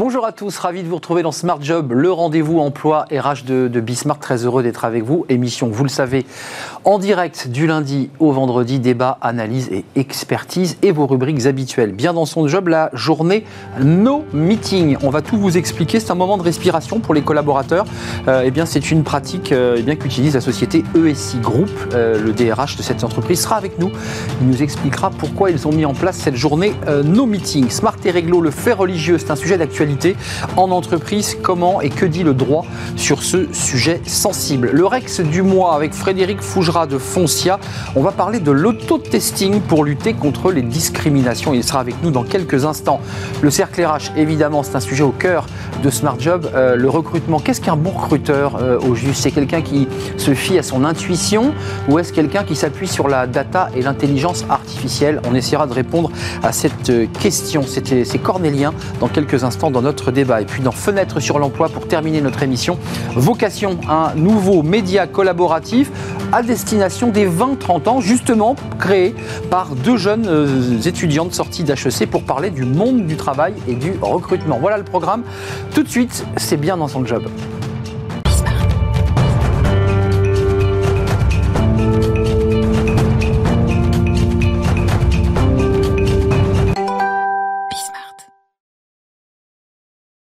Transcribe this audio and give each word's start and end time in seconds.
Bonjour 0.00 0.24
à 0.24 0.32
tous, 0.32 0.56
ravi 0.56 0.82
de 0.82 0.88
vous 0.88 0.94
retrouver 0.94 1.22
dans 1.22 1.30
Smart 1.30 1.58
Job, 1.60 1.92
le 1.92 2.10
rendez-vous 2.10 2.58
emploi 2.58 3.04
RH 3.12 3.44
de, 3.44 3.68
de 3.68 3.80
Bismarck. 3.80 4.18
Très 4.18 4.46
heureux 4.46 4.62
d'être 4.62 4.86
avec 4.86 5.04
vous. 5.04 5.26
Émission, 5.28 5.68
vous 5.68 5.82
le 5.82 5.90
savez, 5.90 6.24
en 6.84 6.98
direct 6.98 7.48
du 7.48 7.66
lundi 7.66 8.08
au 8.18 8.32
vendredi, 8.32 8.80
débat, 8.80 9.18
analyse 9.20 9.68
et 9.70 9.84
expertise 9.96 10.78
et 10.80 10.90
vos 10.90 11.06
rubriques 11.06 11.44
habituelles. 11.44 11.92
Bien 11.92 12.14
dans 12.14 12.24
son 12.24 12.48
job, 12.48 12.68
la 12.68 12.88
journée 12.94 13.44
No 13.78 14.24
Meeting. 14.32 14.96
On 15.02 15.10
va 15.10 15.20
tout 15.20 15.36
vous 15.36 15.58
expliquer. 15.58 16.00
C'est 16.00 16.10
un 16.10 16.14
moment 16.14 16.38
de 16.38 16.44
respiration 16.44 17.00
pour 17.00 17.12
les 17.12 17.20
collaborateurs. 17.20 17.84
Euh, 18.26 18.44
eh 18.46 18.50
bien, 18.50 18.64
c'est 18.64 18.90
une 18.90 19.04
pratique 19.04 19.52
euh, 19.52 19.82
eh 19.86 19.96
qu'utilise 19.96 20.32
la 20.32 20.40
société 20.40 20.82
ESI 20.96 21.40
Group. 21.40 21.68
Euh, 21.92 22.18
le 22.18 22.32
DRH 22.32 22.78
de 22.78 22.82
cette 22.82 23.04
entreprise 23.04 23.42
sera 23.42 23.56
avec 23.56 23.78
nous. 23.78 23.90
Il 24.40 24.48
nous 24.48 24.62
expliquera 24.62 25.10
pourquoi 25.10 25.50
ils 25.50 25.68
ont 25.68 25.72
mis 25.72 25.84
en 25.84 25.92
place 25.92 26.16
cette 26.16 26.36
journée 26.36 26.72
No 27.04 27.26
Meeting. 27.26 27.68
Smart 27.68 27.96
et 28.06 28.10
réglo, 28.10 28.40
le 28.40 28.50
fait 28.50 28.72
religieux, 28.72 29.18
c'est 29.18 29.30
un 29.30 29.36
sujet 29.36 29.58
d'actualité 29.58 29.89
en 30.56 30.70
entreprise. 30.70 31.36
Comment 31.42 31.80
et 31.80 31.90
que 31.90 32.06
dit 32.06 32.22
le 32.22 32.34
droit 32.34 32.64
sur 32.96 33.22
ce 33.22 33.52
sujet 33.52 34.00
sensible? 34.06 34.70
Le 34.72 34.86
Rex 34.86 35.20
du 35.20 35.42
mois 35.42 35.74
avec 35.74 35.94
Frédéric 35.94 36.40
Fougera 36.40 36.86
de 36.86 36.98
Foncia. 36.98 37.58
On 37.96 38.02
va 38.02 38.12
parler 38.12 38.40
de 38.40 38.50
l'auto-testing 38.50 39.60
pour 39.60 39.84
lutter 39.84 40.14
contre 40.14 40.52
les 40.52 40.62
discriminations. 40.62 41.54
Il 41.54 41.64
sera 41.64 41.80
avec 41.80 41.94
nous 42.02 42.10
dans 42.10 42.22
quelques 42.24 42.64
instants. 42.64 43.00
Le 43.42 43.50
cercle 43.50 43.84
RH, 43.84 44.16
évidemment, 44.16 44.62
c'est 44.62 44.76
un 44.76 44.80
sujet 44.80 45.02
au 45.02 45.10
cœur 45.10 45.46
de 45.82 45.90
Smart 45.90 46.16
Job. 46.18 46.48
Euh, 46.54 46.76
le 46.76 46.88
recrutement, 46.88 47.38
qu'est-ce 47.40 47.60
qu'un 47.60 47.76
bon 47.76 47.90
recruteur 47.90 48.56
euh, 48.60 48.78
au 48.80 48.94
juste? 48.94 49.22
C'est 49.22 49.30
quelqu'un 49.30 49.62
qui 49.62 49.88
se 50.16 50.34
fie 50.34 50.58
à 50.58 50.62
son 50.62 50.84
intuition 50.84 51.52
ou 51.88 51.98
est-ce 51.98 52.12
quelqu'un 52.12 52.44
qui 52.44 52.56
s'appuie 52.56 52.88
sur 52.88 53.08
la 53.08 53.26
data 53.26 53.68
et 53.74 53.82
l'intelligence 53.82 54.44
artificielle? 54.48 55.20
On 55.30 55.34
essaiera 55.34 55.66
de 55.66 55.72
répondre 55.72 56.10
à 56.42 56.52
cette 56.52 56.90
euh, 56.90 57.06
question. 57.20 57.62
C'était- 57.66 58.04
C'est 58.04 58.18
Cornélien 58.18 58.72
dans 59.00 59.08
quelques 59.08 59.44
instants 59.44 59.69
dans 59.70 59.82
notre 59.82 60.10
débat. 60.10 60.40
Et 60.40 60.44
puis 60.44 60.62
dans 60.62 60.72
Fenêtre 60.72 61.20
sur 61.20 61.38
l'emploi, 61.38 61.68
pour 61.68 61.86
terminer 61.86 62.20
notre 62.20 62.42
émission, 62.42 62.78
vocation, 63.14 63.78
un 63.88 64.14
nouveau 64.14 64.62
média 64.62 65.06
collaboratif 65.06 65.90
à 66.32 66.42
destination 66.42 67.08
des 67.08 67.28
20-30 67.28 67.88
ans, 67.88 68.00
justement 68.00 68.56
créé 68.78 69.14
par 69.50 69.74
deux 69.74 69.96
jeunes 69.96 70.26
euh, 70.28 70.80
étudiantes 70.82 71.34
sorties 71.34 71.64
d'HEC 71.64 72.08
pour 72.10 72.22
parler 72.22 72.50
du 72.50 72.64
monde 72.64 73.06
du 73.06 73.16
travail 73.16 73.54
et 73.68 73.74
du 73.74 73.94
recrutement. 74.00 74.58
Voilà 74.60 74.78
le 74.78 74.84
programme. 74.84 75.22
Tout 75.74 75.82
de 75.82 75.88
suite, 75.88 76.24
c'est 76.36 76.56
bien 76.56 76.76
dans 76.76 76.88
son 76.88 77.04
job. 77.04 77.24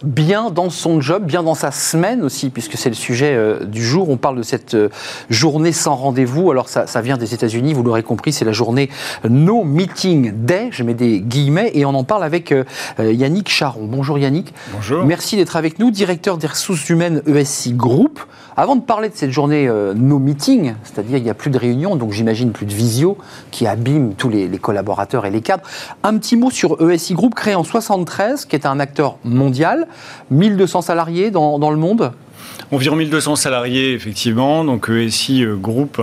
Bien 0.05 0.51
dans 0.51 0.71
son 0.71 1.01
job, 1.01 1.25
bien 1.25 1.43
dans 1.43 1.55
sa 1.55 1.71
semaine 1.71 2.23
aussi, 2.23 2.51
puisque 2.51 2.77
c'est 2.77 2.91
le 2.91 2.95
sujet 2.95 3.35
euh, 3.35 3.65
du 3.65 3.85
jour. 3.85 4.11
On 4.11 4.17
parle 4.17 4.37
de 4.37 4.43
cette 4.43 4.75
euh, 4.75 4.91
journée 5.31 5.73
sans 5.73 5.95
rendez-vous. 5.97 6.51
Alors 6.51 6.69
ça, 6.69 6.87
ça 6.87 7.01
vient 7.01 7.17
des 7.17 7.35
États-Unis, 7.35 7.73
vous 7.73 7.83
l'aurez 7.83 8.03
compris, 8.03 8.33
c'est 8.33 8.45
la 8.45 8.53
journée 8.53 8.91
No 9.29 9.65
Meeting 9.65 10.33
Day. 10.45 10.69
Je 10.71 10.83
mets 10.83 10.95
des 10.95 11.21
guillemets 11.21 11.71
et 11.75 11.85
on 11.85 11.95
en 11.95 12.05
parle 12.05 12.23
avec 12.23 12.53
euh, 12.53 12.65
Yannick 12.99 13.49
Charon. 13.49 13.87
Bonjour 13.87 14.19
Yannick. 14.19 14.53
Bonjour. 14.73 15.05
Merci 15.05 15.37
d'être 15.37 15.57
avec 15.57 15.79
nous, 15.79 15.91
directeur 15.91 16.37
des 16.37 16.47
ressources 16.47 16.89
humaines 16.91 17.23
ESI 17.27 17.73
Group. 17.73 18.21
Avant 18.57 18.77
de 18.77 18.83
parler 18.83 19.09
de 19.09 19.17
cette 19.17 19.33
journée 19.33 19.69
No 19.97 20.21
Meeting, 20.21 20.75
c'est-à-dire 20.85 21.19
il 21.19 21.25
n'y 21.25 21.31
a 21.31 21.35
plus 21.35 21.51
de 21.51 21.59
réunions, 21.59 21.97
donc 21.97 22.13
j'imagine 22.13 22.53
plus 22.53 22.67
de 22.67 22.73
visio 22.73 23.19
qui 23.51 23.67
abîme 23.67 24.15
tous 24.15 24.29
les, 24.29 24.47
les 24.47 24.59
collaborateurs 24.59 25.27
et 25.27 25.31
les 25.33 25.41
cadres, 25.41 25.65
un 26.05 26.17
petit 26.19 26.37
mot 26.37 26.53
sur 26.53 26.81
ESI 26.89 27.15
Group 27.15 27.35
créé 27.35 27.57
en 27.57 27.65
73, 27.65 28.45
qui 28.45 28.55
est 28.55 28.65
un 28.65 28.79
acteur 28.79 29.17
mondial, 29.25 29.89
1200 30.31 30.83
salariés 30.83 31.31
dans, 31.31 31.59
dans 31.59 31.71
le 31.71 31.77
monde. 31.77 32.13
Environ 32.71 32.97
1200 32.97 33.37
salariés, 33.37 33.93
effectivement. 33.93 34.65
Donc, 34.65 34.89
ESI 34.89 35.45
euh, 35.45 35.57
Group 35.57 36.01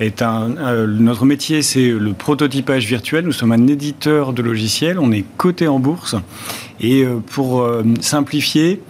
est 0.00 0.22
un. 0.22 0.56
euh, 0.58 0.86
notre 0.86 1.24
métier, 1.24 1.62
c'est 1.62 1.88
le 1.90 2.12
prototypage 2.12 2.86
virtuel. 2.86 3.24
Nous 3.24 3.32
sommes 3.32 3.52
un 3.52 3.66
éditeur 3.66 4.32
de 4.32 4.42
logiciels. 4.42 4.98
On 4.98 5.12
est 5.12 5.24
coté 5.36 5.68
en 5.68 5.78
bourse. 5.78 6.16
Et 6.80 7.02
euh, 7.04 7.18
pour 7.32 7.60
euh, 7.60 7.84
simplifier, 8.00 8.80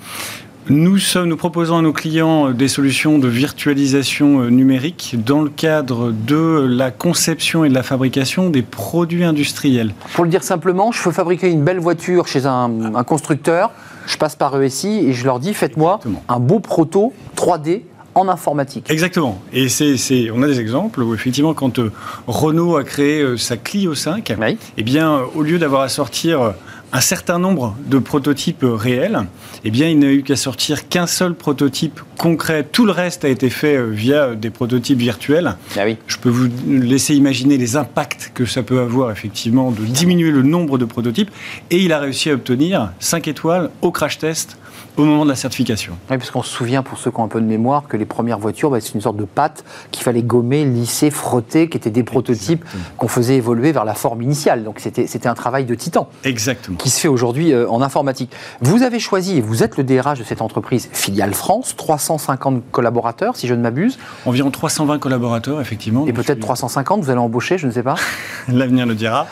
nous, 0.69 0.98
sommes, 0.98 1.28
nous 1.28 1.36
proposons 1.36 1.78
à 1.78 1.82
nos 1.82 1.92
clients 1.92 2.50
des 2.50 2.69
solutions 2.69 3.19
de 3.19 3.26
virtualisation 3.28 4.44
numérique 4.44 5.16
dans 5.24 5.42
le 5.42 5.50
cadre 5.50 6.12
de 6.12 6.66
la 6.70 6.92
conception 6.92 7.64
et 7.64 7.69
de 7.69 7.74
la 7.74 7.82
fabrication 7.82 8.48
des 8.48 8.62
produits 8.62 9.24
industriels. 9.24 9.92
Pour 10.14 10.24
le 10.24 10.30
dire 10.30 10.44
simplement, 10.44 10.92
je 10.92 11.03
veux 11.03 11.10
fabriquer 11.10 11.50
une 11.50 11.64
belle 11.64 11.80
voiture 11.80 12.28
chez 12.28 12.47
un, 12.47 12.94
un 12.94 13.04
constructeur, 13.04 13.72
je 14.06 14.16
passe 14.16 14.36
par 14.36 14.60
ESI 14.62 15.06
et 15.08 15.12
je 15.12 15.24
leur 15.24 15.38
dis 15.40 15.54
faites-moi 15.54 16.00
un 16.28 16.38
beau 16.40 16.60
proto 16.60 17.12
3D 17.36 17.82
en 18.14 18.28
informatique. 18.28 18.90
Exactement. 18.90 19.40
Et 19.54 19.70
c'est, 19.70 19.96
c'est- 19.96 20.30
on 20.30 20.42
a 20.42 20.46
des 20.46 20.60
exemples 20.60 21.02
où 21.02 21.14
effectivement, 21.14 21.54
quand 21.54 21.78
euh, 21.78 21.90
Renault 22.26 22.76
a 22.76 22.84
créé 22.84 23.22
euh, 23.22 23.36
sa 23.38 23.56
Clio 23.56 23.94
5, 23.94 24.34
Oui. 24.38 24.58
eh 24.76 24.82
bien, 24.82 25.12
euh, 25.14 25.22
au 25.34 25.42
lieu 25.42 25.58
d'avoir 25.58 25.80
à 25.82 25.88
sortir 25.88 26.52
un 26.92 27.00
certain 27.00 27.38
nombre 27.38 27.75
de 27.86 27.98
prototypes 27.98 28.64
réels, 28.64 29.20
eh 29.64 29.70
bien, 29.70 29.88
il 29.88 29.98
n'a 29.98 30.12
eu 30.12 30.22
qu'à 30.22 30.36
sortir 30.36 30.88
qu'un 30.88 31.06
seul 31.06 31.34
prototype 31.34 32.00
concret. 32.19 32.64
Tout 32.70 32.84
le 32.84 32.92
reste 32.92 33.25
a 33.25 33.28
été 33.28 33.48
fait 33.48 33.76
euh, 33.76 33.86
via 33.86 34.34
des 34.34 34.50
prototypes 34.50 34.98
virtuels. 34.98 35.56
Ah 35.76 35.82
oui. 35.84 35.97
Je 36.06 36.19
peux 36.19 36.28
vous 36.28 36.48
laisser 36.69 37.14
imaginer 37.14 37.56
les 37.56 37.76
impacts 37.76 38.32
que 38.34 38.44
ça 38.44 38.62
peut 38.62 38.80
avoir 38.80 39.10
effectivement 39.10 39.70
de 39.70 39.84
diminuer 39.84 40.30
le 40.30 40.42
nombre 40.42 40.76
de 40.76 40.84
prototypes. 40.84 41.30
Et 41.70 41.78
il 41.78 41.92
a 41.92 41.98
réussi 41.98 42.30
à 42.30 42.34
obtenir 42.34 42.92
5 43.00 43.26
étoiles 43.28 43.70
au 43.80 43.91
crash 43.91 44.19
test 44.19 44.59
au 44.97 45.04
moment 45.04 45.25
de 45.25 45.30
la 45.30 45.36
certification. 45.36 45.94
Oui, 46.10 46.19
parce 46.19 46.30
qu'on 46.30 46.42
se 46.42 46.50
souvient, 46.50 46.82
pour 46.82 46.98
ceux 46.98 47.10
qui 47.10 47.19
ont 47.20 47.25
un 47.25 47.28
peu 47.28 47.41
de 47.41 47.47
mémoire, 47.47 47.84
que 47.88 47.97
les 47.97 48.04
premières 48.04 48.38
voitures, 48.38 48.70
bah, 48.70 48.78
c'est 48.80 48.94
une 48.94 49.00
sorte 49.00 49.16
de 49.16 49.25
pâte 49.25 49.64
qu'il 49.91 50.03
fallait 50.03 50.22
gommer, 50.22 50.64
lisser, 50.64 51.10
frotter, 51.10 51.69
qui 51.69 51.76
étaient 51.78 51.91
des 51.91 52.03
prototypes 52.03 52.64
qu'on 52.98 53.08
faisait 53.08 53.36
évoluer 53.36 53.72
vers 53.72 53.84
la 53.84 53.94
forme 53.94 54.22
initiale. 54.22 54.64
Donc 54.64 54.80
c'était 54.80 55.26
un 55.26 55.34
travail 55.34 55.64
de 55.64 55.75
titan 55.75 56.08
Exactement. 56.25 56.76
qui 56.76 56.91
se 56.91 57.00
fait 57.00 57.08
aujourd'hui 57.08 57.53
euh, 57.53 57.69
en 57.70 57.80
informatique. 57.82 58.30
Vous 58.60 58.82
avez 58.82 58.98
choisi, 58.98 59.38
et 59.38 59.41
vous 59.41 59.62
êtes 59.62 59.76
le 59.76 59.84
DRH 59.84 60.19
de 60.19 60.25
cette 60.25 60.42
entreprise 60.42 60.88
Filiale 60.92 61.34
France, 61.34 61.74
350 61.76 62.62
collaborateurs, 62.70 63.36
si 63.36 63.47
je 63.47 63.54
ne 63.54 63.62
m'abuse, 63.62 63.98
Environ 64.26 64.50
320 64.50 64.98
collaborateurs, 64.98 65.60
effectivement. 65.60 66.06
et 66.06 66.12
peut-être 66.12 66.41
350, 66.41 67.03
vous 67.03 67.10
allez 67.10 67.19
embaucher, 67.19 67.56
je 67.59 67.66
ne 67.66 67.72
sais 67.72 67.82
pas. 67.82 67.94
L'avenir 68.48 68.86
le 68.86 68.94
dira. 68.94 69.26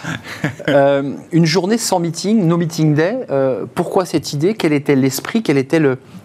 Euh, 0.68 1.14
une 1.32 1.46
journée 1.46 1.78
sans 1.78 1.98
meeting, 1.98 2.46
no 2.46 2.56
meeting 2.56 2.94
day. 2.94 3.18
euh, 3.30 3.66
pourquoi 3.74 4.04
cette 4.04 4.32
idée? 4.32 4.54
Quel 4.54 4.72
était 4.72 4.96
l'esprit? 4.96 5.42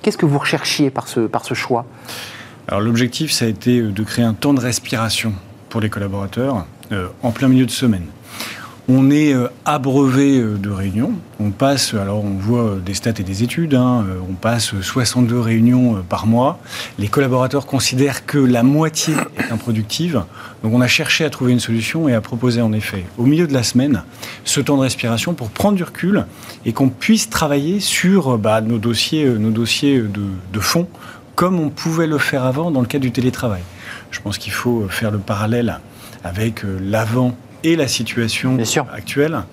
Qu'est-ce 0.02 0.18
que 0.18 0.26
vous 0.26 0.40
recherchiez 0.40 0.90
par 0.90 1.08
ce, 1.08 1.54
choix? 1.54 1.86
L'objectif, 2.72 3.32
ça 3.32 3.46
a 3.46 3.48
été 3.48 3.80
euh, 3.80 3.92
de 3.92 4.04
créer 4.04 4.26
un 4.26 4.34
temps 4.34 4.54
de 4.54 4.60
respiration 4.60 5.34
pour 5.70 5.82
les 5.82 5.90
collaborateurs 5.90 6.66
euh, 6.92 7.08
en 7.22 7.32
plein 7.32 7.48
milieu 7.48 7.66
de 7.66 7.72
semaine. 7.72 8.06
On 8.88 9.10
est 9.10 9.34
euh, 9.34 9.48
abreuvé 9.66 10.38
euh, 10.38 10.58
de 10.60 10.70
réunions. 10.70 11.14
On 11.40 11.50
passe, 11.50 11.96
alors 11.96 12.24
on 12.24 12.38
voit 12.38 12.66
euh, 12.66 12.80
des 12.80 12.94
stats 12.94 13.14
et 13.18 13.24
des 13.24 13.42
études, 13.42 13.74
hein, 13.74 14.06
on 14.30 14.34
passe 14.34 14.80
62 14.80 15.40
réunions 15.40 16.04
par 16.08 16.28
mois. 16.28 16.60
Les 17.00 17.08
collaborateurs 17.08 17.66
considèrent 17.66 18.28
que 18.28 18.38
la 18.38 18.62
moitié 18.62 19.16
est 19.40 19.52
improductive. 19.52 20.24
Donc 20.64 20.74
on 20.74 20.82
a 20.82 20.88
cherché 20.88 21.26
à 21.26 21.32
trouver 21.32 21.52
une 21.52 21.60
solution 21.60 22.08
et 22.08 22.14
à 22.14 22.22
proposer 22.22 22.62
en 22.62 22.74
effet, 22.74 23.06
au 23.18 23.26
milieu 23.26 23.48
de 23.48 23.54
la 23.54 23.64
semaine, 23.64 24.04
ce 24.44 24.62
temps 24.62 24.78
de 24.78 24.84
respiration 24.84 25.34
pour 25.34 25.50
prendre 25.50 25.78
du 25.78 25.84
recul 25.84 26.26
et 26.64 26.72
qu'on 26.72 26.90
puisse 26.90 27.28
travailler 27.28 27.80
sur 27.80 28.38
bah, 28.38 28.62
nos 28.62 28.78
dossiers, 28.78 29.26
nos 29.28 29.52
dossiers 29.52 30.00
de, 30.00 30.22
de 30.54 30.60
fond 30.60 30.88
comme 31.34 31.60
on 31.60 31.70
pouvait 31.70 32.08
le 32.08 32.20
faire 32.20 32.46
avant 32.46 32.70
dans 32.70 32.82
le 32.82 32.88
cadre 32.88 33.02
du 33.02 33.12
télétravail. 33.12 33.64
Je 34.12 34.22
pense 34.22 34.38
qu'il 34.38 34.54
faut 34.54 34.88
faire 34.90 35.10
le 35.10 35.18
parallèle 35.18 35.80
avec 36.24 36.62
l'avant 36.82 37.36
et 37.64 37.76
la 37.76 37.88
situation 37.88 38.58
actuelle. 38.94 39.44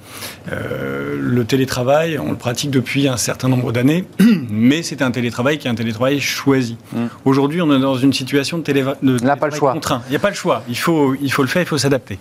Euh, 0.51 1.17
le 1.21 1.45
télétravail, 1.45 2.19
on 2.19 2.31
le 2.31 2.37
pratique 2.37 2.71
depuis 2.71 3.09
un 3.09 3.17
certain 3.17 3.49
nombre 3.49 3.73
d'années, 3.73 4.05
mais 4.51 4.83
c'est 4.83 5.03
un 5.03 5.11
télétravail 5.11 5.59
qui 5.59 5.67
est 5.69 5.71
un 5.71 5.75
télétravail 5.75 6.21
choisi. 6.21 6.77
Mm. 6.93 7.07
Aujourd'hui, 7.25 7.63
on 7.63 7.73
est 7.75 7.81
dans 7.81 7.97
une 7.97 8.13
situation 8.13 8.59
de, 8.59 8.63
télé- 8.63 8.83
de 9.03 9.19
n'a 9.25 9.37
pas 9.37 9.47
le 9.47 9.53
télétravail 9.53 9.59
choix. 9.59 9.73
contraint. 9.73 10.03
Il 10.09 10.11
n'y 10.11 10.17
a 10.17 10.21
pas 10.21 10.31
le 10.31 10.35
choix. 10.37 10.63
Il 10.69 10.77
faut, 10.77 11.15
il 11.21 11.33
faut 11.33 11.43
le 11.43 11.49
faire, 11.49 11.63
il 11.63 11.69
faut 11.69 11.79
s'adapter. 11.79 12.19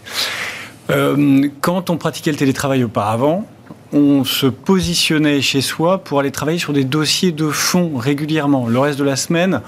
Euh, 0.90 1.48
quand 1.62 1.90
on 1.90 1.98
pratiquait 1.98 2.32
le 2.32 2.38
télétravail 2.38 2.84
auparavant, 2.84 3.48
on 3.94 4.24
se 4.24 4.48
positionnait 4.48 5.42
chez 5.42 5.62
soi 5.62 5.98
pour 5.98 6.20
aller 6.20 6.32
travailler 6.32 6.60
sur 6.60 6.74
des 6.74 6.84
dossiers 6.86 7.32
de 7.32 7.50
fond 7.50 7.92
régulièrement. 7.98 8.68
Le 8.68 8.80
reste 8.80 8.98
de 9.00 9.04
la 9.04 9.16
semaine, 9.18 9.62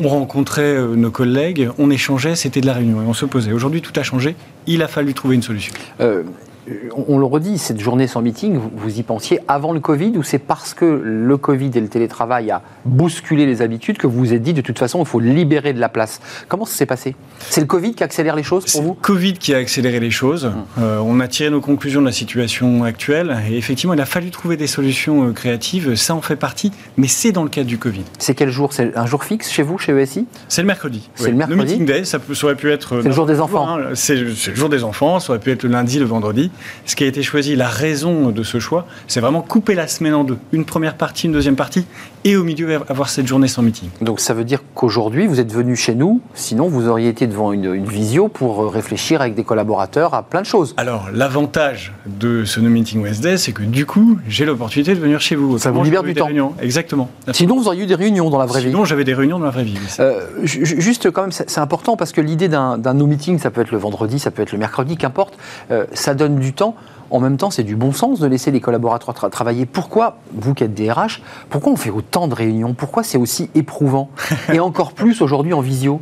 on 0.00 0.08
rencontrait 0.08 0.62
euh, 0.62 0.96
nos 0.96 1.10
collègues, 1.10 1.70
on 1.78 1.90
échangeait, 1.90 2.36
c'était 2.36 2.60
de 2.60 2.66
la 2.66 2.72
réunion 2.72 3.02
et 3.02 3.06
on 3.06 3.14
se 3.14 3.26
posait. 3.26 3.52
Aujourd'hui, 3.52 3.80
tout 3.80 3.92
a 3.98 4.02
changé. 4.02 4.34
Il 4.66 4.82
a 4.82 4.88
fallu 4.88 5.14
trouver 5.14 5.34
une 5.34 5.42
solution. 5.42 5.72
Euh, 6.00 6.22
on, 6.96 7.18
le 7.18 7.24
redit, 7.24 7.58
cette 7.58 7.80
journée 7.80 8.06
sans 8.06 8.22
meeting, 8.22 8.58
vous, 8.74 8.98
y 8.98 9.02
pensiez 9.02 9.40
avant 9.48 9.72
le 9.72 9.80
Covid 9.80 10.16
ou 10.16 10.22
c'est 10.22 10.38
parce 10.38 10.74
que 10.74 10.84
le 10.84 11.36
Covid 11.36 11.70
et 11.74 11.80
le 11.80 11.88
télétravail 11.88 12.50
a 12.50 12.62
bousculé 12.84 13.46
les 13.46 13.62
habitudes 13.62 13.98
que 13.98 14.06
vous 14.06 14.18
vous 14.18 14.32
êtes 14.32 14.42
dit 14.42 14.54
de 14.54 14.60
toute 14.60 14.78
façon 14.78 15.00
il 15.00 15.06
faut 15.06 15.20
libérer 15.20 15.72
de 15.72 15.80
la 15.80 15.88
place 15.88 16.20
Comment 16.48 16.64
ça 16.64 16.76
s'est 16.76 16.86
passé? 16.86 17.16
C'est 17.38 17.60
le 17.60 17.66
Covid 17.66 17.94
qui 17.94 18.02
accélère 18.02 18.36
les 18.36 18.42
choses 18.42 18.64
pour 18.64 18.82
vous? 18.82 18.96
C'est 19.02 19.08
le 19.10 19.14
Covid 19.14 19.32
qui 19.34 19.54
a 19.54 19.58
accéléré 19.58 20.00
les 20.00 20.10
choses. 20.10 20.46
Hum. 20.46 20.64
Euh, 20.78 20.98
on 21.04 21.20
a 21.20 21.28
tiré 21.28 21.50
nos 21.50 21.60
conclusions 21.60 22.00
de 22.00 22.06
la 22.06 22.12
situation 22.12 22.84
actuelle 22.84 23.36
et 23.50 23.56
effectivement 23.56 23.94
il 23.94 24.00
a 24.00 24.06
fallu 24.06 24.30
trouver 24.30 24.56
des 24.56 24.66
solutions 24.66 25.28
euh, 25.28 25.32
créatives. 25.32 25.94
Ça 25.94 26.14
en 26.14 26.22
fait 26.22 26.36
partie, 26.36 26.72
mais 26.96 27.08
c'est 27.08 27.32
dans 27.32 27.42
le 27.42 27.50
cadre 27.50 27.68
du 27.68 27.78
Covid. 27.78 28.04
C'est 28.18 28.34
quel 28.34 28.50
jour? 28.50 28.72
C'est 28.72 28.96
un 28.96 29.06
jour 29.06 29.24
fixe 29.24 29.50
chez 29.50 29.62
vous, 29.62 29.78
chez 29.78 29.92
ESI 29.92 30.26
C'est 30.48 30.62
le 30.62 30.66
mercredi. 30.66 31.08
C'est 31.14 31.30
le 31.30 31.36
mercredi? 31.36 31.58
Le 31.58 31.64
meeting 31.64 31.86
day, 31.86 32.04
ça, 32.04 32.18
aurait 32.42 32.56
pu 32.56 32.70
être. 32.70 33.00
C'est 33.02 33.08
le 33.08 33.14
jour 33.14 33.26
des 33.26 33.40
enfants. 33.40 33.68
Hein. 33.68 33.90
c'est 33.94 34.16
le 34.16 34.34
jour 34.34 34.68
des 34.68 34.84
enfants, 34.84 35.20
ça 35.20 35.32
aurait 35.32 35.40
pu 35.40 35.50
être 35.50 35.62
le 35.62 35.70
lundi, 35.70 35.98
le 35.98 36.04
vendredi. 36.04 36.50
Ce 36.86 36.96
qui 36.96 37.04
a 37.04 37.06
été 37.06 37.22
choisi, 37.22 37.56
la 37.56 37.68
raison 37.68 38.30
de 38.30 38.42
ce 38.42 38.58
choix, 38.58 38.86
c'est 39.08 39.20
vraiment 39.20 39.42
couper 39.42 39.74
la 39.74 39.88
semaine 39.88 40.14
en 40.14 40.24
deux. 40.24 40.38
Une 40.52 40.64
première 40.64 40.96
partie, 40.96 41.26
une 41.26 41.32
deuxième 41.32 41.56
partie, 41.56 41.86
et 42.24 42.36
au 42.36 42.44
milieu 42.44 42.80
avoir 42.88 43.08
cette 43.08 43.26
journée 43.26 43.48
sans 43.48 43.62
meeting. 43.62 43.90
Donc 44.00 44.20
ça 44.20 44.34
veut 44.34 44.44
dire 44.44 44.60
qu'aujourd'hui, 44.74 45.26
vous 45.26 45.40
êtes 45.40 45.52
venu 45.52 45.76
chez 45.76 45.94
nous, 45.94 46.20
sinon 46.34 46.68
vous 46.68 46.88
auriez 46.88 47.08
été 47.08 47.26
devant 47.26 47.52
une, 47.52 47.84
visio 47.84 48.28
pour 48.28 48.72
réfléchir 48.72 49.20
avec 49.20 49.34
des 49.34 49.44
collaborateurs 49.44 50.14
à 50.14 50.22
plein 50.22 50.40
de 50.40 50.46
choses. 50.46 50.74
Alors 50.76 51.08
l'avantage 51.12 51.92
de 52.06 52.44
ce 52.44 52.60
No 52.60 52.70
Meeting 52.70 53.02
Wednesday, 53.02 53.36
c'est 53.36 53.52
que 53.52 53.62
du 53.62 53.84
coup, 53.86 54.18
j'ai 54.26 54.44
l'opportunité 54.44 54.94
de 54.94 55.00
venir 55.00 55.20
chez 55.20 55.36
vous. 55.36 55.58
Ça 55.58 55.70
vous 55.70 55.84
libère 55.84 56.02
du 56.02 56.14
temps. 56.14 56.28
Exactement. 56.60 57.10
Sinon, 57.32 57.56
vous 57.56 57.66
auriez 57.66 57.84
eu 57.84 57.86
des 57.86 57.94
réunions 57.94 58.30
dans 58.30 58.38
la 58.38 58.46
vraie 58.46 58.60
vie. 58.60 58.68
Sinon, 58.68 58.84
j'avais 58.84 59.04
des 59.04 59.14
réunions 59.14 59.38
dans 59.38 59.44
la 59.44 59.50
vraie 59.50 59.64
vie. 59.64 59.78
Euh, 60.00 60.20
juste 60.44 61.10
quand 61.10 61.22
même, 61.22 61.32
c'est 61.32 61.58
important 61.58 61.96
parce 61.96 62.12
que 62.12 62.20
l'idée 62.20 62.48
d'un 62.48 62.94
No 62.94 63.06
Meeting, 63.06 63.38
ça 63.38 63.50
peut 63.50 63.60
être 63.60 63.72
le 63.72 63.78
vendredi, 63.78 64.18
ça 64.18 64.30
peut 64.30 64.42
être 64.42 64.52
le 64.52 64.58
mercredi, 64.58 64.96
qu'importe, 64.96 65.36
euh, 65.70 65.84
ça 65.92 66.14
donne 66.14 66.36
du 66.36 66.52
temps. 66.52 66.74
En 67.10 67.20
même 67.20 67.36
temps, 67.36 67.50
c'est 67.50 67.62
du 67.62 67.76
bon 67.76 67.92
sens 67.92 68.20
de 68.20 68.26
laisser 68.26 68.50
les 68.50 68.60
collaborateurs 68.60 69.14
travailler. 69.30 69.66
Pourquoi, 69.66 70.18
vous 70.32 70.54
qui 70.54 70.64
êtes 70.64 70.74
DRH, 70.74 71.22
pourquoi 71.50 71.72
on 71.72 71.76
fait 71.76 71.90
autant 71.90 72.28
de 72.28 72.34
réunions? 72.34 72.74
Pourquoi 72.74 73.02
c'est 73.02 73.18
aussi 73.18 73.50
éprouvant? 73.54 74.10
Et 74.52 74.60
encore 74.60 74.92
plus 74.92 75.22
aujourd'hui 75.22 75.52
en 75.52 75.60
visio? 75.60 76.00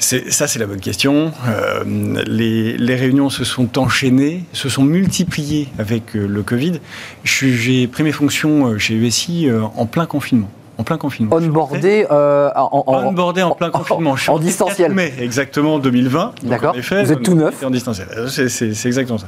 Ça, 0.00 0.48
c'est 0.48 0.58
la 0.58 0.66
bonne 0.66 0.80
question. 0.80 1.30
Euh, 1.46 1.84
les, 2.26 2.94
réunions 2.94 3.28
se 3.28 3.44
sont 3.44 3.78
enchaînées, 3.78 4.44
se 4.52 4.70
sont 4.70 4.82
multipliées 4.82 5.68
avec 5.78 6.16
euh, 6.16 6.26
le 6.26 6.42
Covid. 6.42 6.80
J'ai 7.22 7.86
pris 7.86 8.02
mes 8.02 8.12
fonctions 8.12 8.66
euh, 8.66 8.78
chez 8.78 8.94
USI 8.94 9.48
en 9.76 9.84
plein 9.84 10.06
confinement. 10.06 10.50
En 10.78 10.84
plein 10.84 10.96
confinement. 10.96 11.36
Onboardé 11.36 12.06
en, 12.08 12.82
Onboardé 12.86 13.42
en 13.42 13.54
plein 13.54 13.68
confinement. 13.68 14.16
En, 14.28 14.38
distanciel. 14.38 14.94
mai, 14.94 15.12
exactement 15.20 15.78
2020. 15.78 16.32
D'accord. 16.44 16.74
Vous 16.74 17.12
êtes 17.12 17.22
tout 17.22 17.34
neuf. 17.34 17.62
En 17.62 17.70
distanciel. 17.70 18.08
C'est 18.28 18.86
exactement 18.86 19.18
ça 19.18 19.26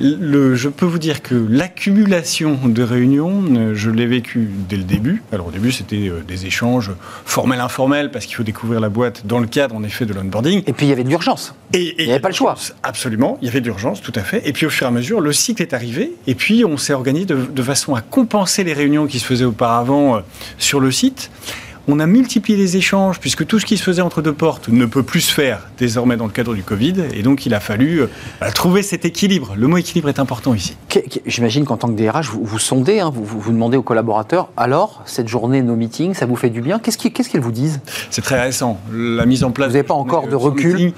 je 0.00 0.68
peux 0.68 0.86
vous 0.86 0.98
dire 0.98 1.22
que 1.22 1.34
l'accumulation 1.34 2.58
de 2.64 2.82
réunions, 2.82 3.44
euh, 3.56 3.74
je 3.74 3.90
l'ai 3.90 4.06
vécu 4.06 4.48
dès 4.68 4.76
le 4.76 4.82
début. 4.82 5.22
Alors 5.32 5.48
au 5.48 5.50
début, 5.50 5.72
c'était 5.72 6.08
euh, 6.08 6.22
des 6.26 6.46
échanges 6.46 6.92
formels, 7.24 7.60
informels, 7.60 8.10
parce 8.10 8.26
qu'il 8.26 8.36
faut 8.36 8.42
découvrir 8.42 8.80
la 8.80 8.88
boîte 8.88 9.26
dans 9.26 9.38
le 9.38 9.46
cadre, 9.46 9.74
en 9.74 9.84
effet, 9.84 10.06
de 10.06 10.12
l'onboarding. 10.12 10.62
Et 10.66 10.72
puis 10.72 10.86
il 10.86 10.88
y 10.88 10.92
avait 10.92 11.04
de 11.04 11.08
l'urgence. 11.08 11.54
Et, 11.72 11.94
il 11.98 12.06
n'y 12.06 12.10
avait 12.10 12.20
pas 12.20 12.28
le 12.28 12.34
choix. 12.34 12.56
Absolument, 12.82 13.38
il 13.40 13.46
y 13.46 13.48
avait 13.48 13.60
de 13.60 13.66
l'urgence, 13.66 14.00
tout 14.00 14.12
à 14.14 14.22
fait. 14.22 14.46
Et 14.48 14.52
puis 14.52 14.66
au 14.66 14.70
fur 14.70 14.86
et 14.86 14.88
à 14.88 14.92
mesure, 14.92 15.20
le 15.20 15.32
cycle 15.32 15.62
est 15.62 15.74
arrivé, 15.74 16.12
et 16.26 16.34
puis 16.34 16.64
on 16.64 16.76
s'est 16.76 16.92
organisé 16.92 17.26
de, 17.26 17.36
de, 17.36 17.62
façon 17.62 17.94
à 17.94 18.00
compenser 18.00 18.64
les 18.64 18.72
réunions 18.72 19.06
qui 19.06 19.18
se 19.18 19.24
faisaient 19.24 19.44
auparavant 19.44 20.16
euh, 20.16 20.20
sur 20.58 20.80
le 20.80 20.90
site. 20.90 21.30
On 21.86 22.00
a 22.00 22.06
multiplié 22.06 22.58
les 22.58 22.78
échanges 22.78 23.20
puisque 23.20 23.46
tout 23.46 23.58
ce 23.58 23.66
qui 23.66 23.76
se 23.76 23.82
faisait 23.82 24.00
entre 24.00 24.22
deux 24.22 24.32
portes 24.32 24.68
ne 24.68 24.86
peut 24.86 25.02
plus 25.02 25.20
se 25.20 25.34
faire 25.34 25.68
désormais 25.76 26.16
dans 26.16 26.24
le 26.24 26.32
cadre 26.32 26.54
du 26.54 26.62
Covid. 26.62 26.94
Et 27.12 27.22
donc, 27.22 27.44
il 27.44 27.52
a 27.52 27.60
fallu 27.60 28.00
euh, 28.00 28.06
trouver 28.54 28.82
cet 28.82 29.04
équilibre. 29.04 29.54
Le 29.54 29.66
mot 29.66 29.76
équilibre 29.76 30.08
est 30.08 30.18
important 30.18 30.54
ici. 30.54 30.76
J'imagine 31.26 31.66
qu'en 31.66 31.76
tant 31.76 31.88
que 31.88 32.00
DRH, 32.00 32.30
vous, 32.30 32.42
vous 32.42 32.58
sondez, 32.58 33.00
hein, 33.00 33.10
vous, 33.14 33.24
vous, 33.24 33.52
demandez 33.52 33.76
aux 33.76 33.82
collaborateurs 33.82 34.48
alors, 34.56 35.02
cette 35.04 35.28
journée, 35.28 35.60
nos 35.60 35.76
meetings, 35.76 36.14
ça 36.14 36.24
vous 36.24 36.36
fait 36.36 36.50
du 36.50 36.62
bien? 36.62 36.78
Qu'est-ce 36.78 36.98
qu'elles 36.98 37.40
vous 37.42 37.52
disent? 37.52 37.80
C'est 38.10 38.22
très 38.22 38.40
récent. 38.40 38.80
La 38.90 39.26
mise 39.26 39.44
en 39.44 39.50
place. 39.50 39.68
Vous 39.68 39.74
n'avez 39.74 39.86
pas 39.86 39.94
encore 39.94 40.28
de 40.28 40.36
recul? 40.36 40.92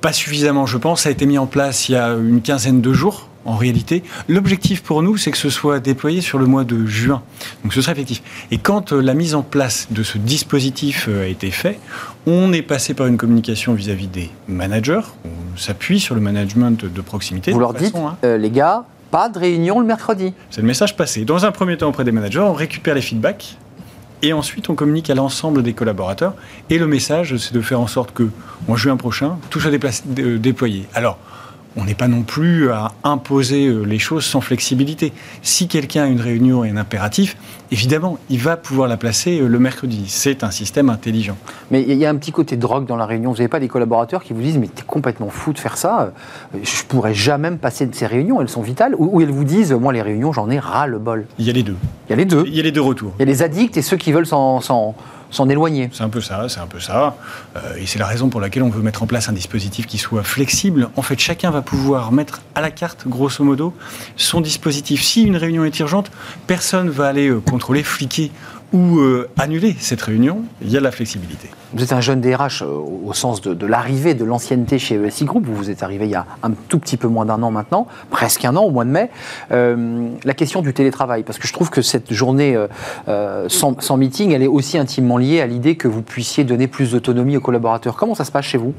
Pas 0.00 0.14
suffisamment, 0.14 0.64
je 0.64 0.78
pense. 0.78 1.02
Ça 1.02 1.10
a 1.10 1.12
été 1.12 1.26
mis 1.26 1.36
en 1.36 1.46
place 1.46 1.88
il 1.88 1.92
y 1.92 1.96
a 1.96 2.08
une 2.14 2.40
quinzaine 2.40 2.80
de 2.80 2.92
jours 2.94 3.28
en 3.44 3.56
réalité. 3.56 4.02
L'objectif 4.28 4.82
pour 4.82 5.02
nous, 5.02 5.16
c'est 5.16 5.30
que 5.30 5.38
ce 5.38 5.50
soit 5.50 5.80
déployé 5.80 6.20
sur 6.20 6.38
le 6.38 6.46
mois 6.46 6.64
de 6.64 6.86
juin. 6.86 7.22
Donc 7.62 7.72
ce 7.72 7.80
sera 7.80 7.92
effectif. 7.92 8.22
Et 8.50 8.58
quand 8.58 8.92
euh, 8.92 9.00
la 9.00 9.14
mise 9.14 9.34
en 9.34 9.42
place 9.42 9.88
de 9.90 10.02
ce 10.02 10.18
dispositif 10.18 11.06
euh, 11.08 11.24
a 11.24 11.26
été 11.26 11.50
fait, 11.50 11.78
on 12.26 12.52
est 12.52 12.62
passé 12.62 12.94
par 12.94 13.06
une 13.06 13.16
communication 13.16 13.74
vis-à-vis 13.74 14.08
des 14.08 14.30
managers. 14.48 15.02
On 15.24 15.56
s'appuie 15.56 16.00
sur 16.00 16.14
le 16.14 16.20
management 16.20 16.84
de 16.84 17.00
proximité. 17.00 17.52
Vous 17.52 17.60
leur 17.60 17.74
dites, 17.74 17.94
euh, 18.24 18.38
les 18.38 18.50
gars, 18.50 18.84
pas 19.10 19.28
de 19.28 19.38
réunion 19.38 19.80
le 19.80 19.86
mercredi. 19.86 20.32
C'est 20.50 20.60
le 20.60 20.66
message 20.66 20.96
passé. 20.96 21.24
Dans 21.24 21.44
un 21.44 21.52
premier 21.52 21.76
temps 21.76 21.88
auprès 21.88 22.04
des 22.04 22.12
managers, 22.12 22.40
on 22.40 22.52
récupère 22.52 22.94
les 22.94 23.02
feedbacks. 23.02 23.56
Et 24.22 24.32
ensuite, 24.32 24.70
on 24.70 24.74
communique 24.74 25.10
à 25.10 25.14
l'ensemble 25.14 25.62
des 25.62 25.74
collaborateurs. 25.74 26.32
Et 26.70 26.78
le 26.78 26.86
message, 26.86 27.36
c'est 27.36 27.52
de 27.52 27.60
faire 27.60 27.78
en 27.78 27.86
sorte 27.86 28.12
que, 28.14 28.30
en 28.68 28.74
juin 28.74 28.96
prochain, 28.96 29.36
tout 29.50 29.60
soit 29.60 29.70
déployé. 30.06 30.86
Alors, 30.94 31.18
on 31.76 31.84
n'est 31.84 31.94
pas 31.94 32.08
non 32.08 32.22
plus 32.22 32.70
à 32.70 32.92
imposer 33.02 33.66
euh, 33.66 33.82
les 33.82 33.98
choses 33.98 34.24
sans 34.24 34.40
flexibilité. 34.40 35.12
Si 35.42 35.68
quelqu'un 35.68 36.04
a 36.04 36.06
une 36.06 36.20
réunion 36.20 36.64
et 36.64 36.70
un 36.70 36.76
impératif, 36.76 37.36
évidemment, 37.72 38.18
il 38.30 38.38
va 38.38 38.56
pouvoir 38.56 38.88
la 38.88 38.96
placer 38.96 39.40
euh, 39.40 39.48
le 39.48 39.58
mercredi. 39.58 40.04
C'est 40.08 40.44
un 40.44 40.50
système 40.50 40.88
intelligent. 40.88 41.36
Mais 41.70 41.82
il 41.82 41.96
y 41.96 42.06
a 42.06 42.10
un 42.10 42.16
petit 42.16 42.32
côté 42.32 42.56
drogue 42.56 42.86
dans 42.86 42.96
la 42.96 43.06
réunion. 43.06 43.30
Vous 43.30 43.38
n'avez 43.38 43.48
pas 43.48 43.60
des 43.60 43.68
collaborateurs 43.68 44.22
qui 44.22 44.32
vous 44.32 44.42
disent 44.42 44.58
Mais 44.58 44.68
tu 44.68 44.82
es 44.82 44.86
complètement 44.86 45.30
fou 45.30 45.52
de 45.52 45.58
faire 45.58 45.76
ça. 45.76 46.12
Euh, 46.54 46.58
je 46.62 46.82
ne 46.82 46.88
pourrais 46.88 47.14
jamais 47.14 47.50
me 47.50 47.58
passer 47.58 47.86
de 47.86 47.94
ces 47.94 48.06
réunions. 48.06 48.40
Elles 48.40 48.48
sont 48.48 48.62
vitales. 48.62 48.94
Ou, 48.98 49.20
elles 49.20 49.30
vous 49.30 49.44
disent 49.44 49.72
Moi, 49.72 49.92
les 49.92 50.02
réunions, 50.02 50.32
j'en 50.32 50.50
ai 50.50 50.58
ras 50.58 50.86
le 50.86 50.98
bol. 50.98 51.26
Il 51.38 51.46
y 51.46 51.50
a 51.50 51.52
les 51.52 51.62
deux. 51.62 51.76
Il 52.08 52.10
y 52.10 52.12
a 52.12 52.16
les 52.16 52.24
deux. 52.24 52.44
Il 52.46 52.54
y 52.54 52.60
a 52.60 52.62
les 52.62 52.72
deux 52.72 52.82
retours. 52.82 53.12
Il 53.18 53.20
y 53.20 53.22
a 53.22 53.26
les 53.26 53.42
addicts 53.42 53.76
et 53.76 53.82
ceux 53.82 53.96
qui 53.96 54.12
veulent 54.12 54.26
s'en 54.26 54.94
C'est 55.92 56.02
un 56.02 56.08
peu 56.08 56.20
ça, 56.20 56.48
c'est 56.48 56.60
un 56.60 56.66
peu 56.66 56.80
ça. 56.80 57.16
Euh, 57.56 57.76
et 57.76 57.86
c'est 57.86 57.98
la 57.98 58.06
raison 58.06 58.28
pour 58.28 58.40
laquelle 58.40 58.62
on 58.62 58.70
veut 58.70 58.82
mettre 58.82 59.02
en 59.02 59.06
place 59.06 59.28
un 59.28 59.32
dispositif 59.32 59.86
qui 59.86 59.98
soit 59.98 60.22
flexible. 60.22 60.88
En 60.96 61.02
fait, 61.02 61.18
chacun 61.18 61.50
va 61.50 61.62
pouvoir 61.62 62.12
mettre 62.12 62.40
à 62.54 62.60
la 62.60 62.70
carte, 62.70 63.06
grosso 63.06 63.44
modo, 63.44 63.74
son 64.16 64.40
dispositif. 64.40 65.02
Si 65.02 65.22
une 65.22 65.36
réunion 65.36 65.64
est 65.64 65.78
urgente, 65.80 66.10
personne 66.46 66.88
va 66.88 67.08
aller 67.08 67.28
euh, 67.28 67.40
contrôler, 67.40 67.82
fliquer 67.82 68.30
ou 68.74 68.98
euh, 68.98 69.30
annuler 69.38 69.76
cette 69.78 70.02
réunion, 70.02 70.42
il 70.60 70.70
y 70.70 70.76
a 70.76 70.80
la 70.80 70.90
flexibilité. 70.90 71.48
Vous 71.72 71.84
êtes 71.84 71.92
un 71.92 72.00
jeune 72.00 72.20
DRH 72.20 72.62
euh, 72.62 72.66
au 72.66 73.12
sens 73.12 73.40
de, 73.40 73.66
l'arrivée, 73.66 74.14
de 74.14 74.24
l'ancienneté 74.24 74.80
chez 74.80 74.96
ESI 74.96 75.24
Group. 75.24 75.46
Vous, 75.46 75.54
vous 75.54 75.70
êtes 75.70 75.84
arrivé 75.84 76.06
il 76.06 76.10
y 76.10 76.16
a 76.16 76.26
un 76.42 76.50
tout 76.68 76.80
petit 76.80 76.96
peu 76.96 77.06
moins 77.06 77.24
d'un 77.24 77.40
an 77.44 77.52
maintenant, 77.52 77.86
presque 78.10 78.44
un 78.44 78.56
an 78.56 78.64
au 78.64 78.70
mois 78.70 78.84
de 78.84 78.90
mai. 78.90 79.10
Euh, 79.52 80.08
la 80.24 80.34
question 80.34 80.60
du 80.60 80.74
télétravail, 80.74 81.22
parce 81.22 81.38
que 81.38 81.46
je 81.46 81.52
trouve 81.52 81.70
que 81.70 81.82
cette 81.82 82.12
journée 82.12 82.58
sans, 83.48 83.80
sans, 83.80 83.96
meeting, 83.96 84.32
elle 84.32 84.42
est 84.42 84.48
aussi 84.48 84.76
intimement 84.76 85.18
liée 85.18 85.40
à 85.40 85.46
l'idée 85.46 85.76
que 85.76 85.86
vous 85.86 86.02
puissiez 86.02 86.42
donner 86.42 86.66
plus 86.66 86.90
d'autonomie 86.90 87.36
aux 87.36 87.40
collaborateurs. 87.40 87.94
Comment 87.94 88.16
ça 88.16 88.24
se 88.24 88.32
passe 88.32 88.46
chez 88.46 88.58
vous? 88.58 88.74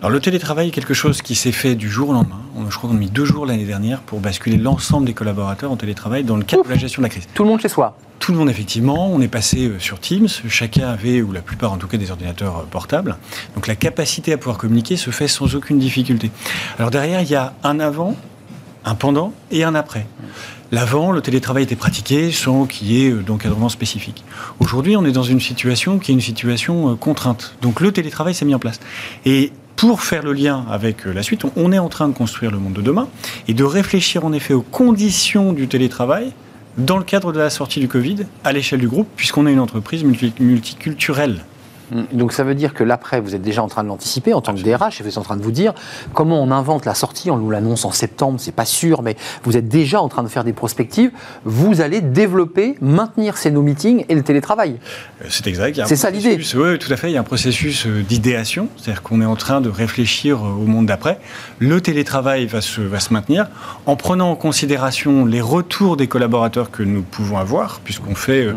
Alors 0.00 0.10
le 0.10 0.20
télétravail 0.20 0.68
est 0.68 0.70
quelque 0.70 0.94
chose 0.94 1.22
qui 1.22 1.34
s'est 1.34 1.52
fait 1.52 1.74
du 1.74 1.90
jour 1.90 2.10
au 2.10 2.12
lendemain. 2.12 2.40
Je 2.68 2.76
crois 2.76 2.90
qu'on 2.90 2.96
a 2.96 2.98
mis 2.98 3.10
deux 3.10 3.24
jours 3.24 3.46
l'année 3.46 3.64
dernière 3.64 4.00
pour 4.00 4.20
basculer 4.20 4.56
l'ensemble 4.56 5.06
des 5.06 5.14
collaborateurs 5.14 5.70
en 5.72 5.76
télétravail 5.76 6.24
dans 6.24 6.36
le 6.36 6.44
cadre 6.44 6.64
de 6.64 6.68
la 6.68 6.76
gestion 6.76 7.00
de 7.00 7.06
la 7.06 7.08
crise. 7.08 7.26
Tout 7.34 7.42
le 7.42 7.48
monde 7.48 7.60
chez 7.60 7.68
soi 7.68 7.96
tout 8.24 8.32
le 8.32 8.38
monde, 8.38 8.48
effectivement. 8.48 9.10
On 9.12 9.20
est 9.20 9.28
passé 9.28 9.68
euh, 9.68 9.78
sur 9.78 10.00
Teams. 10.00 10.28
Chacun 10.48 10.88
avait, 10.88 11.20
ou 11.20 11.30
la 11.30 11.42
plupart 11.42 11.72
en 11.72 11.76
tout 11.76 11.88
cas, 11.88 11.98
des 11.98 12.10
ordinateurs 12.10 12.60
euh, 12.60 12.62
portables. 12.70 13.18
Donc 13.54 13.66
la 13.66 13.76
capacité 13.76 14.32
à 14.32 14.38
pouvoir 14.38 14.56
communiquer 14.56 14.96
se 14.96 15.10
fait 15.10 15.28
sans 15.28 15.54
aucune 15.54 15.78
difficulté. 15.78 16.30
Alors 16.78 16.90
derrière, 16.90 17.20
il 17.20 17.28
y 17.28 17.34
a 17.34 17.52
un 17.64 17.80
avant, 17.80 18.16
un 18.86 18.94
pendant 18.94 19.34
et 19.50 19.62
un 19.62 19.74
après. 19.74 20.06
L'avant, 20.72 21.12
le 21.12 21.20
télétravail 21.20 21.64
était 21.64 21.76
pratiqué 21.76 22.32
sans 22.32 22.64
qu'il 22.64 22.90
y 22.90 23.04
ait 23.04 23.10
euh, 23.10 23.20
d'encadrement 23.22 23.68
spécifique. 23.68 24.24
Aujourd'hui, 24.58 24.96
on 24.96 25.04
est 25.04 25.12
dans 25.12 25.22
une 25.22 25.40
situation 25.40 25.98
qui 25.98 26.10
est 26.10 26.14
une 26.14 26.22
situation 26.22 26.96
contrainte. 26.96 27.56
Donc 27.60 27.80
le 27.80 27.92
télétravail 27.92 28.32
s'est 28.32 28.46
mis 28.46 28.54
en 28.54 28.58
place. 28.58 28.80
Et 29.26 29.52
pour 29.76 30.02
faire 30.02 30.22
le 30.22 30.32
lien 30.32 30.64
avec 30.70 31.04
la 31.04 31.22
suite, 31.22 31.42
on 31.56 31.72
est 31.72 31.78
en 31.78 31.88
train 31.88 32.08
de 32.08 32.14
construire 32.14 32.50
le 32.50 32.58
monde 32.58 32.74
de 32.74 32.82
demain 32.82 33.08
et 33.48 33.54
de 33.54 33.64
réfléchir 33.64 34.24
en 34.24 34.32
effet 34.32 34.54
aux 34.54 34.62
conditions 34.62 35.52
du 35.52 35.68
télétravail 35.68 36.32
dans 36.78 36.98
le 36.98 37.04
cadre 37.04 37.32
de 37.32 37.38
la 37.38 37.50
sortie 37.50 37.80
du 37.80 37.88
Covid, 37.88 38.26
à 38.42 38.52
l'échelle 38.52 38.80
du 38.80 38.88
groupe, 38.88 39.08
puisqu'on 39.16 39.46
est 39.46 39.52
une 39.52 39.60
entreprise 39.60 40.04
multiculturelle. 40.04 41.44
Mm. 41.94 42.02
Donc 42.12 42.32
ça 42.32 42.44
veut 42.44 42.54
dire 42.54 42.74
que 42.74 42.84
l'après, 42.84 43.20
vous 43.20 43.34
êtes 43.34 43.42
déjà 43.42 43.62
en 43.62 43.68
train 43.68 43.82
de 43.82 43.88
l'anticiper 43.88 44.34
en 44.34 44.40
tant 44.40 44.54
que 44.54 44.60
DRH, 44.60 45.00
et 45.00 45.04
vous 45.04 45.08
êtes 45.08 45.18
en 45.18 45.22
train 45.22 45.36
de 45.36 45.42
vous 45.42 45.52
dire 45.52 45.72
comment 46.12 46.42
on 46.42 46.50
invente 46.50 46.84
la 46.84 46.94
sortie, 46.94 47.30
on 47.30 47.38
nous 47.38 47.50
l'annonce 47.50 47.84
en 47.84 47.92
septembre, 47.92 48.38
c'est 48.40 48.52
pas 48.52 48.64
sûr, 48.64 49.02
mais 49.02 49.16
vous 49.44 49.56
êtes 49.56 49.68
déjà 49.68 50.00
en 50.00 50.08
train 50.08 50.22
de 50.22 50.28
faire 50.28 50.44
des 50.44 50.52
prospectives. 50.52 51.12
Vous 51.44 51.80
allez 51.80 52.00
développer, 52.00 52.76
maintenir 52.80 53.36
ces 53.36 53.50
no 53.50 53.62
meetings 53.62 54.04
et 54.08 54.14
le 54.14 54.22
télétravail. 54.22 54.78
Euh, 55.22 55.26
c'est 55.28 55.46
exact. 55.46 55.80
C'est 55.86 55.96
ça 55.96 56.10
l'idée. 56.10 56.38
Oui, 56.54 56.78
tout 56.78 56.92
à 56.92 56.96
fait. 56.96 57.10
Il 57.10 57.14
y 57.14 57.16
a 57.16 57.20
un 57.20 57.24
processus 57.24 57.86
euh, 57.86 58.02
d'idéation, 58.02 58.68
c'est-à-dire 58.76 59.02
qu'on 59.02 59.20
est 59.20 59.26
en 59.26 59.36
train 59.36 59.60
de 59.60 59.68
réfléchir 59.68 60.38
euh, 60.38 60.48
au 60.48 60.66
monde 60.66 60.86
d'après. 60.86 61.18
Le 61.58 61.80
télétravail 61.80 62.46
va 62.46 62.60
se, 62.60 62.80
va 62.80 63.00
se 63.00 63.12
maintenir 63.12 63.46
en 63.86 63.96
prenant 63.96 64.30
en 64.30 64.36
considération 64.36 65.24
les 65.24 65.40
retours 65.40 65.96
des 65.96 66.08
collaborateurs 66.08 66.70
que 66.70 66.82
nous 66.82 67.02
pouvons 67.02 67.38
avoir, 67.38 67.80
puisqu'on 67.80 68.14
fait, 68.14 68.48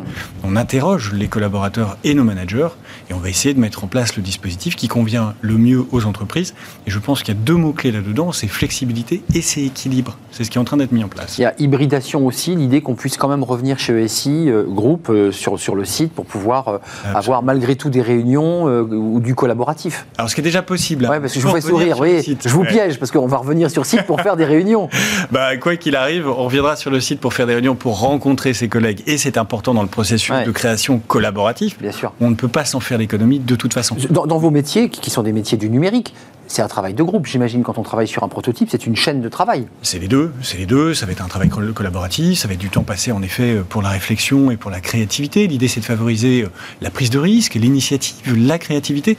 on 0.44 0.56
interroge 0.56 1.14
les 1.14 1.28
collaborateurs 1.28 1.98
et 2.04 2.14
nos 2.14 2.24
managers, 2.24 2.70
et 3.10 3.14
on 3.14 3.20
va 3.20 3.30
essayer 3.30 3.54
de 3.54 3.60
mettre 3.60 3.84
en 3.84 3.88
place 3.88 4.16
le 4.16 4.24
dispositif 4.24 4.76
qui 4.76 4.88
convient 4.88 5.34
le 5.42 5.58
mieux 5.58 5.86
aux 5.92 6.06
entreprises. 6.06 6.54
Et 6.86 6.92
je 6.92 7.00
pense 7.00 7.24
qu'il 7.24 7.34
y 7.34 7.38
a 7.38 7.40
deux 7.40 7.56
mots-clés 7.56 7.92
là-dedans, 7.92 8.32
c'est 8.32 8.48
flexibilité 8.48 9.22
et 9.34 9.42
c'est 9.42 9.64
équilibre. 9.64 10.18
C'est 10.32 10.44
ce 10.44 10.52
qui 10.52 10.58
est 10.58 10.62
en 10.62 10.66
train 10.66 10.78
d'être 10.78 10.92
mis 10.92 11.04
en 11.04 11.08
place. 11.08 11.38
Il 11.38 11.42
y 11.42 11.46
a 11.46 11.54
hybridation 11.58 12.26
aussi, 12.26 12.56
l'idée 12.56 12.82
qu'on 12.82 12.96
puisse 12.96 13.18
quand 13.18 13.30
même 13.30 13.44
revenir 13.44 13.80
chez 13.80 13.94
ESI, 13.94 14.50
euh, 14.50 14.64
groupe, 14.64 15.10
euh, 15.10 15.32
sur, 15.32 15.60
sur 15.60 15.76
le 15.76 15.86
site 15.86 16.12
pour 16.12 16.26
pouvoir 16.26 16.68
euh, 16.68 16.78
avoir 17.14 17.44
malgré 17.44 17.76
tout 17.76 17.90
des 17.90 18.02
réunions 18.02 18.66
ou 18.66 19.20
du 19.20 19.36
collaboratif. 19.36 20.06
Alors 20.18 20.30
ce 20.30 20.36
qui 20.36 20.42
est 20.42 20.44
déjà 20.44 20.62
possible. 20.62 21.08
Oui, 21.10 21.20
parce 21.20 21.34
que 21.34 21.40
je 21.40 21.48
vous 21.48 21.54
fais 21.54 21.62
sourire, 21.62 22.00
oui, 22.00 22.22
je 22.24 22.50
vous 22.50 22.64
piège 22.64 23.00
parce 23.00 23.12
qu'on 23.12 23.28
va 23.28 23.38
revenir 23.38 23.72
sur 23.72 23.86
site 23.86 24.04
pour 24.04 24.22
faire 24.22 24.36
des 24.36 24.46
réunions. 24.46 24.90
Bah, 25.32 25.58
quoi 25.58 25.76
qu'il 25.76 25.96
arrive, 25.96 26.28
on 26.28 26.46
reviendra 26.46 26.76
sur 26.76 26.90
le 26.90 27.00
site 27.00 27.20
pour 27.20 27.34
faire 27.34 27.48
des 27.48 27.54
réunions, 27.54 27.76
pour 27.76 28.00
rencontrer 28.00 28.54
ses 28.54 28.70
collègues. 28.70 29.04
Et 29.08 29.18
c'est 29.18 29.38
important 29.38 29.74
dans 29.74 29.82
le 29.82 29.88
processus 29.88 30.34
de 30.46 30.52
création 30.52 31.00
collaboratif. 31.00 31.78
Bien 31.80 31.92
sûr. 31.92 32.14
On 32.22 32.30
ne 32.30 32.36
peut 32.36 32.48
pas 32.48 32.64
s'en 32.66 32.80
faire 32.80 32.97
l'économie 32.98 33.40
de 33.40 33.56
toute 33.56 33.74
façon. 33.74 33.96
Dans, 34.10 34.38
vos 34.38 34.52
métiers, 34.52 34.90
qui 34.90 35.10
sont 35.10 35.24
des 35.24 35.34
métiers 35.34 35.58
du 35.58 35.70
numérique, 35.70 36.14
c'est 36.48 36.62
un 36.62 36.68
travail 36.68 36.94
de 36.94 37.04
groupe, 37.04 37.26
j'imagine, 37.26 37.64
quand 37.64 37.78
on 37.78 37.84
travaille 37.84 38.08
sur 38.08 38.24
un 38.24 38.30
prototype, 38.30 38.70
c'est 38.72 38.86
une 38.86 38.96
chaîne 38.96 39.22
de 39.22 39.30
travail. 39.30 39.68
C'est 39.82 40.00
les 40.00 40.08
deux, 40.08 40.32
c'est 40.42 40.58
les 40.58 40.66
deux, 40.66 40.94
ça 40.94 41.06
va 41.06 41.12
être 41.12 41.24
un 41.24 41.28
travail 41.28 41.50
collaboratif, 41.50 42.40
ça 42.40 42.48
va 42.48 42.54
être 42.54 42.60
du 42.60 42.70
temps 42.70 42.84
passé 42.84 43.12
en 43.12 43.22
effet 43.22 43.62
pour 43.68 43.82
la 43.82 43.90
réflexion 43.90 44.50
et 44.50 44.58
pour 44.58 44.72
la 44.72 44.80
créativité. 44.80 45.48
L'idée 45.48 45.68
c'est 45.68 45.82
de 45.82 45.86
favoriser 45.86 46.44
euh, 46.44 46.50
la 46.82 46.90
prise 46.90 47.10
de 47.10 47.20
risque, 47.20 47.56
l'initiative, 47.56 48.36
la 48.38 48.58
créativité. 48.60 49.18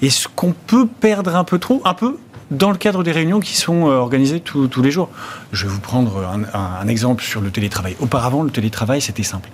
Et 0.00 0.10
ce 0.10 0.28
qu'on 0.28 0.52
peut 0.52 0.86
perdre 0.86 1.36
un 1.36 1.44
peu 1.44 1.58
trop, 1.58 1.82
un 1.84 1.94
peu, 1.94 2.16
dans 2.52 2.70
le 2.70 2.76
cadre 2.76 3.02
des 3.02 3.12
réunions 3.12 3.40
qui 3.40 3.56
sont 3.56 3.88
euh, 3.88 3.94
organisées 3.96 4.40
tous 4.40 4.82
les 4.82 4.90
jours? 4.90 5.08
Je 5.52 5.66
vais 5.66 5.72
vous 5.72 5.80
prendre 5.80 6.24
un, 6.54 6.88
exemple 6.88 7.22
sur 7.24 7.40
le 7.40 7.50
télétravail. 7.50 7.96
Auparavant, 8.00 8.42
le 8.42 8.50
télétravail, 8.50 9.00
c'était 9.00 9.22
simple. 9.22 9.48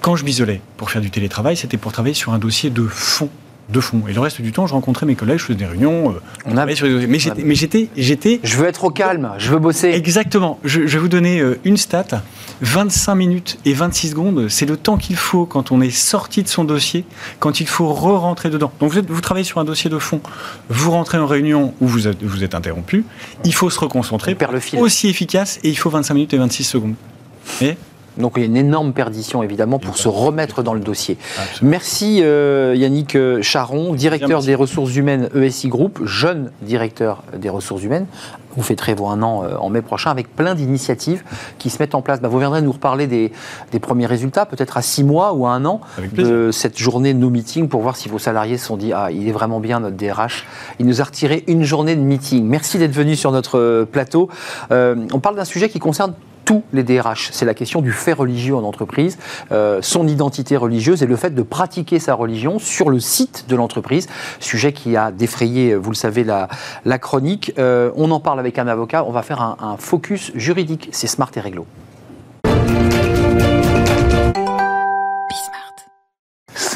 Quand 0.00 0.16
je 0.16 0.24
m'isolais 0.24 0.60
pour 0.76 0.90
faire 0.90 1.02
du 1.02 1.10
télétravail, 1.10 1.56
c'était 1.56 1.76
pour 1.76 1.92
travailler 1.92 2.14
sur 2.14 2.32
un 2.32 2.38
dossier 2.38 2.70
de 2.70 2.86
fond 2.86 3.30
de 3.68 3.80
fond. 3.80 4.02
Et 4.08 4.12
le 4.12 4.20
reste 4.20 4.40
du 4.40 4.52
temps, 4.52 4.66
je 4.66 4.72
rencontrais 4.72 5.06
mes 5.06 5.14
collègues, 5.14 5.38
je 5.38 5.44
faisais 5.44 5.58
des 5.58 5.66
réunions. 5.66 6.10
Euh, 6.10 6.20
on 6.44 6.56
a... 6.56 6.74
sur 6.74 6.86
Mais 6.86 7.18
j'étais, 7.54 7.88
j'étais, 7.96 8.40
Je 8.42 8.56
veux 8.56 8.66
être 8.66 8.84
au 8.84 8.90
calme, 8.90 9.32
je 9.38 9.50
veux 9.50 9.58
bosser. 9.58 9.88
Exactement. 9.88 10.58
Je, 10.64 10.80
vais 10.80 10.98
vous 10.98 11.08
donner 11.08 11.40
euh, 11.40 11.58
une 11.64 11.76
stat. 11.76 12.06
25 12.62 13.14
minutes 13.14 13.58
et 13.64 13.74
26 13.74 14.10
secondes, 14.10 14.48
c'est 14.48 14.66
le 14.66 14.76
temps 14.76 14.96
qu'il 14.96 15.16
faut 15.16 15.44
quand 15.44 15.72
on 15.72 15.80
est 15.80 15.90
sorti 15.90 16.42
de 16.42 16.48
son 16.48 16.64
dossier, 16.64 17.04
quand 17.38 17.60
il 17.60 17.66
faut 17.66 17.92
re-rentrer 17.92 18.48
dedans. 18.48 18.72
Donc 18.80 18.92
vous, 18.92 18.98
êtes, 18.98 19.10
vous, 19.10 19.20
travaillez 19.20 19.44
sur 19.44 19.60
un 19.60 19.64
dossier 19.64 19.90
de 19.90 19.98
fond, 19.98 20.20
vous 20.70 20.90
rentrez 20.92 21.18
en 21.18 21.26
réunion 21.26 21.74
où 21.80 21.86
vous 21.86 22.08
êtes, 22.08 22.22
vous 22.22 22.44
êtes 22.44 22.54
interrompu, 22.54 23.04
il 23.44 23.52
faut 23.52 23.68
se 23.68 23.78
reconcentrer. 23.78 24.32
On 24.32 24.36
perd 24.36 24.52
le 24.52 24.60
fil. 24.60 24.78
Aussi 24.78 25.08
efficace 25.08 25.58
et 25.64 25.68
il 25.68 25.76
faut 25.76 25.90
25 25.90 26.14
minutes 26.14 26.32
et 26.32 26.38
26 26.38 26.64
secondes. 26.64 26.94
Et 27.60 27.76
donc 28.18 28.32
il 28.36 28.40
y 28.40 28.42
a 28.42 28.46
une 28.46 28.56
énorme 28.56 28.92
perdition 28.92 29.42
évidemment 29.42 29.78
pour 29.78 29.98
se 29.98 30.08
remettre 30.08 30.62
dans 30.62 30.74
le 30.74 30.80
dossier. 30.80 31.18
Merci 31.62 32.20
euh, 32.22 32.74
Yannick 32.76 33.14
euh, 33.14 33.42
Charon, 33.42 33.94
directeur 33.94 34.42
des 34.42 34.54
ressources 34.54 34.94
humaines 34.96 35.28
ESI 35.34 35.68
Group, 35.68 36.00
jeune 36.04 36.50
directeur 36.62 37.22
des 37.36 37.48
ressources 37.48 37.82
humaines. 37.82 38.06
Vous 38.56 38.62
fêterez 38.62 38.94
vos 38.94 39.08
un 39.08 39.22
an 39.22 39.44
euh, 39.44 39.56
en 39.56 39.68
mai 39.68 39.82
prochain 39.82 40.10
avec 40.10 40.34
plein 40.34 40.54
d'initiatives 40.54 41.22
qui 41.58 41.68
se 41.68 41.82
mettent 41.82 41.94
en 41.94 42.00
place. 42.00 42.22
Bah, 42.22 42.28
vous 42.28 42.38
viendrez 42.38 42.62
nous 42.62 42.72
reparler 42.72 43.06
des, 43.06 43.30
premiers 43.80 44.06
résultats, 44.06 44.46
peut-être 44.46 44.78
à 44.78 44.82
six 44.82 45.04
mois 45.04 45.34
ou 45.34 45.46
à 45.46 45.50
un 45.50 45.66
an 45.66 45.82
de 46.14 46.50
cette 46.50 46.78
journée 46.78 47.12
de 47.12 47.18
nos 47.18 47.28
meetings 47.28 47.68
pour 47.68 47.82
voir 47.82 47.96
si 47.96 48.08
vos 48.08 48.18
salariés 48.18 48.56
se 48.56 48.66
sont 48.66 48.78
dit 48.78 48.92
Ah, 48.94 49.10
il 49.10 49.28
est 49.28 49.32
vraiment 49.32 49.60
bien 49.60 49.80
notre 49.80 49.96
DRH. 49.96 50.46
Il 50.78 50.86
nous 50.86 51.02
a 51.02 51.04
retiré 51.04 51.44
une 51.46 51.64
journée 51.64 51.94
de 51.94 52.00
meeting. 52.00 52.46
Merci 52.46 52.78
d'être 52.78 52.94
venu 52.94 53.14
sur 53.14 53.30
notre 53.30 53.84
plateau. 53.84 54.30
on 54.70 55.20
parle 55.20 55.36
d'un 55.36 55.44
sujet 55.44 55.68
qui 55.68 55.78
concerne 55.78 56.14
tous 56.46 56.62
les 56.72 56.82
DRH. 56.82 57.28
C'est 57.32 57.44
la 57.44 57.52
question 57.52 57.82
du 57.82 57.92
fait 57.92 58.14
religieux 58.14 58.56
en 58.56 58.62
entreprise, 58.62 59.18
euh, 59.52 59.80
son 59.82 60.08
identité 60.08 60.56
religieuse 60.56 61.02
et 61.02 61.06
le 61.06 61.16
fait 61.16 61.34
de 61.34 61.42
pratiquer 61.42 61.98
sa 61.98 62.14
religion 62.14 62.58
sur 62.58 62.88
le 62.88 63.00
site 63.00 63.44
de 63.48 63.56
l'entreprise. 63.56 64.08
Sujet 64.40 64.72
qui 64.72 64.96
a 64.96 65.10
défrayé, 65.10 65.74
vous 65.74 65.90
le 65.90 65.96
savez, 65.96 66.24
la, 66.24 66.48
la 66.86 66.98
chronique. 66.98 67.52
Euh, 67.58 67.90
on 67.96 68.10
en 68.12 68.20
parle 68.20 68.40
avec 68.40 68.58
un 68.58 68.68
avocat. 68.68 69.04
On 69.04 69.12
va 69.12 69.22
faire 69.22 69.42
un, 69.42 69.56
un 69.60 69.76
focus 69.76 70.30
juridique. 70.34 70.88
C'est 70.92 71.08
Smart 71.08 71.30
et 71.36 71.40
Réglo. 71.40 71.66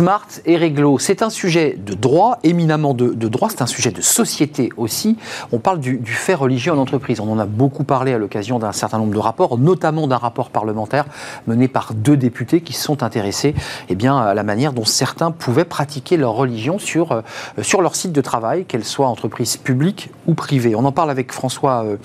Smart 0.00 0.28
et 0.46 0.56
réglo, 0.56 0.98
c'est 0.98 1.20
un 1.20 1.28
sujet 1.28 1.76
de 1.78 1.92
droit, 1.92 2.38
éminemment 2.42 2.94
de, 2.94 3.28
droit, 3.28 3.50
c'est 3.50 3.60
un 3.60 3.66
sujet 3.66 3.90
de 3.90 4.00
société 4.00 4.70
aussi. 4.78 5.18
On 5.52 5.58
parle 5.58 5.78
du, 5.78 6.00
fait 6.06 6.32
religieux 6.32 6.72
en 6.72 6.78
entreprise. 6.78 7.20
On 7.20 7.30
en 7.30 7.38
a 7.38 7.44
beaucoup 7.44 7.84
parlé 7.84 8.14
à 8.14 8.18
l'occasion 8.18 8.58
d'un 8.58 8.72
certain 8.72 8.96
nombre 8.96 9.12
de 9.12 9.18
rapports, 9.18 9.58
notamment 9.58 10.06
d'un 10.06 10.16
rapport 10.16 10.48
parlementaire 10.48 11.04
mené 11.46 11.68
par 11.68 11.92
deux 11.92 12.16
députés 12.16 12.62
qui 12.62 12.72
se 12.72 12.82
sont 12.82 13.02
intéressés 13.02 13.54
eh 13.90 13.94
bien, 13.94 14.16
à 14.16 14.32
la 14.32 14.42
manière 14.42 14.72
dont 14.72 14.86
certains 14.86 15.32
pouvaient 15.32 15.66
pratiquer 15.66 16.16
leur 16.16 16.32
religion 16.32 16.78
sur, 16.78 17.12
euh, 17.12 17.20
sur 17.60 17.82
leur 17.82 17.94
site 17.94 18.12
de 18.12 18.22
travail, 18.22 18.64
qu'elle 18.64 18.86
soit 18.86 19.06
entreprise 19.06 19.58
publique 19.58 20.08
ou 20.26 20.32
privée. 20.32 20.74
On 20.74 20.86
en 20.86 20.92
parle 20.92 21.10
avec 21.10 21.30
François 21.30 21.84
euh, 21.84 21.96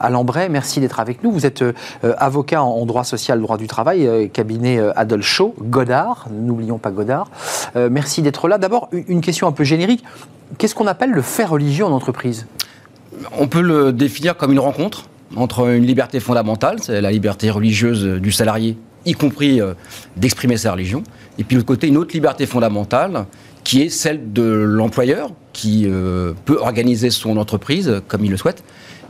Alambray. 0.00 0.48
Merci 0.48 0.80
d'être 0.80 1.00
avec 1.00 1.22
nous. 1.22 1.30
Vous 1.30 1.44
êtes 1.44 1.60
euh, 1.60 1.74
avocat 2.16 2.62
en, 2.62 2.86
droit 2.86 3.04
social, 3.04 3.42
droit 3.42 3.58
du 3.58 3.66
travail, 3.66 4.30
cabinet 4.32 4.80
Adolphe 4.96 5.26
Shaw, 5.26 5.54
Godard, 5.60 6.28
n'oublions 6.30 6.78
pas 6.78 6.90
Godard. 6.90 7.28
Euh, 7.76 7.88
merci 7.90 8.22
d'être 8.22 8.48
là. 8.48 8.58
D'abord, 8.58 8.88
une 8.92 9.20
question 9.20 9.46
un 9.46 9.52
peu 9.52 9.64
générique. 9.64 10.04
Qu'est-ce 10.58 10.74
qu'on 10.74 10.86
appelle 10.86 11.10
le 11.10 11.22
fait 11.22 11.44
religieux 11.44 11.84
en 11.84 11.92
entreprise? 11.92 12.46
On 13.38 13.46
peut 13.46 13.60
le 13.60 13.92
définir 13.92 14.36
comme 14.36 14.52
une 14.52 14.60
rencontre 14.60 15.04
entre 15.36 15.70
une 15.70 15.86
liberté 15.86 16.20
fondamentale, 16.20 16.78
c'est 16.82 17.00
la 17.00 17.10
liberté 17.10 17.50
religieuse 17.50 18.04
du 18.04 18.32
salarié, 18.32 18.76
y 19.06 19.12
compris 19.14 19.60
euh, 19.60 19.72
d'exprimer 20.16 20.58
sa 20.58 20.72
religion, 20.72 21.02
et 21.38 21.44
puis 21.44 21.54
de 21.54 21.60
l'autre 21.60 21.68
côté, 21.68 21.88
une 21.88 21.96
autre 21.96 22.12
liberté 22.12 22.44
fondamentale 22.44 23.24
qui 23.64 23.80
est 23.80 23.88
celle 23.88 24.32
de 24.32 24.42
l'employeur, 24.42 25.30
qui 25.54 25.86
euh, 25.86 26.34
peut 26.44 26.58
organiser 26.58 27.08
son 27.08 27.38
entreprise 27.38 28.02
comme 28.08 28.24
il 28.24 28.30
le 28.30 28.36
souhaite. 28.36 28.62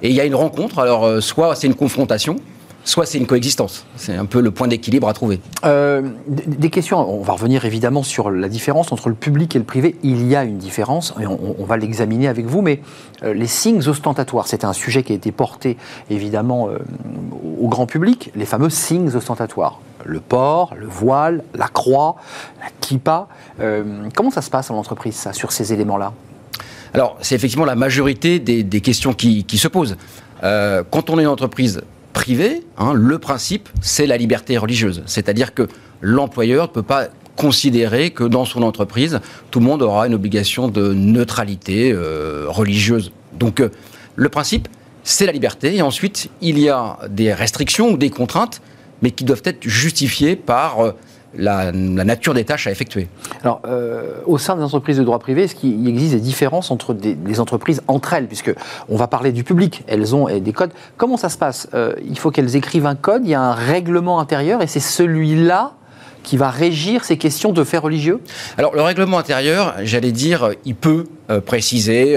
Et 0.03 0.11
il 0.11 0.15
y 0.15 0.21
a 0.21 0.25
une 0.25 0.35
rencontre, 0.35 0.79
alors 0.79 1.23
soit 1.23 1.55
c'est 1.55 1.67
une 1.67 1.75
confrontation, 1.75 2.37
soit 2.85 3.07
c'est 3.07 3.19
une 3.19 3.27
coexistence. 3.27 3.87
C'est 3.97 4.17
un 4.17 4.27
peu 4.27 4.41
le 4.41 4.51
point 4.51 4.69
d'équilibre 4.69 5.09
à 5.09 5.13
trouver. 5.13 5.41
Euh, 5.65 6.03
des 6.27 6.71
questions, 6.71 6.99
on 6.99 7.23
va 7.23 7.35
revenir 7.35 7.65
évidemment 7.65 8.03
sur 8.03 8.31
la 8.31 8.49
différence 8.49 8.93
entre 8.93 9.09
le 9.09 9.15
public 9.15 9.55
et 9.57 9.59
le 9.59 9.65
privé. 9.65 9.97
Il 10.03 10.27
y 10.27 10.37
a 10.37 10.45
une 10.45 10.59
différence, 10.59 11.15
et 11.21 11.27
on, 11.27 11.65
va 11.65 11.77
l'examiner 11.77 12.29
avec 12.29 12.47
vous, 12.47 12.63
mais 12.63 12.81
euh, 13.23 13.35
les 13.35 13.47
signes 13.47 13.87
ostentatoires, 13.89 14.49
c'était 14.49 14.65
un 14.65 14.73
sujet 14.73 15.03
qui 15.03 15.13
a 15.13 15.15
été 15.17 15.33
porté 15.33 15.77
évidemment 16.11 16.69
euh, 16.69 16.79
au 17.61 17.69
grand 17.69 17.87
public, 17.87 18.31
les 18.35 18.47
fameux 18.47 18.71
signes 18.71 19.15
ostentatoires. 19.15 19.81
Le 20.05 20.19
port, 20.19 20.75
le 20.77 20.87
voile, 20.87 21.45
la 21.55 21.69
croix, 21.69 22.17
la 22.61 22.67
kippa. 22.81 23.29
comment 24.17 24.33
ça 24.33 24.43
se 24.43 24.51
passe 24.51 24.69
en 24.71 24.75
entreprise, 24.75 25.15
ça, 25.15 25.33
sur 25.33 25.53
ces 25.53 25.73
éléments-là? 25.73 26.13
Alors, 26.93 27.17
c'est 27.21 27.37
effectivement 27.37 27.65
la 27.65 27.77
majorité 27.77 28.41
des, 28.41 28.81
questions 28.81 29.15
qui, 29.15 29.45
qui 29.45 29.59
se 29.59 29.69
posent. 29.69 29.97
quand 30.41 31.09
on 31.09 31.21
est 31.21 31.23
une 31.23 31.29
entreprise 31.29 31.83
privé, 32.13 32.63
hein, 32.79 32.93
le 32.95 33.19
principe, 33.19 33.69
c'est 33.81 34.07
la 34.07 34.17
liberté 34.17 34.59
religieuse. 34.59 35.03
C'est-à-dire 35.07 35.55
que 35.55 35.69
l'employeur 36.01 36.69
ne 36.69 36.73
peut 36.73 36.83
pas 36.83 37.09
considérer 37.37 38.11
que 38.11 38.25
dans 38.25 38.45
son 38.45 38.63
entreprise, 38.63 39.21
tout 39.51 39.61
le 39.61 39.67
monde 39.67 39.83
aura 39.83 40.07
une 40.07 40.15
obligation 40.15 40.69
de 40.69 40.93
neutralité 40.93 41.93
euh, 41.93 42.45
religieuse. 42.49 43.13
Donc, 43.33 43.61
euh, 43.61 43.71
le 44.17 44.29
principe, 44.29 44.69
c'est 45.03 45.27
la 45.27 45.33
liberté. 45.33 45.75
Et 45.77 45.83
ensuite, 45.83 46.29
il 46.41 46.59
y 46.59 46.69
a 46.69 46.99
des 47.09 47.33
restrictions 47.33 47.91
ou 47.91 47.97
des 47.97 48.11
contraintes, 48.11 48.61
mais 49.01 49.11
qui 49.11 49.25
doivent 49.25 49.43
être 49.45 49.67
justifiées 49.67 50.37
par 50.37 50.81
euh, 50.81 50.93
la, 51.37 51.73
nature 51.73 52.35
des 52.35 52.45
tâches 52.45 52.67
à 52.67 52.71
effectuer. 52.71 53.09
Alors, 53.43 53.63
euh, 53.67 54.17
au 54.27 54.39
sein 54.39 54.57
des 54.57 54.63
entreprises 54.63 54.99
de 54.99 55.05
droit 55.05 55.19
privé, 55.19 55.45
est-ce 55.45 55.55
qu'il 55.55 55.87
existe 55.89 56.15
des 56.15 56.21
différences 56.21 56.71
entre 56.71 56.95
des, 56.95 57.41
entreprises 57.41 57.83
entre 57.89 58.13
elles 58.13 58.27
Puisque 58.27 58.53
on 58.89 58.97
va 58.97 59.07
parler 59.07 59.33
du 59.33 59.45
public, 59.45 59.83
elles 59.87 60.15
ont 60.15 60.27
des 60.39 60.53
codes. 60.53 60.73
Comment 60.97 61.17
ça 61.17 61.29
se 61.29 61.39
passe? 61.39 61.69
Euh, 61.75 61.95
Il 62.07 62.19
faut 62.19 62.31
qu'elles 62.31 62.57
écrivent 62.57 62.87
un 62.87 62.95
code, 62.95 63.23
il 63.25 63.31
y 63.31 63.35
a 63.35 63.41
un 63.41 63.55
règlement 63.55 64.21
intérieur, 64.21 64.63
et 64.63 64.67
c'est 64.67 64.81
celui-là 64.81 65.73
qui 66.23 66.37
va 66.37 66.51
régir 66.51 67.05
ces 67.05 67.17
questions 67.17 67.53
de 67.53 67.65
faits 67.65 67.81
religieux? 67.81 68.21
Alors, 68.57 68.77
le 68.77 68.83
règlement 68.83 69.19
intérieur, 69.19 69.75
j'allais 69.83 70.13
dire, 70.13 70.51
il 70.65 70.77
peut 70.77 71.07
euh, 71.31 71.41
préciser 71.41 72.17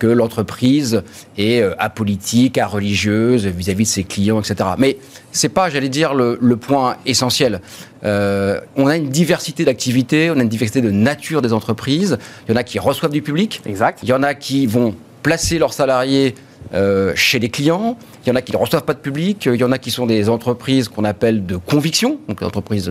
que 0.00 0.08
l'entreprise 0.08 1.02
est 1.38 1.60
euh, 1.60 1.74
apolitique, 1.78 2.58
religieuse 2.60 3.46
vis-à-vis 3.46 3.84
de 3.84 3.88
ses 3.88 4.02
clients, 4.02 4.40
etc. 4.40 4.70
Mais 4.78 4.96
c'est 5.30 5.50
pas, 5.50 5.70
j'allais 5.70 5.88
dire, 5.88 6.14
le, 6.14 6.56
point 6.56 6.96
essentiel. 7.06 7.60
Euh, 8.04 8.60
on 8.76 8.88
a 8.88 8.96
une 8.96 9.10
diversité 9.10 9.64
d'activités, 9.64 10.30
on 10.30 10.38
a 10.38 10.42
une 10.42 10.48
diversité 10.48 10.80
de 10.80 10.90
nature 10.90 11.42
des 11.42 11.52
entreprises. 11.52 12.18
Il 12.48 12.52
y 12.52 12.54
en 12.54 12.56
a 12.56 12.64
qui 12.64 12.78
reçoivent 12.78 13.12
du 13.12 13.22
public. 13.22 13.62
Exact. 13.66 14.00
Il 14.02 14.08
y 14.08 14.12
en 14.12 14.22
a 14.22 14.34
qui 14.34 14.66
vont 14.66 14.94
placer 15.22 15.58
leurs 15.58 15.74
salariés 15.74 16.34
euh, 16.72 17.12
chez 17.14 17.38
les 17.38 17.50
clients. 17.50 17.98
Il 18.24 18.30
y 18.30 18.32
en 18.32 18.36
a 18.36 18.42
qui 18.42 18.52
ne 18.52 18.56
reçoivent 18.56 18.84
pas 18.84 18.94
de 18.94 19.00
public. 19.00 19.46
Il 19.46 19.60
y 19.60 19.64
en 19.64 19.72
a 19.72 19.78
qui 19.78 19.90
sont 19.90 20.06
des 20.06 20.30
entreprises 20.30 20.88
qu'on 20.88 21.04
appelle 21.04 21.44
de 21.44 21.56
conviction, 21.56 22.18
donc 22.26 22.40
des 22.40 22.46
entreprises 22.46 22.90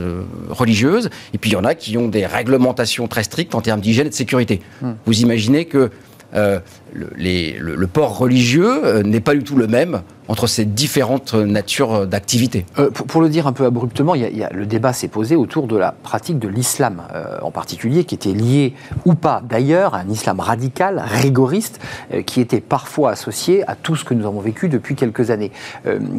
religieuses. 0.49 1.09
Et 1.33 1.39
puis 1.39 1.49
il 1.49 1.53
y 1.53 1.57
en 1.57 1.65
a 1.65 1.73
qui 1.73 1.97
ont 1.97 2.07
des 2.07 2.27
réglementations 2.27 3.07
très 3.07 3.23
strictes 3.23 3.55
en 3.55 3.61
termes 3.61 3.81
d'hygiène 3.81 4.07
et 4.07 4.11
de 4.11 4.15
sécurité. 4.15 4.61
Hmm. 4.81 4.91
Vous 5.05 5.21
imaginez 5.21 5.65
que 5.65 5.89
euh, 6.33 6.59
le, 6.93 7.85
port 7.85 8.17
religieux 8.17 8.85
euh, 8.85 9.03
n'est 9.03 9.19
pas 9.19 9.33
du 9.33 9.43
tout 9.43 9.55
le 9.55 9.67
même 9.67 10.01
entre 10.29 10.45
ces 10.45 10.63
différentes 10.63 11.33
natures 11.33 12.07
d'activité. 12.07 12.65
Euh, 12.77 12.91
pour, 12.91 13.21
le 13.21 13.29
dire 13.29 13.47
un 13.47 13.51
peu 13.51 13.65
abruptement, 13.65 14.13
il 14.13 14.37
y 14.37 14.43
a, 14.43 14.49
le 14.51 14.65
débat 14.67 14.93
s'est 14.93 15.07
posé 15.07 15.35
autour 15.35 15.67
de 15.67 15.75
la 15.75 15.91
pratique 15.91 16.37
de 16.37 16.47
l'islam 16.47 17.01
euh, 17.13 17.39
en 17.41 17.49
particulier, 17.49 18.03
qui 18.03 18.13
était 18.13 18.31
lié 18.31 18.75
ou 19.05 19.15
pas 19.15 19.41
d'ailleurs 19.43 19.95
à 19.95 19.99
un 19.99 20.09
islam 20.09 20.39
radical, 20.39 21.03
rigoriste, 21.03 21.79
euh, 22.13 22.21
qui 22.21 22.41
était 22.41 22.61
parfois 22.61 23.11
associé 23.11 23.67
à 23.67 23.75
tout 23.75 23.95
ce 23.95 24.05
que 24.05 24.13
nous 24.13 24.27
avons 24.27 24.39
vécu 24.39 24.69
depuis 24.69 24.95
quelques 24.95 25.31
années. 25.31 25.51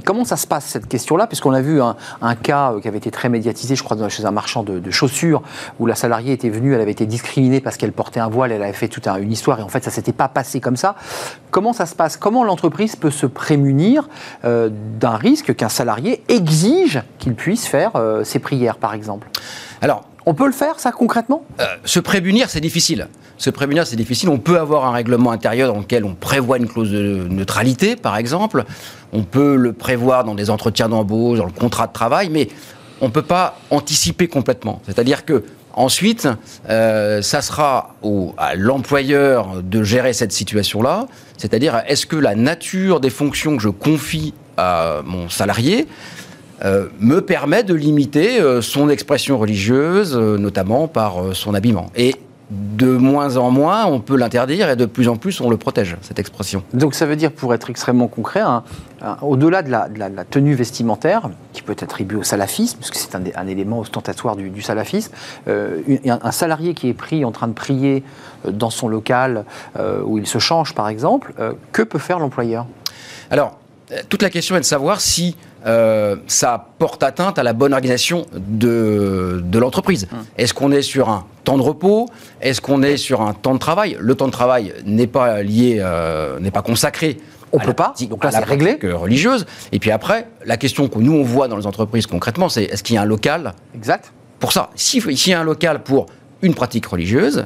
comment 0.04 0.24
ça 0.24 0.36
se 0.36 0.46
passe 0.46 0.64
cette 0.64 0.88
question-là? 0.88 1.28
Puisqu'on 1.28 1.52
a 1.52 1.60
vu 1.60 1.80
un, 1.80 1.94
cas 2.34 2.74
qui 2.82 2.88
avait 2.88 2.98
été 2.98 3.12
très 3.12 3.28
médiatisé, 3.28 3.76
je 3.76 3.84
crois, 3.84 4.08
chez 4.08 4.24
un 4.24 4.32
marchand 4.32 4.64
de, 4.64 4.90
chaussures, 4.90 5.42
où 5.78 5.86
la 5.86 5.94
salariée 5.94 6.32
était 6.32 6.48
venue, 6.48 6.74
elle 6.74 6.80
avait 6.80 6.90
été 6.90 7.06
discriminée 7.06 7.60
parce 7.60 7.76
qu'elle 7.76 7.92
portait 7.92 8.18
un 8.18 8.28
voile, 8.28 8.50
elle 8.50 8.62
avait 8.62 8.72
fait 8.72 8.88
toute 8.88 9.06
une 9.06 9.30
histoire, 9.30 9.60
et 9.60 9.62
en 9.62 9.68
fait 9.68 9.84
ça 9.84 9.90
s'était 9.90 10.12
pas 10.12 10.28
passé 10.28 10.58
comme 10.58 10.76
ça. 10.76 10.96
Comment 11.52 11.72
ça 11.72 11.86
se 11.86 11.94
passe? 11.94 12.16
Comment 12.16 12.42
l'entreprise 12.42 12.96
peut 12.96 13.10
se 13.10 13.26
prémunir 13.26 13.99
euh, 14.44 14.68
d'un 14.98 15.16
risque 15.16 15.54
qu'un 15.54 15.68
salarié 15.68 16.22
exige 16.28 17.02
qu'il 17.18 17.34
puisse 17.34 17.66
faire 17.66 17.92
euh, 17.96 18.24
ses 18.24 18.38
prières, 18.38 18.76
par 18.76 18.94
exemple. 18.94 19.28
Alors, 19.82 20.04
on 20.26 20.34
peut 20.34 20.46
le 20.46 20.52
faire, 20.52 20.78
ça, 20.78 20.92
concrètement? 20.92 21.44
euh, 21.60 21.64
Se 21.84 22.00
prémunir, 22.00 22.50
c'est 22.50 22.60
difficile. 22.60 23.08
Se 23.38 23.48
prémunir, 23.48 23.86
c'est 23.86 23.96
difficile. 23.96 24.28
On 24.28 24.38
peut 24.38 24.58
avoir 24.58 24.84
un 24.84 24.92
règlement 24.92 25.30
intérieur 25.32 25.72
dans 25.72 25.80
lequel 25.80 26.04
on 26.04 26.14
prévoit 26.14 26.58
une 26.58 26.68
clause 26.68 26.90
de 26.90 27.26
neutralité, 27.30 27.96
par 27.96 28.18
exemple. 28.18 28.64
On 29.12 29.22
peut 29.22 29.56
le 29.56 29.72
prévoir 29.72 30.24
dans 30.24 30.34
des 30.34 30.50
entretiens 30.50 30.90
d'embauche, 30.90 31.38
dans 31.38 31.46
le 31.46 31.52
contrat 31.52 31.86
de 31.86 31.92
travail, 31.92 32.28
mais 32.28 32.48
on 33.00 33.06
ne 33.06 33.10
peut 33.10 33.22
pas 33.22 33.56
anticiper 33.70 34.28
complètement. 34.28 34.82
C'est-à-dire 34.84 35.24
que 35.24 35.42
Ensuite, 35.74 36.28
ça 36.68 37.42
sera 37.42 37.94
au, 38.02 38.34
à 38.36 38.54
l'employeur 38.54 39.62
de 39.62 39.82
gérer 39.82 40.12
cette 40.12 40.32
situation-là. 40.32 41.06
C'est-à-dire, 41.38 41.82
est-ce 41.86 42.06
que 42.06 42.16
la 42.16 42.34
nature 42.34 43.00
des 43.00 43.10
fonctions 43.10 43.56
que 43.56 43.62
je 43.62 43.68
confie 43.68 44.34
à 44.56 45.00
mon 45.04 45.28
salarié 45.28 45.86
euh, 46.62 46.88
me 46.98 47.20
permet 47.22 47.62
de 47.62 47.72
limiter 47.72 48.38
euh, 48.38 48.60
son 48.60 48.90
expression 48.90 49.38
religieuse, 49.38 50.14
euh, 50.14 50.36
notamment 50.36 50.88
par 50.88 51.34
son 51.34 51.54
habillement. 51.54 51.90
De 52.50 52.96
moins 52.96 53.36
en 53.36 53.50
moins, 53.50 53.86
on 53.86 54.00
peut 54.00 54.16
l'interdire 54.16 54.68
et 54.68 54.76
de 54.76 54.86
plus 54.86 55.08
en 55.08 55.16
plus, 55.16 55.40
on 55.40 55.50
le 55.50 55.56
protège, 55.56 55.96
cette 56.02 56.18
expression. 56.18 56.62
Donc 56.74 56.94
ça 56.94 57.06
veut 57.06 57.16
dire, 57.16 57.30
pour 57.30 57.54
être 57.54 57.70
extrêmement 57.70 58.08
concret, 58.08 58.42
au-delà 59.22 59.62
de, 59.62 59.70
la, 59.70 60.24
tenue 60.24 60.54
vestimentaire, 60.54 61.30
qui 61.52 61.62
peut 61.62 61.72
être 61.72 61.82
attribuée 61.82 62.16
au 62.16 62.22
salafisme, 62.22 62.78
puisque 62.78 62.96
c'est 62.96 63.14
un, 63.14 63.46
élément 63.46 63.78
ostentatoire 63.78 64.36
du, 64.36 64.62
salafisme, 64.62 65.12
un, 65.46 66.32
salarié 66.32 66.74
qui 66.74 66.88
est 66.88 66.94
pris 66.94 67.24
en 67.24 67.30
train 67.30 67.48
de 67.48 67.52
prier 67.52 68.02
dans 68.48 68.70
son 68.70 68.88
local 68.88 69.44
où 70.04 70.18
il 70.18 70.26
se 70.26 70.38
change, 70.38 70.74
par 70.74 70.88
exemple, 70.88 71.32
que 71.72 71.82
peut 71.82 71.98
faire 71.98 72.18
l'employeur? 72.18 72.66
Alors, 73.30 73.56
toute 74.08 74.22
la 74.22 74.30
question 74.30 74.56
est 74.56 74.60
de 74.60 74.64
savoir 74.64 75.00
si 75.00 75.36
euh, 75.66 76.16
ça 76.26 76.68
porte 76.78 77.02
atteinte 77.02 77.38
à 77.38 77.42
la 77.42 77.52
bonne 77.52 77.72
organisation 77.72 78.26
de, 78.34 79.42
de 79.44 79.58
l'entreprise. 79.58 80.08
Hum. 80.12 80.24
Est-ce 80.38 80.54
qu'on 80.54 80.72
est 80.72 80.82
sur 80.82 81.08
un 81.08 81.26
temps 81.44 81.58
de 81.58 81.62
repos? 81.62 82.08
Est-ce 82.40 82.60
qu'on 82.60 82.82
est 82.82 82.96
sur 82.96 83.20
un 83.20 83.34
temps 83.34 83.54
de 83.54 83.58
travail? 83.58 83.96
Le 84.00 84.14
temps 84.14 84.26
de 84.26 84.32
travail 84.32 84.72
n'est 84.84 85.06
pas 85.06 85.42
lié, 85.42 85.78
euh, 85.80 86.38
n'est 86.40 86.50
pas 86.50 86.62
consacré. 86.62 87.18
On 87.52 87.58
peut 87.58 87.72
pas. 87.72 87.94
Donc 88.08 88.22
là, 88.22 88.30
c'est 88.30 88.44
réglé. 88.44 88.78
Religieuse. 88.92 89.44
Et 89.72 89.80
puis 89.80 89.90
après, 89.90 90.28
la 90.44 90.56
question 90.56 90.88
que 90.88 90.98
nous 90.98 91.12
on 91.12 91.24
voit 91.24 91.48
dans 91.48 91.56
les 91.56 91.66
entreprises 91.66 92.06
concrètement, 92.06 92.48
c'est 92.48 92.64
est-ce 92.64 92.82
qu'il 92.82 92.94
y 92.94 92.98
a 92.98 93.02
un 93.02 93.06
local 93.06 93.54
Exact. 93.74 94.12
Pour 94.38 94.52
ça, 94.52 94.70
s'il 94.76 95.02
y 95.28 95.32
a 95.32 95.40
un 95.40 95.44
local 95.44 95.82
pour 95.82 96.06
une 96.42 96.54
pratique 96.54 96.86
religieuse, 96.86 97.44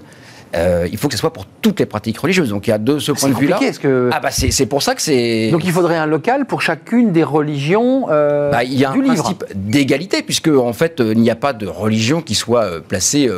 euh, 0.55 0.89
il 0.91 0.99
faut 0.99 1.09
que 1.09 1.15
ce 1.15 1.21
soit 1.21 1.33
pour 1.33 1.47
toutes 1.47 1.81
les 1.81 1.87
pratiques 1.87 2.19
religieuses. 2.19 2.51
Donc 2.51 2.67
il 2.67 2.71
y 2.71 2.73
a 2.73 2.79
de 2.79 2.99
ce 2.99 3.13
point 3.13 3.29
de 3.29 3.35
vue-là. 3.35 3.61
Que... 3.81 4.11
Ah 4.13 4.21
bah 4.21 4.31
c'est 4.31 4.67
pour 4.67 4.83
ça 4.83 4.95
que 4.95 5.03
c'est. 5.03 5.51
Donc 5.51 5.65
il 5.65 5.73
faudrait 5.73 5.97
un 5.97 6.07
local 6.07 6.47
pour 6.47 6.63
chacune 6.63 7.13
des 7.13 7.25
religions. 7.25 8.07
Euh, 8.11 8.51
bah, 8.51 8.65
il 8.65 8.75
y 8.75 8.85
a 8.85 8.91
un 8.91 9.01
principe 9.01 9.45
d'égalité 9.55 10.23
puisque 10.23 10.49
en 10.49 10.73
fait 10.73 11.01
il 11.01 11.19
n'y 11.19 11.31
a 11.31 11.37
pas 11.37 11.53
de 11.53 11.67
religion 11.67 12.21
qui 12.23 12.35
soit 12.35 12.65
euh, 12.65 12.81
placée 12.81 13.29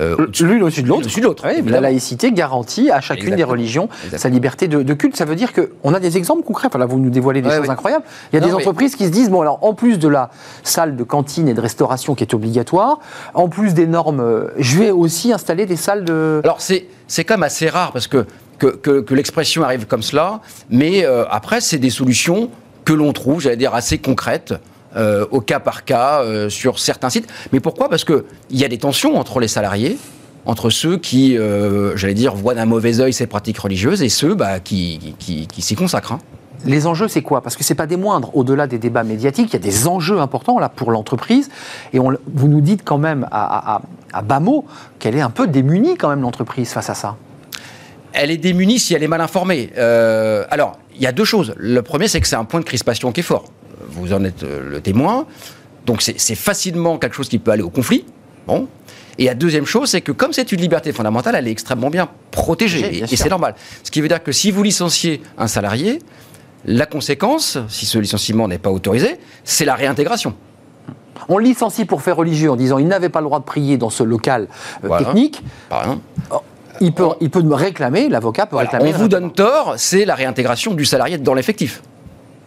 euh, 0.00 0.26
L'une 0.40 0.62
au-dessus 0.62 0.82
de 0.82 0.88
l'autre. 0.88 1.08
l'autre. 1.20 1.46
la 1.66 1.80
laïcité 1.80 2.32
garantit 2.32 2.90
à 2.90 3.00
chacune 3.00 3.36
des 3.36 3.44
religions 3.44 3.88
sa 4.16 4.28
liberté 4.28 4.68
de, 4.68 4.94
culte. 4.94 5.16
Ça 5.16 5.24
veut 5.24 5.36
dire 5.36 5.52
qu'on 5.52 5.94
a 5.94 6.00
des 6.00 6.16
exemples 6.16 6.42
concrets. 6.42 6.68
Enfin, 6.68 6.78
là, 6.78 6.86
vous 6.86 6.98
nous 6.98 7.10
dévoilez 7.10 7.42
des 7.42 7.50
choses 7.50 7.70
incroyables. 7.70 8.04
Il 8.32 8.40
y 8.40 8.42
a 8.42 8.46
des 8.46 8.54
entreprises 8.54 8.96
qui 8.96 9.04
se 9.04 9.10
disent 9.10 9.30
bon, 9.30 9.40
alors, 9.40 9.58
en 9.62 9.74
plus 9.74 9.98
de 9.98 10.08
la 10.08 10.30
salle 10.62 10.96
de 10.96 11.04
cantine 11.04 11.48
et 11.48 11.54
de 11.54 11.60
restauration 11.60 12.14
qui 12.14 12.24
est 12.24 12.34
obligatoire, 12.34 12.98
en 13.34 13.48
plus 13.48 13.74
des 13.74 13.86
normes, 13.86 14.20
euh, 14.20 14.48
je 14.58 14.78
vais 14.78 14.90
aussi 14.90 15.32
installer 15.32 15.66
des 15.66 15.76
salles 15.76 16.04
de. 16.04 16.40
Alors, 16.44 16.60
c'est, 16.60 16.86
quand 17.24 17.34
même 17.34 17.42
assez 17.42 17.68
rare 17.68 17.92
parce 17.92 18.06
que, 18.06 18.26
que, 18.58 19.14
l'expression 19.14 19.62
arrive 19.62 19.86
comme 19.86 20.02
cela, 20.02 20.40
mais 20.70 21.04
euh, 21.04 21.24
après, 21.30 21.60
c'est 21.60 21.78
des 21.78 21.90
solutions 21.90 22.50
que 22.84 22.92
l'on 22.92 23.12
trouve, 23.12 23.40
j'allais 23.40 23.56
dire, 23.56 23.74
assez 23.74 23.98
concrètes. 23.98 24.54
Euh, 24.96 25.26
au 25.32 25.40
cas 25.40 25.58
par 25.58 25.84
cas 25.84 26.22
euh, 26.22 26.48
sur 26.48 26.78
certains 26.78 27.10
sites. 27.10 27.28
Mais 27.52 27.58
pourquoi? 27.58 27.88
Parce 27.88 28.04
qu'il 28.04 28.22
y 28.50 28.64
a 28.64 28.68
des 28.68 28.78
tensions 28.78 29.18
entre 29.18 29.40
les 29.40 29.48
salariés, 29.48 29.98
entre 30.46 30.70
ceux 30.70 30.98
qui, 30.98 31.36
euh, 31.36 31.96
j'allais 31.96 32.14
dire, 32.14 32.34
voient 32.34 32.54
d'un 32.54 32.66
mauvais 32.66 33.00
œil 33.00 33.12
ces 33.12 33.26
pratiques 33.26 33.58
religieuses 33.58 34.02
et 34.02 34.08
ceux 34.08 34.34
bah, 34.34 34.60
qui, 34.60 35.16
qui, 35.18 35.62
s'y 35.62 35.74
consacrent. 35.74 36.12
Hein. 36.12 36.20
Les 36.64 36.86
enjeux, 36.86 37.08
c'est 37.08 37.22
quoi? 37.22 37.42
Parce 37.42 37.56
que 37.56 37.64
c'est 37.64 37.74
pas 37.74 37.88
des 37.88 37.96
moindres. 37.96 38.30
Au-delà 38.36 38.68
des 38.68 38.78
débats 38.78 39.02
médiatiques, 39.02 39.48
il 39.50 39.52
y 39.54 39.56
a 39.56 39.58
des 39.58 39.88
enjeux 39.88 40.20
importants 40.20 40.60
là 40.60 40.68
pour 40.68 40.92
l'entreprise. 40.92 41.50
Et 41.92 41.98
on, 41.98 42.16
vous 42.32 42.48
nous 42.48 42.60
dites 42.60 42.82
quand 42.84 42.98
même 42.98 43.26
à, 43.32 43.74
à, 43.76 43.82
à 44.12 44.22
bas 44.22 44.40
mots 44.40 44.64
qu'elle 45.00 45.16
est 45.16 45.20
un 45.20 45.30
peu 45.30 45.48
démunie 45.48 45.96
quand 45.96 46.08
même 46.08 46.22
l'entreprise 46.22 46.70
face 46.70 46.88
à 46.88 46.94
ça. 46.94 47.16
Elle 48.12 48.30
est 48.30 48.36
démunie 48.36 48.78
si 48.78 48.94
elle 48.94 49.02
est 49.02 49.08
mal 49.08 49.20
informée. 49.20 49.72
alors, 49.76 50.78
il 50.94 51.02
y 51.02 51.06
a 51.08 51.12
deux 51.12 51.24
choses. 51.24 51.52
Le 51.56 51.82
premier, 51.82 52.06
c'est 52.06 52.20
que 52.20 52.28
c'est 52.28 52.36
un 52.36 52.44
point 52.44 52.60
de 52.60 52.64
crispation 52.64 53.10
qui 53.10 53.20
est 53.20 53.24
fort 53.24 53.46
vous 53.88 54.12
en 54.12 54.24
êtes 54.24 54.42
euh, 54.42 54.70
le 54.70 54.80
témoin. 54.80 55.26
Donc 55.86 56.00
c'est 56.00 56.34
facilement 56.34 56.96
quelque 56.98 57.14
chose 57.14 57.28
qui 57.28 57.38
peut 57.38 57.50
aller 57.50 57.62
au 57.62 57.70
conflit. 57.70 58.04
Bon. 58.46 58.68
Et 59.18 59.26
la 59.26 59.34
deuxième 59.34 59.66
chose, 59.66 59.90
c'est 59.90 60.00
que 60.00 60.12
comme 60.12 60.32
c'est 60.32 60.50
une 60.50 60.60
liberté 60.60 60.92
fondamentale, 60.92 61.34
elle 61.36 61.46
est 61.46 61.50
extrêmement 61.50 61.90
bien 61.90 62.08
protégée. 62.30 63.04
et, 63.04 63.16
c'est 63.16 63.28
normal. 63.28 63.54
Ce 63.82 63.90
qui 63.90 64.00
veut 64.00 64.08
dire 64.08 64.22
que 64.22 64.32
si 64.32 64.50
vous 64.50 64.62
licenciez 64.62 65.22
un 65.38 65.46
salarié, 65.46 66.00
la 66.64 66.86
conséquence, 66.86 67.58
si 67.68 67.86
ce 67.86 67.98
licenciement 67.98 68.48
n'est 68.48 68.58
pas 68.58 68.70
autorisé, 68.70 69.18
c'est 69.44 69.66
la 69.66 69.74
réintégration. 69.74 70.34
On 71.28 71.38
licencie 71.38 71.84
pour 71.84 72.02
faire 72.02 72.16
religieux 72.16 72.50
en 72.50 72.56
disant 72.56 72.78
il 72.78 72.88
n'avait 72.88 73.08
pas 73.08 73.20
le 73.20 73.26
droit 73.26 73.38
de 73.38 73.44
prier 73.44 73.76
dans 73.76 73.90
ce 73.90 74.02
local 74.02 74.48
euh, 74.84 74.98
technique. 74.98 75.42
Il 76.80 76.92
peut, 76.92 77.08
il 77.20 77.30
peut 77.30 77.42
me 77.42 77.54
réclamer, 77.54 78.08
l'avocat 78.08 78.46
peut 78.46 78.56
réclamer. 78.56 78.92
On 78.94 78.98
vous 78.98 79.08
donne 79.08 79.32
tort, 79.32 79.74
c'est 79.76 80.04
la 80.04 80.14
réintégration 80.14 80.74
du 80.74 80.84
salarié 80.84 81.18
dans 81.18 81.34
l'effectif. 81.34 81.82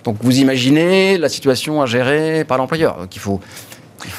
Donc 0.08 0.16
vous 0.22 0.40
imaginez 0.40 1.18
la 1.18 1.28
situation 1.28 1.82
à 1.82 1.86
gérer 1.86 2.46
par 2.46 2.58
l'employeur. 2.58 2.98
Donc 2.98 3.14
il 3.14 3.20
faut, 3.20 3.42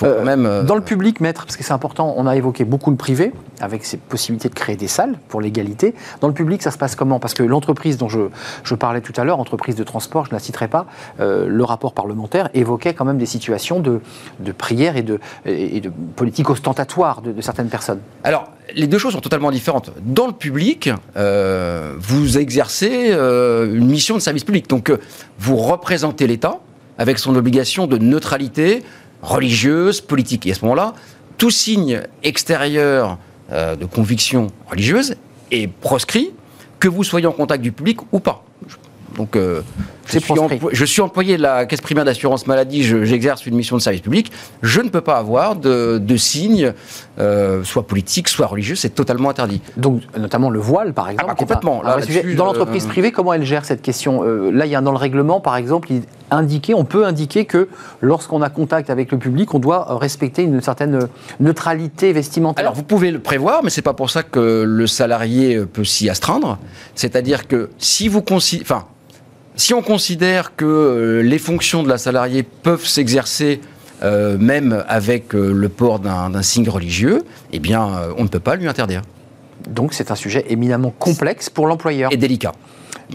euh, 0.03 0.25
même, 0.25 0.47
euh, 0.47 0.63
dans 0.63 0.75
le 0.75 0.81
public, 0.81 1.21
maître, 1.21 1.45
parce 1.45 1.57
que 1.57 1.65
c'est 1.65 1.73
important, 1.73 2.15
on 2.17 2.27
a 2.27 2.37
évoqué 2.37 2.65
beaucoup 2.65 2.91
le 2.91 2.97
privé, 2.97 3.33
avec 3.61 3.85
ses 3.85 3.97
possibilités 3.97 4.49
de 4.49 4.55
créer 4.55 4.77
des 4.77 4.89
salles 4.89 5.19
pour 5.29 5.41
l'égalité. 5.41 5.95
Dans 6.21 6.29
le 6.29 6.35
public, 6.35 6.63
ça 6.63 6.71
se 6.71 6.79
passe 6.79 6.95
comment? 6.95 7.19
Parce 7.19 7.35
que 7.35 7.43
l'entreprise 7.43 7.97
dont 7.97 8.09
je, 8.09 8.21
je, 8.65 8.75
parlais 8.75 9.01
tout 9.01 9.13
à 9.17 9.25
l'heure, 9.25 9.39
entreprise 9.41 9.77
de 9.77 9.85
transport, 9.85 10.25
je 10.25 10.31
ne 10.31 10.35
la 10.35 10.41
citerai 10.41 10.69
pas, 10.69 10.87
euh, 11.21 11.47
le 11.49 11.65
rapport 11.65 11.95
parlementaire 11.95 12.49
évoquait 12.55 12.95
quand 12.95 13.05
même 13.05 13.19
des 13.19 13.27
situations 13.27 13.81
de, 13.81 14.01
de 14.41 14.53
prière 14.53 14.97
et 14.97 15.03
de, 15.03 15.21
et 15.47 15.81
de 15.81 15.91
politique 16.17 16.51
ostentatoire 16.51 17.23
de, 17.23 17.41
certaines 17.41 17.69
personnes. 17.69 18.01
Alors, 18.25 18.51
les 18.75 18.87
deux 18.87 18.99
choses 18.99 19.15
sont 19.15 19.21
totalement 19.21 19.51
différentes. 19.51 19.91
Dans 20.03 20.27
le 20.27 20.33
public, 20.33 20.91
vous 21.17 22.39
exercez 22.39 23.13
une 23.13 23.87
mission 23.87 24.17
de 24.17 24.21
service 24.21 24.45
public. 24.45 24.69
Donc, 24.69 24.93
vous 25.39 25.57
représentez 25.57 26.27
l'État 26.27 26.61
avec 26.99 27.19
son 27.19 27.35
obligation 27.37 27.87
de 27.87 27.97
neutralité 27.97 28.83
religieuse, 29.23 30.01
politique. 30.01 30.47
Et 30.47 30.53
à 30.53 30.55
ce 30.55 30.63
moment-là, 30.63 30.95
tout 31.37 31.51
signe 31.51 32.03
extérieur 32.23 33.19
euh, 33.53 33.77
de 33.77 33.85
conviction 33.85 34.49
religieuse 34.69 35.17
est 35.51 35.69
proscrit, 35.69 36.33
que 36.79 36.89
vous 36.89 37.05
soyez 37.05 37.27
en 37.27 37.33
contact 37.33 37.63
du 37.63 37.73
public 37.73 37.99
ou 38.13 38.21
pas. 38.21 38.45
Donc, 39.17 39.37
euh, 39.37 39.63
je, 40.09 40.19
suis 40.19 40.35
je, 40.73 40.85
suis 40.85 41.03
employé 41.03 41.37
de 41.37 41.43
la 41.43 41.67
Caisse 41.67 41.81
primaire 41.81 42.05
d'assurance 42.05 42.47
maladie, 42.47 42.83
j'exerce 42.83 43.47
une 43.47 43.55
mission 43.55 43.77
de 43.77 43.83
service 43.83 44.01
public. 44.01 44.33
Je 44.63 44.81
ne 44.81 44.89
peux 44.89 45.01
pas 45.01 45.17
avoir 45.17 45.57
de, 45.57 45.99
de 45.99 46.17
signes, 46.17 46.73
euh, 47.19 47.63
soit 47.65 47.87
politiques, 47.87 48.29
soit 48.29 48.47
religieux, 48.47 48.75
c'est 48.77 48.95
totalement 48.95 49.31
interdit. 49.31 49.61
Donc, 49.77 50.03
notamment 50.17 50.51
le 50.51 50.59
voile, 50.59 50.95
par 50.95 51.09
exemple. 51.11 51.27
Ah, 51.29 51.33
bah, 51.33 51.39
complètement. 51.39 51.83
dans 52.37 52.45
l'entreprise 52.45 52.87
privée, 52.87 53.13
comment 53.13 53.33
elle 53.33 53.45
gère 53.45 53.65
cette 53.65 53.83
question 53.83 54.23
Là, 54.23 54.67
il 54.67 54.73
y 54.73 54.77
a 54.77 54.81
dans 54.81 54.93
le 54.93 54.99
règlement, 54.99 55.41
par 55.41 55.57
exemple, 55.57 55.93
il 55.93 56.03
indiqué, 56.31 56.75
on 56.75 56.85
peut 56.85 57.07
indiquer 57.07 57.45
que 57.45 57.69
lorsqu'on 58.01 58.43
a 58.43 58.51
contact 58.51 58.91
avec 58.91 59.13
le 59.13 59.19
public, 59.19 59.55
on 59.55 59.59
doit 59.59 59.99
respecter 59.99 60.43
une 60.43 60.61
certaine 60.61 61.09
neutralité 61.41 62.13
vestimentaire. 62.13 62.65
Alors 62.65 62.75
vous 62.75 62.83
pouvez 62.83 63.11
le 63.11 63.21
prévoir, 63.21 63.63
mais 63.63 63.71
c'est 63.71 63.83
pas 63.83 63.95
pour 63.95 64.11
ça 64.11 64.23
que 64.23 64.63
le 64.67 64.87
salarié 64.87 65.61
peut 65.65 65.85
s'y 65.85 66.09
astreindre. 66.09 66.59
C'est-à-dire 66.95 67.49
que 67.49 67.71
si 67.79 68.09
vous 68.09 68.23
enfin, 68.31 68.85
si 69.59 69.75
on 69.75 69.83
considère 69.83 70.55
que 70.57 70.65
euh, 70.65 71.21
les 71.21 71.39
fonctions 71.39 71.83
de 71.83 71.89
la 71.89 71.99
salariée 71.99 72.45
peuvent 72.45 72.87
s'exercer 72.87 73.61
euh, 74.05 74.39
même 74.39 74.85
avec 74.89 75.35
euh, 75.35 75.53
le 75.53 75.69
port 75.69 75.99
d'un 75.99 76.43
signe 76.43 76.69
religieux, 76.69 77.25
eh 77.53 77.59
bien, 77.59 77.91
on 78.17 78.23
ne 78.23 78.29
peut 78.29 78.41
pas 78.41 78.55
lui 78.55 78.69
interdire. 78.69 79.03
Donc 79.69 79.93
c'est 79.93 80.13
un 80.13 80.15
sujet 80.15 80.47
éminemment 80.49 80.95
complexe 80.97 81.51
pour 81.51 81.67
l'employeur. 81.67 82.13
Et 82.13 82.17
délicat. 82.17 82.53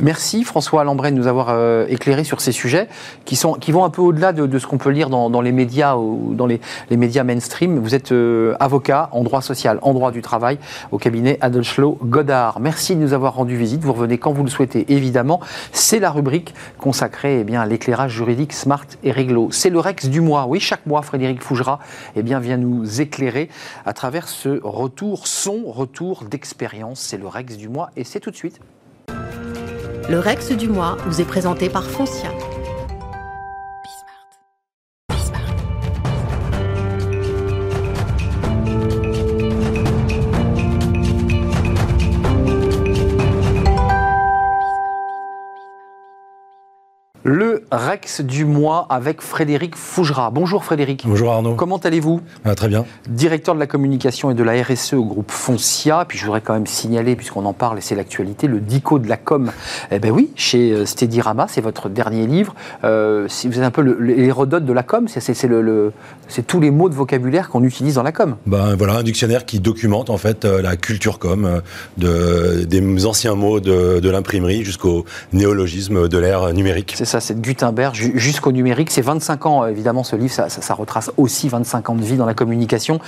Merci 0.01 0.43
François 0.43 0.83
Lambret 0.83 1.11
de 1.11 1.17
nous 1.17 1.27
avoir 1.27 1.49
euh, 1.49 1.85
éclairé 1.87 2.23
sur 2.23 2.41
ces 2.41 2.51
sujets 2.51 2.87
qui, 3.25 3.35
sont, 3.35 3.53
qui 3.53 3.71
vont 3.71 3.85
un 3.85 3.91
peu 3.91 4.01
au-delà 4.01 4.33
de, 4.33 4.57
ce 4.57 4.65
qu'on 4.65 4.79
peut 4.79 4.89
lire 4.89 5.07
dans, 5.07 5.41
les 5.41 5.51
médias 5.51 5.97
ou 5.97 6.33
dans 6.33 6.47
les, 6.47 6.59
médias 6.89 7.23
mainstream. 7.23 7.77
Vous 7.77 7.93
êtes 7.93 8.11
euh, 8.11 8.55
avocat 8.59 9.09
en 9.11 9.23
droit 9.23 9.43
social, 9.43 9.77
en 9.83 9.93
droit 9.93 10.11
du 10.11 10.23
travail 10.23 10.57
au 10.91 10.97
cabinet 10.97 11.37
Adelschlo 11.41 11.99
Godard. 12.01 12.59
Merci 12.59 12.95
de 12.95 13.01
nous 13.01 13.13
avoir 13.13 13.35
rendu 13.35 13.55
visite. 13.55 13.83
Vous 13.83 13.93
revenez 13.93 14.17
quand 14.17 14.33
vous 14.33 14.43
le 14.43 14.49
souhaitez, 14.49 14.91
évidemment. 14.91 15.39
C'est 15.71 15.99
la 15.99 16.09
rubrique 16.09 16.55
consacrée 16.79 17.41
eh 17.41 17.43
bien, 17.43 17.61
à 17.61 17.67
l'éclairage 17.67 18.13
juridique 18.13 18.53
smart 18.53 18.85
et 19.03 19.11
réglo. 19.11 19.49
C'est 19.51 19.69
le 19.69 19.79
Rex 19.79 20.07
du 20.07 20.21
mois. 20.21 20.47
Oui, 20.47 20.59
chaque 20.59 20.87
mois, 20.87 21.03
Frédéric 21.03 21.43
Fougera 21.43 21.77
eh 22.15 22.23
bien, 22.23 22.39
vient 22.39 22.57
nous 22.57 22.99
éclairer 22.99 23.47
à 23.85 23.93
travers 23.93 24.27
ce 24.27 24.59
retour, 24.63 25.27
son 25.27 25.65
retour 25.67 26.23
d'expérience. 26.23 26.99
C'est 26.99 27.17
le 27.17 27.27
Rex 27.27 27.57
du 27.57 27.69
mois 27.69 27.91
et 27.95 28.03
c'est 28.03 28.19
tout 28.19 28.31
de 28.31 28.35
suite. 28.35 28.59
Le 30.09 30.19
Rex 30.19 30.51
du 30.51 30.67
mois 30.67 30.97
vous 31.05 31.21
est 31.21 31.25
présenté 31.25 31.69
par 31.69 31.85
Foncia. 31.85 32.29
Rex 47.73 48.21
du 48.21 48.45
mois 48.45 48.85
avec 48.91 49.19
Frédéric 49.19 49.75
Fougera. 49.75 50.29
Bonjour 50.29 50.63
Frédéric. 50.63 51.05
Bonjour 51.07 51.31
Arnaud. 51.31 51.55
Comment 51.55 51.77
allez-vous? 51.77 52.21
Ah, 52.45 52.53
Très 52.53 52.67
bien. 52.67 52.85
Directeur 53.09 53.55
de 53.55 53.59
la 53.59 53.65
communication 53.65 54.29
et 54.29 54.35
de 54.35 54.43
la 54.43 54.61
RSE 54.61 54.93
au 54.93 55.03
groupe 55.03 55.31
Foncia. 55.31 56.05
Puis 56.07 56.19
je 56.19 56.25
voudrais 56.25 56.41
quand 56.41 56.53
même 56.53 56.67
signaler, 56.67 57.15
puisqu'on 57.15 57.45
en 57.45 57.53
parle 57.53 57.79
et 57.79 57.81
c'est 57.81 57.95
l'actualité, 57.95 58.45
le 58.45 58.59
DICO 58.59 58.99
de 58.99 59.09
la 59.09 59.17
com. 59.17 59.51
Eh 59.89 59.97
bien 59.97 60.11
oui, 60.11 60.29
chez 60.35 60.71
euh, 60.71 60.85
Steadirama, 60.85 61.47
c'est 61.49 61.61
votre 61.61 61.89
dernier 61.89 62.27
livre. 62.27 62.53
Euh, 62.83 63.27
si 63.27 63.47
vous 63.47 63.57
êtes 63.57 63.63
un 63.65 63.71
peu 63.71 63.81
l'hérodote 63.81 64.65
de 64.65 64.73
la 64.73 64.83
com, 64.83 65.07
c'est 65.07 65.43
le, 65.47 65.91
tous 66.45 66.59
les 66.59 66.69
mots 66.69 66.89
de 66.89 66.95
vocabulaire 66.95 67.49
qu'on 67.49 67.63
utilise 67.63 67.95
dans 67.95 68.03
la 68.03 68.11
com. 68.11 68.35
Ben 68.45 68.75
voilà, 68.75 68.97
un 68.97 69.03
dictionnaire 69.03 69.45
qui 69.47 69.59
documente 69.59 70.11
en 70.11 70.17
fait 70.17 70.45
euh, 70.45 70.61
la 70.61 70.75
culture 70.75 71.17
com, 71.17 71.61
de, 71.97 72.65
des 72.65 73.05
anciens 73.07 73.33
mots 73.33 73.59
de, 73.59 73.99
de 73.99 74.09
l'imprimerie 74.11 74.63
jusqu'au 74.63 75.05
néologisme 75.31 76.07
de 76.07 76.17
l'ère 76.19 76.53
numérique. 76.53 76.93
C'est 76.95 77.05
ça, 77.05 77.19
c'est 77.19 77.33
de 77.33 77.41
Jusqu'au 77.93 78.51
numérique. 78.51 78.91
C'est 78.91 79.01
25 79.01 79.45
ans, 79.45 79.65
évidemment, 79.65 80.03
ce 80.03 80.15
livre, 80.15 80.33
ça, 80.33 80.73
retrace 80.73 81.11
aussi 81.17 81.47
25 81.47 81.89
ans 81.89 81.95
de 81.95 82.03
vie 82.03 82.17
dans 82.17 82.25
la 82.25 82.33
communication. 82.33 82.99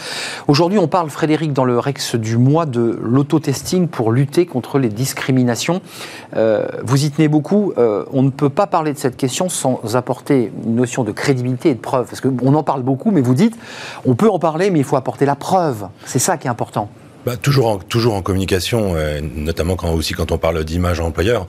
Aujourd'hui, 0.47 0.79
on 0.79 0.87
parle, 0.87 1.09
Frédéric, 1.09 1.51
dans 1.51 1.65
le 1.65 1.77
Rex 1.77 2.15
du 2.15 2.37
mois, 2.37 2.65
de 2.65 2.97
l'autotesting 3.01 3.87
pour 3.87 4.11
lutter 4.11 4.45
contre 4.45 4.79
les 4.79 4.89
discriminations. 4.89 5.81
Euh, 6.35 6.65
vous 6.83 7.05
y 7.05 7.11
tenez 7.11 7.27
beaucoup. 7.27 7.73
Euh, 7.77 8.05
on 8.13 8.21
ne 8.21 8.29
peut 8.29 8.49
pas 8.49 8.67
parler 8.67 8.93
de 8.93 8.97
cette 8.97 9.17
question 9.17 9.49
sans 9.49 9.95
apporter 9.95 10.51
une 10.65 10.75
notion 10.75 11.03
de 11.03 11.11
crédibilité 11.11 11.71
et 11.71 11.75
de 11.75 11.79
preuve. 11.79 12.07
Parce 12.07 12.21
qu'on 12.21 12.53
en 12.53 12.63
parle 12.63 12.83
beaucoup, 12.83 13.11
mais 13.11 13.21
vous 13.21 13.35
dites, 13.35 13.57
on 14.05 14.15
peut 14.15 14.29
en 14.29 14.39
parler, 14.39 14.69
mais 14.71 14.79
il 14.79 14.85
faut 14.85 14.95
apporter 14.95 15.25
la 15.25 15.35
preuve. 15.35 15.87
C'est 16.05 16.19
ça 16.19 16.37
qui 16.37 16.47
est 16.47 16.51
important. 16.51 16.89
Bah, 17.25 17.37
toujours, 17.37 17.67
en, 17.67 17.77
toujours 17.79 18.13
en 18.13 18.21
communication, 18.21 18.93
euh, 18.95 19.19
notamment 19.19 19.75
quand, 19.75 19.91
aussi 19.91 20.13
quand 20.13 20.31
on 20.31 20.37
parle 20.37 20.63
d'image 20.63 20.99
employeur, 20.99 21.47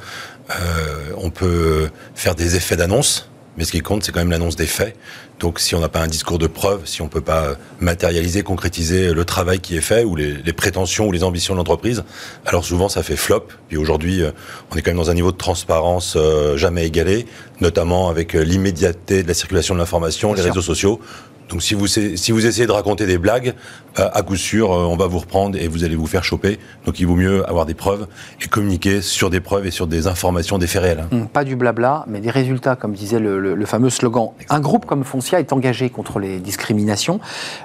euh, 0.51 1.13
on 1.19 1.29
peut 1.29 1.91
faire 2.15 2.35
des 2.35 2.57
effets 2.57 2.77
d'annonce, 2.77 3.29
mais 3.59 3.65
ce 3.65 3.73
qui 3.73 3.81
compte, 3.81 4.03
c'est 4.03 4.11
quand 4.11 4.21
même 4.21 4.31
l'annonce 4.31 4.57
des 4.57 4.67
faits. 4.67 4.97
Donc, 5.39 5.61
si 5.61 5.75
on 5.75 5.81
n'a 5.81 5.91
pas 5.91 6.01
un 6.01 6.07
discours 6.07 6.39
de 6.39 6.47
preuve, 6.47 6.87
si 6.87 7.03
on 7.03 7.09
peut 7.09 7.21
pas 7.21 7.57
matérialiser, 7.79 8.43
concrétiser 8.43 9.13
le 9.13 9.25
travail 9.27 9.61
qui 9.61 9.77
est 9.77 9.83
fait 9.83 10.03
ou 10.03 10.17
les, 10.17 10.39
les 10.39 10.53
prétentions 10.55 11.09
ou 11.09 11.13
les 11.13 11.23
ambitions 11.23 11.53
de 11.53 11.59
l'entreprise, 11.59 12.05
alors 12.47 12.65
souvent 12.65 12.89
ça 12.89 13.03
fait 13.03 13.17
flop. 13.17 13.49
Puis 13.69 13.77
aujourd'hui, 13.77 14.23
euh, 14.23 14.31
on 14.71 14.77
est 14.77 14.83
quand 14.83 14.93
même 14.93 14.97
dans 14.97 15.11
un 15.11 15.15
niveau 15.15 15.33
de 15.33 15.37
transparence 15.37 16.17
jamais 16.55 16.87
égalé, 16.87 17.27
notamment 17.61 18.09
avec 18.09 18.33
l'immédiateté 18.33 19.23
de 19.23 19.29
la 19.29 19.35
circulation 19.35 19.75
de 19.75 19.81
l'information, 19.81 20.33
les 20.33 20.41
réseaux 20.41 20.63
sociaux. 20.63 21.03
Donc 21.49 21.63
si 21.63 21.75
vous, 21.75 21.87
si 21.87 22.33
vous 22.33 22.47
essayez 22.47 22.67
de 22.67 22.73
raconter 22.73 23.07
des 23.07 23.19
blagues, 23.19 23.55
euh, 23.99 24.09
à 24.13 24.23
coup 24.23 24.37
sûr, 24.37 24.73
euh, 24.73 24.85
on 24.85 24.97
va 24.97 25.07
vous 25.07 25.19
reprendre 25.19 25.59
et 25.59 25.69
vous 25.69 25.85
allez 25.85 25.97
vous 25.97 26.07
faire 26.07 26.25
choper. 26.25 26.59
Donc 26.85 26.99
il 26.99 27.07
vaut 27.07 27.15
mieux 27.15 27.49
avoir 27.49 27.67
des 27.67 27.75
preuves 27.75 28.07
et 28.43 28.49
communiquer 28.49 29.01
sur 29.01 29.31
des 29.31 29.41
preuves 29.41 29.67
et 29.67 29.71
sur 29.71 29.87
des 29.87 30.07
informations, 30.07 30.59
des 30.59 30.67
faits 30.67 30.83
réels. 30.83 31.07
Hein. 31.13 31.27
Pas 31.33 31.45
du 31.45 31.57
blabla, 31.57 32.05
mais 32.09 32.21
des 32.21 32.31
résultats, 32.31 32.77
comme 32.77 32.93
disait 32.93 33.21
le, 33.21 33.67
fameux 33.67 33.91
slogan. 33.91 34.31
Un 34.49 34.61
groupe 34.61 34.87
comme 34.87 35.03
Foncia 35.05 35.41
est 35.41 35.53
engagé 35.53 35.91
contre 35.91 36.19
les 36.21 36.39
discriminations. 36.39 37.21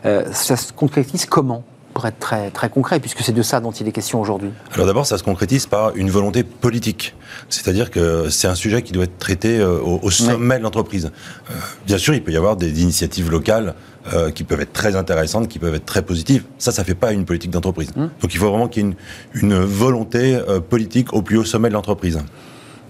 Euh, 0.06 0.26
ça 0.32 0.58
se 0.58 0.74
concrétise 0.74 1.26
comment? 1.26 1.64
Pour 1.94 2.06
être 2.06 2.20
très, 2.20 2.52
très 2.52 2.70
concret, 2.70 3.00
puisque 3.00 3.22
c'est 3.22 3.32
de 3.32 3.42
ça 3.42 3.60
dont 3.60 3.72
il 3.72 3.88
est 3.88 3.92
question 3.92 4.20
aujourd'hui 4.20 4.52
Alors 4.74 4.88
d'abord, 4.88 5.06
ça 5.06 5.18
se 5.18 5.24
concrétise 5.24 5.66
par 5.66 5.96
une 5.96 6.10
volonté 6.10 6.44
politique. 6.44 7.16
C'est-à-dire 7.50 7.92
que 7.92 8.30
c'est 8.30 8.48
un 8.48 8.56
sujet 8.56 8.82
qui 8.82 8.92
doit 8.92 9.04
être 9.04 9.18
traité 9.18 9.60
euh, 9.60 9.80
au, 9.82 10.10
sommet 10.10 10.58
de 10.58 10.64
l'entreprise. 10.64 11.12
Euh, 11.50 11.54
bien 11.86 11.98
sûr, 11.98 12.14
il 12.14 12.24
peut 12.24 12.32
y 12.32 12.38
avoir 12.38 12.56
des 12.56 12.82
initiatives 12.82 13.30
locales 13.30 13.76
euh, 14.14 14.32
qui 14.32 14.44
peuvent 14.44 14.62
être 14.62 14.74
très 14.74 14.96
intéressantes, 14.96 15.48
qui 15.48 15.60
peuvent 15.60 15.76
être 15.76 15.86
très 15.86 16.02
positives. 16.02 16.44
Ça, 16.58 16.72
ça 16.72 16.84
fait 16.84 16.96
pas 16.96 17.12
une 17.12 17.26
politique 17.26 17.52
d'entreprise. 17.52 17.90
Hum. 17.96 18.10
Donc 18.22 18.34
il 18.34 18.38
faut 18.38 18.50
vraiment 18.50 18.68
qu'il 18.68 18.84
y 18.84 18.86
ait 18.88 18.96
une, 19.34 19.54
une 19.54 19.60
volonté 19.60 20.40
politique 20.70 21.14
au 21.14 21.22
plus 21.22 21.38
haut 21.38 21.46
sommet 21.46 21.70
de 21.70 21.74
l'entreprise. 21.74 22.20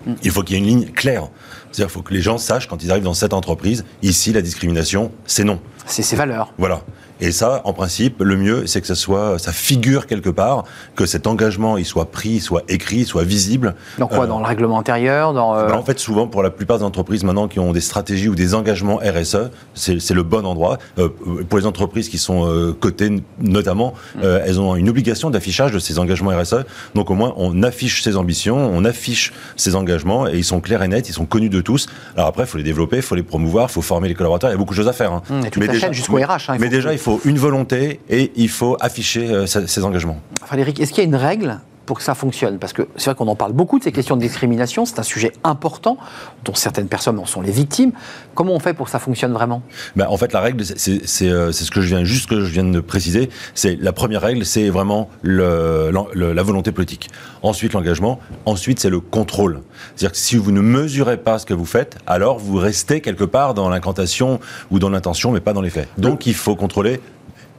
Hum. 0.08 0.16
Il 0.24 0.32
faut 0.32 0.44
qu'il 0.44 0.56
y 0.56 0.60
ait 0.60 0.62
une 0.62 0.68
ligne 0.68 0.92
claire. 0.92 1.30
C'est-à-dire 1.72 1.88
qu'il 1.88 1.94
faut 1.94 2.02
que 2.02 2.14
les 2.14 2.22
gens 2.22 2.38
sachent, 2.38 2.68
quand 2.68 2.84
ils 2.84 2.92
arrivent 2.92 3.04
dans 3.04 3.14
cette 3.14 3.34
entreprise, 3.34 3.86
ici, 4.02 4.34
la 4.34 4.42
discrimination, 4.42 5.12
c'est 5.26 5.44
non. 5.44 5.60
C'est 5.86 6.04
ses 6.04 6.16
valeurs. 6.16 6.54
Voilà. 6.58 6.82
Et 7.22 7.32
ça, 7.32 7.62
en 7.66 7.74
principe, 7.74 8.22
le 8.22 8.36
mieux, 8.36 8.66
c'est 8.66 8.82
que 8.82 8.88
ça 8.88 8.96
soit, 8.96 9.38
ça 9.38 9.52
figure 9.52 10.08
quelque 10.08 10.30
part, 10.30 10.64
que 10.96 11.06
cet 11.06 11.28
engagement, 11.28 11.78
il 11.78 11.86
soit 11.86 12.10
pris, 12.10 12.40
soit 12.40 12.64
écrit, 12.68 13.06
soit 13.06 13.24
visible. 13.24 13.76
Dans 14.00 14.08
quoi? 14.08 14.24
Euh, 14.24 14.28
Dans 14.28 14.40
le 14.40 14.46
règlement 14.46 14.80
intérieur 14.80 15.34
dans, 15.34 15.56
euh, 15.56 15.68
ben, 15.68 15.76
En 15.76 15.84
fait, 15.84 16.00
souvent, 16.00 16.26
pour 16.26 16.42
la 16.42 16.50
plupart 16.50 16.80
des 16.80 16.84
entreprises 16.84 17.24
maintenant 17.24 17.48
qui 17.48 17.60
ont 17.60 17.74
des 17.74 17.82
stratégies 17.82 18.28
ou 18.28 18.34
des 18.34 18.56
engagements 18.56 18.98
RSE, 18.98 19.52
c'est 19.76 20.14
le 20.14 20.24
bon 20.24 20.48
endroit. 20.48 20.80
Euh, 20.98 21.10
pour 21.48 21.60
les 21.60 21.68
entreprises 21.68 22.10
qui 22.10 22.18
sont 22.18 22.74
cotées, 22.80 23.22
notamment, 23.40 23.94
mm. 24.16 24.22
elles 24.24 24.60
ont 24.60 24.76
une 24.76 24.90
obligation 24.90 25.30
d'affichage 25.30 25.72
de 25.72 25.80
ces 25.80 26.00
engagements 26.00 26.32
RSE. 26.32 26.66
Donc, 26.96 27.12
au 27.12 27.14
moins, 27.14 27.34
on 27.38 27.62
affiche 27.62 28.02
ses 28.02 28.18
ambitions, 28.18 28.58
on 28.58 28.84
affiche 28.84 29.32
ses 29.58 29.76
engagements, 29.76 30.28
et 30.28 30.38
ils 30.38 30.44
sont 30.44 30.60
clairs 30.60 30.82
et 30.82 30.88
nets, 30.88 31.08
ils 31.08 31.14
sont 31.14 31.26
connus 31.26 31.50
de 31.50 31.62
tous. 31.62 31.86
Alors 32.16 32.30
après, 32.30 32.44
il 32.44 32.48
faut 32.48 32.58
les 32.58 32.64
développer, 32.64 32.98
il 32.98 33.02
faut 33.04 33.16
les 33.16 33.22
promouvoir, 33.22 33.68
il 33.70 33.74
faut 33.74 33.84
former 33.84 34.08
les 34.08 34.16
collaborateurs. 34.16 34.50
Il 34.50 34.54
y 34.54 34.56
a 34.56 34.58
beaucoup 34.58 34.74
de 34.74 34.80
choses 34.80 34.88
à 34.88 34.94
faire. 34.94 35.14
Hein. 35.14 35.22
Mm, 35.30 35.42
mais 35.58 35.68
déjà, 35.72 35.92
jusqu'au 35.92 36.18
RH. 36.18 36.50
Hein, 36.50 36.58
mais 36.60 36.70
déjà, 36.70 36.94
il 36.94 37.00
faut 37.00 37.22
une 37.26 37.38
volonté 37.38 38.00
et 38.10 38.32
il 38.36 38.50
faut 38.50 38.78
afficher 38.80 39.30
euh, 39.30 39.46
ses 39.46 39.84
engagements. 39.84 40.20
Frédéric, 40.46 40.80
est-ce 40.80 40.92
qu'il 40.92 41.04
y 41.04 41.06
a 41.06 41.08
une 41.08 41.16
règle 41.16 41.60
pour 41.86 41.98
que 41.98 42.04
ça 42.04 42.16
fonctionne 42.16 42.60
Parce 42.60 42.74
que 42.74 42.88
c'est 42.96 43.06
vrai 43.10 43.16
qu'on 43.16 43.28
en 43.28 43.36
parle 43.36 43.54
beaucoup 43.54 43.80
de 43.80 43.84
ces 43.84 43.92
questions 43.92 44.16
de 44.16 44.22
discrimination, 44.22 44.86
c'est 44.86 45.00
un 45.00 45.04
sujet 45.04 45.34
important 45.44 45.98
dont 46.46 46.54
certaines 46.54 46.88
personnes 46.88 47.20
en 47.20 47.26
sont 47.26 47.42
les 47.42 47.52
victimes. 47.52 47.92
Comment 48.36 48.54
on 48.54 48.60
fait 48.60 48.74
pour 48.74 48.86
que 48.86 48.92
ça 48.92 49.00
fonctionne 49.00 49.34
vraiment? 49.34 49.62
Ben, 49.96 50.08
En 50.08 50.18
fait, 50.18 50.34
la 50.34 50.42
règle, 50.42 50.64
c'est 50.64 51.02
euh, 51.24 51.52
ce 51.52 51.72
que 51.72 51.82
je 51.82 51.88
viens 51.88 52.04
juste 52.04 52.30
que 52.30 52.42
je 52.42 52.52
viens 52.52 52.64
de 52.64 52.80
préciser. 52.80 53.30
C'est 53.56 53.78
la 53.80 53.94
première 53.94 54.22
règle, 54.22 54.46
c'est 54.46 54.70
vraiment 54.70 55.10
le, 55.22 55.92
la 56.16 56.44
volonté 56.44 56.72
politique. 56.72 57.10
Ensuite, 57.44 57.74
l'engagement. 57.74 58.20
Ensuite, 58.46 58.80
c'est 58.80 58.90
le 58.90 59.00
contrôle. 59.00 59.62
C'est-à-dire 59.96 60.12
que 60.12 60.18
si 60.18 60.38
vous 60.38 60.52
ne 60.52 60.62
mesurez 60.62 61.18
pas 61.18 61.40
ce 61.40 61.46
que 61.46 61.54
vous 61.54 61.66
faites, 61.66 61.98
alors 62.08 62.38
vous 62.40 62.58
restez 62.58 63.02
quelque 63.02 63.24
part 63.24 63.54
dans 63.54 63.70
l'incantation 63.70 64.40
ou 64.70 64.80
dans 64.80 64.90
l'intention, 64.90 65.32
mais 65.32 65.40
pas 65.40 65.54
dans 65.54 65.62
les 65.62 65.70
faits. 65.70 65.88
Donc, 65.98 66.26
il 66.26 66.36
faut 66.36 66.56
contrôler 66.56 67.02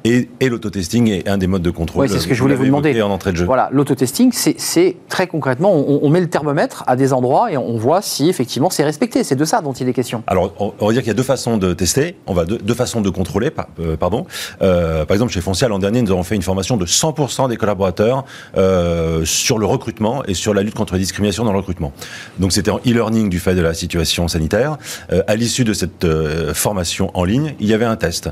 et, 0.04 0.28
et 0.40 0.48
l'autotesting 0.48 1.08
est 1.08 1.28
un 1.28 1.38
des 1.38 1.46
modes 1.46 1.62
de 1.62 1.70
contrôle. 1.70 2.04
Oui, 2.04 2.08
c'est 2.10 2.18
ce 2.18 2.26
que 2.26 2.34
je 2.34 2.42
voulais 2.42 2.54
vous 2.54 2.64
demander. 2.64 3.00
En 3.02 3.10
entrée 3.10 3.32
de 3.32 3.36
jeu. 3.36 3.44
Voilà, 3.44 3.68
l'autotesting, 3.72 4.32
c'est 4.32 4.96
très 5.08 5.26
concrètement, 5.26 5.72
on, 5.72 6.10
met 6.10 6.20
le 6.20 6.28
thermomètre 6.28 6.84
à 6.86 6.96
des 6.96 7.12
endroits 7.12 7.50
et 7.50 7.56
on 7.56 7.76
voit 7.76 8.02
si 8.02 8.28
effectivement 8.28 8.70
c'est 8.70 8.84
respecté. 8.84 9.24
C'est 9.24 9.36
de 9.36 9.44
ça 9.44 9.60
dont 9.60 9.72
il 9.72 9.88
est 9.88 9.92
question. 9.92 10.22
Alors, 10.26 10.54
on 10.58 10.86
va 10.86 10.92
dire 10.92 11.02
qu'il 11.02 11.08
y 11.08 11.12
a 11.12 11.14
deux 11.14 11.22
façons 11.22 11.56
de 11.56 11.72
tester. 11.72 12.16
On 12.26 12.34
va 12.34 12.44
deux, 12.44 12.58
deux 12.58 12.74
façons 12.74 13.00
de 13.00 13.10
contrôler. 13.10 13.50
Euh, 13.80 13.96
pardon. 13.96 14.26
Euh, 14.60 15.04
par 15.04 15.14
exemple, 15.14 15.32
chez 15.32 15.40
Foncia, 15.40 15.68
l'an 15.68 15.78
dernier, 15.78 16.02
nous 16.02 16.10
avons 16.10 16.22
fait 16.22 16.36
une 16.36 16.42
formation 16.42 16.76
de 16.76 16.86
100% 16.86 17.48
des 17.48 17.56
collaborateurs 17.56 18.24
euh, 18.56 19.24
sur 19.24 19.58
le 19.58 19.66
recrutement 19.66 20.24
et 20.24 20.34
sur 20.34 20.54
la 20.54 20.62
lutte 20.62 20.74
contre 20.74 20.94
la 20.94 20.98
discrimination 20.98 21.44
dans 21.44 21.52
le 21.52 21.58
recrutement. 21.58 21.92
Donc, 22.38 22.52
c'était 22.52 22.70
en 22.70 22.78
e-learning 22.78 23.28
du 23.28 23.38
fait 23.38 23.54
de 23.54 23.62
la 23.62 23.74
situation 23.74 24.28
sanitaire. 24.28 24.78
À 25.26 25.36
l'issue 25.36 25.64
de 25.64 25.72
cette 25.72 26.06
formation 26.52 27.10
en 27.14 27.24
ligne, 27.24 27.54
il 27.60 27.66
y 27.66 27.74
avait 27.74 27.84
un 27.84 27.96
test 27.96 28.30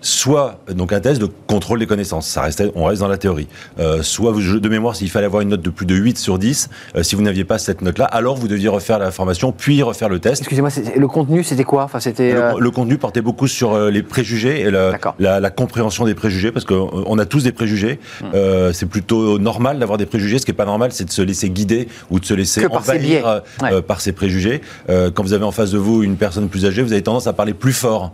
soit 0.00 0.60
donc 0.68 0.92
un 0.92 1.00
test 1.00 1.20
de 1.20 1.28
contrôle 1.46 1.78
des 1.78 1.86
connaissances, 1.86 2.28
ça 2.28 2.42
restait, 2.42 2.70
on 2.74 2.84
reste 2.84 3.00
dans 3.00 3.08
la 3.08 3.18
théorie. 3.18 3.48
Euh, 3.78 4.02
soit 4.02 4.32
de 4.32 4.68
mémoire, 4.68 4.94
s'il 4.94 5.10
fallait 5.10 5.26
avoir 5.26 5.42
une 5.42 5.48
note 5.50 5.62
de 5.62 5.70
plus 5.70 5.86
de 5.86 5.94
8 5.94 6.18
sur 6.18 6.38
10, 6.38 6.68
euh, 6.96 7.02
si 7.02 7.16
vous 7.16 7.22
n'aviez 7.22 7.44
pas 7.44 7.58
cette 7.58 7.82
note-là, 7.82 8.04
alors 8.04 8.36
vous 8.36 8.48
deviez 8.48 8.68
refaire 8.68 8.98
la 8.98 9.10
formation, 9.10 9.52
puis 9.52 9.82
refaire 9.82 10.08
le 10.08 10.18
test. 10.18 10.42
Excusez-moi, 10.42 10.70
le 10.96 11.08
contenu, 11.08 11.42
c'était 11.42 11.64
quoi? 11.64 11.84
Enfin, 11.84 12.00
c'était, 12.00 12.32
euh, 12.34 12.52
le, 12.58 12.70
contenu 12.70 12.98
portait 12.98 13.20
beaucoup 13.20 13.48
sur 13.48 13.78
les 13.90 14.02
préjugés 14.02 14.60
et 14.60 14.70
la, 14.70 14.92
la, 15.18 15.50
compréhension 15.50 16.04
des 16.04 16.14
préjugés, 16.14 16.52
parce 16.52 16.64
qu'on 16.64 17.18
a 17.18 17.24
tous 17.24 17.44
des 17.44 17.52
préjugés. 17.52 17.98
Hmm. 18.22 18.72
c'est 18.72 18.86
plutôt 18.86 19.38
normal 19.38 19.78
d'avoir 19.78 19.98
des 19.98 20.06
préjugés. 20.06 20.38
Ce 20.38 20.44
qui 20.44 20.52
n'est 20.52 20.56
pas 20.56 20.64
normal, 20.64 20.92
c'est 20.92 21.04
de 21.04 21.10
se 21.10 21.22
laisser 21.22 21.50
guider 21.50 21.88
ou 22.10 22.20
de 22.20 22.24
se 22.24 22.34
laisser 22.34 22.66
envahir 22.66 23.42
par, 23.58 23.82
par 23.82 24.00
ces 24.00 24.12
préjugés. 24.12 24.60
quand 24.88 25.22
vous 25.22 25.32
avez 25.32 25.44
en 25.44 25.52
face 25.52 25.70
de 25.70 25.78
vous 25.78 26.02
une 26.02 26.16
personne 26.16 26.48
plus 26.48 26.66
âgée, 26.66 26.82
vous 26.82 26.92
avez 26.92 27.02
tendance 27.02 27.26
à 27.26 27.32
parler 27.32 27.54
plus 27.54 27.72
fort 27.72 28.12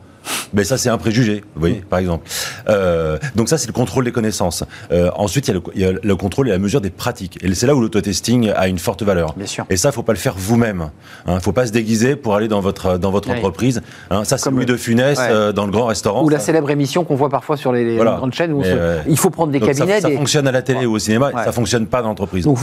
Mais 0.52 0.64
ça, 0.64 0.78
c'est 0.78 0.88
un 0.88 0.98
préjugé, 0.98 1.42
vous 1.54 1.60
voyez, 1.60 1.82
par 1.88 1.98
exemple. 1.98 2.28
Euh, 2.68 3.18
donc 3.34 3.48
ça, 3.48 3.58
c'est 3.58 3.66
le 3.66 3.72
contrôle 3.72 4.04
des 4.04 4.12
connaissances. 4.12 4.64
Euh, 4.90 5.10
ensuite, 5.16 5.48
il 5.48 5.50
y, 5.50 5.54
a 5.54 5.54
le, 5.54 5.62
il 5.74 5.80
y, 5.80 5.84
a 5.84 5.92
le, 6.02 6.16
contrôle 6.16 6.48
et 6.48 6.52
la 6.52 6.58
mesure 6.58 6.80
des 6.80 6.90
pratiques. 6.90 7.38
Et 7.42 7.54
c'est 7.54 7.66
là 7.66 7.74
où 7.74 7.80
l'autotesting 7.80 8.50
a 8.54 8.68
une 8.68 8.78
forte 8.78 9.02
valeur. 9.02 9.34
Bien 9.34 9.46
sûr. 9.46 9.64
Et 9.70 9.76
ça, 9.76 9.92
faut 9.92 10.02
pas 10.02 10.12
le 10.12 10.18
faire 10.18 10.34
vous-même. 10.36 10.90
Il 11.26 11.32
hein, 11.32 11.40
faut 11.40 11.52
pas 11.52 11.66
se 11.66 11.72
déguiser 11.72 12.16
pour 12.16 12.34
aller 12.34 12.48
dans 12.48 12.60
votre 12.60 12.98
dans 12.98 13.10
votre 13.10 13.30
oui. 13.30 13.36
entreprise. 13.36 13.82
Hein, 14.10 14.24
ça, 14.24 14.38
c'est 14.38 14.50
Louis 14.50 14.66
de 14.66 14.76
Funès 14.76 15.18
ouais. 15.18 15.24
euh, 15.30 15.52
dans 15.52 15.64
le 15.64 15.72
grand 15.72 15.86
restaurant. 15.86 16.22
Ou 16.24 16.30
ça. 16.30 16.36
la 16.36 16.40
célèbre 16.40 16.70
émission 16.70 17.04
qu'on 17.04 17.14
voit 17.14 17.30
parfois 17.30 17.56
sur 17.56 17.72
les, 17.72 17.84
les 17.84 17.96
voilà. 17.96 18.16
grandes 18.16 18.34
chaînes. 18.34 18.52
Où 18.52 18.62
il 19.08 19.18
faut 19.18 19.30
prendre 19.30 19.52
des 19.52 19.60
cabinets. 19.60 20.00
Ça, 20.00 20.10
fonctionne 20.10 20.46
à 20.46 20.52
la 20.52 20.62
télé 20.62 20.80
ouais. 20.80 20.86
ou 20.86 20.94
au 20.94 20.98
cinéma. 20.98 21.30
Ouais. 21.34 21.44
Ça 21.44 21.52
fonctionne 21.52 21.86
pas 21.86 22.02
dans 22.02 22.08
l'entreprise. 22.08 22.46
On, 22.46 22.56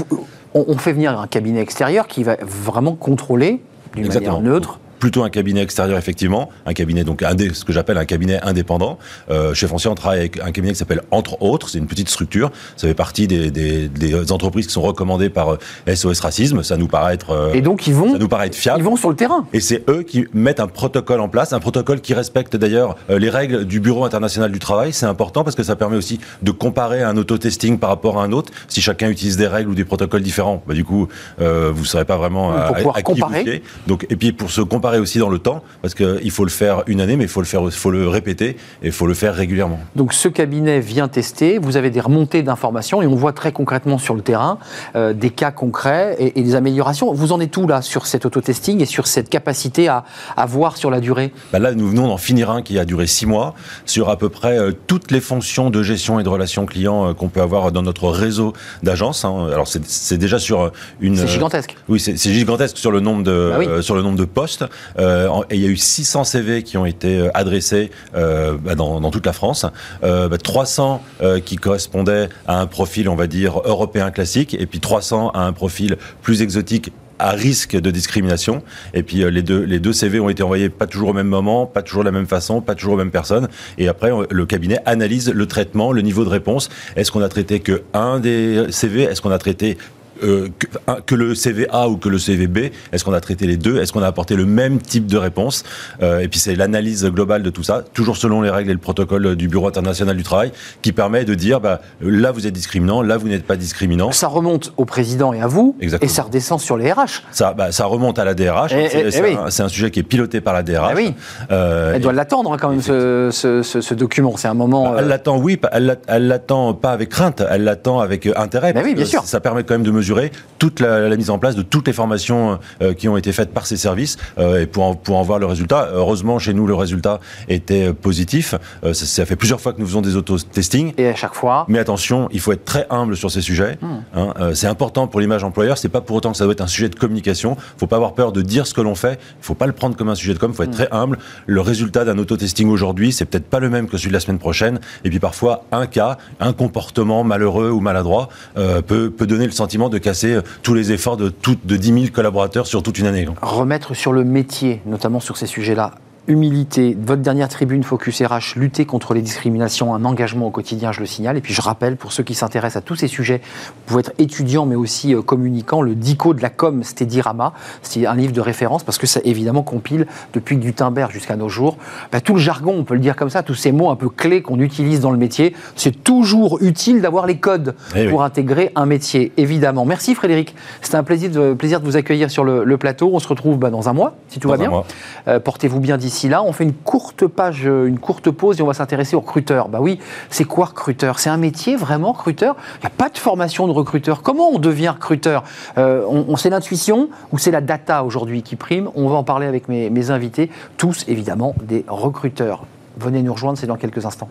on 0.53 0.77
fait 0.77 0.93
venir 0.93 1.19
un 1.19 1.27
cabinet 1.27 1.61
extérieur 1.61 2.07
qui 2.07 2.23
va 2.23 2.37
vraiment 2.41 2.95
contrôler 2.95 3.61
d'une 3.95 4.07
manière 4.07 4.41
neutre 4.41 4.79
plutôt 4.99 5.23
un 5.23 5.29
cabinet 5.29 5.61
extérieur 5.61 5.97
effectivement, 5.97 6.49
un 6.65 6.73
cabinet 6.73 7.03
donc 7.03 7.23
indé, 7.23 7.53
ce 7.53 7.63
que 7.63 7.73
j'appelle 7.73 7.97
un 7.97 8.05
cabinet 8.05 8.39
indépendant. 8.41 8.99
Euh, 9.29 9.53
chez 9.53 9.67
Foncier, 9.67 9.89
on 9.89 9.95
travaille 9.95 10.19
avec 10.19 10.39
un 10.39 10.51
cabinet 10.51 10.73
qui 10.73 10.79
s'appelle 10.79 11.01
Entre 11.11 11.41
autres, 11.41 11.69
c'est 11.69 11.77
une 11.77 11.87
petite 11.87 12.09
structure. 12.09 12.51
Ça 12.75 12.87
fait 12.87 12.93
partie 12.93 13.27
des, 13.27 13.49
des, 13.51 13.87
des, 13.87 14.31
entreprises 14.31 14.67
qui 14.67 14.73
sont 14.73 14.81
recommandées 14.81 15.29
par 15.29 15.57
SOS 15.91 16.19
Racisme. 16.19 16.63
Ça 16.63 16.77
nous 16.77 16.87
paraît 16.87 17.13
être 17.13 17.31
euh, 17.31 17.53
et 17.53 17.61
donc 17.61 17.87
ils 17.87 17.93
vont, 17.93 18.11
ça 18.11 18.17
nous 18.17 18.27
paraît 18.27 18.47
être 18.47 18.55
fiable. 18.55 18.79
Ils 18.79 18.85
vont 18.85 18.95
sur 18.95 19.09
le 19.09 19.15
terrain. 19.15 19.45
Et 19.53 19.59
c'est 19.59 19.89
eux 19.89 20.03
qui 20.03 20.25
mettent 20.33 20.59
un 20.59 20.67
protocole 20.67 21.21
en 21.21 21.29
place, 21.29 21.53
un 21.53 21.59
protocole 21.59 22.01
qui 22.01 22.13
respecte 22.13 22.55
d'ailleurs 22.55 22.95
euh, 23.09 23.19
les 23.19 23.29
règles 23.29 23.65
du 23.65 23.79
Bureau 23.79 24.03
international 24.03 24.51
du 24.51 24.59
travail. 24.59 24.93
C'est 24.93 25.05
important 25.05 25.43
parce 25.43 25.55
que 25.55 25.63
ça 25.63 25.75
permet 25.75 25.97
aussi 25.97 26.19
de 26.41 26.51
comparer 26.51 27.01
un 27.03 27.15
autotesting 27.17 27.79
par 27.79 27.89
rapport 27.89 28.19
à 28.19 28.23
un 28.23 28.31
autre. 28.31 28.51
Si 28.67 28.81
chacun 28.81 29.09
utilise 29.09 29.37
des 29.37 29.47
règles 29.47 29.69
ou 29.69 29.75
des 29.75 29.85
protocoles 29.85 30.21
différents, 30.21 30.61
bah, 30.67 30.73
du 30.73 30.83
coup, 30.83 31.07
euh, 31.41 31.71
vous 31.73 31.83
ne 31.83 31.87
saurez 31.87 32.05
pas 32.05 32.17
vraiment 32.17 32.51
à, 32.51 32.59
à, 32.59 32.77
à 32.77 32.93
qui 32.93 33.03
comparer. 33.03 33.39
vous 33.39 33.45
fiez. 33.45 33.63
Donc, 33.87 34.05
et 34.09 34.15
puis 34.15 34.31
pour 34.31 34.51
se 34.51 34.61
comparer 34.61 34.88
aussi 34.97 35.19
dans 35.19 35.29
le 35.29 35.39
temps, 35.39 35.63
parce 35.81 35.93
qu'il 35.93 36.31
faut 36.31 36.43
le 36.43 36.49
faire 36.49 36.83
une 36.87 37.01
année, 37.01 37.15
mais 37.15 37.25
il 37.25 37.29
faut 37.29 37.41
le, 37.41 37.45
faire, 37.45 37.61
faut 37.71 37.91
le 37.91 38.07
répéter 38.07 38.57
et 38.81 38.87
il 38.87 38.91
faut 38.91 39.07
le 39.07 39.13
faire 39.13 39.35
régulièrement. 39.35 39.79
Donc 39.95 40.13
ce 40.13 40.27
cabinet 40.27 40.79
vient 40.79 41.07
tester, 41.07 41.57
vous 41.59 41.77
avez 41.77 41.89
des 41.89 41.99
remontées 41.99 42.43
d'informations 42.43 43.01
et 43.01 43.07
on 43.07 43.15
voit 43.15 43.33
très 43.33 43.51
concrètement 43.51 43.97
sur 43.97 44.15
le 44.15 44.21
terrain 44.21 44.57
euh, 44.95 45.13
des 45.13 45.29
cas 45.29 45.51
concrets 45.51 46.15
et, 46.19 46.39
et, 46.39 46.43
des 46.43 46.55
améliorations. 46.55 47.13
Vous 47.13 47.31
en 47.31 47.39
êtes 47.39 47.55
où 47.57 47.67
là 47.67 47.81
sur 47.81 48.07
cet 48.07 48.25
autotesting 48.25 48.81
et 48.81 48.85
sur 48.85 49.07
cette 49.07 49.29
capacité 49.29 49.87
à, 49.87 50.05
à 50.35 50.45
voir 50.45 50.77
sur 50.77 50.89
la 50.89 50.99
durée? 50.99 51.31
Bah 51.51 51.59
Là, 51.59 51.73
nous 51.73 51.89
venons 51.89 52.07
d'en 52.07 52.17
finir 52.17 52.49
un 52.49 52.61
qui 52.61 52.79
a 52.79 52.85
duré 52.85 53.05
six 53.07 53.25
mois 53.25 53.53
sur 53.85 54.09
à 54.09 54.17
peu 54.17 54.29
près 54.29 54.57
euh, 54.57 54.71
toutes 54.87 55.11
les 55.11 55.21
fonctions 55.21 55.69
de 55.69 55.83
gestion 55.83 56.19
et 56.19 56.23
de 56.23 56.29
relations 56.29 56.65
clients 56.65 57.09
euh, 57.09 57.13
qu'on 57.13 57.29
peut 57.29 57.41
avoir 57.41 57.71
dans 57.71 57.81
notre 57.81 58.07
réseau 58.09 58.53
d'agences. 58.83 59.25
Hein. 59.25 59.49
Alors 59.51 59.67
c'est 59.67 60.17
déjà 60.17 60.39
sur 60.39 60.71
une... 61.01 61.17
C'est 61.17 61.27
gigantesque. 61.27 61.75
oui, 61.87 61.99
c'est 61.99 62.17
gigantesque 62.17 62.77
sur 62.77 62.91
le 62.91 62.99
nombre 62.99 63.23
de, 63.23 63.51
bah 63.51 63.57
oui. 63.59 63.83
sur 63.83 63.95
le 63.95 64.01
nombre 64.01 64.17
de 64.17 64.25
postes. 64.25 64.65
Et 64.97 65.55
il 65.55 65.61
y 65.61 65.65
a 65.65 65.69
eu 65.69 65.77
600 65.77 66.23
CV 66.23 66.63
qui 66.63 66.77
ont 66.77 66.85
été 66.85 67.29
adressés 67.33 67.91
euh, 68.15 68.57
bah, 68.57 68.75
dans, 68.75 69.11
toute 69.11 69.25
la 69.25 69.33
France, 69.33 69.65
euh, 70.03 70.27
bah, 70.27 70.37
300 70.37 71.01
euh, 71.21 71.39
qui 71.39 71.55
correspondaient 71.55 72.29
à 72.47 72.59
un 72.59 72.67
profil, 72.67 73.09
on 73.09 73.15
va 73.15 73.27
dire, 73.27 73.61
européen 73.65 74.11
classique, 74.11 74.55
et 74.59 74.65
puis 74.65 74.79
300 74.79 75.31
à 75.33 75.41
un 75.41 75.53
profil 75.53 75.97
plus 76.21 76.41
exotique 76.41 76.91
à 77.17 77.31
risque 77.31 77.75
de 77.75 77.91
discrimination. 77.91 78.63
Et 78.93 79.03
puis 79.03 79.29
les 79.29 79.41
deux, 79.41 79.61
les 79.61 79.79
deux 79.79 79.91
CV 79.91 80.21
ont 80.21 80.29
été 80.29 80.41
envoyés 80.41 80.69
pas 80.69 80.87
toujours 80.87 81.09
au 81.09 81.13
même 81.13 81.27
moment, 81.27 81.65
pas 81.65 81.81
toujours 81.81 82.03
de 82.03 82.05
la 82.05 82.13
même 82.13 82.27
façon, 82.27 82.61
pas 82.61 82.75
toujours 82.75 82.93
aux 82.93 82.97
mêmes 82.97 83.11
personnes. 83.11 83.49
Et 83.77 83.89
après, 83.89 84.09
le 84.29 84.45
cabinet 84.45 84.79
analyse 84.85 85.29
le 85.29 85.45
traitement, 85.45 85.91
le 85.91 86.01
niveau 86.01 86.23
de 86.23 86.29
réponse. 86.29 86.69
Est-ce 86.95 87.11
qu'on 87.11 87.21
a 87.21 87.27
traité 87.27 87.59
que 87.59 87.83
un 87.93 88.21
des 88.21 88.71
CV 88.71 89.03
Est-ce 89.03 89.21
qu'on 89.21 89.31
a 89.31 89.37
traité 89.37 89.77
euh, 90.23 90.47
que, 90.57 90.67
que, 91.05 91.15
le 91.15 91.35
CV 91.35 91.67
A 91.71 91.87
ou 91.89 91.97
que 91.97 92.09
le 92.09 92.19
CV 92.19 92.47
B 92.47 92.57
Est-ce 92.91 93.03
qu'on 93.03 93.13
a 93.13 93.21
traité 93.21 93.47
les 93.47 93.57
deux? 93.57 93.79
Est-ce 93.79 93.93
qu'on 93.93 94.01
a 94.01 94.07
apporté 94.07 94.35
le 94.35 94.45
même 94.45 94.79
type 94.79 95.07
de 95.07 95.17
réponse? 95.17 95.63
Euh, 96.01 96.19
Et 96.19 96.27
puis 96.27 96.39
c'est 96.39 96.55
l'analyse 96.55 97.05
globale 97.05 97.43
de 97.43 97.49
tout 97.49 97.63
ça, 97.63 97.83
toujours 97.93 98.17
selon 98.17 98.41
les 98.41 98.49
règles 98.49 98.69
et 98.69 98.73
le 98.73 98.79
protocole 98.79 99.35
du 99.35 99.47
Bureau 99.47 99.67
international 99.67 100.15
du 100.17 100.23
travail, 100.23 100.51
qui 100.81 100.91
permet 100.91 101.25
de 101.25 101.33
dire 101.35 101.59
bah, 101.59 101.81
là 102.01 102.31
vous 102.31 102.47
êtes 102.47 102.53
discriminant, 102.53 103.01
là 103.01 103.17
vous 103.17 103.27
n'êtes 103.27 103.45
pas 103.45 103.55
discriminant. 103.55 104.11
Ça 104.11 104.27
remonte 104.27 104.73
au 104.77 104.85
président 104.85 105.33
et 105.33 105.41
à 105.41 105.47
vous, 105.47 105.75
Exactement. 105.79 106.09
et 106.09 106.13
ça 106.13 106.23
redescend 106.23 106.59
sur 106.59 106.77
les 106.77 106.91
RH. 106.91 107.23
Ça, 107.31 107.53
bah, 107.53 107.71
ça 107.71 107.85
remonte 107.85 108.19
à 108.19 108.25
la 108.25 108.33
DRH. 108.33 108.71
C'est 108.89 109.21
oui. 109.21 109.37
un, 109.39 109.45
un, 109.47 109.69
sujet 109.69 109.91
qui 109.91 109.99
est 109.99 110.03
piloté 110.03 110.41
par 110.41 110.53
la 110.53 110.63
DRH. 110.63 110.93
Oui. 110.95 111.13
Euh, 111.51 111.93
elle 111.95 112.01
doit 112.01 112.13
l'attendre 112.13 112.53
hein, 112.53 112.57
quand 112.59 112.69
même 112.69 112.81
ce, 112.81 113.29
ce, 113.31 113.63
ce, 113.63 113.81
ce, 113.81 113.93
document. 113.93 114.35
C'est 114.37 114.47
un 114.47 114.53
moment. 114.53 114.91
Bah, 114.91 114.97
elle 114.99 115.07
l'attend, 115.07 115.37
oui. 115.37 115.59
Elle 115.71 116.27
l'attend 116.27 116.73
pas 116.73 116.91
avec 116.91 117.09
crainte. 117.09 117.43
Elle 117.49 117.63
l'attend 117.63 117.99
avec 117.99 118.27
intérêt. 118.35 118.73
oui, 118.83 118.95
bien 118.95 119.05
sûr. 119.05 119.23
Ça 119.23 119.39
permet 119.39 119.63
quand 119.63 119.73
même 119.73 119.83
de 119.83 119.91
mesurer 119.91 120.08
toute 120.57 120.79
la, 120.79 121.07
la, 121.07 121.15
mise 121.15 121.29
en 121.29 121.39
place 121.39 121.55
de 121.55 121.61
toutes 121.61 121.87
les 121.87 121.93
formations 121.93 122.59
euh, 122.81 122.93
qui 122.93 123.07
ont 123.07 123.17
été 123.17 123.31
faites 123.31 123.53
par 123.53 123.65
ces 123.65 123.77
services 123.77 124.17
euh, 124.37 124.61
et 124.61 124.65
pour 124.65 124.83
en, 124.83 124.95
pour 124.95 125.17
en 125.17 125.23
voir 125.23 125.39
le 125.39 125.45
résultat. 125.45 125.89
Heureusement, 125.93 126.39
chez 126.39 126.53
nous, 126.53 126.67
le 126.67 126.75
résultat 126.75 127.19
était 127.47 127.93
positif. 127.93 128.55
Euh, 128.83 128.93
ça, 128.93 129.05
ça, 129.05 129.25
fait 129.25 129.35
plusieurs 129.35 129.61
fois 129.61 129.73
que 129.73 129.79
nous 129.79 129.85
faisons 129.85 130.01
des 130.01 130.15
auto-testing. 130.15 130.93
Et 130.97 131.07
à 131.07 131.15
chaque 131.15 131.33
fois. 131.35 131.65
Mais 131.67 131.79
attention, 131.79 132.29
il 132.31 132.39
faut 132.39 132.51
être 132.51 132.65
très 132.65 132.87
humble 132.89 133.15
sur 133.15 133.31
ces 133.31 133.41
sujets. 133.41 133.77
Hmm. 133.81 133.99
Hein, 134.15 134.33
c'est 134.53 134.67
important 134.67 135.07
pour 135.07 135.19
l'image 135.19 135.43
employeur. 135.43 135.77
C'est 135.77 135.89
pas 135.89 136.01
pour 136.01 136.15
autant 136.15 136.31
que 136.31 136.37
ça 136.37 136.43
doit 136.45 136.53
être 136.53 136.61
un 136.61 136.67
sujet 136.67 136.89
de 136.89 136.95
communication. 136.95 137.55
Il 137.57 137.79
faut 137.79 137.87
pas 137.87 137.95
avoir 137.95 138.13
peur 138.13 138.31
de 138.31 138.41
dire 138.41 138.67
ce 138.67 138.73
que 138.73 138.81
l'on 138.81 138.95
fait. 138.95 139.19
Il 139.41 139.45
faut 139.45 139.55
pas 139.55 139.67
le 139.67 139.73
prendre 139.73 139.95
comme 139.95 140.09
un 140.09 140.15
sujet 140.15 140.33
de 140.33 140.39
com. 140.39 140.51
Il 140.51 140.55
faut 140.55 140.63
être 140.63 140.69
Hmm. 140.69 140.73
très 140.73 140.87
humble. 140.91 141.17
Le 141.45 141.61
résultat 141.61 142.05
d'un 142.05 142.17
auto-testing 142.17 142.69
aujourd'hui, 142.69 143.11
c'est 143.11 143.25
peut-être 143.25 143.49
pas 143.49 143.59
le 143.59 143.69
même 143.69 143.87
que 143.87 143.97
celui 143.97 144.09
de 144.09 144.13
la 144.13 144.19
semaine 144.19 144.39
prochaine. 144.39 144.79
Et 145.03 145.09
puis 145.09 145.19
parfois, 145.19 145.65
un 145.71 145.87
cas, 145.87 146.17
un 146.39 146.53
comportement 146.53 147.23
malheureux 147.23 147.71
ou 147.71 147.79
maladroit 147.79 148.29
euh, 148.57 148.81
peut, 148.81 149.09
peut 149.09 149.27
donner 149.27 149.45
le 149.45 149.51
sentiment 149.51 149.89
de 149.89 149.97
casser 149.99 150.39
tous 150.63 150.73
les 150.73 150.91
efforts 150.91 151.17
de, 151.17 151.29
tout, 151.29 151.57
de 151.63 151.77
10 151.77 151.93
000 151.93 152.05
collaborateurs 152.13 152.67
sur 152.67 152.83
toute 152.83 152.99
une 152.99 153.05
année. 153.05 153.27
Remettre 153.41 153.93
sur 153.93 154.13
le 154.13 154.23
métier, 154.23 154.81
notamment 154.85 155.19
sur 155.19 155.37
ces 155.37 155.47
sujets-là, 155.47 155.95
humilité, 156.27 156.97
votre 157.01 157.21
dernière 157.21 157.49
tribune 157.49 157.83
Focus 157.83 158.21
RH, 158.21 158.55
lutter 158.57 158.85
contre 158.85 159.13
les 159.13 159.21
discriminations, 159.21 159.93
un 159.95 160.05
engagement 160.05 160.47
au 160.47 160.51
quotidien, 160.51 160.91
je 160.91 160.99
le 160.99 161.05
signale. 161.05 161.37
Et 161.37 161.41
puis 161.41 161.53
je 161.53 161.61
rappelle, 161.61 161.95
pour 161.95 162.11
ceux 162.11 162.23
qui 162.23 162.35
s'intéressent 162.35 162.77
à 162.77 162.81
tous 162.81 162.95
ces 162.95 163.07
sujets, 163.07 163.41
vous 163.43 163.81
pouvez 163.87 163.99
être 164.01 164.13
étudiant 164.19 164.65
mais 164.65 164.75
aussi 164.75 165.15
euh, 165.15 165.21
communicant, 165.21 165.81
le 165.81 165.95
DICO 165.95 166.33
de 166.33 166.41
la 166.41 166.49
com, 166.49 166.83
Steadirama, 166.83 167.53
c'est 167.81 168.05
un 168.05 168.15
livre 168.15 168.33
de 168.33 168.41
référence 168.41 168.83
parce 168.83 168.97
que 168.97 169.07
ça 169.07 169.19
évidemment 169.23 169.63
compile 169.63 170.05
depuis 170.33 170.57
Gutenberg 170.57 171.11
jusqu'à 171.11 171.35
nos 171.35 171.49
jours. 171.49 171.77
Bah, 172.11 172.21
tout 172.21 172.33
le 172.33 172.39
jargon, 172.39 172.75
on 172.77 172.83
peut 172.83 172.93
le 172.93 172.99
dire 172.99 173.15
comme 173.15 173.29
ça, 173.29 173.41
tous 173.41 173.55
ces 173.55 173.71
mots 173.71 173.89
un 173.89 173.95
peu 173.95 174.09
clés 174.09 174.41
qu'on 174.41 174.59
utilise 174.59 174.99
dans 174.99 175.11
le 175.11 175.17
métier, 175.17 175.55
c'est 175.75 176.03
toujours 176.03 176.59
utile 176.61 177.01
d'avoir 177.01 177.25
les 177.25 177.37
codes 177.37 177.75
Eh 177.95 178.07
pour 178.09 178.19
oui. 178.19 178.25
intégrer 178.25 178.71
un 178.75 178.85
métier, 178.85 179.31
évidemment. 179.37 179.85
Merci 179.85 180.15
Frédéric, 180.15 180.55
c'était 180.81 180.97
un 180.97 181.03
plaisir 181.03 181.31
de, 181.31 181.53
plaisir 181.53 181.79
de 181.79 181.85
vous 181.85 181.97
accueillir 181.97 182.29
sur 182.29 182.43
le, 182.43 182.63
le 182.63 182.77
plateau. 182.77 183.09
On 183.13 183.19
se 183.19 183.27
retrouve 183.27 183.57
bah, 183.57 183.69
dans 183.69 183.89
un 183.89 183.93
mois, 183.93 184.15
si 184.27 184.39
tout 184.39 184.47
Dans 184.47 184.55
va 184.55 184.57
bien. 184.57 184.83
Euh, 185.27 185.39
Portez-vous 185.39 185.79
bien 185.79 185.97
d'ici 185.97 186.08
là. 186.29 186.43
On 186.43 186.51
fait 186.51 186.63
une 186.63 186.73
courte 186.73 187.27
page, 187.27 187.65
euh, 187.65 187.85
une 187.87 187.99
courte 187.99 188.29
pause 188.31 188.59
et 188.59 188.63
on 188.63 188.67
va 188.67 188.73
s'intéresser 188.73 189.15
aux 189.15 189.21
recruteurs. 189.21 189.69
Bah 189.69 189.79
oui, 189.81 189.99
c'est 190.29 190.45
quoi 190.45 190.65
recruteur? 190.65 191.19
C'est 191.19 191.29
un 191.29 191.37
métier 191.37 191.75
vraiment 191.75 192.11
recruteur? 192.11 192.55
Il 192.77 192.81
n'y 192.81 192.87
a 192.87 192.95
pas 192.97 193.09
de 193.09 193.17
formation 193.17 193.67
de 193.67 193.71
recruteur. 193.71 194.21
Comment 194.21 194.49
on 194.49 194.59
devient 194.59 194.89
recruteur? 194.89 195.43
Euh, 195.77 196.03
on, 196.07 196.25
on 196.27 196.35
C'est 196.35 196.49
l'intuition 196.49 197.09
ou 197.31 197.37
c'est 197.37 197.51
la 197.51 197.61
data 197.61 198.03
aujourd'hui 198.03 198.43
qui 198.43 198.55
prime? 198.55 198.89
On 198.95 199.07
va 199.07 199.15
en 199.15 199.23
parler 199.23 199.45
avec 199.45 199.67
mes 199.69 200.11
invités, 200.11 200.49
tous 200.77 201.05
évidemment 201.07 201.53
des 201.61 201.85
recruteurs. 201.87 202.65
Venez 202.97 203.21
nous 203.21 203.33
rejoindre, 203.33 203.57
c'est 203.57 203.67
dans 203.67 203.77
quelques 203.77 204.05
instants. 204.05 204.29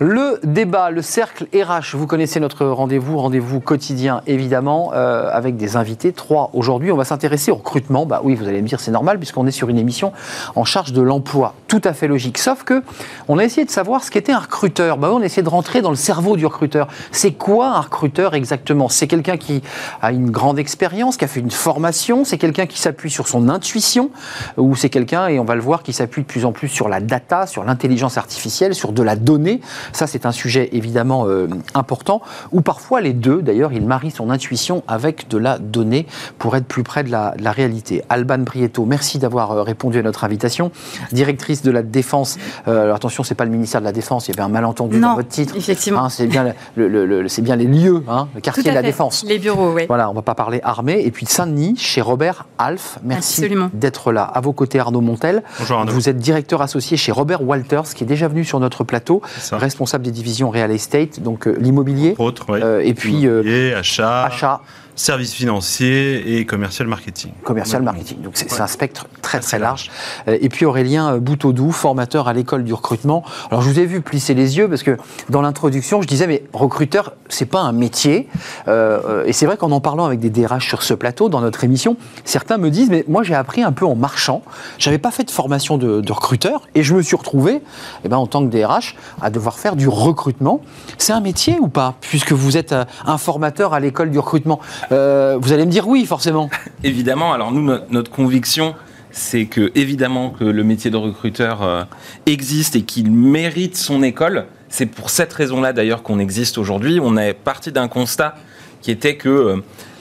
Le 0.00 0.38
débat, 0.44 0.92
le 0.92 1.02
cercle 1.02 1.48
RH, 1.52 1.96
vous 1.96 2.06
connaissez 2.06 2.38
notre 2.38 2.64
rendez-vous, 2.66 3.18
rendez-vous 3.18 3.58
quotidien 3.58 4.22
évidemment, 4.28 4.92
euh, 4.94 5.28
avec 5.32 5.56
des 5.56 5.74
invités, 5.74 6.12
trois 6.12 6.50
aujourd'hui. 6.52 6.92
On 6.92 6.96
va 6.96 7.04
s'intéresser 7.04 7.50
au 7.50 7.56
recrutement. 7.56 8.06
Bah 8.06 8.20
oui, 8.22 8.36
vous 8.36 8.46
allez 8.46 8.62
me 8.62 8.68
dire 8.68 8.78
c'est 8.78 8.92
normal 8.92 9.18
puisqu'on 9.18 9.44
est 9.48 9.50
sur 9.50 9.68
une 9.68 9.76
émission 9.76 10.12
en 10.54 10.64
charge 10.64 10.92
de 10.92 11.02
l'emploi. 11.02 11.54
Tout 11.66 11.80
à 11.82 11.94
fait 11.94 12.06
logique. 12.06 12.38
Sauf 12.38 12.62
que 12.62 12.84
on 13.26 13.38
a 13.38 13.44
essayé 13.44 13.64
de 13.64 13.72
savoir 13.72 14.04
ce 14.04 14.12
qu'était 14.12 14.30
un 14.30 14.38
recruteur. 14.38 14.98
Bah 14.98 15.10
on 15.12 15.20
a 15.20 15.24
essayé 15.24 15.42
de 15.42 15.48
rentrer 15.48 15.82
dans 15.82 15.90
le 15.90 15.96
cerveau 15.96 16.36
du 16.36 16.46
recruteur. 16.46 16.86
C'est 17.10 17.32
quoi 17.32 17.70
un 17.70 17.80
recruteur 17.80 18.34
exactement? 18.34 18.88
C'est 18.88 19.08
quelqu'un 19.08 19.36
qui 19.36 19.62
a 20.00 20.12
une 20.12 20.30
grande 20.30 20.60
expérience, 20.60 21.16
qui 21.16 21.24
a 21.24 21.28
fait 21.28 21.40
une 21.40 21.50
formation, 21.50 22.24
c'est 22.24 22.38
quelqu'un 22.38 22.66
qui 22.66 22.78
s'appuie 22.78 23.10
sur 23.10 23.26
son 23.26 23.48
intuition, 23.48 24.12
ou 24.58 24.76
c'est 24.76 24.90
quelqu'un, 24.90 25.26
et 25.26 25.40
on 25.40 25.44
va 25.44 25.56
le 25.56 25.60
voir, 25.60 25.82
qui 25.82 25.92
s'appuie 25.92 26.22
de 26.22 26.28
plus 26.28 26.44
en 26.44 26.52
plus 26.52 26.68
sur 26.68 26.88
la 26.88 27.00
data, 27.00 27.48
sur 27.48 27.64
l'intelligence 27.64 28.16
artificielle, 28.16 28.76
sur 28.76 28.92
de 28.92 29.02
la 29.02 29.16
donnée? 29.16 29.60
Ça, 29.92 30.06
c'est 30.06 30.26
un 30.26 30.32
sujet 30.32 30.68
évidemment 30.72 31.26
euh, 31.26 31.48
important, 31.74 32.20
ou 32.52 32.60
parfois 32.60 33.00
les 33.00 33.12
deux, 33.12 33.42
d'ailleurs, 33.42 33.72
il 33.72 33.84
marie 33.86 34.10
son 34.10 34.30
intuition 34.30 34.82
avec 34.88 35.28
de 35.28 35.38
la 35.38 35.58
donnée 35.58 36.06
pour 36.38 36.56
être 36.56 36.66
plus 36.66 36.82
près 36.82 37.04
de 37.04 37.10
la, 37.10 37.34
de 37.36 37.42
la 37.44 37.52
réalité. 37.52 38.02
Alban 38.08 38.44
Prieto, 38.44 38.84
merci 38.84 39.18
d'avoir 39.18 39.52
euh, 39.52 39.62
répondu 39.62 39.98
à 39.98 40.02
notre 40.02 40.24
invitation. 40.24 40.70
Directrice 41.12 41.62
de 41.62 41.70
la 41.70 41.82
Défense, 41.82 42.36
euh, 42.66 42.82
alors 42.84 42.96
attention, 42.96 43.22
c'est 43.24 43.34
pas 43.34 43.44
le 43.44 43.50
ministère 43.50 43.80
de 43.80 43.86
la 43.86 43.92
Défense, 43.92 44.28
il 44.28 44.32
y 44.32 44.38
avait 44.38 44.42
un 44.44 44.48
malentendu 44.52 44.96
Non, 44.98 45.08
dans 45.10 45.14
votre 45.16 45.28
titre. 45.28 45.56
effectivement. 45.56 46.04
Hein, 46.04 46.08
c'est 46.10 46.26
bien, 46.26 46.52
le, 46.76 46.88
le- 46.88 47.06
le- 47.06 47.28
c'est 47.28 47.42
bien 47.42 47.56
les 47.56 47.66
lieux, 47.66 48.02
hein, 48.08 48.28
le 48.34 48.40
Tout 48.40 48.44
quartier 48.44 48.68
à 48.68 48.70
de 48.70 48.74
la 48.76 48.82
fait. 48.82 48.88
Défense. 48.88 49.24
Les 49.26 49.38
bureaux, 49.38 49.72
oui. 49.74 49.84
Voilà, 49.88 50.10
on 50.10 50.14
va 50.14 50.22
pas 50.22 50.34
parler 50.34 50.60
armée. 50.62 51.02
Et 51.04 51.10
puis 51.10 51.24
de 51.26 51.30
Saint-Denis, 51.30 51.74
chez 51.76 52.00
Robert 52.00 52.46
Alf. 52.58 52.98
Merci 53.02 53.48
d'être 53.74 54.12
là. 54.12 54.22
À 54.24 54.40
vos 54.40 54.52
côtés, 54.52 54.78
Arnaud 54.80 55.00
Montel. 55.00 55.42
Bonjour 55.58 55.78
Arnaud. 55.78 55.92
Vous 55.92 56.08
êtes 56.08 56.18
directeur 56.18 56.62
associé 56.62 56.96
chez 56.96 57.12
Robert 57.12 57.42
Walters, 57.42 57.94
qui 57.94 58.04
est 58.04 58.06
déjà 58.06 58.28
venu 58.28 58.44
sur 58.44 58.60
notre 58.60 58.84
plateau. 58.84 59.22
ça. 59.38 59.56
Responsable 59.78 60.04
des 60.04 60.10
divisions 60.10 60.50
real 60.50 60.72
estate, 60.72 61.20
donc 61.20 61.46
euh, 61.46 61.56
l'immobilier. 61.60 62.16
Autres, 62.18 62.46
oui. 62.48 62.58
Euh, 62.60 62.80
et 62.80 62.94
puis 62.94 63.28
euh, 63.28 63.78
achat, 63.78 64.24
achat, 64.24 64.60
services 64.98 65.32
financiers 65.32 66.38
et 66.38 66.44
commercial 66.44 66.88
marketing. 66.88 67.30
commercial, 67.44 67.82
marketing. 67.82 68.20
Donc 68.20 68.32
c'est 68.34 68.60
un 68.60 68.66
spectre 68.66 69.06
très 69.22 69.40
très 69.40 69.58
large. 69.58 69.90
Euh, 70.26 70.36
Et 70.40 70.48
puis 70.48 70.64
Aurélien 70.66 71.14
euh, 71.14 71.20
Bouteaudou, 71.20 71.70
formateur 71.70 72.28
à 72.28 72.32
l'école 72.32 72.64
du 72.64 72.74
recrutement. 72.74 73.22
Alors 73.50 73.62
je 73.62 73.68
vous 73.70 73.78
ai 73.78 73.86
vu 73.86 74.00
plisser 74.00 74.34
les 74.34 74.58
yeux 74.58 74.68
parce 74.68 74.82
que 74.82 74.96
dans 75.30 75.40
l'introduction, 75.40 76.02
je 76.02 76.08
disais 76.08 76.26
mais 76.26 76.42
recruteur, 76.52 77.14
c'est 77.28 77.46
pas 77.46 77.60
un 77.60 77.72
métier. 77.72 78.28
Euh, 78.66 79.24
et 79.24 79.32
c'est 79.32 79.46
vrai 79.46 79.56
qu'en 79.56 79.70
en 79.70 79.80
parlant 79.80 80.04
avec 80.04 80.18
des 80.20 80.30
DRH 80.30 80.66
sur 80.66 80.82
ce 80.82 80.94
plateau, 80.94 81.28
dans 81.28 81.40
notre 81.40 81.62
émission, 81.64 81.96
certains 82.24 82.58
me 82.58 82.70
disent 82.70 82.90
mais 82.90 83.04
moi 83.08 83.22
j'ai 83.22 83.34
appris 83.34 83.62
un 83.62 83.72
peu 83.72 83.86
en 83.86 83.94
marchant. 83.94 84.42
J'avais 84.78 84.98
pas 84.98 85.10
fait 85.12 85.24
de 85.24 85.30
formation 85.30 85.78
de, 85.78 86.00
de 86.00 86.12
recruteur 86.12 86.62
et 86.74 86.82
je 86.82 86.94
me 86.94 87.02
suis 87.02 87.16
retrouvé, 87.16 87.62
eh 88.04 88.08
ben, 88.08 88.16
en 88.16 88.26
tant 88.26 88.44
que 88.46 88.50
DRH, 88.50 88.96
à 89.22 89.30
devoir 89.30 89.58
faire 89.58 89.76
du 89.76 89.86
recrutement. 89.88 90.60
C'est 90.98 91.12
un 91.12 91.20
métier 91.20 91.58
ou 91.60 91.68
pas 91.68 91.94
Puisque 92.00 92.32
vous 92.32 92.56
êtes 92.56 92.74
un 93.06 93.18
formateur 93.18 93.74
à 93.74 93.80
l'école 93.80 94.10
du 94.10 94.18
recrutement? 94.18 94.60
Euh, 94.92 95.36
vous 95.40 95.52
allez 95.52 95.66
me 95.66 95.70
dire 95.70 95.86
oui, 95.88 96.06
forcément. 96.06 96.48
Évidemment, 96.84 97.32
alors 97.32 97.52
nous, 97.52 97.62
no- 97.62 97.78
notre 97.90 98.10
conviction, 98.10 98.74
c'est 99.10 99.46
que 99.46 99.70
évidemment 99.74 100.30
que 100.30 100.44
le 100.44 100.64
métier 100.64 100.90
de 100.90 100.96
recruteur 100.96 101.62
euh, 101.62 101.82
existe 102.26 102.76
et 102.76 102.82
qu'il 102.82 103.10
mérite 103.10 103.76
son 103.76 104.02
école. 104.02 104.46
C'est 104.68 104.86
pour 104.86 105.10
cette 105.10 105.32
raison-là 105.32 105.72
d'ailleurs 105.72 106.02
qu'on 106.02 106.18
existe 106.18 106.58
aujourd'hui. 106.58 107.00
On 107.02 107.16
est 107.16 107.32
parti 107.34 107.72
d'un 107.72 107.88
constat 107.88 108.34
qui 108.82 108.90
était 108.90 109.16
que 109.16 109.28
euh, 109.28 109.56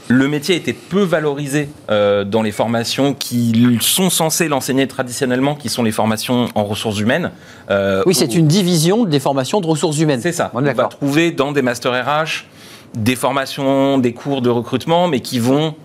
le 0.10 0.28
métier 0.30 0.56
était 0.56 0.72
peu 0.74 1.02
valorisé 1.02 1.68
euh, 1.90 2.24
dans 2.24 2.42
les 2.42 2.52
formations 2.54 3.14
qui 3.14 3.78
sont 3.82 4.10
censées 4.10 4.48
l'enseigner 4.48 4.88
traditionnellement, 4.88 5.56
qui 5.56 5.68
sont 5.68 5.84
les 5.84 5.92
formations 5.92 6.48
en 6.56 6.64
ressources 6.64 7.00
humaines. 7.00 7.32
Euh, 7.70 8.04
Oui, 8.06 8.14
c'est 8.16 8.30
où- 8.34 8.38
une 8.40 8.48
division 8.48 9.04
des 9.04 9.20
formations 9.20 9.60
de 9.60 9.68
ressources 9.68 10.00
humaines. 10.00 10.22
c'est 10.22 10.32
ça. 10.32 10.50
On 10.54 10.66
On 10.66 10.74
va 10.74 10.86
trouver 10.86 11.32
dans 11.32 11.52
des 11.52 11.62
masters 11.62 11.92
RH 12.06 12.46
des 12.96 13.16
formations, 13.16 13.98
des 13.98 14.14
cours 14.14 14.42
de 14.42 14.50
recrutement, 14.50 15.08
mais 15.08 15.20
qui 15.20 15.40
vont 15.40 15.76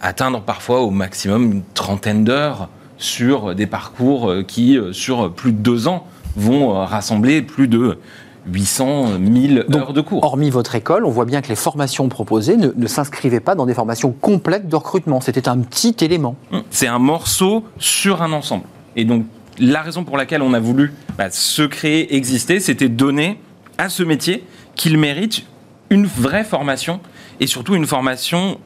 atteindre 0.00 0.40
parfois 0.40 0.80
au 0.80 0.90
maximum 0.90 1.52
une 1.52 1.62
trentaine 1.74 2.24
d'heures 2.24 2.68
sur 2.98 3.54
des 3.54 3.66
parcours 3.66 4.30
euh, 4.30 4.42
qui, 4.42 4.78
euh, 4.78 4.92
sur 4.92 5.32
plus 5.32 5.52
de 5.52 5.58
deux 5.58 5.88
ans, 5.88 6.06
vont 6.36 6.70
euh, 6.70 6.84
rassembler 6.84 7.42
plus 7.42 7.68
de 7.68 7.98
800 8.46 9.08
000 9.18 9.64
Donc, 9.68 9.80
heures 9.80 9.92
de 9.92 10.00
cours. 10.00 10.24
Hormis 10.24 10.50
votre 10.50 10.74
école, 10.74 11.04
on 11.04 11.10
voit 11.10 11.24
bien 11.24 11.42
que 11.42 11.48
les 11.48 11.56
formations 11.56 12.08
proposées 12.08 12.56
ne, 12.56 12.70
ne 12.74 12.86
s'inscrivaient 12.86 13.40
pas 13.40 13.54
dans 13.54 13.66
des 13.66 13.74
formations 13.74 14.12
complètes 14.12 14.68
de 14.68 14.76
recrutement. 14.76 15.20
C'était 15.20 15.48
un 15.48 15.58
petit 15.58 15.96
élément. 16.00 16.36
C'est 16.70 16.86
un 16.86 16.98
morceau 16.98 17.64
sur 17.78 18.22
un 18.22 18.32
ensemble. 18.32 18.64
Et 18.94 19.04
donc, 19.04 19.26
la 19.58 19.82
raison 19.82 20.04
pour 20.04 20.16
laquelle 20.16 20.42
on 20.42 20.54
a 20.54 20.60
voulu 20.60 20.92
bah, 21.18 21.30
se 21.30 21.62
créer, 21.62 22.14
exister, 22.14 22.60
c'était 22.60 22.88
donner 22.88 23.40
à 23.78 23.88
ce 23.88 24.02
métier 24.02 24.44
qu'il 24.74 24.98
mérite 24.98 25.44
une 25.90 26.06
vraie 26.06 26.44
formation 26.44 27.00
et 27.40 27.46
surtout 27.46 27.74
une 27.74 27.86
formation 27.86 28.58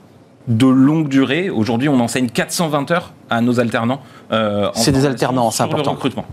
de 0.49 0.67
longue 0.67 1.09
durée. 1.09 1.51
Aujourd'hui, 1.51 1.89
on 1.89 2.01
enseigne 2.01 2.29
420 2.29 2.91
heures 2.91 3.13
à 3.29 3.41
nos 3.43 3.61
alternants. 3.61 4.01
euh, 4.33 4.71
C'est 4.75 4.91
des 4.91 5.05
alternants, 5.07 5.51
c'est 5.51 5.63
important. 5.63 5.93
recrutement. 5.93 6.25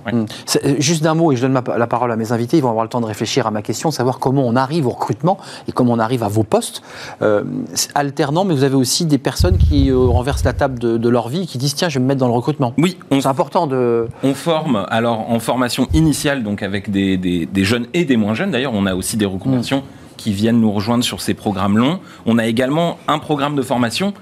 C'est- 0.45 0.65
euh, 0.65 0.75
Juste 0.79 1.03
d'un 1.03 1.13
mot, 1.13 1.31
et 1.31 1.35
je 1.35 1.41
donne 1.41 1.51
ma- 1.51 1.77
la 1.77 1.85
parole 1.87 2.11
à 2.11 2.15
mes 2.15 2.31
invités, 2.31 2.57
ils 2.57 2.63
vont 2.63 2.69
avoir 2.69 2.85
le 2.85 2.89
temps 2.89 3.01
de 3.01 3.05
réfléchir 3.05 3.45
à 3.45 3.51
ma 3.51 3.61
question, 3.61 3.91
savoir 3.91 4.17
comment 4.19 4.43
on 4.47 4.55
arrive 4.55 4.87
au 4.87 4.91
recrutement 4.91 5.37
et 5.67 5.71
comment 5.73 5.91
on 5.93 5.99
arrive 5.99 6.23
à 6.23 6.29
vos 6.29 6.43
postes. 6.43 6.81
Euh, 7.21 7.43
c'est 7.75 7.91
alternant, 7.95 8.45
mais 8.45 8.55
vous 8.55 8.63
avez 8.63 8.75
aussi 8.75 9.05
des 9.05 9.17
personnes 9.19 9.57
qui 9.57 9.91
euh, 9.91 9.97
renversent 9.97 10.45
la 10.45 10.53
table 10.53 10.79
de, 10.79 10.97
de 10.97 11.09
leur 11.09 11.27
vie 11.27 11.41
et 11.43 11.45
qui 11.45 11.57
disent 11.57 11.75
tiens, 11.75 11.89
je 11.89 11.99
vais 11.99 12.03
me 12.03 12.07
mettre 12.07 12.19
dans 12.21 12.27
le 12.27 12.33
recrutement. 12.33 12.73
Oui, 12.77 12.97
C'est 13.11 13.27
important 13.27 13.67
de. 13.67 14.07
On 14.23 14.33
forme 14.33 14.85
alors 14.89 15.29
en 15.29 15.39
formation 15.39 15.87
initiale, 15.93 16.43
donc 16.43 16.63
avec 16.63 16.89
des, 16.89 17.17
des- 17.17 17.45
des 17.45 17.63
jeunes 17.65 17.87
et 17.93 18.05
des 18.05 18.15
moins 18.17 18.33
jeunes. 18.33 18.51
D'ailleurs, 18.51 18.73
on 18.73 18.85
a 18.85 18.95
aussi 18.95 19.17
des 19.17 19.25
reconversions 19.25 19.83
qui 20.17 20.33
viennent 20.33 20.59
nous 20.59 20.71
rejoindre 20.71 21.03
sur 21.03 21.21
ces 21.21 21.33
programmes 21.33 21.77
longs. 21.77 21.99
On 22.25 22.37
a 22.37 22.45
également 22.45 22.97
un 23.07 23.19
programme 23.19 23.55
de 23.55 23.61
formation 23.61 24.13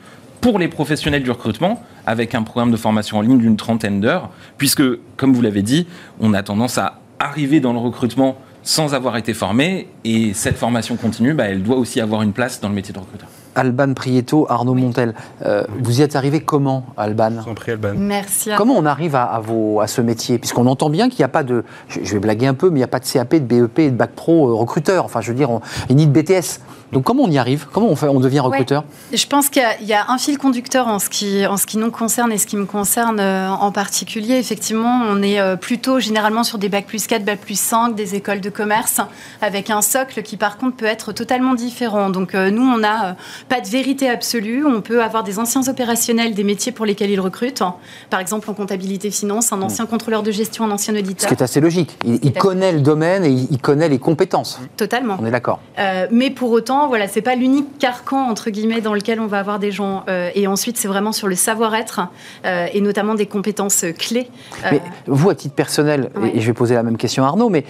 pour 0.41 0.59
les 0.59 0.67
professionnels 0.67 1.23
du 1.23 1.31
recrutement, 1.31 1.81
avec 2.05 2.35
un 2.35 2.43
programme 2.43 2.71
de 2.71 2.77
formation 2.77 3.17
en 3.17 3.21
ligne 3.21 3.39
d'une 3.39 3.57
trentaine 3.57 3.99
d'heures, 3.99 4.29
puisque, 4.57 4.83
comme 5.17 5.33
vous 5.33 5.41
l'avez 5.41 5.63
dit, 5.63 5.87
on 6.19 6.33
a 6.33 6.43
tendance 6.43 6.77
à 6.77 6.99
arriver 7.19 7.59
dans 7.59 7.73
le 7.73 7.79
recrutement 7.79 8.37
sans 8.61 8.93
avoir 8.93 9.17
été 9.17 9.33
formé, 9.33 9.87
et 10.03 10.33
cette 10.33 10.57
formation 10.57 10.97
continue, 10.97 11.33
bah, 11.33 11.45
elle 11.45 11.63
doit 11.63 11.77
aussi 11.77 12.01
avoir 12.01 12.21
une 12.21 12.33
place 12.33 12.59
dans 12.61 12.69
le 12.69 12.75
métier 12.75 12.93
de 12.93 12.99
recruteur. 12.99 13.29
Alban 13.55 13.93
Prieto, 13.93 14.45
Arnaud 14.49 14.73
Montel, 14.73 15.13
euh, 15.45 15.63
vous 15.81 15.99
y 15.99 16.03
êtes 16.03 16.15
arrivé 16.15 16.41
comment, 16.41 16.85
Alban? 16.97 17.31
Je 17.37 17.41
vous 17.41 17.49
en 17.51 17.53
prie, 17.55 17.71
Alban. 17.71 17.93
Merci. 17.95 18.51
à- 18.51 18.57
Comment 18.57 18.75
on 18.77 18.85
arrive 18.85 19.15
à, 19.15 19.23
à 19.23 19.39
vos, 19.39 19.79
à 19.81 19.87
ce 19.87 20.01
métier? 20.01 20.37
Puisqu'on 20.37 20.67
entend 20.67 20.89
bien 20.89 21.09
qu'il 21.09 21.19
n'y 21.19 21.25
a 21.25 21.29
pas 21.29 21.43
de, 21.43 21.63
je, 21.87 21.99
vais 22.13 22.19
blaguer 22.19 22.47
un 22.47 22.53
peu, 22.53 22.69
mais 22.69 22.75
il 22.75 22.81
n'y 22.81 22.83
a 22.83 22.87
pas 22.87 22.99
de 22.99 23.05
CAP, 23.05 23.35
de 23.35 23.39
BEP 23.39 23.79
et 23.79 23.91
de 23.91 23.95
bac 23.95 24.11
pro 24.11 24.49
euh, 24.49 24.53
recruteur. 24.53 25.05
Enfin, 25.05 25.21
je 25.21 25.29
veux 25.31 25.37
dire, 25.37 25.49
on, 25.49 25.61
et 25.89 25.93
ni 25.93 26.07
de 26.07 26.11
BTS. 26.11 26.59
Donc 26.93 27.03
comment 27.03 27.23
on 27.23 27.31
y 27.31 27.37
arrive? 27.37 27.65
Comment 27.73 27.87
on, 27.87 27.95
fait, 27.95 28.07
on 28.07 28.19
devient 28.19 28.39
recruteur? 28.39 28.83
Je 29.11 29.25
pense 29.25 29.49
qu'il 29.49 29.61
y 29.61 29.65
a- 29.65 29.81
y, 29.81 29.93
a 29.93 30.05
un 30.09 30.17
fil 30.17 30.37
conducteur 30.37 30.87
en 30.87 30.99
ce, 30.99 31.09
qui, 31.09 31.45
en 31.45 31.57
ce 31.57 31.65
qui 31.65 31.77
nous 31.77 31.91
concerne 31.91 32.31
et 32.31 32.37
ce 32.37 32.45
qui 32.45 32.55
me 32.57 32.65
concerne 32.65 33.19
euh, 33.19 33.49
en 33.49 33.71
particulier. 33.71 34.35
Effectivement, 34.35 35.01
on 35.09 35.21
est 35.21 35.57
plutôt 35.57 35.99
généralement 35.99 36.43
sur 36.43 36.57
des 36.57 36.69
bac 36.69 36.85
plus 36.85 37.07
4, 37.07 37.25
bac 37.25 37.39
plus 37.39 37.59
5, 37.59 37.95
des 37.95 38.15
écoles 38.15 38.39
de 38.39 38.49
commerce, 38.49 39.01
avec 39.41 39.69
un 39.69 39.81
socle 39.81 40.21
qui 40.21 40.37
par 40.37 40.57
contre 40.57 40.77
peut 40.77 40.85
être 40.85 41.11
totalement 41.11 41.53
différent. 41.55 42.09
Donc 42.09 42.33
nous, 42.33 42.61
on 42.63 42.83
euh, 42.83 43.13
pas 43.47 43.61
de 43.61 43.67
vérité 43.67 44.09
absolue. 44.09 44.65
On 44.65 44.81
peut 44.81 45.03
avoir 45.03 45.23
des 45.23 45.39
anciens 45.39 45.67
opérationnels 45.67 46.33
des 46.33 46.43
métiers 46.43 46.71
pour 46.71 46.85
lesquels 46.85 47.09
ils 47.11 47.19
recrutent. 47.19 47.63
Par 48.09 48.19
exemple, 48.19 48.49
en 48.49 48.53
comptabilité 48.53 49.11
finance, 49.11 49.53
un 49.53 49.61
ancien 49.61 49.85
contrôleur 49.85 50.23
de 50.23 50.31
gestion, 50.31 50.65
un 50.65 50.71
ancien 50.71 50.93
Ce 50.93 50.99
auditeur. 50.99 51.27
qui 51.29 51.35
est 51.35 51.43
assez 51.43 51.59
logique. 51.61 51.97
Il, 52.03 52.33
connaît 52.33 52.71
le 52.71 52.81
domaine 52.81 53.23
et 53.23 53.29
il, 53.29 53.59
connaît 53.59 53.89
les 53.89 53.99
compétences. 53.99 54.59
Totalement. 54.77 55.17
On 55.21 55.25
est 55.25 55.31
d'accord. 55.31 55.59
Euh, 55.79 56.07
mais 56.11 56.29
pour 56.29 56.51
autant, 56.51 56.87
voilà, 56.87 57.07
c'est 57.07 57.21
pas 57.21 57.35
l'unique 57.35 57.77
carcan 57.77 58.29
entre 58.29 58.49
guillemets 58.49 58.81
dans 58.81 58.93
lequel 58.93 59.19
on 59.19 59.27
va 59.27 59.39
avoir 59.39 59.59
des 59.59 59.71
gens. 59.71 60.03
Euh, 60.09 60.29
et 60.35 60.47
ensuite, 60.47 60.77
c'est 60.77 60.87
vraiment 60.87 61.11
sur 61.11 61.27
le 61.27 61.35
savoir-être 61.35 62.01
euh, 62.45 62.67
et 62.73 62.81
notamment 62.81 63.15
des 63.15 63.25
compétences 63.27 63.85
clés. 63.97 64.27
Mais 64.71 64.81
vous, 65.07 65.29
à 65.29 65.35
titre 65.35 65.55
personnel, 65.55 66.09
et- 66.15 66.19
Ouais. 66.19 66.31
et 66.35 66.41
je 66.41 66.47
vais 66.47 66.53
poser 66.53 66.75
la 66.75 66.83
même 66.83 66.97
question 66.97 67.23
à 67.23 67.27
Arnaud, 67.27 67.49
mais 67.49 67.63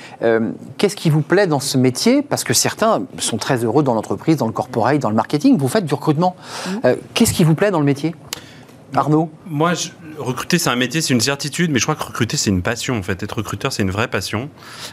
qu'est-ce 0.77 0.95
qui 0.95 1.09
vous 1.09 1.21
plaît 1.21 1.47
dans 1.47 1.59
ce 1.59 1.77
métier? 1.77 2.21
Parce 2.21 2.43
que 2.43 2.53
certains 2.53 3.03
sont 3.19 3.37
très 3.37 3.63
heureux 3.63 3.83
dans 3.83 3.93
l'entreprise, 3.93 4.37
dans 4.37 4.47
le 4.47 4.53
corporate, 4.53 4.99
dans 4.99 5.09
le 5.09 5.15
marketing. 5.15 5.57
Vous 5.57 5.64
faites 5.67 5.85
du 5.85 5.93
recrutement. 5.93 6.35
Euh, 6.85 6.95
qu'est-ce 7.13 7.33
qui 7.33 7.43
vous 7.43 7.55
plaît 7.55 7.71
dans 7.71 7.79
le 7.79 7.85
métier? 7.85 8.15
Arnaud 8.95 9.29
Moi, 9.47 9.73
je- 9.73 9.89
recruter, 10.17 10.57
c'est 10.59 10.69
un 10.69 10.75
métier, 10.77 11.01
c'est 11.01 11.13
une 11.13 11.19
certitude, 11.19 11.71
mais 11.71 11.79
je 11.79 11.83
crois 11.83 11.95
que 11.95 12.03
recruter, 12.03 12.37
c'est 12.37 12.49
une 12.49 12.61
passion, 12.61 12.97
en 12.97 13.03
fait. 13.03 13.21
Être 13.21 13.37
recruteur, 13.37 13.73
c'est 13.73 13.83
une 13.83 13.91
vraie 13.91 14.07
passion. 14.07 14.49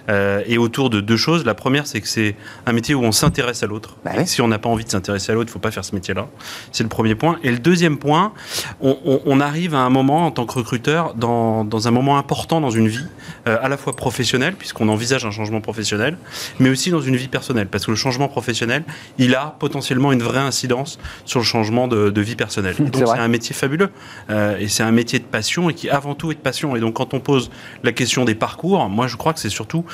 Euh, 0.08 0.42
et 0.46 0.58
autour 0.58 0.90
de 0.90 1.00
deux 1.00 1.16
choses. 1.16 1.44
La 1.44 1.54
première, 1.54 1.86
c'est 1.86 2.00
que 2.00 2.08
c'est 2.08 2.34
un 2.66 2.72
métier 2.72 2.94
où 2.96 3.04
on 3.04 3.12
s'intéresse 3.12 3.62
à 3.62 3.66
l'autre. 3.68 3.96
Bah 4.04 4.10
oui. 4.18 4.26
Si 4.26 4.40
on 4.42 4.48
n'a 4.48 4.58
pas 4.58 4.68
envie 4.68 4.84
de 4.84 4.90
s'intéresser 4.90 5.30
à 5.30 5.34
l'autre, 5.36 5.46
il 5.48 5.50
ne 5.50 5.52
faut 5.52 5.58
pas 5.60 5.70
faire 5.70 5.84
ce 5.84 5.94
métier-là. 5.94 6.26
C'est 6.72 6.82
le 6.82 6.88
premier 6.88 7.14
point. 7.14 7.38
Et 7.44 7.52
le 7.52 7.58
deuxième 7.60 7.98
point, 7.98 8.32
on, 8.80 8.98
on- 9.04 9.20
on 9.24 9.40
arrive 9.40 9.74
à 9.76 9.78
un 9.80 9.90
moment, 9.90 10.26
en 10.26 10.30
tant 10.32 10.44
que 10.44 10.54
recruteur, 10.54 11.14
dans, 11.14 11.64
dans 11.64 11.86
un 11.86 11.92
moment 11.92 12.18
important 12.18 12.60
dans 12.60 12.70
une 12.70 12.88
vie, 12.88 13.06
euh, 13.46 13.56
à 13.62 13.68
la 13.68 13.76
fois 13.76 13.94
professionnelle, 13.94 14.54
puisqu'on 14.56 14.88
envisage 14.88 15.24
un 15.24 15.30
changement 15.30 15.60
professionnel, 15.60 16.16
mais 16.58 16.68
aussi 16.68 16.90
dans 16.90 17.00
une 17.00 17.14
vie 17.14 17.28
personnelle. 17.28 17.68
Parce 17.68 17.86
que 17.86 17.92
le 17.92 17.96
changement 17.96 18.26
professionnel, 18.26 18.82
il 19.18 19.36
a 19.36 19.54
potentiellement 19.60 20.10
une 20.10 20.22
vraie 20.22 20.40
incidence 20.40 20.98
sur 21.24 21.38
le 21.38 21.44
changement 21.44 21.86
de, 21.86 22.10
de 22.10 22.20
vie 22.20 22.34
personnelle. 22.34 22.74
Donc 22.76 22.96
c'est 22.96 23.04
un 23.20 23.28
métier 23.28 23.54
fabuleux. 23.54 23.90
Euh, 24.30 24.56
et 24.58 24.68
c'est 24.68 24.82
un 24.82 24.92
métier 24.92 25.18
de 25.18 25.24
passion 25.24 25.70
et 25.70 25.74
qui 25.74 25.90
avant 25.90 26.14
tout 26.14 26.30
est 26.30 26.36
de 26.36 26.40
passion. 26.40 26.76
Et 26.76 26.80
donc 26.80 26.94
quand 26.94 27.14
on 27.14 27.20
pose 27.20 27.50
la 27.82 27.92
question 27.92 28.24
des 28.24 28.34
parcours, 28.34 28.88
moi 28.88 29.06
je 29.06 29.16
crois 29.16 29.32
que 29.32 29.40
c'est 29.40 29.48
surtout 29.48 29.84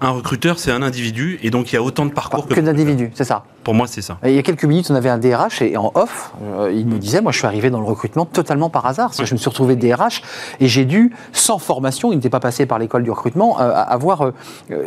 un 0.00 0.10
recruteur, 0.10 0.58
c'est 0.58 0.70
un 0.70 0.82
individu, 0.82 1.38
et 1.42 1.50
donc 1.50 1.72
il 1.72 1.76
y 1.76 1.78
a 1.78 1.82
autant 1.82 2.04
de 2.04 2.10
parcours 2.10 2.46
Que 2.46 2.54
que, 2.54 2.60
d'individus, 2.60 3.10
c'est 3.14 3.24
ça? 3.24 3.44
Pour 3.64 3.74
moi, 3.74 3.86
c'est 3.86 4.02
ça. 4.02 4.18
Et 4.22 4.30
il 4.30 4.36
y 4.36 4.38
a 4.38 4.42
quelques 4.42 4.64
minutes, 4.64 4.90
on 4.90 4.94
avait 4.94 5.08
un 5.08 5.18
DRH 5.18 5.62
et 5.62 5.76
en 5.76 5.90
off, 5.94 6.34
euh, 6.42 6.70
il 6.72 6.86
nous 6.86 6.98
disait, 6.98 7.20
moi 7.20 7.32
je 7.32 7.38
suis 7.38 7.46
arrivé 7.46 7.70
dans 7.70 7.80
le 7.80 7.86
recrutement 7.86 8.26
totalement 8.26 8.68
par 8.68 8.86
hasard. 8.86 9.12
Je 9.12 9.32
me 9.32 9.38
suis 9.38 9.48
retrouvé 9.48 9.74
DRH 9.74 10.22
et 10.60 10.68
j'ai 10.68 10.84
dû, 10.84 11.12
sans 11.32 11.58
formation, 11.58 12.12
il 12.12 12.16
n'était 12.16 12.30
pas 12.30 12.40
passé 12.40 12.66
par 12.66 12.78
l'école 12.78 13.04
du 13.04 13.10
recrutement, 13.10 13.60
euh, 13.60 13.72
avoir... 13.72 14.22
euh, 14.22 14.32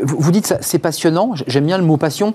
vous, 0.03 0.31
dites, 0.31 0.55
c'est 0.61 0.79
passionnant, 0.79 1.31
j'aime 1.47 1.65
bien 1.65 1.77
le 1.77 1.83
mot 1.83 1.97
passion. 1.97 2.33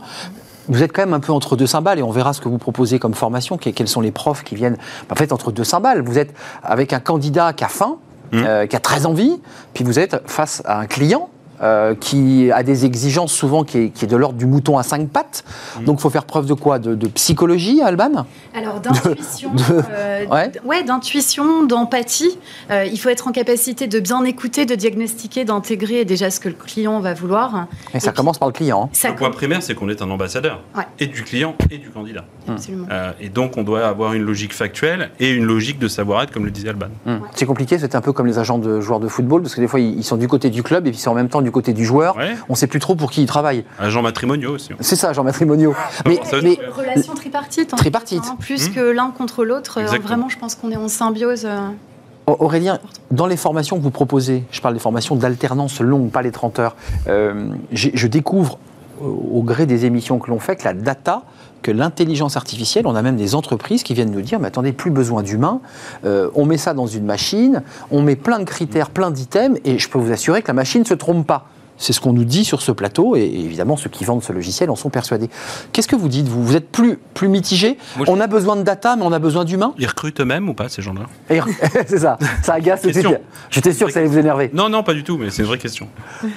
Vous 0.68 0.82
êtes 0.82 0.92
quand 0.92 1.02
même 1.02 1.14
un 1.14 1.20
peu 1.20 1.32
entre 1.32 1.56
deux 1.56 1.66
cymbales 1.66 1.98
et 1.98 2.02
on 2.02 2.10
verra 2.10 2.32
ce 2.32 2.40
que 2.40 2.48
vous 2.48 2.58
proposez 2.58 2.98
comme 2.98 3.14
formation, 3.14 3.58
que- 3.58 3.70
quels 3.70 3.88
sont 3.88 4.00
les 4.00 4.10
profs 4.12 4.44
qui 4.44 4.54
viennent. 4.54 4.78
En 5.10 5.14
fait, 5.14 5.32
entre 5.32 5.52
deux 5.52 5.64
cymbales, 5.64 6.00
vous 6.02 6.18
êtes 6.18 6.34
avec 6.62 6.92
un 6.92 7.00
candidat 7.00 7.52
qui 7.52 7.64
a 7.64 7.68
faim, 7.68 7.96
euh, 8.32 8.66
qui 8.66 8.74
a 8.74 8.80
très 8.80 9.06
envie, 9.06 9.40
puis 9.74 9.84
vous 9.84 9.98
êtes 9.98 10.22
face 10.26 10.62
à 10.64 10.80
un 10.80 10.86
client 10.86 11.28
euh, 11.62 11.94
qui 11.94 12.50
a 12.52 12.62
des 12.62 12.84
exigences 12.84 13.32
souvent 13.32 13.64
qui 13.64 13.78
est, 13.78 13.88
qui 13.90 14.04
est 14.04 14.08
de 14.08 14.16
l'ordre 14.16 14.38
du 14.38 14.46
mouton 14.46 14.78
à 14.78 14.82
cinq 14.82 15.08
pattes. 15.08 15.44
Donc, 15.84 15.98
il 15.98 16.02
faut 16.02 16.10
faire 16.10 16.24
preuve 16.24 16.46
de 16.46 16.54
quoi? 16.54 16.78
De, 16.78 16.94
de 16.94 17.06
psychologie, 17.08 17.80
Alban? 17.82 18.26
Alors 18.54 18.80
d'intuition, 18.80 19.52
de- 19.54 19.62
euh, 19.90 20.24
Ouais. 20.64 20.82
d'intuition, 20.84 21.64
d'empathie. 21.64 22.38
Euh, 22.70 22.84
il 22.84 22.98
faut 22.98 23.08
être 23.08 23.28
en 23.28 23.32
capacité 23.32 23.86
de 23.86 24.00
bien 24.00 24.24
écouter, 24.24 24.66
de 24.66 24.74
diagnostiquer, 24.74 25.44
d'intégrer 25.44 26.04
déjà 26.04 26.30
ce 26.30 26.40
que 26.40 26.48
le 26.48 26.54
client 26.54 27.00
va 27.00 27.14
vouloir. 27.14 27.66
Et 27.92 28.00
ça 28.00 28.10
puis- 28.12 28.16
commence 28.18 28.38
par 28.38 28.48
le 28.48 28.52
client. 28.52 28.84
hein. 28.84 28.88
Ça 28.92 29.08
le 29.10 29.16
point 29.16 29.30
primaire, 29.30 29.62
c'est 29.62 29.74
qu'on 29.74 29.88
est 29.88 30.02
un 30.02 30.10
ambassadeur, 30.10 30.60
Ouais. 30.76 30.84
et 30.98 31.06
du 31.06 31.22
client 31.22 31.54
et 31.70 31.78
du 31.78 31.90
candidat. 31.90 32.24
absolument. 32.48 32.86
Euh, 32.90 33.12
et 33.20 33.28
donc, 33.28 33.56
on 33.56 33.62
doit 33.62 33.86
avoir 33.86 34.12
une 34.14 34.22
logique 34.22 34.52
factuelle 34.54 35.10
et 35.20 35.30
une 35.32 35.44
logique 35.44 35.78
de 35.78 35.88
savoir-être, 35.88 36.32
comme 36.32 36.44
le 36.44 36.50
disait 36.50 36.68
Alban. 36.68 36.86
Hum. 37.06 37.20
C'est 37.34 37.46
compliqué, 37.46 37.78
c'est 37.78 37.94
un 37.94 38.00
peu 38.00 38.12
comme 38.12 38.26
les 38.26 38.38
agents 38.38 38.58
de 38.58 38.80
joueurs 38.80 39.00
de 39.00 39.08
football, 39.08 39.42
parce 39.42 39.54
que 39.54 39.60
des 39.60 39.68
fois, 39.68 39.80
ils 39.80 39.94
ils 39.98 40.04
sont 40.04 40.16
du 40.16 40.28
côté 40.28 40.50
du 40.50 40.62
club 40.62 40.86
et 40.86 40.90
puis 40.90 40.98
c'est 40.98 41.08
en 41.08 41.14
même 41.14 41.28
temps 41.28 41.40
du 41.44 41.50
côté 41.52 41.72
du 41.72 41.84
joueur. 41.84 42.16
Ouais. 42.16 42.34
On 42.48 42.54
ne 42.54 42.56
sait 42.56 42.66
plus 42.66 42.80
trop 42.80 42.96
pour 42.96 43.10
qui 43.12 43.22
il 43.22 43.26
travaille. 43.26 43.64
Agents 43.78 44.02
matrimoniaux 44.02 44.54
aussi. 44.54 44.70
C'est 44.80 44.96
ça, 44.96 45.12
Jean 45.12 45.22
Matrimonio. 45.24 45.74
mais, 46.06 46.18
ça, 46.24 46.38
mais 46.42 46.58
Relation 46.76 47.14
tripartite. 47.14 47.72
en 47.72 47.76
Tripartite. 47.76 48.24
fait, 48.24 48.30
hein, 48.30 48.36
plus 48.40 48.70
Mmh. 48.70 48.72
que 48.72 48.80
l'un 48.80 49.10
contre 49.10 49.44
l'autre. 49.44 49.78
euh. 49.80 49.98
Vraiment, 50.02 50.28
je 50.28 50.38
pense 50.38 50.54
qu'on 50.56 50.70
est 50.72 50.76
en 50.76 50.88
symbiose. 50.88 51.44
euh. 51.46 51.68
Aurélien, 52.26 52.78
dans 53.10 53.26
les 53.26 53.36
formations 53.36 53.76
que 53.76 53.82
vous 53.82 53.90
proposez, 53.90 54.44
je 54.50 54.60
parle 54.62 54.72
des 54.74 54.80
formations 54.80 55.14
d'alternance 55.14 55.80
longue, 55.80 56.10
pas 56.10 56.22
les 56.22 56.30
30 56.32 56.58
heures, 56.58 56.74
euh, 57.06 57.48
je 57.70 58.06
découvre 58.06 58.58
au 59.00 59.38
au 59.38 59.42
gré 59.42 59.66
des 59.66 59.84
émissions 59.84 60.18
que 60.20 60.30
l'on 60.30 60.38
fait 60.38 60.56
que 60.56 60.64
la 60.64 60.72
data, 60.72 61.22
que 61.64 61.70
l'intelligence 61.72 62.36
artificielle, 62.36 62.86
on 62.86 62.94
a 62.94 63.00
même 63.02 63.16
des 63.16 63.34
entreprises 63.34 63.82
qui 63.82 63.94
viennent 63.94 64.10
nous 64.12 64.20
dire, 64.20 64.38
mais 64.38 64.48
attendez, 64.48 64.72
plus 64.72 64.90
besoin 64.90 65.22
d'humains, 65.22 65.60
euh, 66.04 66.28
on 66.34 66.44
met 66.44 66.58
ça 66.58 66.74
dans 66.74 66.86
une 66.86 67.06
machine, 67.06 67.62
on 67.90 68.02
met 68.02 68.16
plein 68.16 68.38
de 68.38 68.44
critères, 68.44 68.90
plein 68.90 69.10
d'items, 69.10 69.58
et 69.64 69.78
je 69.78 69.88
peux 69.88 69.98
vous 69.98 70.12
assurer 70.12 70.42
que 70.42 70.48
la 70.48 70.54
machine 70.54 70.82
ne 70.82 70.86
se 70.86 70.92
trompe 70.94 71.26
pas. 71.26 71.48
C'est 71.78 71.92
ce 71.94 72.00
qu'on 72.00 72.12
nous 72.12 72.24
dit 72.24 72.44
sur 72.44 72.60
ce 72.62 72.70
plateau, 72.70 73.16
et 73.16 73.22
évidemment, 73.24 73.76
ceux 73.78 73.88
qui 73.90 74.04
vendent 74.04 74.22
ce 74.22 74.32
logiciel 74.32 74.68
en 74.70 74.76
sont 74.76 74.90
persuadés. 74.90 75.28
Qu'est-ce 75.72 75.88
que 75.88 75.96
vous 75.96 76.08
dites, 76.08 76.28
vous? 76.28 76.44
Vous 76.44 76.54
êtes 76.54 76.68
plus, 76.70 76.98
plus 77.14 77.28
mitigé 77.28 77.78
Moi, 77.96 78.04
je- 78.06 78.12
On 78.12 78.20
a 78.20 78.26
besoin 78.28 78.56
de 78.56 78.62
data, 78.62 78.94
mais 78.94 79.02
on 79.02 79.10
a 79.12 79.18
besoin 79.18 79.44
d'humains? 79.44 79.72
Ils 79.78 79.86
recrutent 79.88 80.20
eux-mêmes 80.20 80.48
ou 80.48 80.54
pas, 80.54 80.68
ces 80.68 80.82
gens-là? 80.82 81.06
C'est 81.86 81.98
ça, 81.98 82.18
ça 82.42 82.52
agace 82.54 82.82
tout 82.82 82.88
de 82.88 82.92
suite. 82.92 83.06
Question. 83.06 83.20
J'étais 83.50 83.72
sûr 83.72 83.86
que 83.88 83.92
ça 83.94 84.00
allait 84.00 84.08
vous 84.08 84.18
énerver. 84.18 84.50
Non, 84.52 84.68
non, 84.68 84.82
pas 84.84 84.94
du 84.94 85.02
tout, 85.02 85.16
mais 85.18 85.30
c'est 85.30 85.42
une 85.42 85.48
vraie 85.48 85.58
question. 85.58 85.88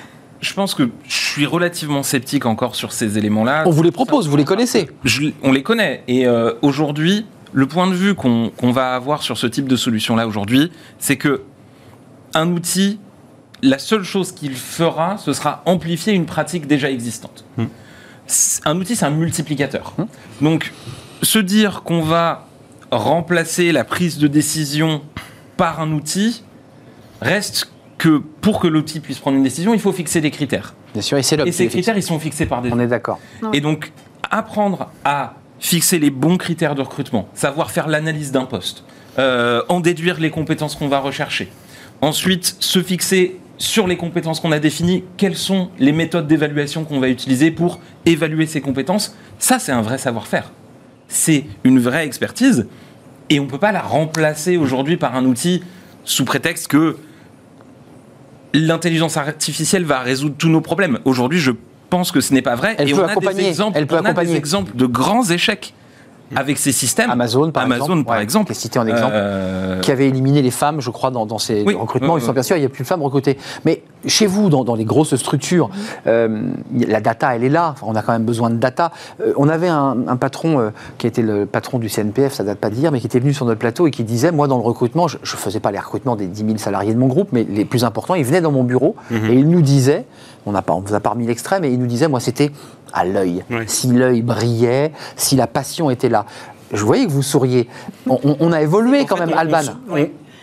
Je 0.42 0.54
pense 0.54 0.76
que 0.76 0.90
je 1.08 1.16
suis 1.16 1.46
relativement 1.46 2.04
sceptique 2.04 2.46
encore 2.46 2.76
sur 2.76 2.92
ces 2.92 3.18
éléments-là. 3.18 3.64
On 3.66 3.72
vous 3.72 3.84
les 3.84 3.92
propose, 3.92 4.28
vous 4.28 4.38
les 4.38 4.46
connaissez. 4.46 4.90
Je- 5.04 5.30
on 5.44 5.52
les 5.52 5.64
connaît. 5.64 6.04
Et 6.08 6.28
euh, 6.28 6.54
aujourd'hui, 6.62 7.26
le 7.54 7.66
point 7.66 7.88
de 7.88 7.94
vue 7.96 8.14
qu'on 8.14 8.52
va 8.72 8.94
avoir 8.94 9.24
sur 9.24 9.38
ce 9.38 9.48
type 9.48 9.68
de 9.68 9.76
solution-là 9.76 10.28
aujourd'hui, 10.28 10.72
c'est 11.00 11.16
que 11.18 11.42
un 12.36 12.52
outil, 12.52 13.00
la 13.64 13.80
seule 13.80 14.04
chose 14.04 14.32
qu'il 14.32 14.54
fera, 14.56 15.18
ce 15.18 15.34
sera 15.34 15.64
amplifier 15.66 16.14
une 16.14 16.26
pratique 16.26 16.68
déjà 16.68 16.92
existante. 16.92 17.46
Hmm. 17.58 17.66
Un 18.66 18.76
outil, 18.78 18.96
c'est 18.96 19.06
un 19.06 19.10
multiplicateur. 19.12 19.94
Donc, 20.42 20.74
se 21.24 21.40
dire 21.40 21.82
qu'on 21.84 22.02
va 22.02 22.46
remplacer 22.92 23.72
la 23.72 23.84
prise 23.86 24.18
de 24.20 24.28
décision 24.28 25.02
par 25.56 25.80
un 25.82 25.92
outil 25.94 26.44
reste 27.22 27.72
que 27.98 28.22
pour 28.42 28.60
que 28.60 28.68
l'outil 28.68 29.00
puisse 29.00 29.20
prendre 29.20 29.38
une 29.38 29.44
décision, 29.44 29.74
il 29.74 29.80
faut 29.80 29.92
fixer 29.92 30.22
des 30.22 30.32
critères. 30.32 30.74
Bien 30.94 31.02
sûr, 31.02 31.18
et 31.18 31.24
c'est 31.24 31.40
Et 31.48 31.52
ces 31.52 31.68
critères, 31.68 31.98
ils 31.98 32.04
sont 32.04 32.20
fixés 32.20 32.46
par 32.46 32.62
des 32.62 32.72
On 32.72 32.80
est 32.80 32.88
d'accord. 32.88 33.20
et 33.54 33.62
donc, 33.62 33.92
apprendre 34.30 34.92
à 35.04 35.36
fixer 35.60 36.00
les 36.00 36.12
bons 36.12 36.38
critères 36.38 36.76
de 36.76 36.82
recrutement, 36.82 37.28
savoir 37.34 37.72
faire 37.72 37.88
l'analyse 37.88 38.32
d'un 38.32 38.46
poste, 38.46 38.84
euh, 39.18 39.64
en 39.70 39.80
déduire 39.80 40.20
les 40.20 40.30
compétences 40.30 40.76
qu'on 40.76 40.88
va 40.88 41.00
rechercher. 41.00 41.52
Ensuite, 42.02 42.56
se 42.60 42.82
fixer 42.82 43.40
sur 43.58 43.88
les 43.88 43.98
compétences 43.98 44.40
qu'on 44.40 44.52
a 44.52 44.60
définies, 44.60 45.04
quelles 45.18 45.36
sont 45.36 45.72
les 45.80 45.92
méthodes 45.92 46.28
d'évaluation 46.28 46.84
qu'on 46.84 47.00
va 47.00 47.10
utiliser 47.10 47.50
pour 47.50 47.80
évaluer 48.06 48.46
ces 48.46 48.62
compétences. 48.62 49.16
Ça, 49.40 49.58
c'est 49.58 49.72
un 49.72 49.82
vrai 49.82 49.98
savoir-faire. 49.98 50.52
C'est 51.08 51.46
une 51.64 51.80
vraie 51.80 52.06
expertise 52.06 52.68
et 53.30 53.40
on 53.40 53.46
ne 53.46 53.50
peut 53.50 53.58
pas 53.58 53.72
la 53.72 53.82
remplacer 53.82 54.58
aujourd'hui 54.58 54.98
par 54.98 55.16
un 55.16 55.26
outil 55.26 55.64
sous 56.04 56.26
prétexte 56.26 56.68
que 56.68 56.98
l'intelligence 58.58 59.18
artificielle 59.18 59.84
va 59.84 60.00
résoudre 60.00 60.36
tous 60.38 60.50
nos 60.50 60.62
problèmes. 60.62 61.00
Aujourd'hui, 61.06 61.40
je 61.40 61.52
pense 61.90 62.12
que 62.12 62.22
ce 62.22 62.34
n'est 62.34 62.42
pas 62.42 62.56
vrai. 62.56 62.76
Elle 62.78 62.90
et 62.90 62.94
peut 62.94 63.02
on 63.02 63.28
a 63.28 63.34
des 63.34 63.46
exemples, 63.46 63.78
elle 63.78 63.88
peut 63.88 63.98
on 64.00 64.06
a 64.06 64.14
des 64.14 64.36
exemples 64.36 64.76
de 64.76 64.86
grands 64.86 65.30
échecs 65.30 65.74
avec 66.36 66.58
ces 66.58 66.72
systèmes. 66.72 67.10
Amazon, 67.10 67.52
par 67.52 67.64
Amazon, 67.64 67.86
exemple. 67.86 68.04
par 68.06 68.18
Ouais, 68.18 68.24
exemple. 68.24 68.46
qui 68.48 68.52
est 68.52 68.56
cité 68.56 68.80
en 68.80 68.88
exemple. 68.88 69.12
Euh, 69.14 69.80
Qui 69.82 69.92
avait 69.92 70.08
éliminé 70.08 70.42
les 70.42 70.52
femmes, 70.52 70.82
je 70.82 70.90
crois, 70.90 71.10
dans, 71.12 71.26
dans 71.26 71.38
ces 71.38 71.64
Oui, 71.66 71.74
recrutements. 71.74 72.18
Ils 72.18 72.22
sont 72.22 72.30
oui. 72.30 72.34
persuadés, 72.36 72.60
il 72.62 72.64
n'y 72.64 72.72
a 72.72 72.74
plus 72.74 72.84
de 72.84 72.88
femmes 72.88 73.02
recrutées. 73.02 73.38
Mais 73.66 73.82
chez 74.06 74.28
vous, 74.28 74.50
dans, 74.50 74.64
dans 74.64 74.76
les 74.76 74.86
grosses 74.86 75.16
structures, 75.16 75.70
euh, 76.06 76.52
la 76.76 77.00
data, 77.02 77.36
elle 77.36 77.44
est 77.44 77.50
là. 77.50 77.70
Enfin, 77.74 77.86
on 77.90 77.96
a 77.96 78.02
quand 78.02 78.12
même 78.14 78.26
besoin 78.26 78.50
de 78.50 78.58
data. 78.58 78.92
Euh, 79.22 79.34
on 79.38 79.48
avait 79.50 79.68
un, 79.70 79.98
un 80.08 80.16
patron 80.18 80.72
qui 80.98 81.08
était 81.08 81.22
le 81.22 81.46
patron 81.46 81.80
du 81.80 81.90
CNPF, 81.90 82.34
ça 82.34 82.44
date 82.44 82.58
pas 82.60 82.70
d'hier, 82.70 82.92
mais 82.92 83.00
qui 83.00 83.06
était 83.08 83.20
venu 83.20 83.34
sur 83.34 83.46
notre 83.46 83.60
plateau 83.60 83.88
et 83.88 83.92
qui 83.92 84.04
disait, 84.04 84.32
moi, 84.32 84.48
dans 84.48 84.58
le 84.58 84.64
recrutement, 84.64 85.08
je 85.08 85.18
ne 85.18 85.26
faisais 85.26 85.60
pas 85.60 85.72
les 85.72 85.80
recrutements 85.80 86.16
des 86.16 86.28
10 86.28 86.46
000 86.46 86.58
salariés 86.58 86.94
de 86.94 87.00
mon 87.00 87.08
groupe, 87.08 87.30
mais 87.32 87.46
les 87.50 87.66
plus 87.66 87.84
importants, 87.84 88.16
ils 88.16 88.26
venaient 88.26 88.42
dans 88.42 88.52
mon 88.52 88.64
bureau 88.64 88.96
et 89.12 89.34
il 89.34 89.50
nous 89.50 89.62
disait, 89.62 90.06
on 90.46 90.54
pas, 90.54 90.74
on 90.74 90.80
vous 90.80 90.94
a 90.94 91.00
pas 91.00 91.10
remis 91.10 91.26
l'extrait, 91.28 91.60
mais 91.60 91.72
il 91.72 91.80
nous 91.80 91.88
disait, 91.88 92.08
moi, 92.08 92.20
c'était 92.20 92.52
à 92.94 93.06
l'œil. 93.06 93.44
Oui. 93.50 93.58
Si 93.68 93.88
l'œil 93.88 94.22
brillait, 94.22 94.92
si 95.16 95.36
la 95.36 95.48
passion 95.48 95.90
était 95.90 96.10
là. 96.10 96.26
Je 96.74 96.84
voyais 96.84 97.06
que 97.06 97.12
vous 97.12 97.24
souriez. 97.24 97.70
On, 98.10 98.20
on- 98.24 98.38
on 98.40 98.52
a 98.52 98.62
évolué 98.62 99.06
quand 99.06 99.18
même, 99.18 99.34
Alban. 99.36 99.62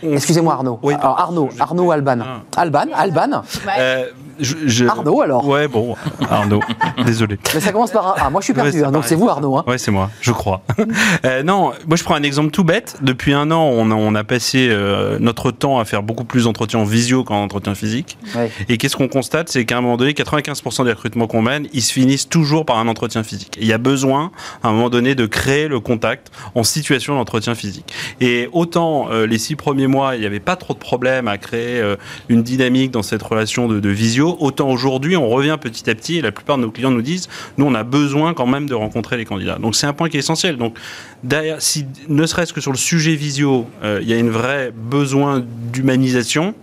Excusez-moi 0.03 0.53
Arnaud. 0.55 0.79
Oui, 0.83 0.93
alors 0.95 1.19
Arnaud, 1.19 1.49
Arnaud 1.59 1.91
Alban. 1.91 2.19
Ah. 2.21 2.61
Alban, 2.61 2.87
Alban. 2.95 3.43
Euh, 3.79 4.05
je- 4.41 4.55
je- 4.67 4.87
Arnaud 4.87 5.21
alors. 5.21 5.47
Ouais, 5.47 5.69
bon, 5.69 5.97
Arnaud. 6.31 6.61
Désolé. 7.07 7.39
Mais 7.55 7.61
ça 7.61 7.73
commence 7.73 7.91
par 7.91 8.19
un 8.19 8.27
A. 8.27 8.31
Moi 8.31 8.41
je 8.41 8.45
suis 8.47 8.55
perdu, 8.55 8.79
Ouais, 8.81 8.85
hein, 8.85 8.91
donc 8.93 9.05
c'est 9.05 9.15
vous 9.15 9.29
Arnaud. 9.29 9.57
Hein. 9.59 9.65
Ouais, 9.67 9.79
c'est 9.79 9.91
moi, 9.91 10.11
je 10.21 10.33
crois. 10.33 10.63
Euh, 11.25 11.43
non, 11.43 11.73
moi 11.87 11.97
je 11.97 12.05
prends 12.05 12.15
un 12.15 12.23
exemple 12.23 12.51
tout 12.51 12.65
bête. 12.65 12.97
Depuis 13.01 13.33
un 13.33 13.51
an, 13.51 13.63
on 13.63 13.91
a, 13.91 13.95
on 13.95 14.15
a 14.15 14.25
passé 14.25 14.69
euh, 14.71 15.19
notre 15.21 15.51
temps 15.51 15.79
à 15.79 15.85
faire 15.85 16.03
beaucoup 16.03 16.25
plus 16.25 16.45
d'entretiens 16.45 16.81
en 16.81 16.85
visio 16.85 17.25
qu'en 17.25 17.43
entretien 17.43 17.75
physique. 17.75 18.19
Ouais. 18.35 18.51
Et 18.69 18.77
qu'est-ce 18.79 18.97
qu'on 18.97 19.09
constate? 19.09 19.49
C'est 19.49 19.65
qu'à 19.65 19.79
un 19.79 19.81
moment 19.81 19.97
donné, 19.97 20.13
95% 20.13 20.85
des 20.85 20.93
recrutements 20.93 21.27
qu'on 21.27 21.43
mène, 21.43 21.67
ils 21.73 21.83
se 21.83 21.93
finissent 21.93 22.29
toujours 22.29 22.65
par 22.67 22.79
un 22.79 22.89
entretien 22.89 23.23
physique. 23.23 23.57
Et 23.59 23.63
il 23.63 23.67
y 23.69 23.73
a 23.73 23.79
besoin, 23.79 24.31
à 24.63 24.69
un 24.69 24.73
moment 24.73 24.91
donné, 24.91 25.15
de 25.15 25.27
créer 25.27 25.69
le 25.69 25.81
contact 25.81 26.31
en 26.55 26.63
situation 26.65 27.15
d'entretien 27.17 27.55
physique. 27.55 27.93
Et 28.21 28.49
autant 28.53 29.09
euh, 29.11 29.27
les 29.27 29.39
six 29.39 29.57
premiers 29.57 29.87
mois, 29.87 30.15
il 30.17 30.21
n'y 30.21 30.27
avait 30.27 30.41
pas 30.41 30.57
trop 30.57 30.75
de 30.75 30.79
problèmes 30.79 31.29
à 31.29 31.39
créer 31.39 31.83
une 32.29 32.43
dynamique 32.43 32.91
dans 32.91 33.03
cette 33.03 33.23
relation 33.23 33.69
de, 33.69 33.81
de 33.81 33.89
visio, 33.89 34.24
autant 34.25 34.71
aujourd'hui, 34.71 35.17
on 35.17 35.29
revient 35.29 35.57
petit 35.61 35.89
à 35.89 35.95
petit 35.95 36.19
et 36.19 36.23
la 36.23 36.33
plupart 36.33 36.57
de 36.57 36.63
nos 36.63 36.71
clients 36.71 36.91
nous 36.91 37.03
disent, 37.03 37.29
nous, 37.59 37.67
on 37.67 37.75
a 37.75 37.85
besoin 37.85 38.35
quand 38.35 38.47
même 38.47 38.69
de 38.69 38.75
rencontrer 38.75 39.17
les 39.17 39.25
candidats. 39.25 39.59
Donc 39.59 39.77
c'est 39.77 39.87
un 39.87 39.93
point 39.93 40.09
qui 40.09 40.17
est 40.17 40.21
essentiel. 40.21 40.57
Donc 40.57 40.77
si 41.59 41.87
ne 42.09 42.27
serait-ce 42.27 42.53
que 42.53 42.61
sur 42.61 42.73
le 42.73 42.79
sujet 42.79 43.15
visio, 43.15 43.67
euh, 43.83 44.01
il 44.03 44.09
y 44.09 44.13
a 44.13 44.19
une 44.19 44.31
vraie 44.31 44.73
besoin 44.75 45.45
d'humanisation. 45.73 46.55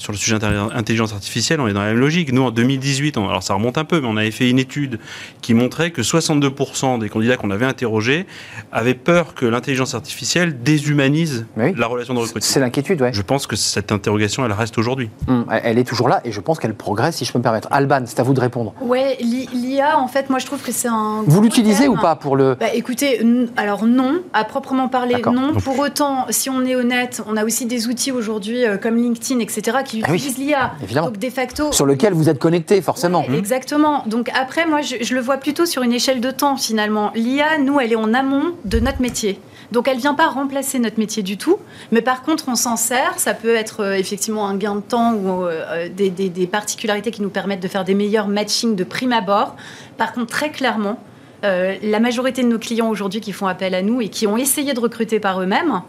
Sur 0.00 0.12
le 0.12 0.18
sujet 0.18 0.36
intelli- 0.36 0.72
intelligence 0.74 1.12
artificielle, 1.12 1.60
on 1.60 1.68
est 1.68 1.74
dans 1.74 1.82
la 1.82 1.88
même 1.90 1.98
logique. 2.00 2.32
Nous, 2.32 2.42
en 2.42 2.50
2018, 2.50 3.18
on- 3.18 3.28
alors 3.28 3.42
ça 3.42 3.52
remonte 3.54 3.76
un 3.76 3.84
peu, 3.84 4.00
mais 4.00 4.06
on 4.08 4.16
avait 4.16 4.30
fait 4.30 4.48
une 4.48 4.58
étude 4.58 4.98
qui 5.42 5.52
montrait 5.52 5.90
que 5.90 6.02
62% 6.02 6.96
des 6.98 7.08
candidats 7.10 7.36
qu'on 7.36 7.50
avait 7.50 7.66
interrogés 7.66 8.26
avaient 8.72 8.94
peur 8.94 9.34
que 9.34 9.44
l'intelligence 9.44 9.94
artificielle 9.94 10.62
déshumanise 10.62 11.44
Oui. 11.58 11.74
la 11.76 11.86
relation 11.86 12.14
de 12.14 12.20
C'est 12.20 12.34
recrutement. 12.34 12.60
l'inquiétude, 12.62 13.02
ouais. 13.02 13.12
Je 13.12 13.20
pense 13.22 13.46
que 13.46 13.56
cette 13.56 13.92
interrogation, 13.92 14.44
elle 14.44 14.52
reste 14.52 14.78
aujourd'hui. 14.78 15.10
Hum, 15.28 15.44
elle- 15.62 15.78
est 15.78 15.84
toujours 15.84 16.08
là 16.08 16.20
et 16.24 16.32
je 16.32 16.40
pense 16.40 16.58
qu'elle 16.58 16.74
progresse, 16.74 17.16
si 17.16 17.24
je 17.26 17.32
peux 17.32 17.38
me 17.38 17.42
permettre. 17.42 17.68
Alban, 17.70 18.02
c'est 18.06 18.20
à 18.20 18.22
vous 18.22 18.32
de 18.34 18.40
répondre. 18.40 18.72
Ouais, 18.80 19.16
l'i- 19.20 19.48
l'IA, 19.52 19.98
en 19.98 20.08
fait, 20.08 20.30
moi 20.30 20.38
je 20.38 20.46
trouve 20.46 20.62
que 20.62 20.72
c'est 20.72 20.88
un. 20.88 21.22
Vous 21.26 21.42
l'utilisez 21.42 21.88
ou 21.88 21.96
pas 21.96 22.16
pour 22.16 22.36
le. 22.36 22.54
Bah, 22.58 22.72
écoutez, 22.74 23.20
alors 23.58 23.84
non, 23.86 24.22
à 24.32 24.44
proprement 24.44 24.88
parler, 24.88 25.16
non. 25.26 25.52
Donc- 25.52 25.62
Pour 25.62 25.78
autant, 25.78 26.26
si 26.30 26.48
on 26.48 26.64
est 26.64 26.74
honnête, 26.74 27.22
on 27.26 27.36
a 27.36 27.44
aussi 27.44 27.66
des 27.66 27.86
outils 27.88 28.12
aujourd'hui 28.12 28.64
euh, 28.64 28.76
comme 28.78 28.96
LinkedIn, 28.96 29.40
etc., 29.40 29.78
qui 29.84 29.89
Ah 30.04 30.08
oui, 30.10 30.16
utilisent 30.16 30.38
l'IA. 30.38 30.72
évidemment. 30.82 31.06
Donc, 31.08 31.18
de 31.18 31.30
facto. 31.30 31.72
Sur 31.72 31.86
lequel 31.86 32.12
vous 32.14 32.28
êtes 32.28 32.38
connecté, 32.38 32.80
forcément. 32.82 33.24
Ouais, 33.28 33.36
Exactement. 33.38 34.02
Donc 34.06 34.30
après, 34.34 34.66
moi, 34.66 34.80
je, 34.82 34.96
je 35.02 35.14
le 35.14 35.20
vois 35.20 35.36
plutôt 35.38 35.66
sur 35.66 35.82
une 35.82 35.92
échelle 35.92 36.20
de 36.20 36.30
temps, 36.30 36.56
finalement. 36.56 37.10
L'IA, 37.14 37.58
nous, 37.58 37.80
elle 37.80 37.92
est 37.92 37.96
en 37.96 38.14
amont 38.14 38.52
de 38.64 38.80
notre 38.80 39.00
métier. 39.02 39.40
Donc 39.72 39.86
elle 39.86 39.98
vient 39.98 40.14
pas 40.14 40.26
remplacer 40.26 40.80
notre 40.80 40.98
métier 40.98 41.22
du 41.22 41.36
tout, 41.36 41.56
mais 41.92 42.02
par 42.02 42.22
contre 42.22 42.46
on 42.48 42.56
s'en 42.56 42.74
sert. 42.74 43.14
Ça 43.18 43.34
peut 43.34 43.54
être 43.54 43.84
euh, 43.84 43.92
effectivement 43.94 44.48
un 44.48 44.56
gain 44.56 44.74
de 44.74 44.80
temps 44.80 45.12
ou 45.14 45.44
euh, 45.44 45.88
des, 45.88 46.10
des- 46.10 46.28
des 46.28 46.48
particularités 46.48 47.12
qui 47.12 47.22
nous 47.22 47.30
permettent 47.30 47.62
de 47.62 47.68
faire 47.68 47.84
des 47.84 47.94
meilleurs 47.94 48.26
matchings 48.26 48.74
de 48.74 48.82
prime 48.82 49.12
abord. 49.12 49.54
Par 49.96 50.12
contre 50.12 50.26
très 50.26 50.50
clairement, 50.50 50.98
euh, 51.44 51.76
la 51.84 52.00
majorité 52.00 52.42
de 52.42 52.48
nos 52.48 52.58
clients 52.58 52.88
aujourd'hui 52.88 53.20
qui 53.20 53.30
font 53.30 53.46
appel 53.46 53.76
à 53.76 53.82
nous 53.82 54.00
et 54.00 54.08
qui 54.08 54.26
ont 54.26 54.36
essayé 54.36 54.72
de 54.74 54.80
recruter 54.80 55.20
par 55.20 55.40
eux-mêmes 55.40 55.82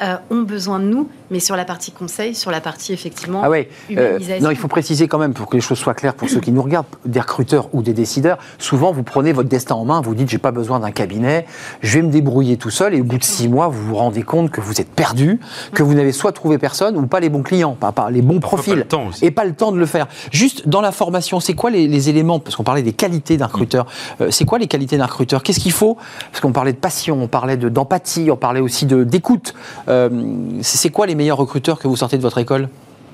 euh, 0.00 0.16
ont 0.30 0.40
besoin 0.42 0.78
de 0.80 0.84
nous, 0.86 1.10
mais 1.30 1.40
sur 1.40 1.56
la 1.56 1.64
partie 1.64 1.90
conseil, 1.92 2.34
sur 2.34 2.50
la 2.50 2.60
partie 2.60 2.92
effectivement 2.92 3.40
Ah 3.44 3.50
ouais. 3.50 3.68
euh, 3.90 4.10
humanisation. 4.10 4.44
non, 4.44 4.50
il 4.50 4.56
faut 4.56 4.68
préciser 4.68 5.08
quand 5.08 5.18
même 5.18 5.34
pour 5.34 5.46
que 5.48 5.56
les 5.56 5.60
choses 5.60 5.78
soient 5.78 5.94
claires 5.94 6.14
pour 6.14 6.28
ceux 6.28 6.40
qui 6.40 6.52
nous 6.52 6.62
regardent, 6.62 6.86
des 7.04 7.20
recruteurs 7.20 7.68
ou 7.72 7.82
des 7.82 7.92
décideurs. 7.92 8.38
Souvent, 8.58 8.92
vous 8.92 9.02
prenez 9.02 9.32
votre 9.32 9.48
destin 9.48 9.74
en 9.74 9.84
main, 9.84 10.00
vous 10.00 10.14
dites 10.14 10.28
j'ai 10.28 10.38
pas 10.38 10.50
besoin 10.52 10.80
d'un 10.80 10.90
cabinet, 10.90 11.46
je 11.82 11.98
vais 11.98 12.02
me 12.02 12.10
débrouiller 12.10 12.56
tout 12.56 12.70
seul. 12.70 12.94
Et 12.94 13.00
au 13.00 13.04
bout 13.04 13.18
de 13.18 13.24
six 13.24 13.48
mois, 13.48 13.68
vous 13.68 13.82
vous 13.88 13.94
rendez 13.96 14.22
compte 14.22 14.50
que 14.50 14.60
vous 14.60 14.80
êtes 14.80 14.90
perdu, 14.90 15.40
que 15.72 15.82
vous 15.82 15.94
n'avez 15.94 16.12
soit 16.12 16.32
trouvé 16.32 16.58
personne 16.58 16.96
ou 16.96 17.06
pas 17.06 17.20
les 17.20 17.28
bons 17.28 17.42
clients, 17.42 17.72
pas, 17.78 17.92
pas 17.92 18.10
les 18.10 18.22
bons 18.22 18.40
Parfois, 18.40 18.58
profils, 18.58 18.74
pas 18.74 18.78
le 18.80 18.84
temps 18.86 19.06
aussi. 19.08 19.24
et 19.24 19.30
pas 19.30 19.44
le 19.44 19.52
temps 19.54 19.72
de 19.72 19.78
le 19.78 19.86
faire. 19.86 20.06
Juste 20.32 20.68
dans 20.68 20.80
la 20.80 20.92
formation, 20.92 21.40
c'est 21.40 21.54
quoi 21.54 21.70
les, 21.70 21.86
les 21.88 22.08
éléments 22.08 22.38
Parce 22.40 22.56
qu'on 22.56 22.64
parlait 22.64 22.82
des 22.82 22.92
qualités 22.92 23.36
d'un 23.36 23.46
recruteur. 23.46 23.86
Euh, 24.20 24.30
c'est 24.30 24.44
quoi 24.44 24.58
les 24.58 24.66
qualités 24.66 24.96
d'un 24.96 25.06
recruteur? 25.06 25.42
Qu'est-ce 25.42 25.60
qu'il 25.60 25.72
faut? 25.72 25.96
Parce 26.30 26.40
qu'on 26.40 26.52
parlait 26.52 26.72
de 26.72 26.78
passion, 26.78 27.18
on 27.22 27.28
parlait 27.28 27.56
de- 27.56 27.68
d'empathie, 27.68 28.30
on 28.30 28.36
parlait 28.36 28.60
aussi 28.60 28.86
de 28.86 29.04
d'écoute. 29.04 29.54
Euh, 29.88 30.08
c'est 30.62 30.90
quoi 30.90 31.06
les 31.06 31.14
meilleurs 31.18 31.36
recruteurs 31.38 31.78
que 31.78 31.86
vous 31.88 31.96
sortez 31.96 32.16
de 32.16 32.22
votre 32.22 32.38
école 32.38 32.68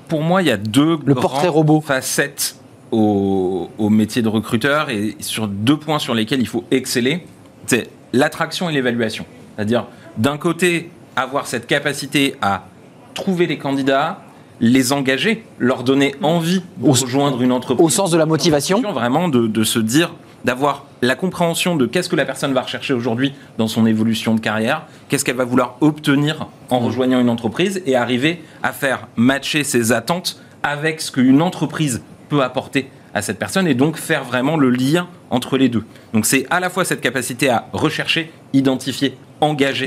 Pour 0.07 0.21
moi, 0.21 0.41
il 0.41 0.47
y 0.47 0.51
a 0.51 0.57
deux 0.57 0.97
Le 1.05 1.15
portrait 1.15 1.49
robot. 1.49 1.81
facettes 1.81 2.55
au, 2.91 3.69
au 3.77 3.89
métier 3.89 4.21
de 4.21 4.29
recruteur 4.29 4.89
et 4.89 5.17
sur 5.19 5.47
deux 5.49 5.77
points 5.77 5.99
sur 5.99 6.13
lesquels 6.13 6.39
il 6.39 6.47
faut 6.47 6.63
exceller. 6.71 7.25
C'est 7.65 7.89
l'attraction 8.13 8.69
et 8.69 8.73
l'évaluation. 8.73 9.25
C'est-à-dire, 9.55 9.85
d'un 10.17 10.37
côté, 10.37 10.89
avoir 11.17 11.47
cette 11.47 11.67
capacité 11.67 12.35
à 12.41 12.65
trouver 13.13 13.47
les 13.47 13.57
candidats, 13.57 14.21
les 14.61 14.93
engager, 14.93 15.43
leur 15.59 15.83
donner 15.83 16.15
envie 16.21 16.61
de 16.77 16.87
Au- 16.87 16.91
rejoindre 16.91 17.41
une 17.41 17.51
entreprise. 17.51 17.85
Au 17.85 17.89
sens 17.89 18.11
de 18.11 18.17
la 18.17 18.25
motivation 18.25 18.81
Vraiment 18.93 19.27
de, 19.27 19.47
de 19.47 19.63
se 19.63 19.79
dire, 19.79 20.13
d'avoir 20.45 20.85
la 21.01 21.15
compréhension 21.15 21.75
de 21.75 21.87
qu'est-ce 21.87 22.07
que 22.07 22.15
la 22.15 22.23
personne 22.23 22.53
va 22.53 22.61
rechercher 22.61 22.93
aujourd'hui 22.93 23.33
dans 23.57 23.67
son 23.67 23.87
évolution 23.87 24.35
de 24.35 24.39
carrière, 24.39 24.85
qu'est-ce 25.09 25.25
qu'elle 25.25 25.35
va 25.35 25.43
vouloir 25.43 25.75
obtenir 25.81 26.47
en 26.69 26.79
rejoignant 26.79 27.19
une 27.19 27.29
entreprise 27.29 27.81
et 27.87 27.95
arriver 27.95 28.43
à 28.61 28.71
faire 28.71 29.07
matcher 29.15 29.63
ses 29.63 29.91
attentes 29.91 30.39
avec 30.61 31.01
ce 31.01 31.11
qu'une 31.11 31.41
entreprise 31.41 32.03
peut 32.29 32.43
apporter 32.43 32.89
à 33.15 33.23
cette 33.23 33.39
personne 33.39 33.67
et 33.67 33.73
donc 33.73 33.97
faire 33.97 34.23
vraiment 34.23 34.55
le 34.55 34.69
lien 34.69 35.07
entre 35.31 35.57
les 35.57 35.67
deux. 35.67 35.83
Donc 36.13 36.27
c'est 36.27 36.45
à 36.51 36.59
la 36.59 36.69
fois 36.69 36.85
cette 36.85 37.01
capacité 37.01 37.49
à 37.49 37.67
rechercher, 37.73 38.31
identifier, 38.53 39.17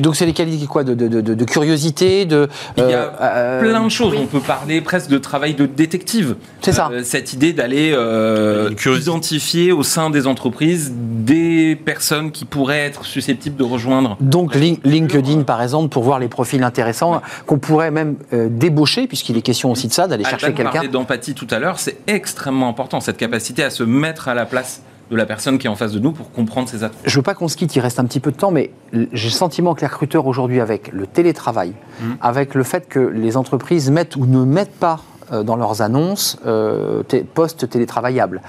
Donc 0.01 0.17
c'est 0.17 0.27
les 0.27 0.33
qualités 0.33 0.67
quoi 0.67 0.85
de, 0.85 0.95
de, 0.95 1.09
de, 1.09 1.35
de 1.35 1.45
curiosité, 1.45 2.27
de... 2.27 2.49
Il 2.77 2.85
y 2.85 2.93
a 2.93 2.99
euh, 2.99 3.11
euh, 3.21 3.61
plein 3.61 3.83
de 3.85 3.89
choses. 3.89 4.15
On 4.17 4.27
peut 4.27 4.41
parler 4.41 4.81
presque 4.81 5.09
de 5.09 5.19
travail 5.19 5.55
de 5.55 5.67
détective. 5.67 6.37
C'est 6.61 6.73
ça. 6.73 6.91
Euh, 6.93 7.03
cette 7.03 7.33
idée 7.33 7.53
d'aller 7.53 7.93
euh, 7.95 8.71
identifier 9.01 9.73
au 9.73 9.83
sein 9.83 10.11
des 10.11 10.27
entreprises 10.27 10.93
des 10.95 11.77
personnes 11.77 12.31
qui 12.31 12.45
pourraient 12.45 12.81
être 12.87 13.05
susceptibles 13.05 13.57
de 13.57 13.65
rejoindre. 13.65 14.17
Donc 14.21 14.55
Lin- 14.55 14.79
LinkedIn, 14.85 15.43
par 15.43 15.63
exemple, 15.63 15.89
pour 15.89 16.03
voir 16.03 16.19
les 16.19 16.29
profils 16.29 16.63
intéressants 16.63 17.21
qu'on 17.47 17.59
pourrait 17.59 17.91
même 17.91 18.17
euh, 18.33 18.49
débaucher, 18.51 19.07
puisqu'il 19.07 19.37
est 19.37 19.43
question 19.43 19.71
aussi 19.71 19.89
de 19.89 19.93
ça, 19.93 20.07
d'aller 20.07 20.25
chercher 20.25 20.53
quelqu'un. 20.53 20.85
d'empathie 20.85 21.35
tout 21.35 21.49
à 21.51 21.59
l'heure. 21.59 21.79
C'est 21.79 21.99
extrêmement 22.07 22.69
important 22.69 23.01
cette 23.01 23.17
capacité 23.17 23.65
à 23.65 23.71
se 23.71 23.83
mettre 23.83 24.29
à 24.29 24.35
la 24.35 24.47
place 24.47 24.83
de 25.11 25.17
la 25.17 25.27
personne 25.27 25.59
qui 25.59 25.67
est 25.67 25.71
en 25.71 25.77
face 25.77 25.93
de 25.93 25.99
nous 25.99 26.13
pour 26.13 26.31
comprendre 26.33 26.69
ses 26.69 26.85
attentes. 26.85 26.99
Je 27.05 27.17
veux 27.17 27.23
pas 27.23 27.35
qu'on 27.35 27.49
se 27.49 27.57
quitte, 27.57 27.75
il 27.77 27.81
reste 27.81 27.99
un 27.99 28.05
petit 28.05 28.21
peu 28.21 28.31
de 28.31 28.37
temps, 28.37 28.51
mais 28.51 28.71
j'ai 28.93 29.29
le 29.29 29.35
sentiment 29.35 29.75
que 29.75 29.81
les 29.81 29.87
recruteurs 29.87 30.27
aujourd'hui, 30.27 30.61
avec 30.61 30.93
le 30.93 31.07
télétravail, 31.07 31.73
avec 32.21 32.55
le 32.55 32.63
fait 32.63 32.89
que 32.89 32.99
les 32.99 33.37
entreprises 33.37 33.91
mettent 33.91 34.17
ou 34.17 34.27
ne 34.27 34.45
mettent 34.45 34.79
pas 34.79 35.01
euh, 35.33 35.43
dans 35.43 35.57
leurs 35.57 35.83
annonces 35.83 36.39
euh, 36.47 37.03
postes 37.35 37.69
télétravaillables. 37.69 38.41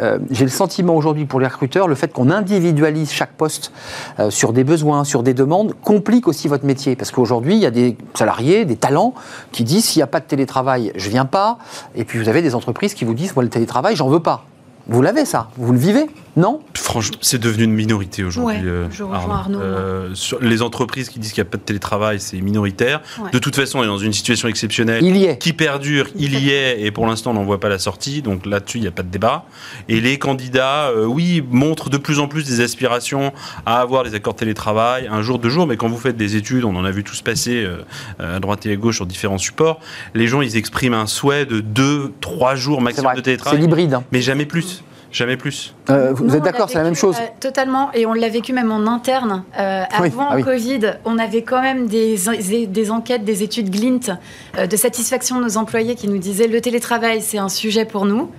Euh, 0.00 0.18
j'ai 0.30 0.44
le 0.44 0.50
sentiment 0.50 0.94
aujourd'hui 0.94 1.24
pour 1.24 1.40
les 1.40 1.46
recruteurs, 1.46 1.88
le 1.88 1.94
fait 1.94 2.12
qu'on 2.12 2.30
individualise 2.30 3.10
chaque 3.10 3.32
poste 3.32 3.72
euh, 4.18 4.30
sur 4.30 4.52
des 4.52 4.64
besoins, 4.64 5.04
sur 5.04 5.22
des 5.22 5.34
demandes, 5.34 5.74
complique 5.82 6.28
aussi 6.28 6.48
votre 6.48 6.66
métier. 6.66 6.96
Parce 6.96 7.10
qu'aujourd'hui, 7.10 7.54
il 7.54 7.60
y 7.60 7.66
a 7.66 7.70
des 7.70 7.96
salariés, 8.14 8.64
des 8.64 8.76
talents 8.76 9.14
qui 9.52 9.64
disent 9.64 9.84
s'il 9.86 10.00
n'y 10.00 10.04
a 10.04 10.08
pas 10.08 10.20
de 10.20 10.26
télétravail, 10.26 10.92
je 10.94 11.08
viens 11.08 11.24
pas. 11.24 11.58
Et 11.94 12.04
puis 12.04 12.18
vous 12.18 12.28
avez 12.28 12.42
des 12.42 12.54
entreprises 12.54 12.94
qui 12.94 13.04
vous 13.04 13.14
disent 13.14 13.34
moi 13.34 13.42
le 13.42 13.50
télétravail, 13.50 13.96
j'en 13.96 14.08
veux 14.08 14.20
pas. 14.20 14.44
Vous 14.88 15.02
l'avez 15.02 15.24
ça. 15.24 15.48
Vous 15.56 15.72
le 15.72 15.78
vivez 15.78 16.06
Non 16.36 16.60
Franchement, 16.74 17.16
c'est 17.22 17.40
devenu 17.40 17.64
une 17.64 17.72
minorité 17.72 18.22
aujourd'hui. 18.22 18.56
Ouais, 18.58 18.62
euh, 18.64 18.86
je 18.90 19.02
rejoins 19.02 19.34
Arnaud, 19.36 19.58
Euh, 19.60 20.10
sur 20.14 20.38
les 20.40 20.60
entreprises 20.62 21.08
qui 21.08 21.18
disent 21.18 21.32
qu'il 21.32 21.42
n'y 21.42 21.48
a 21.48 21.50
pas 21.50 21.56
de 21.56 21.62
télétravail, 21.62 22.20
c'est 22.20 22.40
minoritaire. 22.40 23.00
Ouais. 23.20 23.30
De 23.30 23.38
toute 23.38 23.56
façon, 23.56 23.78
on 23.78 23.82
est 23.82 23.86
dans 23.86 23.98
une 23.98 24.12
situation 24.12 24.46
exceptionnelle. 24.48 25.02
Il 25.02 25.16
y 25.16 25.24
est. 25.24 25.38
Qui 25.38 25.52
perdure, 25.54 26.06
il 26.14 26.38
y 26.38 26.50
est, 26.50 26.82
et 26.82 26.90
pour 26.90 27.06
l'instant, 27.06 27.30
on 27.30 27.34
n'en 27.34 27.44
voit 27.44 27.58
pas 27.58 27.68
la 27.70 27.78
sortie. 27.78 28.20
Donc 28.22 28.44
là-dessus, 28.46 28.78
il 28.78 28.82
n'y 28.82 28.86
a 28.86 28.90
pas 28.92 29.02
de 29.02 29.08
débat. 29.08 29.46
Et 29.88 30.00
les 30.00 30.18
candidats, 30.18 30.88
euh, 30.90 31.06
oui, 31.06 31.42
montrent 31.50 31.88
de 31.90 31.96
plus 31.96 32.18
en 32.18 32.28
plus 32.28 32.44
des 32.46 32.60
aspirations 32.60 33.32
à 33.64 33.80
avoir 33.80 34.04
des 34.04 34.14
accords 34.14 34.34
de 34.34 34.38
télétravail, 34.40 35.08
un 35.10 35.22
jour, 35.22 35.38
deux 35.38 35.48
jours. 35.50 35.66
Mais 35.66 35.76
quand 35.78 35.88
vous 35.88 35.96
faites 35.98 36.16
des 36.18 36.36
études, 36.36 36.64
on 36.64 36.76
en 36.76 36.84
a 36.84 36.90
vu 36.90 37.02
tous 37.02 37.22
passer 37.22 37.64
euh, 37.64 37.78
à 38.36 38.40
droite 38.40 38.66
et 38.66 38.72
à 38.72 38.76
gauche 38.76 38.96
sur 38.96 39.06
différents 39.06 39.38
supports. 39.38 39.80
Les 40.14 40.26
gens, 40.28 40.42
ils 40.42 40.56
expriment 40.56 40.94
un 40.94 41.06
souhait 41.06 41.46
de 41.46 41.60
deux, 41.60 42.12
trois 42.20 42.54
jours 42.56 42.78
C'est 42.78 42.84
maximum 42.84 43.12
de 43.12 43.16
C'est 43.16 43.22
télétravail. 43.22 43.60
l'hybride. 43.60 43.94
hein. 43.94 44.04
Mais 44.12 44.20
jamais 44.20 44.44
plus. 44.46 44.82
Jamais 45.16 45.38
plus. 45.38 45.72
Euh, 45.88 46.12
vous 46.12 46.26
Nous, 46.26 46.36
êtes 46.36 46.42
d'accord, 46.42 46.68
c'est 46.68 46.76
la 46.76 46.84
même 46.84 46.94
chose 46.94 47.16
euh, 47.18 47.26
Totalement, 47.40 47.90
et 47.94 48.04
on 48.04 48.12
l'a 48.12 48.28
vécu 48.28 48.52
même 48.52 48.70
en 48.70 48.86
interne. 48.86 49.44
Euh, 49.58 49.82
Oui, 49.98 50.08
avant 50.08 50.28
ah 50.28 50.36
oui. 50.36 50.42
Covid, 50.42 50.80
on 51.06 51.18
avait 51.18 51.40
quand 51.40 51.62
même 51.62 51.86
des, 51.86 52.16
des 52.66 52.90
enquêtes, 52.90 53.24
des 53.24 53.42
études 53.42 53.70
Glint 53.70 54.18
euh, 54.58 54.66
de 54.66 54.76
satisfaction 54.76 55.38
de 55.38 55.44
nos 55.44 55.56
employés 55.56 55.94
qui 55.94 56.06
nous 56.08 56.18
disaient 56.18 56.48
le 56.48 56.60
télétravail, 56.60 57.22
c'est 57.22 57.38
un 57.38 57.48
sujet 57.48 57.86
pour 57.86 58.04
nous. 58.04 58.30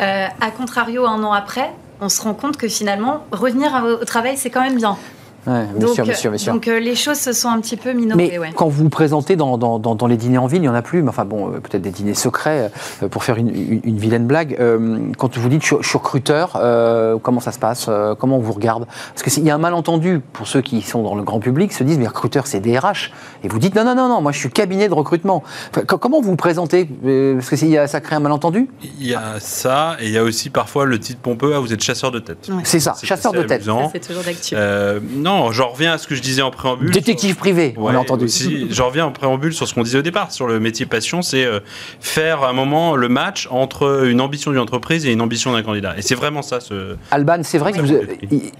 Euh, 0.00 0.26
a 0.38 0.50
contrario, 0.50 1.06
un 1.06 1.24
an 1.24 1.32
après, 1.32 1.70
on 2.02 2.10
se 2.10 2.20
rend 2.20 2.34
compte 2.34 2.58
que 2.58 2.68
finalement, 2.68 3.24
revenir 3.32 3.72
au 3.98 4.04
travail, 4.04 4.36
c'est 4.36 4.50
quand 4.50 4.60
même 4.60 4.76
bien. 4.76 4.98
Ouais, 5.46 5.64
bien 5.76 5.86
donc, 5.86 5.94
sûr, 5.94 6.04
bien 6.04 6.14
sûr, 6.14 6.30
bien 6.30 6.38
sûr. 6.38 6.52
donc 6.52 6.66
euh, 6.68 6.80
les 6.80 6.94
choses 6.96 7.18
se 7.18 7.32
sont 7.32 7.48
un 7.48 7.60
petit 7.60 7.76
peu 7.76 7.92
minorées. 7.92 8.28
Mais 8.32 8.38
ouais. 8.38 8.50
quand 8.54 8.66
vous 8.68 8.82
vous 8.84 8.88
présentez 8.90 9.36
dans, 9.36 9.56
dans, 9.58 9.78
dans, 9.78 9.94
dans 9.94 10.06
les 10.06 10.16
dîners 10.16 10.38
en 10.38 10.46
ville, 10.46 10.58
il 10.58 10.62
n'y 10.62 10.68
en 10.68 10.74
a 10.74 10.82
plus, 10.82 11.02
mais 11.02 11.08
enfin 11.10 11.24
bon, 11.24 11.48
euh, 11.48 11.60
peut-être 11.60 11.82
des 11.82 11.90
dîners 11.90 12.14
secrets, 12.14 12.70
euh, 13.02 13.08
pour 13.08 13.22
faire 13.24 13.36
une, 13.36 13.48
une, 13.48 13.80
une 13.84 13.96
vilaine 13.98 14.26
blague. 14.26 14.56
Euh, 14.58 14.98
quand 15.18 15.36
vous 15.38 15.48
dites 15.48 15.62
je, 15.62 15.66
suis- 15.68 15.76
je 15.82 15.88
suis 15.88 15.98
recruteur, 15.98 16.56
euh, 16.60 17.16
comment 17.22 17.40
ça 17.40 17.52
se 17.52 17.58
passe 17.58 17.86
euh, 17.88 18.14
Comment 18.16 18.36
on 18.38 18.40
vous 18.40 18.52
regarde? 18.52 18.86
Parce 19.14 19.22
qu'il 19.22 19.44
y 19.44 19.50
a 19.50 19.54
un 19.54 19.58
malentendu 19.58 20.20
pour 20.32 20.46
ceux 20.48 20.62
qui 20.62 20.82
sont 20.82 21.02
dans 21.02 21.14
le 21.14 21.22
grand 21.22 21.38
public, 21.40 21.72
se 21.72 21.84
disent 21.84 21.98
mais 21.98 22.06
recruteur 22.08 22.46
c'est 22.46 22.60
DRH. 22.60 23.12
Et 23.44 23.48
vous 23.48 23.58
dites 23.58 23.74
non, 23.76 23.84
non, 23.84 23.94
non, 23.94 24.08
non, 24.08 24.20
moi 24.20 24.32
je 24.32 24.38
suis 24.38 24.50
cabinet 24.50 24.88
de 24.88 24.94
recrutement. 24.94 25.42
Enfin, 25.70 25.82
comment 25.86 26.20
vous 26.20 26.30
vous 26.30 26.36
présentez? 26.36 26.84
Parce 26.86 27.48
que 27.50 27.56
s'il 27.56 27.68
y 27.68 27.78
a- 27.78 27.86
ça 27.86 28.00
crée 28.00 28.16
un 28.16 28.20
malentendu? 28.20 28.68
Il 29.00 29.06
y 29.06 29.14
a 29.14 29.38
ça, 29.38 29.96
et 30.00 30.06
il 30.06 30.12
y 30.12 30.18
a 30.18 30.22
aussi 30.24 30.50
parfois 30.50 30.86
le 30.86 30.98
titre 30.98 31.20
pompeux, 31.20 31.52
ah, 31.54 31.60
vous 31.60 31.72
êtes 31.72 31.82
chasseur 31.82 32.10
de 32.10 32.18
tête. 32.18 32.48
Ouais. 32.48 32.62
C'est 32.64 32.80
ça, 32.80 32.94
chasseur 33.02 33.32
de 33.32 33.42
tête. 33.42 33.62
c'est 33.92 34.00
toujours 34.06 34.22
d'actu. 34.24 34.54
Euh, 34.56 34.98
non, 35.36 35.52
j'en 35.52 35.68
reviens 35.68 35.92
à 35.92 35.98
ce 35.98 36.06
que 36.06 36.14
je 36.14 36.22
disais 36.22 36.42
en 36.42 36.50
préambule. 36.50 36.90
Détective 36.90 37.36
privé, 37.36 37.74
on 37.76 37.84
Ouais, 37.84 37.92
l'a 37.92 38.00
entendu. 38.00 38.24
Aussi, 38.24 38.68
j'en 38.70 38.86
reviens 38.86 39.06
en 39.06 39.12
préambule 39.12 39.52
sur 39.52 39.66
ce 39.68 39.74
qu'on 39.74 39.82
disait 39.82 39.98
au 39.98 40.02
départ, 40.02 40.32
sur 40.32 40.46
le 40.46 40.60
métier 40.60 40.86
passion, 40.86 41.22
c'est 41.22 41.44
euh, 41.44 41.60
faire 42.00 42.42
à 42.42 42.50
un 42.50 42.52
moment 42.52 42.96
le 42.96 43.08
match 43.08 43.48
entre 43.50 44.06
une 44.06 44.20
ambition 44.20 44.50
d'une 44.50 44.60
entreprise 44.60 45.06
et 45.06 45.12
une 45.12 45.20
ambition 45.20 45.52
d'un 45.52 45.62
candidat. 45.62 45.96
Et 45.96 46.02
c'est 46.02 46.14
vraiment 46.14 46.42
ça, 46.42 46.60
ce... 46.60 46.96
Alban, 47.10 47.40
c'est 47.42 47.58
vrai 47.58 47.72
que 47.72 47.80
vous, 47.80 47.98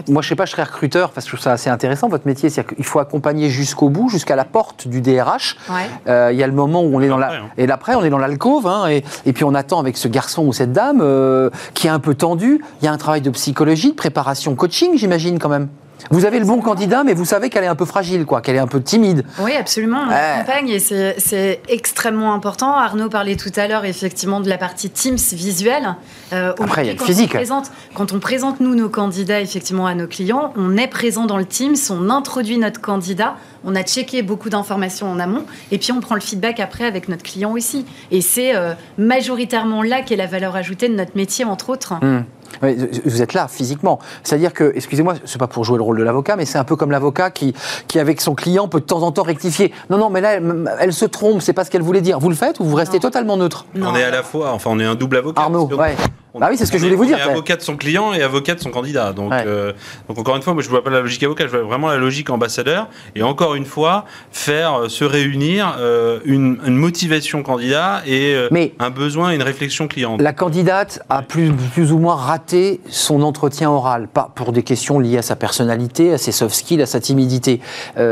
moi, 0.08 0.22
je 0.22 0.28
sais 0.28 0.36
pas, 0.36 0.44
je 0.46 0.52
serais 0.52 0.64
recruteur 0.64 1.10
parce 1.10 1.26
que 1.26 1.30
je 1.30 1.36
trouve 1.36 1.44
ça 1.44 1.52
assez 1.52 1.70
intéressant 1.70 2.08
votre 2.08 2.26
métier. 2.26 2.50
C'est-à-dire 2.50 2.76
qu'il 2.76 2.84
faut 2.84 2.98
accompagner 2.98 3.50
jusqu'au 3.50 3.88
bout, 3.88 4.08
jusqu'à 4.08 4.36
la 4.36 4.44
porte 4.44 4.88
du 4.88 5.00
DRH. 5.00 5.56
Ouais. 5.68 5.74
Euh, 6.08 6.30
Il 6.32 6.38
y 6.38 6.42
a 6.42 6.46
le 6.46 6.52
moment 6.52 6.82
où 6.82 6.96
on 6.96 7.00
est 7.00 7.08
dans 7.08 7.18
la 7.18 7.32
hein. 7.32 7.42
et 7.56 7.68
après 7.70 7.94
on 7.94 8.04
est 8.04 8.10
dans 8.10 8.18
l'alcôve 8.18 8.66
hein, 8.66 8.88
et, 8.88 9.02
et 9.26 9.32
puis 9.32 9.44
on 9.44 9.54
attend 9.54 9.78
avec 9.80 9.96
ce 9.96 10.08
garçon 10.08 10.44
ou 10.46 10.52
cette 10.52 10.72
dame 10.72 11.00
euh, 11.00 11.50
qui 11.74 11.86
est 11.86 11.90
un 11.90 11.98
peu 11.98 12.14
tendu. 12.14 12.62
Il 12.80 12.84
y 12.84 12.88
a 12.88 12.92
un 12.92 12.98
travail 12.98 13.20
de 13.20 13.30
psychologie, 13.30 13.90
de 13.90 13.96
préparation, 13.96 14.54
coaching, 14.54 14.96
j'imagine 14.96 15.38
quand 15.38 15.48
même. 15.48 15.68
Vous 16.10 16.24
avez 16.24 16.38
le 16.38 16.44
bon 16.44 16.60
candidat, 16.60 17.02
mais 17.04 17.14
vous 17.14 17.24
savez 17.24 17.50
qu'elle 17.50 17.64
est 17.64 17.68
un 17.68 17.74
peu 17.74 17.84
fragile, 17.84 18.24
quoi, 18.26 18.40
qu'elle 18.40 18.56
est 18.56 18.60
un 18.60 18.66
peu 18.66 18.82
timide. 18.82 19.24
Oui, 19.40 19.52
absolument. 19.58 20.02
On 20.06 20.08
Ouais. 20.08 20.14
accompagne 20.14 20.68
et 20.68 20.78
c'est 20.78 21.60
extrêmement 21.68 22.32
important. 22.34 22.72
Arnaud 22.74 23.08
parlait 23.08 23.36
tout 23.36 23.52
à 23.56 23.66
l'heure 23.66 23.84
effectivement 23.84 24.40
de 24.40 24.48
la 24.48 24.58
partie 24.58 24.90
Teams 24.90 25.16
visuelle. 25.32 25.96
Euh, 26.32 26.52
Après, 26.60 26.84
il 26.84 26.86
y 26.88 26.90
a 26.90 26.92
le 26.94 26.98
physique. 26.98 27.30
On 27.34 27.38
présente, 27.38 27.70
quand 27.94 28.12
on 28.12 28.20
présente 28.20 28.60
nous 28.60 28.74
nos 28.74 28.88
candidats 28.88 29.40
effectivement 29.40 29.86
à 29.86 29.94
nos 29.94 30.06
clients, 30.06 30.52
on 30.56 30.76
est 30.76 30.86
présent 30.88 31.26
dans 31.26 31.38
le 31.38 31.44
Teams, 31.46 31.76
on 31.90 32.10
introduit 32.10 32.58
notre 32.58 32.80
candidat, 32.80 33.36
on 33.64 33.74
a 33.74 33.82
checké 33.82 34.22
beaucoup 34.22 34.48
d'informations 34.50 35.10
en 35.10 35.18
amont 35.18 35.44
et 35.72 35.78
puis 35.78 35.92
on 35.92 36.00
prend 36.00 36.14
le 36.14 36.20
feedback 36.20 36.60
après 36.60 36.84
avec 36.84 37.08
notre 37.08 37.22
client 37.24 37.52
aussi. 37.52 37.84
Et 38.10 38.20
c'est 38.20 38.54
euh, 38.54 38.74
majoritairement 38.98 39.82
là 39.82 40.02
qu'est 40.02 40.16
la 40.16 40.26
valeur 40.26 40.54
ajoutée 40.56 40.88
de 40.88 40.94
notre 40.94 41.16
métier 41.16 41.44
entre 41.44 41.70
autres. 41.70 41.94
Hum. 42.02 42.24
Oui, 42.62 42.76
Vous 43.04 43.22
êtes 43.22 43.34
là 43.34 43.48
physiquement. 43.48 43.98
C'est-à-dire 44.22 44.52
que, 44.52 44.72
excusez-moi, 44.74 45.14
c'est 45.24 45.38
pas 45.38 45.46
pour 45.46 45.64
jouer 45.64 45.76
le 45.76 45.82
rôle 45.82 45.98
de 45.98 46.02
l'avocat, 46.02 46.36
mais 46.36 46.44
c'est 46.44 46.58
un 46.58 46.64
peu 46.64 46.76
comme 46.76 46.90
l'avocat 46.90 47.30
qui, 47.30 47.54
qui, 47.88 47.98
avec 47.98 48.20
son 48.20 48.34
client, 48.34 48.68
peut 48.68 48.80
de 48.80 48.84
temps 48.84 49.02
en 49.02 49.12
temps 49.12 49.22
rectifier. 49.22 49.72
Non, 49.90 49.98
non, 49.98 50.10
mais 50.10 50.20
là, 50.20 50.34
elle, 50.34 50.70
elle 50.80 50.92
se 50.92 51.04
trompe, 51.04 51.42
c'est 51.42 51.52
pas 51.52 51.64
ce 51.64 51.70
qu'elle 51.70 51.82
voulait 51.82 52.00
dire. 52.00 52.18
Vous 52.18 52.28
le 52.28 52.34
faites 52.34 52.60
ou 52.60 52.64
vous 52.64 52.76
restez 52.76 52.96
Non. 52.96 53.00
totalement 53.02 53.36
neutre? 53.36 53.66
Non. 53.74 53.90
on 53.92 53.96
est 53.96 54.02
à 54.04 54.10
la 54.10 54.22
fois, 54.22 54.52
enfin 54.52 54.70
on 54.72 54.78
est 54.80 54.84
un 54.84 54.94
double 54.94 55.16
avocat. 55.18 55.42
Arnaud, 55.42 55.66
ouais. 55.74 55.96
On- 56.36 56.40
Bah 56.40 56.48
oui, 56.50 56.56
c'est 56.56 56.66
ce 56.66 56.72
que 56.72 56.78
je 56.78 56.82
voulais 56.84 56.94
est- 56.94 56.96
vous 56.96 57.06
dire, 57.06 57.16
On 57.18 57.22
est 57.22 57.24
ouais. 57.26 57.32
avocat 57.32 57.56
de 57.56 57.62
son 57.62 57.76
client 57.76 58.12
et 58.12 58.22
avocat 58.22 58.54
de 58.54 58.60
son 58.60 58.70
candidat. 58.70 59.12
Donc, 59.12 59.32
Ouais. 59.32 59.44
euh, 59.46 59.72
donc 60.08 60.18
encore 60.18 60.36
une 60.36 60.42
fois, 60.42 60.54
moi 60.54 60.62
je 60.62 60.68
vois 60.68 60.84
pas 60.84 60.90
la 60.90 61.00
logique 61.00 61.22
avocat, 61.22 61.44
je 61.46 61.50
vois 61.56 61.62
vraiment 61.62 61.88
la 61.88 61.96
logique 61.96 62.30
ambassadeur. 62.30 62.88
Et 63.14 63.22
encore 63.22 63.54
une 63.54 63.64
fois, 63.64 64.04
faire 64.30 64.74
euh, 64.82 64.88
se 64.88 65.04
réunir 65.04 65.76
euh, 65.78 66.20
une, 66.24 66.58
une 66.66 66.76
motivation 66.76 67.42
candidat 67.42 68.02
et 68.06 68.36
Mais- 68.50 68.74
un 68.78 68.90
besoin, 68.90 69.30
une 69.30 69.42
réflexion 69.42 69.88
client. 69.88 70.16
La 70.20 70.32
candidate 70.32 71.00
a 71.08 71.22
plus, 71.22 71.52
plus 71.52 71.92
ou 71.92 71.98
moins 71.98 72.14
raté 72.16 72.80
son 72.88 73.22
entretien 73.22 73.70
oral, 73.70 74.08
pas 74.08 74.30
pour 74.34 74.52
des 74.52 74.62
questions 74.62 74.98
liées 74.98 75.18
à 75.18 75.22
sa 75.22 75.36
personnalité, 75.36 76.12
à 76.12 76.18
ses 76.18 76.32
soft 76.32 76.54
skills, 76.54 76.82
à 76.82 76.86
sa 76.86 77.00
timidité. 77.00 77.60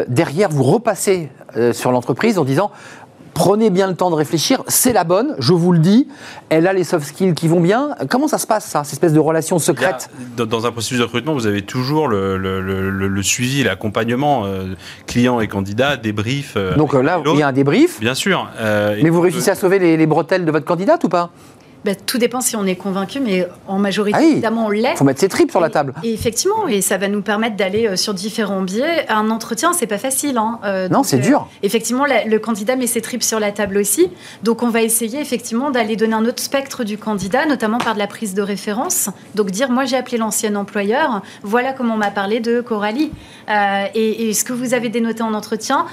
Derrière, 0.08 0.48
vous 0.48 0.62
repassez 0.64 1.28
sur 1.72 1.92
l'entreprise 1.92 2.38
en 2.38 2.44
disant 2.44 2.70
prenez 3.34 3.68
bien 3.70 3.88
le 3.88 3.94
temps 3.94 4.10
de 4.10 4.14
réfléchir, 4.14 4.62
c'est 4.68 4.92
la 4.92 5.04
bonne, 5.04 5.34
je 5.38 5.52
vous 5.52 5.72
le 5.72 5.78
dis, 5.80 6.08
elle 6.48 6.66
a 6.66 6.72
les 6.72 6.84
soft 6.84 7.06
skills 7.06 7.34
qui 7.34 7.48
vont 7.48 7.60
bien. 7.60 7.90
Comment 8.08 8.28
ça 8.28 8.38
se 8.38 8.46
passe, 8.46 8.64
ça, 8.64 8.84
cette 8.84 8.94
espèce 8.94 9.12
de 9.12 9.18
relation 9.18 9.56
a- 9.56 9.60
secrète 9.60 10.08
dans, 10.36 10.66
un 10.66 10.72
processus 10.72 10.98
de 10.98 11.02
recrutement, 11.04 11.34
vous 11.34 11.46
avez 11.46 11.62
toujours 11.62 12.08
le, 12.08 12.36
le- 12.38 12.60
le- 12.60 12.90
le- 12.90 13.08
le 13.08 13.22
suivi, 13.22 13.62
l'accompagnement 13.64 14.46
euh, 14.46 14.74
client 15.06 15.40
et 15.40 15.48
candidat, 15.48 15.96
débrief. 15.96 16.54
euh, 16.56 16.76
Donc 16.76 16.94
euh, 16.94 17.02
là, 17.02 17.20
il 17.26 17.38
y 17.38 17.42
a 17.42 17.48
un 17.48 17.52
débrief, 17.52 18.00
Bien 18.00 18.14
sûr. 18.14 18.48
euh, 18.60 18.98
mais 19.02 19.10
vous 19.10 19.20
réussissez 19.20 19.50
à 19.50 19.54
sauver 19.54 19.78
les, 19.78 19.96
les 19.96 20.06
bretelles 20.06 20.44
de 20.44 20.50
votre 20.52 20.64
candidate 20.66 21.02
ou 21.04 21.08
pas? 21.08 21.30
Bah, 21.84 21.94
tout 21.94 22.18
dépend 22.18 22.40
si 22.40 22.56
on 22.56 22.64
est 22.64 22.76
convaincu, 22.76 23.20
mais 23.20 23.46
en 23.68 23.78
majorité, 23.78 24.16
Ah 24.18 24.22
oui. 24.24 24.32
évidemment, 24.32 24.66
on 24.66 24.70
l'est. 24.70 24.92
Il 24.92 24.96
faut 24.96 25.04
mettre 25.04 25.20
ses 25.20 25.28
tripes 25.28 25.50
sur 25.50 25.60
la 25.60 25.68
table. 25.70 25.92
Et 26.02 26.12
effectivement, 26.14 26.66
et 26.66 26.80
ça 26.80 26.96
va 26.96 27.08
nous 27.08 27.20
permettre 27.22 27.56
d'aller 27.56 27.86
euh, 27.86 27.96
sur 27.96 28.14
différents 28.14 28.62
biais. 28.62 29.04
Un 29.10 29.28
entretien, 29.30 29.72
c'est 29.74 29.86
pas 29.86 29.98
facile. 29.98 30.38
hein. 30.38 30.60
Euh, 30.64 30.88
Non, 30.88 31.02
c'est 31.02 31.18
dur. 31.18 31.46
Effectivement, 31.62 32.06
la- 32.06 32.24
le 32.24 32.38
candidat 32.38 32.76
met 32.76 32.86
ses 32.86 33.00
tripes 33.02 33.22
sur 33.22 33.38
la 33.38 33.52
table 33.52 33.76
aussi. 33.76 34.08
Donc, 34.42 34.62
on 34.62 34.68
va 34.70 34.80
essayer 34.82 35.20
effectivement 35.20 35.70
d'aller 35.70 35.96
donner 35.96 36.14
un 36.14 36.24
autre 36.24 36.42
spectre 36.42 36.84
du 36.84 36.96
candidat, 36.96 37.44
notamment 37.46 37.78
par 37.78 37.94
de 37.94 37.98
la 37.98 38.06
prise 38.06 38.34
de 38.34 38.42
référence. 38.42 39.10
Donc, 39.34 39.50
dire, 39.50 39.70
moi, 39.70 39.84
j'ai 39.84 39.96
appelé 39.96 40.16
l'ancien 40.16 40.54
employeur. 40.56 41.20
Voilà 41.42 41.72
comment 41.72 41.94
on 41.94 41.98
m'a 41.98 42.10
parlé 42.10 42.40
de 42.40 42.60
Coralie. 42.62 43.12
Euh, 43.50 43.84
et, 43.94 44.28
et 44.28 44.32
ce 44.32 44.44
que 44.44 44.52
vous 44.54 44.72
avez 44.74 44.88
dénoté 44.88 45.22
en 45.22 45.34
entretien. 45.34 45.84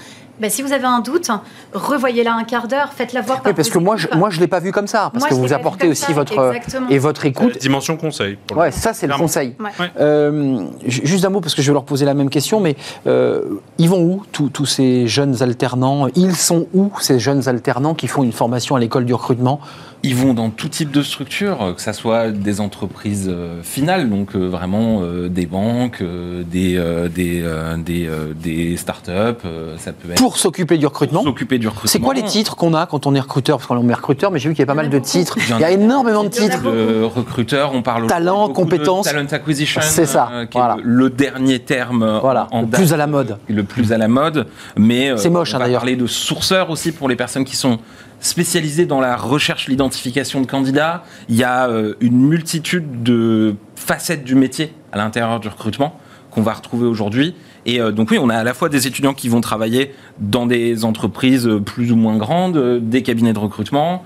Bah, 0.41 0.49
si 0.49 0.63
vous 0.63 0.73
avez 0.73 0.85
un 0.85 1.01
doute, 1.01 1.29
revoyez-la 1.73 2.33
un 2.33 2.43
quart 2.43 2.67
d'heure, 2.67 2.91
faites-la 2.95 3.21
voir 3.21 3.41
par 3.41 3.51
Oui, 3.51 3.55
parce 3.55 3.69
que 3.69 3.77
moi, 3.77 3.95
je, 3.95 4.07
moi, 4.15 4.31
je 4.31 4.39
l'ai 4.39 4.47
pas 4.47 4.59
vu 4.59 4.71
comme 4.71 4.87
ça, 4.87 5.11
parce 5.13 5.21
Moi, 5.23 5.29
que 5.29 5.35
vous 5.35 5.53
apportez 5.53 5.87
aussi 5.87 6.01
ça, 6.05 6.13
votre 6.13 6.33
exactement. 6.53 6.89
et 6.89 6.97
votre 6.97 7.25
écoute. 7.25 7.55
Euh, 7.55 7.59
dimension 7.59 7.95
conseil. 7.95 8.39
Ouais, 8.55 8.71
ça 8.71 8.93
c'est 8.93 9.05
le 9.05 9.13
conseil. 9.13 9.55
Ouais. 9.59 9.69
Euh, 9.99 10.65
ju- 10.85 11.01
juste 11.05 11.23
un 11.25 11.29
mot 11.29 11.41
parce 11.41 11.53
que 11.53 11.61
je 11.61 11.67
vais 11.67 11.73
leur 11.73 11.83
poser 11.85 12.05
la 12.05 12.15
même 12.15 12.29
question, 12.31 12.59
mais 12.59 12.75
euh, 13.05 13.43
ils 13.77 13.87
vont 13.87 14.01
où 14.01 14.23
tous 14.31 14.49
tous 14.49 14.65
ces 14.65 15.07
jeunes 15.07 15.43
alternants? 15.43 16.07
Ils 16.15 16.35
sont 16.35 16.65
où 16.73 16.91
ces 16.99 17.19
jeunes 17.19 17.47
alternants 17.47 17.93
qui 17.93 18.07
font 18.07 18.23
une 18.23 18.31
formation 18.33 18.75
à 18.75 18.79
l'école 18.79 19.05
du 19.05 19.13
recrutement? 19.13 19.59
Ils 20.03 20.15
vont 20.15 20.33
dans 20.33 20.49
tout 20.49 20.67
type 20.67 20.89
de 20.89 21.03
structure, 21.03 21.61
euh, 21.61 21.73
que 21.73 21.81
ça 21.81 21.93
soit 21.93 22.31
des 22.31 22.59
entreprises 22.59 23.27
euh, 23.31 23.61
finales, 23.61 24.09
donc 24.09 24.35
euh, 24.35 24.47
vraiment 24.47 25.01
euh, 25.03 25.29
des 25.29 25.45
banques, 25.45 25.99
euh, 26.01 26.41
des, 26.43 26.75
euh, 26.75 27.07
des, 27.07 27.41
euh, 27.43 27.77
des, 27.77 28.07
euh, 28.07 28.33
des 28.33 28.77
startups, 28.77 29.11
euh, 29.45 29.77
ça 29.77 29.91
peut 29.93 30.11
être 30.11 30.17
pour 30.17 30.37
s'occuper 30.39 30.79
du 30.79 30.87
recrutement 30.87 31.21
s'occuper 31.23 31.59
du 31.59 31.67
recrutement. 31.67 31.91
C'est 31.91 31.99
quoi 31.99 32.15
les 32.15 32.23
titres 32.23 32.55
qu'on 32.55 32.73
a 32.73 32.87
quand 32.87 33.05
on 33.05 33.13
est 33.13 33.19
recruteur? 33.19 33.57
Parce 33.59 33.67
qu'on 33.67 33.87
est 33.87 33.93
recruteur, 33.93 34.31
mais 34.31 34.39
j'ai 34.39 34.49
vu 34.49 34.55
qu'il 34.55 34.61
y 34.61 34.63
a 34.63 34.65
pas 34.65 34.73
mal 34.73 34.89
de 34.89 34.97
titres. 34.97 35.37
Il 35.37 35.49
y 35.49 35.53
en 35.53 35.57
Il 35.57 35.61
y 35.61 35.65
a 35.65 35.71
énormément 35.71 36.23
de 36.23 36.29
titres. 36.29 36.63
de 36.63 37.03
recruteur, 37.03 37.71
on 37.75 37.83
parle 37.83 38.07
Talent, 38.07 38.49
compétences. 38.49 39.05
talent 39.05 39.27
acquisition, 39.31 39.81
C'est 39.83 40.07
ça, 40.07 40.29
euh, 40.33 40.45
qui 40.47 40.57
voilà. 40.57 40.77
le, 40.83 41.03
le 41.03 41.09
dernier 41.11 41.59
terme 41.59 42.19
Voilà, 42.21 42.47
en 42.51 42.61
le 42.61 42.67
date, 42.67 42.81
plus 42.81 42.93
à 42.93 42.97
la 42.97 43.05
mode. 43.05 43.37
le 43.47 43.63
plus 43.63 43.93
à 43.93 43.99
la 43.99 44.07
mode. 44.07 44.47
Mais 44.77 45.11
euh, 45.11 45.17
C'est 45.17 45.29
moche, 45.29 45.53
on 45.53 45.57
hein, 45.57 45.59
va 45.59 45.65
d'ailleurs. 45.65 45.81
parler 45.81 45.95
de 45.95 46.07
sourceurs 46.07 46.71
aussi 46.71 46.91
pour 46.91 47.07
les 47.07 47.15
personnes 47.15 47.45
qui 47.45 47.55
sont 47.55 47.77
spécialisées 48.21 48.85
dans 48.85 49.01
la 49.01 49.17
recherche, 49.17 49.67
l'identification 49.67 50.41
de 50.41 50.45
candidats. 50.45 51.03
Il 51.27 51.35
y 51.35 51.43
a 51.43 51.67
euh, 51.67 51.95
une 51.99 52.17
multitude 52.17 53.03
de 53.03 53.55
facettes 53.75 54.23
du 54.23 54.35
métier 54.35 54.73
à 54.91 54.97
l'intérieur 54.97 55.39
du 55.39 55.47
recrutement 55.47 55.99
qu'on 56.29 56.43
va 56.43 56.53
retrouver 56.53 56.87
aujourd'hui. 56.87 57.35
Et 57.65 57.81
euh, 57.81 57.91
donc 57.91 58.11
oui, 58.11 58.17
on 58.21 58.29
a 58.29 58.35
à 58.35 58.43
la 58.43 58.53
fois 58.53 58.69
des 58.69 58.87
étudiants 58.87 59.13
qui 59.13 59.27
vont 59.27 59.41
travailler 59.41 59.93
dans 60.19 60.45
des 60.45 60.85
entreprises 60.85 61.47
euh, 61.47 61.59
plus 61.59 61.91
ou 61.91 61.95
moins 61.95 62.15
grandes, 62.15 62.79
des 62.79 63.01
cabinets 63.01 63.33
de 63.33 63.39
recrutement, 63.39 64.03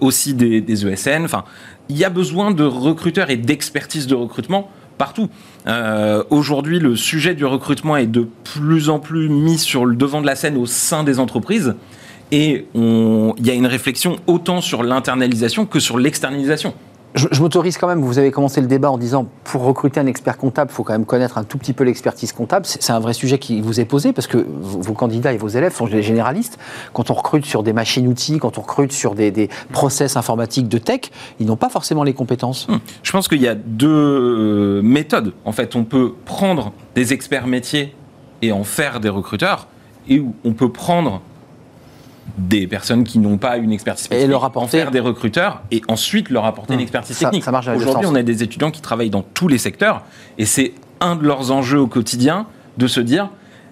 aussi 0.00 0.34
des, 0.34 0.86
ESN. 0.86 1.24
Enfin, 1.24 1.44
il 1.88 1.96
y 1.96 2.04
a 2.04 2.10
besoin 2.10 2.52
de 2.52 2.62
recruteurs 2.62 3.30
et 3.30 3.36
d'expertise 3.36 4.06
de 4.06 4.14
recrutement 4.14 4.70
partout. 4.98 5.28
Aujourd'hui, 6.30 6.78
le 6.78 6.94
sujet 6.94 7.34
du 7.34 7.44
recrutement 7.44 7.96
est 7.96 8.06
de 8.06 8.28
plus 8.44 8.88
en 8.88 9.00
plus 9.00 9.28
mis 9.28 9.58
sur 9.58 9.84
le 9.84 9.96
devant 9.96 10.20
de 10.20 10.26
la 10.26 10.36
scène 10.36 10.56
au 10.56 10.66
sein 10.66 11.02
des 11.02 11.18
entreprises. 11.18 11.74
Et 12.32 12.66
il 12.74 13.46
y 13.46 13.50
a 13.50 13.54
une 13.54 13.66
réflexion 13.66 14.16
autant 14.26 14.60
sur 14.60 14.82
l'internalisation 14.82 15.66
que 15.66 15.78
sur 15.78 15.98
l'externalisation. 15.98 16.74
Je, 17.14 17.28
je 17.30 17.40
m'autorise 17.40 17.78
quand 17.78 17.86
même, 17.86 18.00
vous 18.00 18.18
avez 18.18 18.32
commencé 18.32 18.60
le 18.60 18.66
débat 18.66 18.90
en 18.90 18.98
disant 18.98 19.28
pour 19.44 19.62
recruter 19.62 20.00
un 20.00 20.06
expert 20.06 20.36
comptable, 20.36 20.72
il 20.72 20.74
faut 20.74 20.82
quand 20.82 20.94
même 20.94 21.04
connaître 21.04 21.38
un 21.38 21.44
tout 21.44 21.58
petit 21.58 21.72
peu 21.72 21.84
l'expertise 21.84 22.32
comptable. 22.32 22.66
C'est 22.66 22.90
un 22.90 22.98
vrai 22.98 23.12
sujet 23.12 23.38
qui 23.38 23.60
vous 23.60 23.78
est 23.78 23.84
posé 23.84 24.12
parce 24.12 24.26
que 24.26 24.44
vos, 24.60 24.94
candidats 24.94 25.32
et 25.32 25.36
vos 25.36 25.46
élèves 25.46 25.72
sont 25.72 25.86
des 25.86 26.02
généralistes. 26.02 26.58
Quand 26.92 27.10
on 27.10 27.14
recrute 27.14 27.44
sur 27.44 27.62
des 27.62 27.72
machines-outils, 27.72 28.38
quand 28.38 28.58
on 28.58 28.62
recrute 28.62 28.90
sur 28.90 29.14
des, 29.14 29.30
des 29.30 29.48
process 29.70 30.16
informatiques 30.16 30.68
de 30.68 30.78
tech, 30.78 31.02
ils 31.38 31.46
n'ont 31.46 31.56
pas 31.56 31.68
forcément 31.68 32.02
les 32.02 32.14
compétences. 32.14 32.66
Hmm. 32.66 32.78
Je 33.04 33.12
pense 33.12 33.28
qu'il 33.28 33.40
y 33.40 33.48
a 33.48 33.54
deux 33.54 33.88
euh, 33.88 34.82
méthodes. 34.82 35.34
En 35.44 35.52
fait, 35.52 35.76
on 35.76 35.84
peut 35.84 36.14
prendre 36.24 36.72
des 36.96 37.12
experts 37.12 37.46
métiers 37.46 37.94
et 38.42 38.50
en 38.50 38.64
faire 38.64 38.98
des 38.98 39.08
recruteurs, 39.08 39.68
et 40.08 40.22
on 40.44 40.52
peut 40.52 40.70
prendre 40.70 41.22
des 42.38 42.66
personnes 42.66 43.04
qui 43.04 43.18
n'ont 43.18 43.38
pas 43.38 43.56
une 43.58 43.72
expertise 43.72 44.06
spécifique, 44.06 44.30
leur 44.30 44.44
apporter- 44.44 44.78
faire 44.78 44.90
des 44.90 45.00
recruteurs 45.00 45.62
et 45.70 45.82
ensuite 45.88 46.30
leur 46.30 46.44
apporter 46.44 46.74
une 46.74 46.80
expertise 46.80 47.16
Ça- 47.16 47.26
technique. 47.26 47.44
ça 47.44 47.52
marche 47.52 47.68
Aujourd'hui, 47.68 48.06
on 48.06 48.14
a 48.14 48.22
des 48.22 48.42
étudiants 48.42 48.70
qui 48.70 48.80
travaillent 48.80 49.10
dans 49.10 49.22
tous 49.22 49.48
les 49.48 49.58
secteurs 49.58 50.02
et 50.38 50.46
c'est 50.46 50.72
un 51.00 51.16
de 51.16 51.24
leurs 51.24 51.50
enjeux 51.52 51.78
au 51.80 51.86
quotidien 51.86 52.46
de 52.78 52.86
se 52.86 53.00
dire 53.00 53.28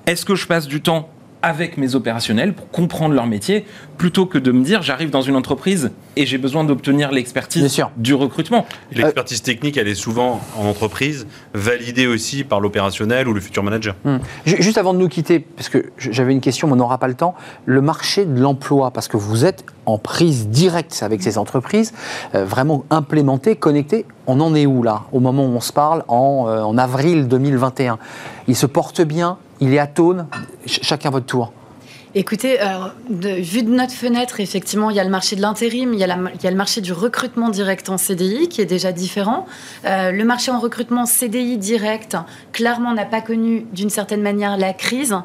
est-ce 0.07 0.25
que 0.25 0.35
je 0.35 0.47
passe 0.47 0.67
du 0.69 0.81
temps 0.81 1.09
avec 1.45 1.77
mes 1.77 1.97
opérationnels 1.97 2.53
pour 2.55 2.71
comprendre 2.71 3.15
leur 3.15 3.27
métier 3.27 3.65
plutôt 3.99 4.27
que 4.27 4.39
de 4.39 4.53
me 4.53 4.63
dire 4.63 4.83
j'arrive 4.83 5.11
dans 5.11 5.23
une 5.23 5.35
entreprise 5.35 5.91
et 6.17 6.27
j'ai 6.27 6.39
besoin 6.39 6.65
d'obtenir 6.65 7.11
l'expertise 7.13 7.63
du 7.97 8.15
recrutement. 8.15 8.67
L'expertise 8.93 9.43
technique, 9.43 9.77
elle 9.77 9.89
est 9.89 9.95
souvent 9.95 10.41
en 10.59 10.67
entreprise, 10.67 11.27
validée 11.55 12.07
aussi 12.07 12.45
par 12.45 12.61
l'opérationnel 12.61 13.29
ou 13.29 13.33
le 13.33 13.41
futur 13.41 13.63
manager. 13.63 13.95
Hmm. 14.05 14.19
Ju- 14.47 14.63
Juste 14.63 14.79
avant 14.79 14.93
de 14.95 14.99
nous 14.99 15.09
quitter, 15.09 15.41
parce 15.41 15.69
que 15.69 15.87
j'avais 15.99 16.33
une 16.33 16.41
question, 16.41 16.67
mais 16.69 16.75
on 16.75 16.77
n'aura 16.77 16.99
pas 16.99 17.09
le 17.09 17.15
temps, 17.15 17.35
le 17.65 17.81
marché 17.81 18.25
de 18.25 18.39
l'emploi, 18.41 18.91
parce 18.91 19.09
que 19.09 19.17
vous 19.17 19.45
êtes 19.45 19.65
en 19.87 19.99
prise 19.99 20.49
directe 20.49 20.99
avec 21.03 21.23
ces 21.23 21.39
entreprises, 21.39 21.93
euh, 22.35 22.45
vraiment 22.45 22.85
implémentées, 22.91 23.57
connectées, 23.57 24.07
on 24.27 24.41
en 24.41 24.55
est 24.55 24.67
où 24.67 24.83
là, 24.83 25.03
au 25.13 25.21
moment 25.21 25.45
où 25.45 25.49
on 25.57 25.61
se 25.61 25.73
parle, 25.73 26.05
en, 26.09 26.47
euh, 26.49 26.63
en 26.63 26.79
avril 26.79 27.27
2021 27.29 27.99
Il 28.49 28.57
se 28.57 28.67
porte 28.67 29.01
bien, 29.03 29.39
il 29.61 29.73
est 29.75 29.79
atone, 29.79 30.27
Ch- 30.67 30.81
chacun 30.83 31.11
votre 31.11 31.27
tour. 31.27 31.53
Écoutez, 32.15 32.59
de- 33.09 33.41
vu 33.41 33.63
de 33.63 33.71
notre 33.71 33.95
fenêtre, 33.95 34.39
effectivement, 34.41 34.91
il 34.91 34.97
y 34.97 35.01
a 35.01 35.05
le 35.05 35.09
marché 35.09 35.35
de 35.35 35.41
l'intérim, 35.41 35.95
il, 35.95 35.99
y 35.99 36.05
a 36.05 36.07
la- 36.07 36.19
il 36.35 36.43
y 36.45 36.47
a 36.47 36.51
le 36.51 36.57
marché 36.57 36.83
du 36.83 36.93
recrutement 36.93 37.49
direct 37.49 37.89
en 37.89 37.97
CDI 37.97 38.49
qui 38.51 38.61
est 38.61 38.67
déjà 38.67 38.93
différent. 38.93 39.47
Euh, 39.87 40.11
le 40.13 40.23
marché 40.25 40.51
en 40.51 40.61
recrutement 40.61 41.07
CDI 41.07 41.57
direct, 41.57 42.17
clairement, 42.53 42.93
n'a 42.93 43.07
pas 43.07 43.23
connu 43.23 43.65
d'une 43.73 43.89
certaine 43.89 44.21
manière 44.21 44.59
la 44.59 44.75
crise 44.75 45.17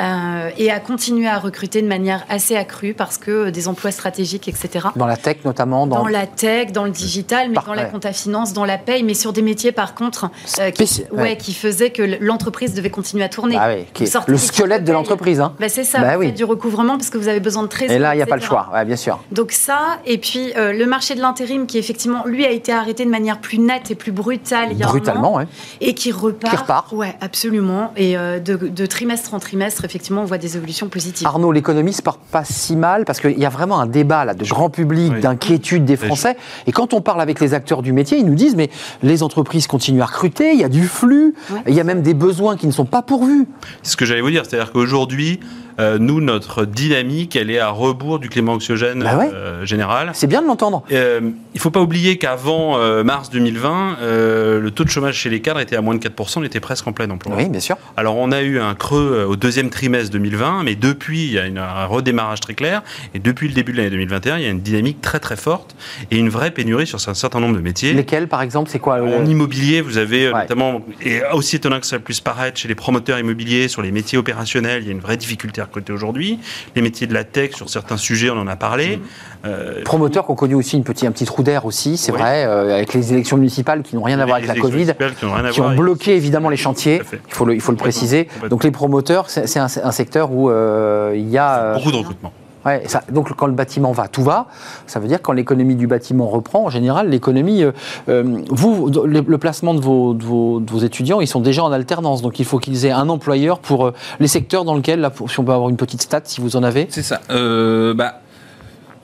euh, 0.00 0.50
et 0.56 0.70
a 0.70 0.80
continué 0.80 1.26
à 1.28 1.38
recruter 1.38 1.82
de 1.82 1.86
manière 1.88 2.24
assez 2.30 2.56
accrue 2.56 2.94
parce 2.94 3.18
que 3.18 3.50
des 3.50 3.68
emplois 3.68 3.90
stratégiques, 3.90 4.48
etc. 4.48 4.88
Dans 4.96 5.06
la 5.06 5.18
tech 5.18 5.38
notamment, 5.44 5.86
dans, 5.86 5.96
Dans 6.04 6.06
la 6.08 6.26
tech, 6.26 6.72
dans 6.72 6.84
le 6.84 6.90
digital, 6.90 7.48
mais 7.48 7.54
Par- 7.56 7.66
dans 7.66 7.74
la 7.74 7.84
compta 7.84 8.14
finance, 8.14 8.54
dans 8.54 8.64
la 8.64 8.78
paye, 8.78 9.02
mais 9.02 9.12
sur 9.14 9.34
des 9.34 9.42
métiers 9.42 9.72
par 9.72 9.94
contre 9.94 10.30
euh, 10.58 10.70
qui, 10.70 10.84
Spéci- 10.84 11.04
ouais, 11.12 11.20
ouais. 11.22 11.36
qui 11.36 11.52
faisaient 11.52 11.90
que 11.90 12.02
l'entreprise 12.20 12.72
devait 12.72 12.88
continuer 12.88 13.24
à 13.24 13.28
tourner. 13.28 13.56
Ah 13.60 13.70
qui 13.92 14.04
est 14.04 14.06
sortez 14.06 14.32
le 14.32 14.38
squelette 14.38 14.84
de 14.84 14.92
l'entreprise. 14.92 15.38
Hein. 15.40 15.54
Bah, 15.60 15.68
c'est 15.68 15.84
ça, 15.84 15.98
Bah 16.00 16.14
oui. 16.18 16.29
Du 16.30 16.44
recouvrement 16.44 16.96
parce 16.96 17.10
que 17.10 17.18
vous 17.18 17.28
avez 17.28 17.40
besoin 17.40 17.62
de 17.62 17.68
trésor. 17.68 17.94
Et 17.94 17.98
là, 17.98 18.14
il 18.14 18.18
n'y 18.18 18.22
a 18.22 18.26
pas 18.26 18.36
le 18.36 18.42
choix, 18.42 18.68
ouais, 18.72 18.84
bien 18.84 18.96
sûr. 18.96 19.18
Donc 19.32 19.52
ça, 19.52 19.98
et 20.06 20.18
puis 20.18 20.52
euh, 20.56 20.72
le 20.72 20.86
marché 20.86 21.14
de 21.14 21.20
l'intérim 21.20 21.66
qui 21.66 21.78
effectivement, 21.78 22.24
lui, 22.26 22.44
a 22.44 22.50
été 22.50 22.72
arrêté 22.72 23.04
de 23.04 23.10
manière 23.10 23.40
plus 23.40 23.58
nette 23.58 23.90
et 23.90 23.94
plus 23.94 24.12
brutale 24.12 24.68
il 24.72 24.78
y 24.78 24.82
a 24.82 24.86
un 24.86 24.90
Brutalement, 24.90 25.34
ouais. 25.36 25.46
et 25.80 25.94
qui 25.94 26.12
repart. 26.12 26.52
Qui 26.54 26.60
repart. 26.60 26.92
Ouais, 26.92 27.14
absolument. 27.20 27.92
Et 27.96 28.16
euh, 28.16 28.38
de, 28.38 28.56
de 28.56 28.86
trimestre 28.86 29.34
en 29.34 29.38
trimestre, 29.38 29.84
effectivement, 29.84 30.22
on 30.22 30.26
voit 30.26 30.38
des 30.38 30.56
évolutions 30.56 30.88
positives. 30.88 31.26
Arnaud, 31.26 31.52
l'économie 31.52 31.92
se 31.92 32.02
porte 32.02 32.20
pas 32.30 32.44
si 32.44 32.76
mal 32.76 33.04
parce 33.04 33.20
qu'il 33.20 33.38
y 33.38 33.44
a 33.46 33.48
vraiment 33.50 33.80
un 33.80 33.86
débat 33.86 34.24
là 34.24 34.34
de 34.34 34.44
grand 34.44 34.70
public, 34.70 35.12
Oui. 35.14 35.20
d'inquiétude 35.20 35.84
des 35.84 35.96
Français. 35.96 36.36
Et 36.66 36.72
quand 36.72 36.94
on 36.94 37.00
parle 37.00 37.20
avec 37.20 37.40
les 37.40 37.54
acteurs 37.54 37.82
du 37.82 37.92
métier, 37.92 38.18
ils 38.18 38.26
nous 38.26 38.34
disent 38.34 38.56
mais 38.56 38.70
les 39.02 39.22
entreprises 39.22 39.66
continuent 39.66 40.02
à 40.02 40.06
recruter, 40.06 40.52
il 40.52 40.60
y 40.60 40.64
a 40.64 40.68
du 40.68 40.86
flux, 40.86 41.34
Ouais. 41.50 41.60
il 41.68 41.74
y 41.74 41.80
a 41.80 41.84
même 41.84 42.02
des 42.02 42.14
besoins 42.14 42.56
qui 42.56 42.66
ne 42.66 42.72
sont 42.72 42.84
pas 42.84 43.02
pourvus. 43.02 43.46
C'est 43.82 43.92
ce 43.92 43.96
que 43.96 44.04
j'allais 44.04 44.20
vous 44.20 44.30
dire, 44.30 44.44
c'est-à-dire 44.46 44.72
qu'aujourd'hui, 44.72 45.40
euh, 45.78 45.98
nous, 45.98 46.20
notre 46.20 46.64
dynamique, 46.64 47.36
elle 47.36 47.50
est 47.50 47.58
à 47.58 47.70
rebours 47.70 48.18
du 48.18 48.28
climat 48.28 48.52
anxiogène 48.52 49.02
Bah 49.02 49.16
ouais. 49.16 49.30
euh, 49.32 49.64
général. 49.64 50.10
C'est 50.14 50.26
bien 50.26 50.42
de 50.42 50.46
l'entendre. 50.46 50.82
Euh, 50.92 51.20
il 51.22 51.56
ne 51.56 51.60
faut 51.60 51.70
pas 51.70 51.80
oublier 51.80 52.16
qu'avant 52.18 52.78
mars 53.04 53.30
2020, 53.30 53.98
euh, 54.00 54.60
le 54.60 54.70
taux 54.70 54.84
de 54.84 54.88
chômage 54.90 55.16
chez 55.16 55.30
les 55.30 55.40
cadres 55.40 55.60
était 55.60 55.76
à 55.76 55.80
moins 55.80 55.94
de 55.94 56.00
4%, 56.00 56.40
on 56.40 56.44
était 56.44 56.60
presque 56.60 56.86
en 56.86 56.92
plein 56.92 57.08
emploi. 57.10 57.34
Oui, 57.36 57.48
bien 57.48 57.60
sûr. 57.60 57.76
Alors 57.96 58.16
on 58.16 58.32
a 58.32 58.42
eu 58.42 58.58
un 58.60 58.74
creux 58.74 59.26
au 59.28 59.36
deuxième 59.36 59.70
trimestre 59.70 60.10
2020, 60.12 60.62
mais 60.64 60.74
depuis, 60.74 61.24
il 61.26 61.32
y 61.32 61.38
a 61.38 61.46
une- 61.46 61.58
un 61.58 61.86
redémarrage 61.86 62.40
très 62.40 62.54
clair, 62.54 62.82
et 63.14 63.18
depuis 63.18 63.48
le 63.48 63.54
début 63.54 63.72
de 63.72 63.78
l'année 63.78 63.90
2021, 63.90 64.38
il 64.38 64.42
y 64.44 64.46
a 64.46 64.50
une 64.50 64.60
dynamique 64.60 65.00
très 65.00 65.18
très 65.20 65.36
forte 65.36 65.74
et 66.10 66.16
une 66.18 66.28
vraie 66.28 66.50
pénurie 66.50 66.86
sur 66.86 66.98
un 67.08 67.14
certain 67.14 67.40
nombre 67.40 67.56
de 67.56 67.60
métiers. 67.62 67.92
Lesquels, 67.92 68.28
par 68.28 68.42
exemple, 68.42 68.70
c'est 68.70 68.78
quoi 68.78 69.00
En 69.02 69.24
immobilier, 69.26 69.80
vous 69.80 69.98
avez 69.98 70.30
Ouais. 70.30 70.42
notamment, 70.42 70.82
et 71.04 71.20
aussi 71.32 71.56
étonnant 71.56 71.80
que 71.80 71.86
ça 71.86 71.98
puisse 71.98 72.20
paraître, 72.20 72.58
chez 72.58 72.68
les 72.68 72.74
promoteurs 72.74 73.18
immobiliers, 73.18 73.68
sur 73.68 73.82
les 73.82 73.90
métiers 73.90 74.18
opérationnels, 74.18 74.82
il 74.82 74.86
y 74.86 74.90
a 74.90 74.92
une 74.92 75.00
vraie 75.00 75.16
difficulté 75.16 75.59
à 75.60 75.64
recruter 75.64 75.92
aujourd'hui. 75.92 76.38
Les 76.74 76.82
métiers 76.82 77.06
de 77.06 77.14
la 77.14 77.24
tech, 77.24 77.52
sur 77.54 77.68
certains 77.70 77.96
sujets, 77.96 78.30
on 78.30 78.38
en 78.38 78.46
a 78.46 78.56
parlé. 78.56 79.00
Euh, 79.44 79.82
promoteurs 79.84 80.26
qui 80.26 80.32
ont 80.32 80.36
connu 80.36 80.54
aussi 80.54 80.76
une 80.76 80.84
petit, 80.84 81.06
un 81.06 81.12
petit 81.12 81.24
trou 81.24 81.42
d'air 81.42 81.64
aussi, 81.64 81.96
c'est 81.96 82.12
Oui. 82.12 82.18
vrai, 82.18 82.44
euh, 82.44 82.74
avec 82.74 82.92
les 82.94 83.12
élections 83.12 83.36
municipales 83.36 83.82
qui 83.82 83.96
n'ont 83.96 84.02
rien 84.02 84.18
à 84.20 84.24
voir 84.26 84.36
avec 84.38 84.48
la 84.48 84.54
Covid, 84.54 84.86
qui 85.18 85.24
n'ont 85.24 85.34
rien 85.34 85.44
à 85.44 85.50
qui 85.50 85.60
ont 85.60 85.74
bloqué 85.74 86.14
évidemment 86.16 86.48
les 86.50 86.56
chantiers. 86.56 87.00
Il 87.28 87.34
faut 87.34 87.44
le, 87.44 87.54
il 87.54 87.60
faut 87.60 87.72
le 87.72 87.76
Complètement, 87.76 87.82
préciser. 88.00 88.28
Donc 88.50 88.64
les 88.64 88.70
promoteurs, 88.70 89.30
c'est 89.30 89.58
un, 89.58 89.66
un 89.82 89.92
secteur 89.92 90.32
où 90.32 90.50
euh, 90.50 91.12
il 91.16 91.28
y 91.28 91.38
a 91.38 91.74
Beaucoup 91.74 91.92
de 91.92 91.96
recrutement. 91.96 92.32
Ouais, 92.66 92.82
ça- 92.86 93.02
donc 93.10 93.32
quand 93.34 93.46
le 93.46 93.52
bâtiment 93.54 93.92
va, 93.92 94.08
tout 94.08 94.22
va. 94.22 94.46
Ça 94.86 95.00
veut 95.00 95.08
dire 95.08 95.20
quand 95.22 95.32
l'économie 95.32 95.76
du 95.76 95.86
bâtiment 95.86 96.26
reprend, 96.28 96.64
en 96.64 96.70
général, 96.70 97.08
l'économie, 97.08 97.62
euh, 97.62 97.72
euh, 98.08 98.42
vous, 98.50 98.90
le, 99.06 99.20
le 99.26 99.38
placement 99.38 99.72
de 99.74 99.80
vos, 99.80 100.12
de, 100.14 100.22
vos, 100.24 100.60
vos 100.60 100.78
étudiants, 100.80 101.20
ils 101.20 101.26
sont 101.26 101.40
déjà 101.40 101.64
en 101.64 101.72
alternance. 101.72 102.20
Donc 102.22 102.38
il 102.38 102.44
faut 102.44 102.58
qu'ils 102.58 102.84
aient 102.84 102.90
un 102.90 103.08
employeur 103.08 103.58
pour 103.60 103.86
euh, 103.86 103.94
les 104.18 104.28
secteurs 104.28 104.64
dans 104.64 104.74
lesquels, 104.74 105.00
là, 105.00 105.10
si 105.28 105.40
on 105.40 105.44
peut 105.44 105.52
avoir 105.52 105.68
une 105.70 105.76
petite 105.76 106.02
stat, 106.02 106.20
si 106.24 106.40
vous 106.40 106.56
en 106.56 106.62
avez. 106.62 106.86
C'est 106.90 107.02
ça. 107.02 107.20
Euh, 107.30 107.94
bah, 107.94 108.20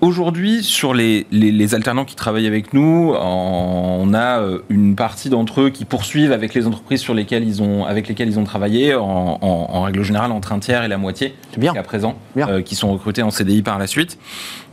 Aujourd'hui, 0.02 0.62
sur 0.62 0.92
les, 0.92 1.26
les, 1.30 1.50
les 1.50 1.74
alternants 1.74 2.04
qui 2.04 2.16
travaillent 2.16 2.46
avec 2.46 2.74
nous, 2.74 3.14
en- 3.14 3.96
on 4.02 4.12
a 4.12 4.40
euh, 4.40 4.58
une 4.68 4.94
partie 4.94 5.30
d'entre 5.30 5.62
eux 5.62 5.70
qui 5.70 5.86
poursuivent 5.86 6.32
avec 6.32 6.52
les 6.52 6.66
entreprises 6.66 7.00
sur 7.00 7.14
lesquelles 7.14 7.44
ils 7.48 7.62
ont, 7.62 7.86
avec 7.86 8.06
lesquelles 8.06 8.28
ils 8.28 8.38
ont 8.38 8.44
travaillé, 8.44 8.94
en, 8.94 9.38
en- 9.40 9.66
en 9.70 9.82
règle 9.82 10.02
générale 10.02 10.32
entre 10.32 10.52
un 10.52 10.58
tiers 10.58 10.84
et 10.84 10.88
la 10.88 10.98
moitié 10.98 11.34
jusqu'à 11.58 11.82
présent, 11.82 12.14
Bien. 12.36 12.46
euh, 12.48 12.60
qui 12.62 12.74
sont 12.74 12.92
recrutés 12.92 13.22
en 13.22 13.30
CDI 13.30 13.62
par 13.62 13.78
la 13.78 13.86
suite. 13.86 14.18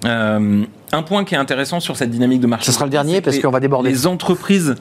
Euh, 0.03 0.63
un 0.91 1.03
point 1.03 1.23
qui 1.23 1.35
est 1.35 1.37
intéressant 1.37 1.79
sur 1.79 1.95
cette 1.95 2.09
dynamique 2.11 2.41
de 2.41 2.47
marché, 2.47 2.65
Ce 2.65 2.73
sera 2.73 2.83
le 2.85 2.91
dernier 2.91 3.21
parce 3.21 3.39
qu'on 3.39 3.49
va 3.49 3.61
déborder. 3.61 3.89
Les 3.91 4.05
entreprises 4.07 4.75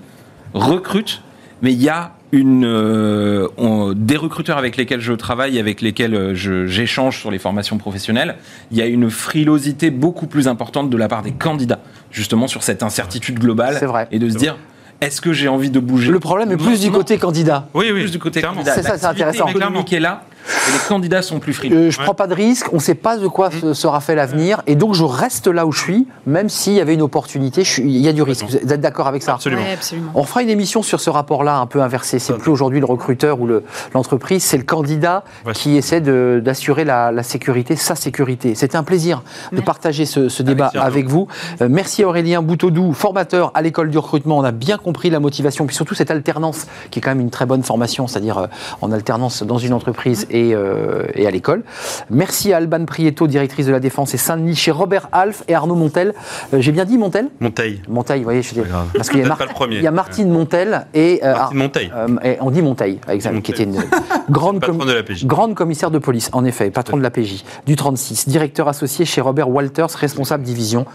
recrutent 0.54 1.22
mais 1.62 1.72
il 1.72 1.82
y 1.82 1.88
a 1.88 2.12
une, 2.32 2.64
euh, 2.64 3.46
on- 3.58 3.92
des 3.94 4.16
recruteurs 4.16 4.58
avec 4.58 4.76
lesquels 4.76 5.00
je 5.00 5.12
travaille, 5.12 5.58
avec 5.58 5.80
lesquels 5.80 6.14
euh, 6.14 6.34
je- 6.34 6.66
j'échange 6.66 7.18
sur 7.20 7.30
les 7.30 7.38
formations 7.38 7.78
professionnelles, 7.78 8.36
il 8.70 8.78
y 8.78 8.82
a 8.82 8.86
une 8.86 9.10
frilosité 9.10 9.90
beaucoup 9.90 10.26
plus 10.26 10.48
importante 10.48 10.90
de 10.90 10.96
la 10.96 11.08
part 11.08 11.22
des 11.22 11.32
candidats, 11.32 11.80
justement 12.10 12.46
sur 12.48 12.62
cette 12.62 12.82
incertitude 12.82 13.38
globale, 13.38 13.76
C'est 13.78 13.86
vrai. 13.86 14.08
et 14.10 14.18
de 14.18 14.28
se 14.30 14.36
dire, 14.36 14.56
est-ce 15.00 15.20
que 15.20 15.32
j'ai 15.32 15.48
envie 15.48 15.70
de 15.70 15.78
bouger? 15.80 16.10
Le 16.10 16.20
problème 16.20 16.50
est 16.52 16.56
plus 16.56 16.80
du 16.80 16.86
Non, 16.88 16.94
côté 16.98 17.18
candidat. 17.18 17.68
Oui, 17.74 17.86
oui. 17.92 18.00
plus 18.02 18.12
du 18.12 18.18
côté 18.18 18.40
clairement. 18.40 18.58
candidat. 18.58 18.74
C'est 18.76 18.82
ça, 18.82 18.96
c'est 18.98 19.06
intéressant. 19.06 19.46
économique 19.48 19.92
est 19.92 20.00
là, 20.00 20.24
et 20.68 20.72
les 20.72 20.78
candidats 20.88 21.22
sont 21.22 21.38
plus 21.40 21.52
frileux. 21.54 21.76
Euh, 21.76 21.90
je 21.90 22.00
prends 22.00 22.14
pas 22.14 22.26
de 22.26 22.34
risque, 22.34 22.66
on 22.72 22.76
ne 22.76 22.80
sait 22.80 22.94
pas 22.94 23.16
de 23.16 23.26
quoi 23.28 23.48
Mmh. 23.50 23.60
se- 23.60 23.74
sera 23.74 24.00
fait 24.00 24.14
l'avenir, 24.14 24.62
et 24.66 24.74
donc 24.76 24.94
je 24.94 25.04
reste 25.04 25.46
là 25.46 25.66
où 25.66 25.72
je 25.72 25.80
suis, 25.80 26.06
même 26.26 26.48
s'il 26.48 26.74
y 26.74 26.80
avait 26.80 26.94
une 26.94 27.02
opportunité, 27.02 27.62
il 27.78 27.96
y 27.98 28.08
a 28.08 28.12
du 28.12 28.22
risque. 28.22 28.44
Vous 28.48 28.56
êtes 28.56 28.80
d'accord 28.80 29.06
avec 29.06 29.22
ça 29.22 29.34
Absolument. 29.34 29.62
Ouais, 29.62 29.72
absolument. 29.72 30.10
On 30.14 30.24
fera 30.24 30.42
une 30.42 30.50
émission 30.50 30.82
sur 30.82 31.00
ce 31.00 31.10
rapport-là 31.10 31.56
un 31.56 31.66
peu 31.66 31.82
inversé. 31.82 32.18
C'est 32.18 32.34
plus 32.38 32.50
aujourd'hui 32.50 32.80
le 32.80 32.86
recruteur 32.86 33.40
ou 33.40 33.46
le- 33.46 33.64
l'entreprise, 33.94 34.42
c'est 34.42 34.56
le 34.58 34.64
candidat 34.64 35.24
Ouais. 35.46 35.52
qui 35.52 35.76
essaie 35.76 36.00
d'assurer 36.00 36.84
la, 36.84 37.12
la 37.12 37.22
sécurité, 37.22 37.76
sa 37.76 37.94
sécurité. 37.94 38.54
C'était 38.54 38.76
un 38.76 38.82
plaisir 38.84 39.22
de 39.52 39.60
partager 39.60 40.06
ce, 40.06 40.28
ce 40.28 40.42
débat 40.42 40.70
avec 40.78 41.08
vous. 41.08 41.28
Euh, 41.60 41.68
merci 41.70 42.04
Aurélien 42.04 42.42
Boutodou, 42.42 42.92
formateur 42.92 43.50
à 43.54 43.62
l'école 43.62 43.90
du 43.90 43.98
recrutement. 43.98 44.38
On 44.38 44.44
a 44.44 44.52
bien 44.52 44.78
compris 44.78 45.10
la 45.10 45.20
motivation, 45.20 45.66
puis 45.66 45.74
surtout 45.76 45.94
cette 45.94 46.10
alternance 46.10 46.66
qui 46.90 46.98
est 46.98 47.02
quand 47.02 47.10
même 47.10 47.20
une 47.20 47.30
très 47.30 47.46
bonne 47.46 47.62
formation, 47.62 48.06
c'est-à-dire 48.06 48.38
euh, 48.38 48.46
en 48.80 48.92
alternance 48.92 49.42
dans 49.42 49.58
une 49.58 49.72
entreprise 49.72 50.26
et, 50.32 50.54
euh, 50.54 51.04
et 51.14 51.26
à 51.26 51.30
l'école. 51.30 51.62
Merci 52.10 52.52
à 52.52 52.56
Alban 52.56 52.84
Prieto, 52.84 53.26
directrice 53.26 53.66
de 53.66 53.72
la 53.72 53.80
Défense 53.80 54.14
et 54.14 54.16
Saint-Denis, 54.16 54.56
chez 54.56 54.70
Robert 54.70 55.08
Alf 55.12 55.44
et 55.48 55.54
Arnaud 55.54 55.74
Montel. 55.74 56.14
Euh, 56.54 56.60
J'ai 56.60 56.72
bien 56.72 56.84
dit 56.84 56.98
Montel? 56.98 57.28
Monteil. 57.40 57.82
Monteil, 57.88 58.18
vous 58.18 58.24
voyez, 58.24 58.42
je 58.42 58.60
grave. 58.60 58.88
parce 58.94 59.08
qu'il 59.10 59.20
y 59.20 59.82
y 59.82 59.86
a 59.86 59.90
Martine 59.90 60.30
Montel 60.30 60.86
et 60.94 61.20
euh, 61.22 61.32
Martine 61.34 61.58
Monteil. 61.58 61.92
et 62.24 62.36
on 62.40 62.50
dit 62.50 62.62
Monteil, 62.62 62.98
exact, 63.08 63.40
qui 63.42 63.52
était 63.52 63.64
une 63.64 63.76
grande, 64.30 64.60
com- 64.64 64.78
de 64.78 64.92
la 64.92 65.02
PJ. 65.02 65.24
grande 65.26 65.54
commissaire 65.54 65.90
de 65.90 65.98
police, 65.98 66.30
en 66.32 66.44
effet, 66.44 66.70
patron 66.70 66.96
de 66.96 67.02
la 67.02 67.10
PJ, 67.10 67.44
du 67.66 67.76
36, 67.76 68.28
directeur 68.28 68.68
associé 68.68 69.04
chez 69.04 69.20
Robert 69.20 69.48
Walters, 69.50 69.90
responsable 69.94 70.42
division 70.44 70.86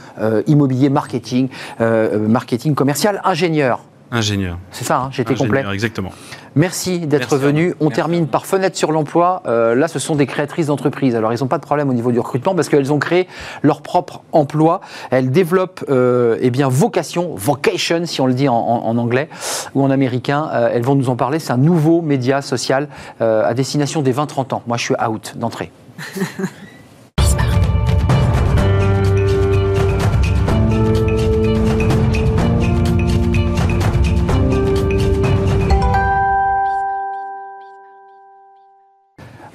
immobilier, 0.48 0.90
marketing, 0.90 1.50
marketing 1.80 2.76
commercial, 2.76 3.22
ingénieur. 3.24 3.80
Ingénieur. 4.10 4.58
C'est 4.72 4.86
ça, 4.86 5.00
hein, 5.02 5.10
j'étais 5.12 5.36
complet. 5.36 5.60
Ingénieur, 5.60 5.74
exactement. 5.74 6.12
Merci 6.58 7.00
d'être 7.08 7.38
venu. 7.38 7.74
On 7.80 7.86
Merci, 7.86 7.96
termine 7.96 8.28
par 8.28 8.46
fenêtre 8.46 8.76
sur 8.76 8.92
l'emploi. 8.92 9.44
Euh, 9.46 9.76
là, 9.76 9.88
ce 9.88 10.00
sont 10.00 10.16
des 10.16 10.26
créatrices 10.26 10.68
d'entreprises. 10.68 11.16
Alors, 11.16 11.32
ils 11.32 11.40
n'ont 11.42 11.48
pas 11.48 11.58
de 11.60 11.64
problème 11.64 11.90
au 11.90 11.94
niveau 11.94 12.12
du 12.12 12.20
recrutement 12.20 12.56
parce 12.56 12.68
qu'elles 12.68 12.92
ont 12.92 13.00
créé 13.00 13.28
leur 13.62 13.82
propre 13.82 14.22
emploi. 14.32 14.82
Elles 15.12 15.30
développent 15.32 15.86
euh, 15.90 16.38
eh 16.42 16.50
bien, 16.50 16.68
vocation, 16.68 17.36
vocation, 17.36 18.06
si 18.06 18.22
on 18.22 18.26
le 18.26 18.34
dit 18.34 18.50
en, 18.50 18.56
en- 18.56 18.86
en 18.88 18.98
anglais 18.98 19.30
ou 19.76 19.84
en 19.84 19.92
américain. 19.92 20.50
Euh, 20.54 20.70
elles 20.74 20.84
vont 20.84 20.96
nous 20.96 21.10
en 21.10 21.16
parler. 21.16 21.40
C'est 21.40 21.54
un 21.54 21.58
nouveau 21.58 22.02
média 22.02 22.42
social 22.42 22.88
euh, 23.22 23.46
à 23.46 23.54
destination 23.54 24.02
des 24.02 24.14
20-30 24.14 24.54
ans. 24.56 24.64
Moi, 24.68 24.78
je 24.78 24.84
suis 24.84 24.96
out 25.08 25.34
d'entrée. 25.38 25.72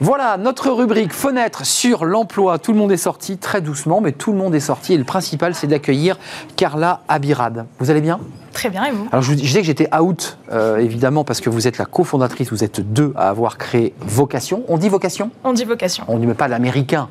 Voilà 0.03 0.37
notre 0.37 0.73
rubrique 0.73 1.13
fenêtre 1.13 1.65
sur 1.65 2.05
l'emploi. 2.05 2.59
Tout 2.59 2.73
le 2.73 2.79
monde 2.79 2.91
est 2.91 2.97
sorti 2.97 3.39
très 3.39 3.61
doucement, 3.61 4.01
mais 4.01 4.11
tout 4.11 4.33
le 4.33 4.37
monde 4.39 4.53
est 4.53 4.59
sorti. 4.59 4.95
Et 4.95 4.99
le 4.99 5.05
principal, 5.05 5.55
c'est 5.55 5.69
d'accueillir 5.69 6.19
Carla 6.57 7.03
Abirad. 7.07 7.67
Vous 7.79 7.89
allez 7.89 8.01
bien? 8.01 8.19
Très 8.53 8.69
bien, 8.69 8.85
et 8.87 8.91
vous? 8.91 9.07
Alors 9.13 9.23
je, 9.23 9.31
vous, 9.31 9.39
je 9.39 9.43
disais 9.45 9.61
que 9.61 9.67
j'étais 9.67 9.89
out, 9.95 10.39
euh, 10.51 10.79
évidemment, 10.79 11.23
parce 11.23 11.41
que 11.41 11.51
vous 11.51 11.69
êtes 11.69 11.79
la 11.79 11.85
cofondatrice, 11.85 12.51
vous 12.51 12.65
êtes 12.65 12.81
deux 12.93 13.13
à 13.15 13.29
avoir 13.29 13.59
créé 13.59 13.95
Vocation. 14.01 14.65
On 14.67 14.77
dit 14.77 14.89
Vocation? 14.89 15.31
On 15.45 15.53
dit 15.53 15.65
vocation. 15.65 16.03
On 16.09 16.17
ne 16.17 16.19
dit 16.19 16.27
même 16.27 16.35
pas 16.35 16.49
l'américain. 16.49 17.09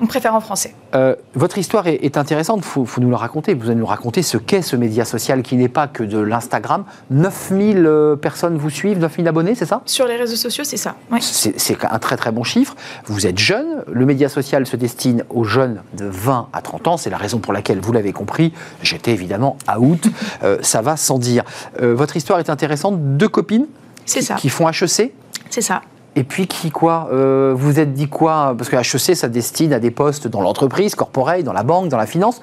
On 0.00 0.06
préfère 0.06 0.34
en 0.34 0.40
français. 0.40 0.74
Euh, 0.94 1.14
votre 1.34 1.58
histoire 1.58 1.86
est, 1.86 1.96
est 2.02 2.16
intéressante, 2.16 2.60
il 2.60 2.64
faut, 2.64 2.84
faut 2.84 3.00
nous 3.00 3.10
la 3.10 3.18
raconter. 3.18 3.54
Vous 3.54 3.66
allez 3.66 3.78
nous 3.78 3.86
raconter 3.86 4.22
ce 4.22 4.38
qu'est 4.38 4.62
ce 4.62 4.76
média 4.76 5.04
social 5.04 5.42
qui 5.42 5.56
n'est 5.56 5.68
pas 5.68 5.88
que 5.88 6.02
de 6.02 6.18
l'Instagram. 6.18 6.84
9000 7.10 7.84
euh, 7.86 8.16
personnes 8.16 8.56
vous 8.56 8.70
suivent, 8.70 8.98
9000 8.98 9.28
abonnés, 9.28 9.54
c'est 9.54 9.66
ça? 9.66 9.82
Sur 9.86 10.06
les 10.06 10.16
réseaux 10.16 10.36
sociaux, 10.36 10.64
c'est 10.64 10.76
ça. 10.76 10.96
C'est 11.20 11.84
un 11.84 11.98
très 11.98 12.16
très 12.16 12.32
bon 12.32 12.44
chiffre. 12.44 12.74
Vous 13.06 13.26
êtes 13.26 13.38
jeune, 13.38 13.84
le 13.90 14.06
média 14.06 14.28
social 14.28 14.66
se 14.66 14.76
destine 14.76 15.24
aux 15.28 15.44
jeunes 15.44 15.82
de 15.96 16.06
20 16.06 16.48
à 16.52 16.62
30 16.62 16.88
ans, 16.88 16.96
c'est 16.96 17.10
la 17.10 17.18
raison 17.18 17.38
pour 17.38 17.52
laquelle, 17.52 17.80
vous 17.80 17.92
l'avez 17.92 18.12
compris, 18.12 18.52
j'étais 18.82 19.12
évidemment 19.12 19.56
out, 19.78 20.06
Euh, 20.42 20.58
ça 20.62 20.80
va 20.80 20.96
sans 20.96 21.18
dire. 21.18 21.44
Euh, 21.82 21.94
votre 21.94 22.16
histoire 22.16 22.38
est 22.38 22.50
intéressante, 22.50 23.16
deux 23.16 23.28
copines 23.28 23.66
qui, 24.06 24.22
ça. 24.22 24.34
qui 24.34 24.48
font 24.48 24.68
HEC, 24.68 25.12
C'est 25.50 25.60
ça. 25.60 25.82
Et 26.16 26.24
puis 26.24 26.46
qui 26.46 26.70
quoi 26.70 27.08
euh, 27.12 27.54
Vous 27.56 27.78
êtes 27.78 27.94
dit 27.94 28.08
quoi? 28.08 28.54
Parce 28.56 28.68
que 28.68 28.76
HEC, 28.76 29.16
ça 29.16 29.28
destine 29.28 29.72
à 29.72 29.78
des 29.78 29.90
postes 29.90 30.28
dans 30.28 30.40
l'entreprise, 30.40 30.94
corporate, 30.94 31.44
dans 31.44 31.52
la 31.52 31.62
banque, 31.62 31.88
dans 31.88 31.96
la 31.96 32.06
finance. 32.06 32.40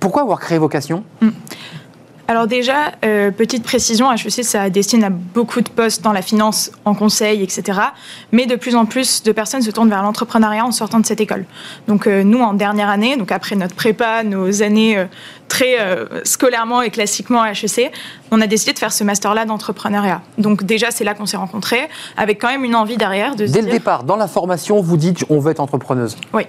Pourquoi 0.00 0.22
avoir 0.22 0.40
créé 0.40 0.58
Vocation? 0.58 1.04
Alors 2.30 2.46
déjà, 2.46 2.92
euh, 3.06 3.30
petite 3.30 3.64
précision, 3.64 4.12
HEC, 4.12 4.44
ça 4.44 4.68
destine 4.68 5.02
à 5.02 5.08
beaucoup 5.08 5.62
de 5.62 5.70
postes 5.70 6.02
dans 6.02 6.12
la 6.12 6.20
finance, 6.20 6.70
en 6.84 6.94
conseil, 6.94 7.42
etc. 7.42 7.80
Mais 8.32 8.44
de 8.44 8.54
plus 8.54 8.76
en 8.76 8.84
plus 8.84 9.22
de 9.22 9.32
personnes 9.32 9.62
se 9.62 9.70
tournent 9.70 9.88
vers 9.88 10.02
l'entrepreneuriat 10.02 10.62
en 10.62 10.70
sortant 10.70 11.00
de 11.00 11.06
cette 11.06 11.22
école. 11.22 11.46
Donc 11.86 12.06
euh, 12.06 12.22
nous, 12.24 12.40
en 12.40 12.52
dernière 12.52 12.90
année, 12.90 13.16
donc 13.16 13.32
après 13.32 13.56
notre 13.56 13.74
prépa, 13.74 14.24
nos 14.24 14.62
années 14.62 14.98
euh, 14.98 15.06
très 15.48 15.78
scolairement 16.24 16.82
et 16.82 16.90
classiquement 16.90 17.40
à 17.40 17.52
HEC, 17.52 17.90
on 18.30 18.42
a 18.42 18.46
décidé 18.46 18.74
de 18.74 18.78
faire 18.78 18.92
ce 18.92 19.02
master-là 19.04 19.46
d'entrepreneuriat. 19.46 20.20
Donc 20.36 20.64
déjà, 20.64 20.90
c'est 20.90 21.04
là 21.04 21.14
qu'on 21.14 21.24
s'est 21.24 21.38
rencontrés, 21.38 21.88
avec 22.18 22.38
quand 22.38 22.48
même 22.48 22.64
une 22.64 22.76
envie 22.76 22.98
derrière 22.98 23.34
de 23.34 23.46
se 23.46 23.52
Dès 23.52 23.62
le 23.62 23.70
départ, 23.70 24.04
dans 24.04 24.16
la 24.16 24.28
formation, 24.28 24.82
vous 24.82 24.98
dites 24.98 25.24
on 25.30 25.38
veut 25.38 25.52
être 25.52 25.60
entrepreneuse. 25.60 26.18
Oui. 26.34 26.42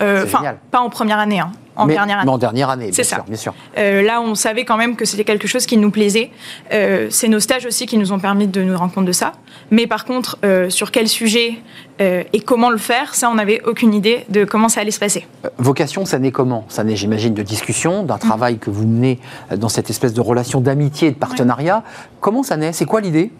Euh, 0.00 0.24
Enfin, 0.24 0.42
pas 0.70 0.80
en 0.80 0.90
première 0.90 1.18
année, 1.18 1.40
hein, 1.40 1.52
en 1.76 1.86
mais, 1.86 1.94
dernière 1.94 2.16
mais 2.16 2.22
année. 2.22 2.30
en 2.30 2.38
dernière 2.38 2.70
année, 2.70 2.90
bien 2.90 2.94
sûr, 2.94 3.04
ça. 3.04 3.24
bien 3.26 3.36
sûr. 3.36 3.54
Euh, 3.78 4.02
là, 4.02 4.20
on 4.20 4.34
savait 4.34 4.64
quand 4.64 4.76
même 4.76 4.96
que 4.96 5.04
c'était 5.04 5.24
quelque 5.24 5.46
chose 5.46 5.66
qui 5.66 5.76
nous 5.76 5.90
plaisait. 5.90 6.30
Euh, 6.72 7.08
c'est 7.10 7.28
nos 7.28 7.40
stages 7.40 7.66
aussi 7.66 7.86
qui 7.86 7.98
nous 7.98 8.12
ont 8.12 8.18
permis 8.18 8.46
de 8.46 8.62
nous 8.62 8.76
rendre 8.76 8.92
compte 8.92 9.04
de 9.04 9.12
ça. 9.12 9.32
Mais 9.70 9.86
par 9.86 10.04
contre, 10.04 10.38
euh, 10.44 10.70
sur 10.70 10.90
quel 10.90 11.08
sujet 11.08 11.54
et 11.98 12.40
comment 12.40 12.68
le 12.68 12.76
faire, 12.76 13.14
ça, 13.14 13.30
on 13.30 13.36
n'avait 13.36 13.62
aucune 13.62 13.94
idée 13.94 14.26
de 14.28 14.44
comment 14.44 14.68
ça 14.68 14.82
allait 14.82 14.90
se 14.90 15.00
passer. 15.00 15.26
Vocation, 15.56 16.04
ça 16.04 16.18
naît 16.18 16.30
comment? 16.30 16.66
Ça 16.68 16.84
naît, 16.84 16.94
j'imagine, 16.94 17.32
de 17.32 17.42
discussion, 17.42 18.02
d'un 18.02 18.18
travail 18.18 18.58
que 18.58 18.68
vous 18.68 18.86
menez 18.86 19.18
dans 19.56 19.70
cette 19.70 19.88
espèce 19.88 20.12
de 20.12 20.20
relation 20.20 20.60
d'amitié 20.60 21.08
et 21.08 21.10
de 21.12 21.16
partenariat. 21.16 21.82
Comment 22.20 22.42
ça 22.42 22.58
naît? 22.58 22.74
C'est 22.74 22.84
quoi 22.84 23.00
l'idée? 23.00 23.32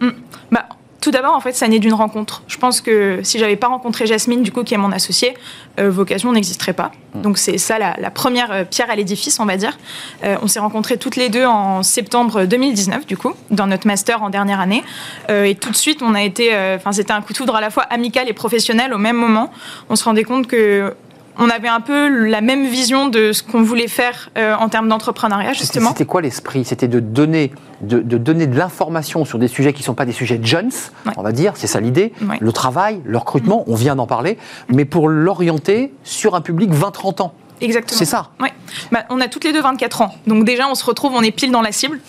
Bah, 0.51 0.65
tout 1.07 1.11
d'abord, 1.11 1.35
en 1.35 1.39
fait, 1.39 1.53
ça 1.53 1.69
naît 1.69 1.79
d'une 1.79 1.93
rencontre. 1.93 2.43
Je 2.49 2.57
pense 2.57 2.81
que 2.81 3.21
si 3.23 3.39
j'avais 3.39 3.55
pas 3.55 3.67
rencontré 3.67 4.05
Jasmine, 4.05 4.43
du 4.43 4.51
coup, 4.51 4.65
qui 4.65 4.73
est 4.73 4.77
mon 4.77 4.91
associée, 4.91 5.35
euh, 5.79 5.89
Vocation 5.89 6.33
n'existerait 6.33 6.73
pas. 6.73 6.91
Donc 7.15 7.37
c'est 7.37 7.57
ça 7.57 7.79
la, 7.79 7.95
la 7.97 8.11
première 8.11 8.51
euh, 8.51 8.63
pierre 8.65 8.89
à 8.89 8.95
l'édifice, 8.97 9.39
on 9.39 9.45
va 9.45 9.55
dire. 9.55 9.77
Euh, 10.25 10.35
on 10.41 10.47
s'est 10.47 10.59
rencontrés 10.59 10.97
toutes 10.97 11.15
les 11.15 11.29
deux 11.29 11.45
en 11.45 11.81
septembre 11.81 12.43
2019, 12.43 13.05
du 13.05 13.15
coup, 13.15 13.31
dans 13.51 13.67
notre 13.67 13.87
master 13.87 14.21
en 14.21 14.29
dernière 14.29 14.59
année. 14.59 14.83
Euh, 15.29 15.45
et 15.45 15.55
tout 15.55 15.71
de 15.71 15.77
suite, 15.77 16.01
on 16.01 16.13
a 16.13 16.23
été, 16.23 16.53
enfin, 16.75 16.91
c'était 16.91 17.13
un 17.13 17.21
coup 17.21 17.31
de 17.31 17.37
foudre 17.37 17.55
à 17.55 17.61
la 17.61 17.69
fois 17.69 17.83
amical 17.83 18.27
et 18.27 18.33
professionnel 18.33 18.93
au 18.93 18.97
même 18.97 19.15
moment. 19.15 19.49
On 19.89 19.95
se 19.95 20.03
rendait 20.03 20.25
compte 20.25 20.47
que 20.47 20.93
on 21.39 21.49
avait 21.49 21.67
un 21.67 21.81
peu 21.81 22.27
la 22.27 22.41
même 22.41 22.65
vision 22.65 23.07
de 23.09 23.31
ce 23.31 23.43
qu'on 23.43 23.61
voulait 23.63 23.87
faire 23.87 24.29
euh, 24.37 24.53
en 24.55 24.69
termes 24.69 24.87
d'entrepreneuriat, 24.87 25.53
justement. 25.53 25.89
c'était 25.89 26.05
quoi 26.05 26.21
l'esprit? 26.21 26.65
C'était 26.65 26.87
de 26.87 26.99
donner 26.99 27.51
de, 27.81 27.99
de 27.99 28.17
donner 28.17 28.47
de 28.47 28.57
l'information 28.57 29.23
sur 29.23 29.37
des 29.37 29.47
sujets 29.47 29.71
qui 29.73 29.81
ne 29.81 29.85
sont 29.85 29.93
pas 29.93 30.05
des 30.05 30.11
sujets 30.11 30.39
jeunes, 30.41 30.71
Ouais. 31.05 31.13
on 31.17 31.21
va 31.21 31.31
dire, 31.31 31.53
c'est 31.55 31.67
ça 31.67 31.79
l'idée. 31.79 32.11
Ouais. 32.27 32.37
Le 32.39 32.51
travail, 32.51 33.01
le 33.05 33.17
recrutement, 33.17 33.63
on 33.67 33.75
vient 33.75 33.95
d'en 33.95 34.07
parler, 34.07 34.37
mais 34.73 34.83
pour 34.85 35.09
l'orienter 35.09 35.93
sur 36.03 36.33
un 36.35 36.41
public 36.41 36.71
20-30 36.71 37.21
ans. 37.21 37.33
Exactement. 37.61 37.97
C'est 37.97 38.05
ça. 38.05 38.29
Ouais. 38.39 38.53
Bah, 38.91 39.05
on 39.09 39.19
a 39.21 39.27
toutes 39.27 39.43
les 39.43 39.53
deux 39.53 39.61
24 39.61 40.01
ans. 40.01 40.15
Donc 40.27 40.43
déjà, 40.43 40.67
on 40.67 40.75
se 40.75 40.85
retrouve, 40.85 41.13
on 41.15 41.21
est 41.21 41.31
pile 41.31 41.51
dans 41.51 41.61
la 41.61 41.71
cible. 41.71 41.99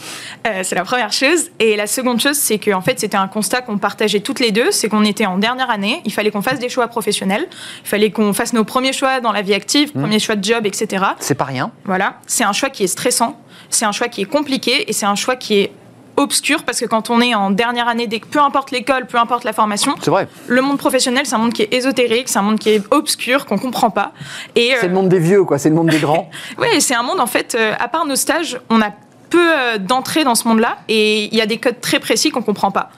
Euh, 0.47 0.61
c'est 0.63 0.75
la 0.75 0.85
première 0.85 1.13
chose. 1.13 1.51
Et 1.59 1.77
la 1.77 1.87
seconde 1.87 2.21
chose, 2.21 2.37
c'est 2.37 2.59
qu'en 2.59 2.81
fait, 2.81 2.99
c'était 3.01 3.17
un 3.17 3.29
constat 3.29 3.63
qu'on 3.63 3.79
partageait 3.79 4.21
toutes 4.21 4.41
les 4.41 4.53
deux. 4.53 4.71
C'est 4.71 4.89
qu'on 4.89 5.05
était 5.05 5.27
en 5.27 5.39
dernière 5.39 5.71
année. 5.71 6.03
Il 6.05 6.13
fallait 6.13 6.31
qu'on 6.31 6.43
fasse 6.43 6.59
des 6.59 6.69
choix 6.69 6.89
professionnels. 6.89 7.49
Il 7.85 7.89
fallait 7.89 8.11
qu'on 8.11 8.33
fasse 8.33 8.53
nos 8.53 8.65
premiers 8.65 8.93
choix 8.93 9.21
dans 9.21 9.33
la 9.33 9.43
vie 9.43 9.55
active, 9.55 9.91
Mmh. 9.95 10.01
premiers 10.01 10.19
choix 10.19 10.37
de 10.37 10.45
job, 10.45 10.67
etc. 10.67 11.05
C'est 11.21 11.35
pas 11.35 11.45
rien. 11.45 11.71
Voilà. 11.85 12.19
C'est 12.27 12.45
un 12.45 12.53
choix 12.53 12.71
qui 12.71 12.85
est 12.85 12.89
stressant. 12.89 13.41
C'est 13.71 13.85
un 13.85 13.93
choix 13.93 14.09
qui 14.09 14.23
est 14.23 14.27
compliqué. 14.27 14.89
Et 14.91 14.93
c'est 14.93 15.07
un 15.07 15.15
choix 15.15 15.37
qui 15.37 15.61
est 15.61 15.73
obscur 16.19 16.65
parce 16.65 16.81
que 16.81 16.85
quand 16.85 17.11
on 17.11 17.21
est 17.21 17.35
en 17.35 17.51
dernière 17.51 17.89
année, 17.89 18.09
peu 18.09 18.41
importe 18.41 18.71
l'école, 18.71 19.07
peu 19.07 19.19
importe 19.19 19.45
la 19.45 19.53
formation, 19.53 19.95
vrai. 20.07 20.29
le 20.47 20.61
monde 20.61 20.77
professionnel, 20.77 21.25
c'est 21.25 21.37
un 21.37 21.39
monde 21.39 21.53
qui 21.53 21.63
est 21.63 21.73
ésotérique, 21.73 22.29
c'est 22.29 22.39
un 22.39 22.43
monde 22.43 22.59
qui 22.59 22.71
est 22.71 22.83
obscur, 22.91 23.47
qu'on 23.47 23.57
comprend 23.57 23.91
pas. 23.91 24.13
Et 24.57 24.73
C'est 24.79 24.87
euh, 24.87 24.89
le 24.89 24.95
monde 24.95 25.09
des 25.09 25.21
vieux, 25.21 25.45
quoi. 25.45 25.59
C'est 25.59 25.69
le 25.69 25.77
monde 25.77 25.89
des 25.89 25.99
grands. 25.99 26.29
oui, 26.59 26.81
c'est 26.81 26.95
un 26.95 27.03
monde, 27.03 27.21
en 27.21 27.27
fait, 27.27 27.55
euh, 27.55 27.73
à 27.79 27.89
part 27.89 28.05
nos 28.05 28.17
stages, 28.17 28.61
on 28.69 28.83
a 28.83 28.91
peu 29.31 29.53
euh, 29.53 29.79
d'entrée 29.79 30.25
dans 30.25 30.35
ce 30.35 30.49
monde-là 30.49 30.79
et 30.89 31.25
il 31.25 31.35
y 31.35 31.41
a 31.41 31.47
des 31.47 31.59
codes 31.59 31.81
très 31.81 32.01
précis 32.01 32.31
qu'on 32.31 32.43
comprend 32.43 32.71
pas. 32.71 32.91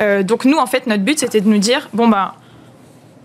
Euh, 0.00 0.22
donc 0.22 0.44
nous, 0.44 0.58
en 0.58 0.66
fait, 0.66 0.86
notre 0.86 1.02
but, 1.02 1.18
c'était 1.18 1.40
de 1.40 1.48
nous 1.48 1.58
dire, 1.58 1.88
bon, 1.92 2.08
ben, 2.08 2.32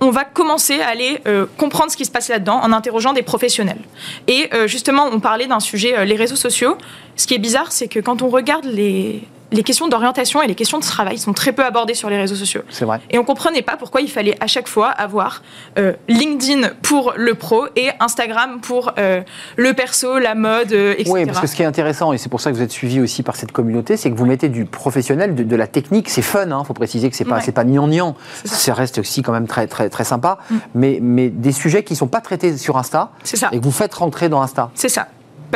on 0.03 0.11
va 0.11 0.25
commencer 0.25 0.81
à 0.81 0.89
aller 0.89 1.19
euh, 1.27 1.45
comprendre 1.57 1.91
ce 1.91 1.97
qui 1.97 2.05
se 2.05 2.11
passe 2.11 2.29
là-dedans 2.29 2.59
en 2.61 2.71
interrogeant 2.73 3.13
des 3.13 3.23
professionnels. 3.23 3.79
Et 4.27 4.49
euh, 4.53 4.67
justement, 4.67 5.07
on 5.11 5.19
parlait 5.19 5.47
d'un 5.47 5.59
sujet, 5.59 5.97
euh, 5.97 6.05
les 6.05 6.15
réseaux 6.15 6.35
sociaux. 6.35 6.77
Ce 7.15 7.25
qui 7.25 7.35
est 7.35 7.39
bizarre, 7.39 7.71
c'est 7.71 7.87
que 7.87 7.99
quand 7.99 8.21
on 8.21 8.29
regarde 8.29 8.65
les, 8.65 9.23
les 9.53 9.63
questions 9.63 9.87
d'orientation 9.87 10.41
et 10.41 10.47
les 10.47 10.55
questions 10.55 10.79
de 10.79 10.83
travail 10.83 11.17
sont 11.17 11.31
très 11.33 11.53
peu 11.53 11.63
abordées 11.63 11.93
sur 11.93 12.09
les 12.09 12.17
réseaux 12.17 12.35
sociaux. 12.35 12.61
C'est 12.69 12.85
vrai. 12.85 12.99
Et 13.11 13.17
on 13.19 13.23
comprenait 13.23 13.61
pas 13.61 13.77
pourquoi 13.77 14.01
il 14.01 14.09
fallait 14.09 14.35
à 14.41 14.47
chaque 14.47 14.67
fois 14.67 14.89
avoir 14.89 15.41
euh, 15.77 15.93
LinkedIn 16.09 16.69
pour 16.81 17.13
le 17.15 17.35
pro 17.35 17.67
et 17.75 17.89
Instagram 17.99 18.59
pour 18.61 18.91
euh, 18.97 19.21
le 19.55 19.73
perso, 19.73 20.17
la 20.19 20.35
mode, 20.35 20.73
euh, 20.73 20.93
etc. 20.93 21.11
Oui, 21.13 21.25
parce 21.25 21.39
que 21.39 21.47
ce 21.47 21.55
qui 21.55 21.61
est 21.61 21.65
intéressant, 21.65 22.13
et 22.13 22.17
c'est 22.17 22.29
pour 22.29 22.41
ça 22.41 22.51
que 22.51 22.55
vous 22.55 22.61
êtes 22.61 22.71
suivi 22.71 22.99
aussi 22.99 23.23
par 23.23 23.35
cette 23.35 23.51
communauté, 23.51 23.95
c'est 23.95 24.09
que 24.11 24.15
vous 24.17 24.25
mettez 24.25 24.49
du 24.49 24.65
professionnel, 24.65 25.35
de, 25.35 25.43
de 25.43 25.55
la 25.55 25.67
technique. 25.67 26.09
C'est 26.09 26.21
fun, 26.21 26.45
il 26.47 26.65
faut 26.65 26.73
préciser 26.73 27.09
que 27.09 27.15
c'est 27.15 27.23
pas, 27.25 27.35
Ouais. 27.35 27.41
c'est 27.43 27.51
pas 27.51 27.63
gnangnan. 27.63 28.15
Ça. 28.43 28.55
Ça 28.55 28.73
reste 28.73 28.97
aussi 28.97 29.21
quand 29.21 29.31
même 29.31 29.47
très, 29.47 29.67
très, 29.67 29.89
très 29.89 30.03
sympa. 30.03 30.39
Mm. 30.49 30.55
Mais, 30.75 30.99
mais 31.01 31.29
des 31.29 31.51
sujets 31.51 31.83
qui 31.83 31.95
sont 31.95 32.07
pas 32.07 32.21
traités 32.21 32.57
sur 32.57 32.77
Insta 32.77 33.11
C'est 33.23 33.37
ça. 33.37 33.49
et 33.51 33.59
que 33.59 33.63
vous 33.63 33.71
faites 33.71 33.93
rentrer 33.93 34.29
dans 34.29 34.41
Insta. 34.41 34.69
C'est 34.75 34.89
ça. 34.89 35.07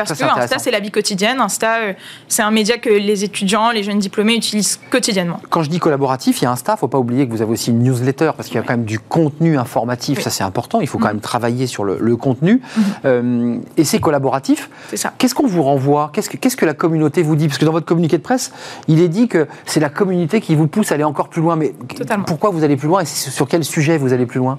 Parce 0.06 0.14
Ça, 0.14 0.28
que. 0.28 0.40
Insta, 0.40 0.60
c'est 0.60 0.72
la 0.72 0.80
vie 0.80 0.92
quotidienne. 0.92 1.40
Insta, 1.40 1.78
euh, 1.80 1.94
c'est 2.28 2.42
un 2.44 2.52
média 2.52 2.78
que 2.78 2.90
les 2.90 3.24
étudiants, 3.24 3.72
les 3.72 3.84
jeunes 3.84 4.00
diplômés 4.00 4.36
utilisent 4.36 4.80
quotidiennement. 4.90 5.40
Quand 5.50 5.64
je 5.64 5.70
dis 5.70 5.80
collaboratif, 5.80 6.42
il 6.42 6.46
y 6.46 6.48
a 6.48 6.52
Insta, 6.52 6.78
faut 6.78 6.88
pas 6.88 7.00
oublier 7.00 7.28
que 7.28 7.32
vous 7.32 7.42
avez 7.42 7.52
aussi 7.52 7.72
une 7.72 7.84
newsletter 7.84 8.32
parce 8.36 8.48
qu'il 8.48 8.56
y 8.58 8.60
a 8.60 8.64
quand 8.64 8.74
même 8.74 8.86
du 8.86 9.00
contenu 9.00 9.58
informatif, 9.58 10.18
Oui. 10.18 10.24
ça 10.24 10.30
c'est 10.30 10.44
important, 10.44 10.80
il 10.82 10.88
faut 10.88 10.98
quand 10.98 11.08
Mhm. 11.08 11.14
même 11.14 11.22
travailler 11.22 11.68
sur 11.68 11.84
le, 11.84 11.98
le 12.00 12.16
contenu. 12.16 12.62
Euh, 13.06 13.58
et 13.78 13.84
c'est 13.84 14.00
collaboratif. 14.00 14.70
C'est 14.90 14.98
ça. 14.98 15.14
Qu'est-ce 15.18 15.36
qu'on 15.36 15.48
vous 15.48 15.64
renvoie? 15.64 16.12
Qu'est-ce 16.14 16.56
que, 16.58 16.66
la 16.66 16.74
communauté 16.74 17.22
vous 17.24 17.36
dit? 17.36 17.48
Parce 17.48 17.58
que 17.58 17.66
dans 17.66 17.72
votre 17.72 17.86
communiqué 17.86 18.18
de 18.18 18.24
presse, 18.24 18.52
il 18.88 19.02
est 19.02 19.08
dit 19.10 19.28
que 19.28 19.48
c'est 19.66 19.80
la 19.80 19.90
communauté 19.90 20.42
qui 20.42 20.56
vous 20.56 20.68
pousse 20.68 20.92
à 20.92 20.96
aller 20.96 21.04
encore 21.04 21.30
plus 21.30 21.42
loin. 21.42 21.56
Mais 21.56 21.74
Totalement. 21.96 22.26
pourquoi 22.26 22.50
vous 22.52 22.64
allez 22.64 22.76
plus 22.78 22.88
loin? 22.88 23.02
Et 23.02 23.06
sur 23.06 23.48
quel 23.48 23.64
sujet 23.64 23.98
vous 23.98 24.14
allez 24.14 24.26
plus 24.26 24.40
loin? 24.40 24.58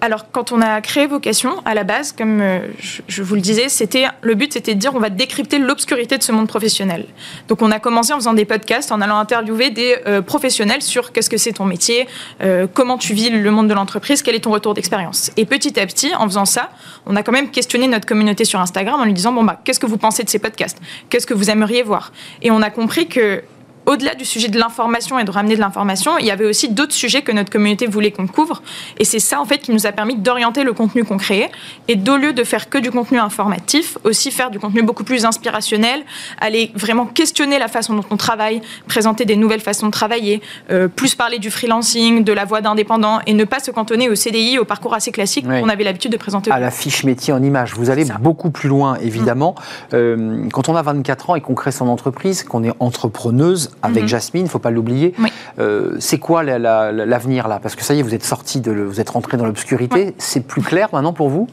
Alors, 0.00 0.30
quand 0.30 0.52
on 0.52 0.60
a 0.60 0.80
créé 0.80 1.06
Vocation, 1.06 1.60
à 1.64 1.74
la 1.74 1.82
base, 1.82 2.12
comme 2.12 2.40
euh, 2.40 2.60
je, 2.78 3.22
vous 3.22 3.34
le 3.34 3.40
disais, 3.40 3.68
c'était 3.68 4.04
le 4.20 4.34
but, 4.34 4.52
c'était 4.52 4.74
de 4.74 4.78
dire 4.78 4.92
on 4.94 5.00
va 5.00 5.10
décrypter 5.10 5.58
l'obscurité 5.58 6.16
de 6.16 6.22
ce 6.22 6.30
monde 6.30 6.46
professionnel. 6.46 7.06
Donc, 7.48 7.62
on 7.62 7.70
a 7.72 7.80
commencé 7.80 8.12
en 8.12 8.16
faisant 8.16 8.34
des 8.34 8.44
podcasts, 8.44 8.92
en 8.92 9.00
allant 9.00 9.18
interviewer 9.18 9.70
des 9.70 9.96
euh, 10.06 10.22
professionnels 10.22 10.82
sur 10.82 11.12
qu'est-ce 11.12 11.28
que 11.28 11.36
c'est 11.36 11.52
ton 11.52 11.64
métier, 11.64 12.06
euh, 12.42 12.68
comment 12.72 12.96
tu 12.96 13.12
vis 13.12 13.30
le 13.30 13.50
monde 13.50 13.66
de 13.66 13.74
l'entreprise, 13.74 14.22
quel 14.22 14.36
est 14.36 14.40
ton 14.40 14.52
retour 14.52 14.74
d'expérience. 14.74 15.32
Et 15.36 15.44
petit 15.44 15.78
à 15.80 15.86
petit, 15.86 16.14
en 16.14 16.26
faisant 16.26 16.44
ça, 16.44 16.70
on 17.06 17.16
a 17.16 17.24
quand 17.24 17.32
même 17.32 17.50
questionné 17.50 17.88
notre 17.88 18.06
communauté 18.06 18.44
sur 18.44 18.60
Instagram 18.60 19.00
en 19.00 19.04
lui 19.04 19.14
disant 19.14 19.32
bon 19.32 19.42
bah, 19.42 19.60
qu'est-ce 19.64 19.80
que 19.80 19.86
vous 19.86 19.98
pensez 19.98 20.22
de 20.22 20.28
ces 20.28 20.38
podcasts? 20.38 20.78
Qu'est-ce 21.10 21.26
que 21.26 21.34
vous 21.34 21.50
aimeriez 21.50 21.82
voir? 21.82 22.12
Et 22.42 22.50
on 22.50 22.62
a 22.62 22.70
compris 22.70 23.08
que 23.08 23.42
au-delà 23.88 24.14
du 24.14 24.24
sujet 24.26 24.48
de 24.48 24.58
l'information 24.58 25.18
et 25.18 25.24
de 25.24 25.30
ramener 25.30 25.56
de 25.56 25.60
l'information, 25.60 26.18
il 26.18 26.26
y 26.26 26.30
avait 26.30 26.44
aussi 26.44 26.68
d'autres 26.68 26.92
sujets 26.92 27.22
que 27.22 27.32
notre 27.32 27.50
communauté 27.50 27.86
voulait 27.86 28.10
qu'on 28.12 28.26
couvre. 28.26 28.62
Et 28.98 29.04
c'est 29.06 29.18
ça, 29.18 29.40
en 29.40 29.46
fait, 29.46 29.58
qui 29.58 29.72
nous 29.72 29.86
a 29.86 29.92
permis 29.92 30.14
d'orienter 30.16 30.62
le 30.62 30.74
contenu 30.74 31.04
qu'on 31.04 31.16
créait. 31.16 31.50
Et 31.88 31.96
d'au 31.96 32.18
lieu 32.18 32.34
de 32.34 32.44
faire 32.44 32.68
que 32.68 32.76
du 32.76 32.90
contenu 32.90 33.18
informatif, 33.18 33.96
aussi 34.04 34.30
faire 34.30 34.50
du 34.50 34.58
contenu 34.58 34.82
beaucoup 34.82 35.04
plus 35.04 35.24
inspirationnel, 35.24 36.02
aller 36.38 36.70
vraiment 36.74 37.06
questionner 37.06 37.58
la 37.58 37.66
façon 37.68 37.94
dont 37.94 38.04
on 38.10 38.18
travaille, 38.18 38.60
présenter 38.86 39.24
des 39.24 39.36
nouvelles 39.36 39.62
façons 39.62 39.86
de 39.86 39.90
travailler, 39.92 40.42
euh, 40.70 40.86
plus 40.88 41.14
parler 41.14 41.38
du 41.38 41.50
freelancing, 41.50 42.24
de 42.24 42.32
la 42.34 42.44
voie 42.44 42.60
d'indépendant, 42.60 43.20
et 43.26 43.32
ne 43.32 43.44
pas 43.44 43.58
se 43.58 43.70
cantonner 43.70 44.10
au 44.10 44.14
CDI, 44.14 44.58
au 44.58 44.66
parcours 44.66 44.92
assez 44.92 45.12
classique 45.12 45.46
Oui. 45.48 45.62
qu'on 45.62 45.68
avait 45.70 45.84
l'habitude 45.84 46.12
de 46.12 46.18
présenter. 46.18 46.50
à 46.50 46.60
la 46.60 46.70
fiche 46.70 47.04
métier 47.04 47.32
en 47.32 47.42
image. 47.42 47.72
Vous 47.74 47.88
allez 47.88 48.04
beaucoup 48.20 48.50
plus 48.50 48.68
loin, 48.68 48.96
évidemment. 49.00 49.54
Euh, 49.94 50.46
quand 50.52 50.68
on 50.68 50.76
a 50.76 50.82
24 50.82 51.30
ans 51.30 51.34
et 51.36 51.40
qu'on 51.40 51.54
crée 51.54 51.72
son 51.72 51.88
entreprise, 51.88 52.42
qu'on 52.42 52.64
est 52.64 52.72
entrepreneuse 52.80 53.70
avec 53.82 54.02
Mhm. 54.04 54.08
Jasmine, 54.08 54.42
il 54.42 54.44
ne 54.44 54.50
faut 54.50 54.58
pas 54.58 54.70
l'oublier, 54.70 55.14
Oui. 55.18 55.30
euh, 55.58 55.96
c'est 56.00 56.18
quoi 56.18 56.42
la- 56.42 56.58
la- 56.58 56.90
la- 56.92 57.06
l'avenir 57.06 57.48
là? 57.48 57.58
Parce 57.62 57.74
que 57.76 57.82
ça 57.84 57.94
y 57.94 58.00
est, 58.00 58.02
vous 58.02 58.14
êtes 58.14 58.24
sorti, 58.24 58.60
de, 58.60 58.72
le- 58.72 58.84
vous 58.86 59.00
êtes 59.00 59.10
rentré 59.10 59.36
dans 59.36 59.46
l'obscurité. 59.46 60.14
C'est 60.18 60.46
plus 60.46 60.62
clair 60.62 60.88
maintenant 60.92 61.12
pour 61.12 61.28
vous? 61.28 61.46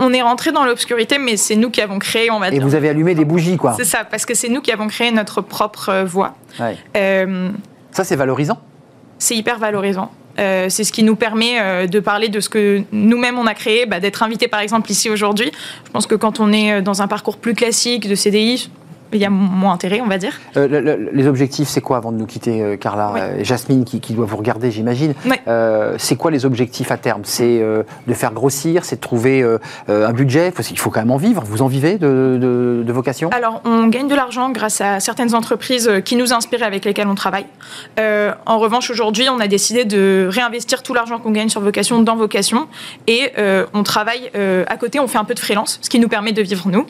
On 0.00 0.12
est 0.12 0.22
rentré 0.22 0.52
dans 0.52 0.64
l'obscurité, 0.64 1.18
mais 1.18 1.36
c'est 1.36 1.56
nous 1.56 1.70
qui 1.70 1.80
avons 1.80 1.98
créé, 1.98 2.30
on 2.30 2.38
va 2.38 2.48
Et 2.48 2.52
dire. 2.52 2.62
vous 2.62 2.74
avez 2.74 2.88
allumé 2.88 3.14
des 3.14 3.24
bougies, 3.24 3.56
quoi. 3.56 3.74
C'est 3.76 3.84
ça, 3.84 4.04
parce 4.08 4.26
que 4.26 4.34
c'est 4.34 4.48
nous 4.48 4.60
qui 4.60 4.70
avons 4.70 4.86
créé 4.86 5.10
notre 5.10 5.40
propre 5.40 5.88
euh. 5.88 6.06
Ouais. 6.60 6.76
Euh, 6.96 7.50
Ça, 7.90 8.04
c'est 8.04 8.16
valorisant? 8.16 8.58
c'est 9.18 9.34
hyper 9.34 9.58
valorisant. 9.58 10.12
Euh, 10.38 10.66
c'est 10.68 10.84
ce 10.84 10.92
qui 10.92 11.02
nous 11.02 11.16
permet 11.16 11.60
euh, 11.60 11.86
de 11.88 11.98
parler 11.98 12.28
de 12.28 12.38
ce 12.38 12.48
que 12.48 12.82
nous-mêmes 12.92 13.36
on 13.38 13.46
a 13.48 13.54
créé, 13.54 13.86
bah, 13.86 13.98
d'être 13.98 14.22
invité 14.22 14.46
par 14.46 14.60
exemple 14.60 14.88
ici 14.92 15.10
aujourd'hui. 15.10 15.50
Je 15.86 15.90
pense 15.90 16.06
que 16.06 16.14
quand 16.14 16.38
on 16.38 16.52
est 16.52 16.80
dans 16.80 17.02
un 17.02 17.08
parcours 17.08 17.38
plus 17.38 17.54
classique 17.54 18.08
de 18.08 18.14
CDI, 18.14 18.70
il 19.12 19.18
y 19.20 19.24
a 19.24 19.30
moins 19.30 19.72
intérêt, 19.72 20.00
on 20.00 20.06
va 20.08 20.18
dire. 20.18 20.38
Euh, 20.56 20.68
le- 20.68 20.80
le- 20.80 21.10
les 21.12 21.26
objectifs, 21.26 21.68
c'est 21.68 21.80
quoi 21.80 21.96
avant 21.96 22.12
de 22.12 22.16
nous 22.18 22.26
quitter, 22.26 22.62
euh, 22.62 22.76
Carla 22.76 23.10
Oui. 23.14 23.20
Euh, 23.22 23.44
Jasmine, 23.44 23.84
qui, 23.84 24.00
qui 24.00 24.12
doit 24.14 24.26
vous 24.26 24.36
regarder, 24.36 24.70
j'imagine. 24.70 25.14
Oui. 25.26 25.36
Euh, 25.46 25.94
c'est 25.98 26.16
quoi 26.16 26.30
les 26.30 26.44
objectifs 26.46 26.90
à 26.90 26.96
terme? 26.96 27.22
C'est 27.24 27.58
de 27.58 28.14
faire 28.14 28.32
grossir, 28.32 28.84
c'est 28.84 28.96
de 28.96 29.00
trouver 29.00 29.44
un 29.88 30.12
budget? 30.12 30.50
Faut- 30.52 30.62
Il 30.70 30.78
faut 30.78 30.90
quand 30.90 31.00
même 31.00 31.10
en 31.10 31.16
vivre. 31.16 31.42
Vous 31.44 31.62
en 31.62 31.66
vivez 31.66 31.98
de, 31.98 32.38
de, 32.40 32.82
de 32.86 32.92
vocation 32.92 33.30
Alors, 33.30 33.60
on 33.64 33.86
gagne 33.88 34.08
de 34.08 34.14
l'argent 34.14 34.50
grâce 34.50 34.80
à 34.80 35.00
certaines 35.00 35.34
entreprises 35.34 35.90
qui 36.04 36.16
nous 36.16 36.32
inspirent 36.32 36.62
et 36.62 36.66
avec 36.66 36.84
lesquelles 36.84 37.08
on 37.08 37.14
travaille. 37.14 37.46
En 37.98 38.58
revanche, 38.58 38.90
aujourd'hui, 38.90 39.28
on 39.30 39.40
a 39.40 39.48
décidé 39.48 39.84
de 39.84 40.28
réinvestir 40.30 40.82
tout 40.82 40.94
l'argent 40.94 41.18
qu'on 41.18 41.30
gagne 41.30 41.48
sur 41.48 41.60
vocation 41.60 42.02
dans 42.02 42.16
vocation 42.16 42.68
et 43.06 43.32
on 43.74 43.82
travaille 43.82 44.30
à 44.66 44.76
côté, 44.76 45.00
on 45.00 45.06
fait 45.08 45.18
un 45.18 45.24
peu 45.24 45.34
de 45.34 45.40
freelance, 45.40 45.78
ce 45.82 45.88
qui 45.90 45.98
nous 45.98 46.08
permet 46.08 46.32
de 46.32 46.42
vivre 46.42 46.68
nous. 46.70 46.86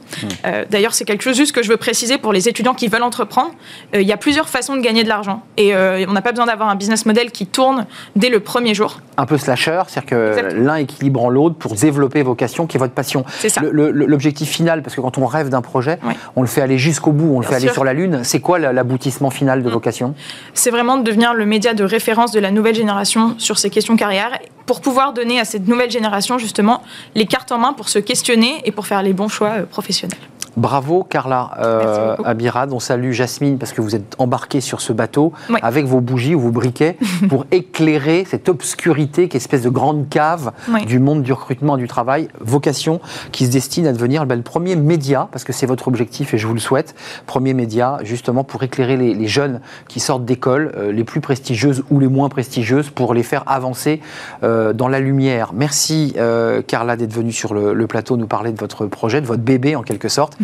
Euh, 0.47 0.65
D'ailleurs, 0.71 0.95
c'est 0.95 1.05
quelque 1.05 1.23
chose 1.23 1.37
juste 1.37 1.53
que 1.53 1.63
je 1.63 1.69
veux 1.69 1.77
préciser 1.77 2.08
pour 2.17 2.33
les 2.33 2.49
étudiants 2.49 2.73
qui 2.73 2.89
veulent 2.89 3.03
entreprendre. 3.03 3.51
Euh, 3.95 4.01
Il 4.01 4.09
y 4.09 4.13
a 4.13 4.17
plusieurs 4.17 4.49
façons 4.49 4.75
de 4.77 4.81
gagner 4.81 5.03
de 5.05 5.09
l'argent 5.11 5.43
et 5.59 5.75
euh, 5.75 6.07
on 6.09 6.13
n'a 6.13 6.23
pas 6.23 6.31
besoin 6.33 6.47
d'avoir 6.47 6.71
un 6.71 6.77
business 6.77 7.05
model 7.05 7.31
qui 7.31 7.47
tourne 7.47 7.85
dès 8.17 8.31
le 8.31 8.41
premier 8.41 8.73
jour. 8.73 9.01
un 9.19 9.27
peu 9.27 9.37
slasher, 9.37 9.83
c'est-à-dire 9.89 10.09
que 10.11 10.55
l'un 10.55 10.77
équilibrant 10.77 11.29
l'autre 11.29 11.57
pour 11.57 11.75
développer 11.75 12.23
vocation, 12.23 12.67
qui 12.69 12.77
est 12.77 12.81
votre 12.81 12.95
passion. 12.95 13.25
C'est 13.41 13.49
ça. 13.49 13.61
L'objectif 13.63 14.49
final, 14.49 14.81
parce 14.83 14.95
que 14.95 15.01
quand 15.01 15.19
on 15.19 15.27
rêve 15.27 15.49
d'un 15.49 15.61
projet, 15.61 15.99
on 16.37 16.41
le 16.43 16.47
fait 16.49 16.63
aller 16.63 16.79
jusqu'au 16.79 17.11
bout, 17.13 17.35
on 17.35 17.41
le 17.41 17.47
fait 17.47 17.57
aller 17.57 17.69
sur 17.69 17.85
la 17.85 17.93
lune. 17.93 18.21
C'est 18.23 18.41
quoi 18.41 18.59
la- 18.61 18.73
l'aboutissement 18.73 19.31
final 19.31 19.59
Mm. 19.61 19.65
de 19.65 19.71
vocation 19.71 20.15
c'est 20.55 20.71
vraiment 20.71 20.97
de 20.99 21.03
devenir 21.03 21.35
le 21.35 21.47
média 21.47 21.75
de 21.75 21.83
référence 21.85 22.31
de 22.31 22.39
la 22.41 22.51
nouvelle 22.53 22.75
génération 22.77 23.35
sur 23.39 23.59
ces 23.59 23.71
questions 23.71 23.97
carrière 23.97 24.31
pour 24.67 24.81
pouvoir 24.81 25.13
donner 25.13 25.41
à 25.41 25.45
cette 25.45 25.67
nouvelle 25.67 25.91
génération 25.91 26.39
justement 26.39 26.83
les 27.17 27.27
cartes 27.27 27.51
en 27.53 27.59
main 27.59 27.73
pour 27.73 27.89
se 27.89 27.99
questionner 27.99 28.61
et 28.65 28.71
pour 28.73 28.87
faire 28.87 29.03
les 29.03 29.13
bons 29.15 29.29
choix 29.29 29.51
euh, 29.59 29.63
professionnels. 29.65 30.19
Bravo 30.57 31.05
Carla 31.05 31.51
euh. 31.59 32.17
Abirad. 32.25 32.73
On 32.73 32.81
salue 32.81 33.13
Jasmine 33.13 33.59
parce 33.59 33.73
que 33.73 33.81
vous 33.81 33.95
êtes 33.95 34.15
embarquée 34.19 34.61
sur 34.61 34.81
ce 34.81 34.93
bateau 34.93 35.33
Oui. 35.51 35.59
avec 35.63 35.87
vos 35.87 36.01
bougies 36.01 36.35
ou 36.35 36.41
vos 36.41 36.51
briquets 36.51 36.97
pour 37.29 37.47
éclairer 37.51 38.25
cette 38.29 38.49
obscurité 38.49 39.29
qui 39.29 39.37
est 39.37 39.39
espèce 39.39 39.63
de 39.63 39.71
grande 39.71 40.09
cave 40.09 40.53
Oui. 40.73 40.85
du 40.87 40.99
monde 40.99 41.23
du 41.23 41.33
recrutement 41.33 41.77
et 41.77 41.81
du 41.81 41.89
travail. 41.89 42.29
Vocation 42.41 43.01
qui 43.33 43.47
se 43.47 43.51
destine 43.51 43.87
à 43.87 43.93
devenir 43.93 44.27
ben, 44.27 44.37
le 44.37 44.43
premier 44.43 44.77
média, 44.77 45.29
parce 45.31 45.45
que 45.45 45.53
c'est 45.53 45.67
votre 45.67 45.89
objectif 45.89 46.35
et 46.35 46.39
je 46.39 46.47
vous 46.47 46.55
le 46.55 46.61
souhaite, 46.61 46.95
premier 47.27 47.55
média 47.55 47.99
justement 48.03 48.45
pour 48.45 48.63
éclairer 48.63 48.97
les, 48.97 49.15
les 49.15 49.27
jeunes 49.29 49.61
qui 49.89 50.01
sortent 50.01 50.25
d'école, 50.25 50.73
euh, 50.77 50.93
les 50.93 51.05
plus 51.05 51.21
prestigieuses 51.21 51.85
ou 51.91 52.01
les 52.01 52.09
moins 52.09 52.29
prestigieuses, 52.29 52.91
pour 52.91 53.15
les 53.15 53.23
faire 53.23 53.45
avancer 53.47 54.01
euh, 54.43 54.73
dans 54.73 54.89
la 54.89 55.01
lumière. 55.01 55.53
Merci 55.55 56.15
euh, 56.17 56.63
Carla 56.63 56.97
d'être 56.97 57.13
venue 57.13 57.33
sur 57.33 57.55
le, 57.55 57.73
le 57.75 57.87
plateau 57.87 58.17
nous 58.17 58.27
parler 58.27 58.53
de 58.53 58.59
votre 58.59 58.87
projet, 58.87 59.21
de 59.21 59.27
votre 59.27 59.43
bébé 59.43 59.77
en 59.77 59.83
quelque 59.83 60.09
sorte. 60.09 60.38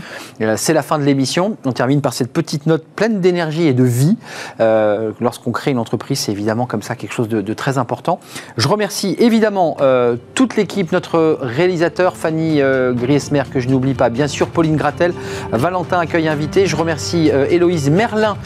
C'est 0.57 0.73
la 0.73 0.83
fin 0.83 0.99
de 0.99 1.05
l'émission. 1.05 1.57
On 1.65 1.73
termine 1.73 2.01
par 2.01 2.13
cette 2.13 2.33
petite 2.33 2.67
note 2.67 2.85
pleine 2.85 3.21
d'énergie 3.21 3.67
et 3.67 3.73
de 3.73 3.85
vie. 3.85 4.17
Euh, 4.61 5.13
Lorsqu'on 5.21 5.53
crée 5.53 5.71
une 5.71 5.79
entreprise, 5.79 6.19
c'est 6.19 6.33
évidemment 6.33 6.67
comme 6.67 6.83
ça 6.83 6.97
quelque 6.97 7.13
chose 7.13 7.29
de, 7.29 7.55
très 7.55 7.79
important. 7.79 8.21
Je 8.57 8.67
remercie 8.69 9.17
évidemment 9.19 9.77
euh, 9.81 10.17
toute 10.35 10.57
l'équipe, 10.57 10.93
notre 10.93 11.39
réalisateur 11.41 12.17
Fanny 12.17 12.61
euh, 12.61 12.93
Griesmer, 12.93 13.45
que 13.53 13.61
je 13.61 13.69
n'oublie 13.69 13.95
pas, 13.95 14.09
bien 14.09 14.27
sûr 14.27 14.49
Pauline 14.49 14.77
Gratel, 14.77 15.15
Valentin 15.53 16.01
accueil 16.01 16.29
invité. 16.29 16.67
Je 16.67 16.77
remercie 16.77 17.31
Héloïse 17.51 17.91
Merlin 17.91 18.37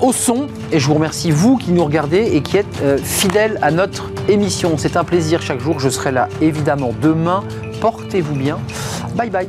au 0.00 0.12
son 0.12 0.46
et 0.72 0.78
je 0.78 0.86
vous 0.86 0.94
remercie 0.94 1.30
vous 1.30 1.56
qui 1.56 1.72
nous 1.72 1.84
regardez 1.84 2.30
et 2.34 2.42
qui 2.42 2.56
êtes 2.56 3.00
fidèles 3.02 3.58
à 3.62 3.70
notre 3.70 4.10
émission. 4.28 4.76
C'est 4.76 4.96
un 4.96 5.04
plaisir 5.04 5.42
chaque 5.42 5.60
jour. 5.60 5.78
Je 5.78 5.88
serai 5.88 6.12
là 6.12 6.28
évidemment 6.40 6.92
demain. 7.00 7.44
Portez-vous 7.80 8.34
bien. 8.34 8.58
Bye 9.14 9.30
bye. 9.30 9.48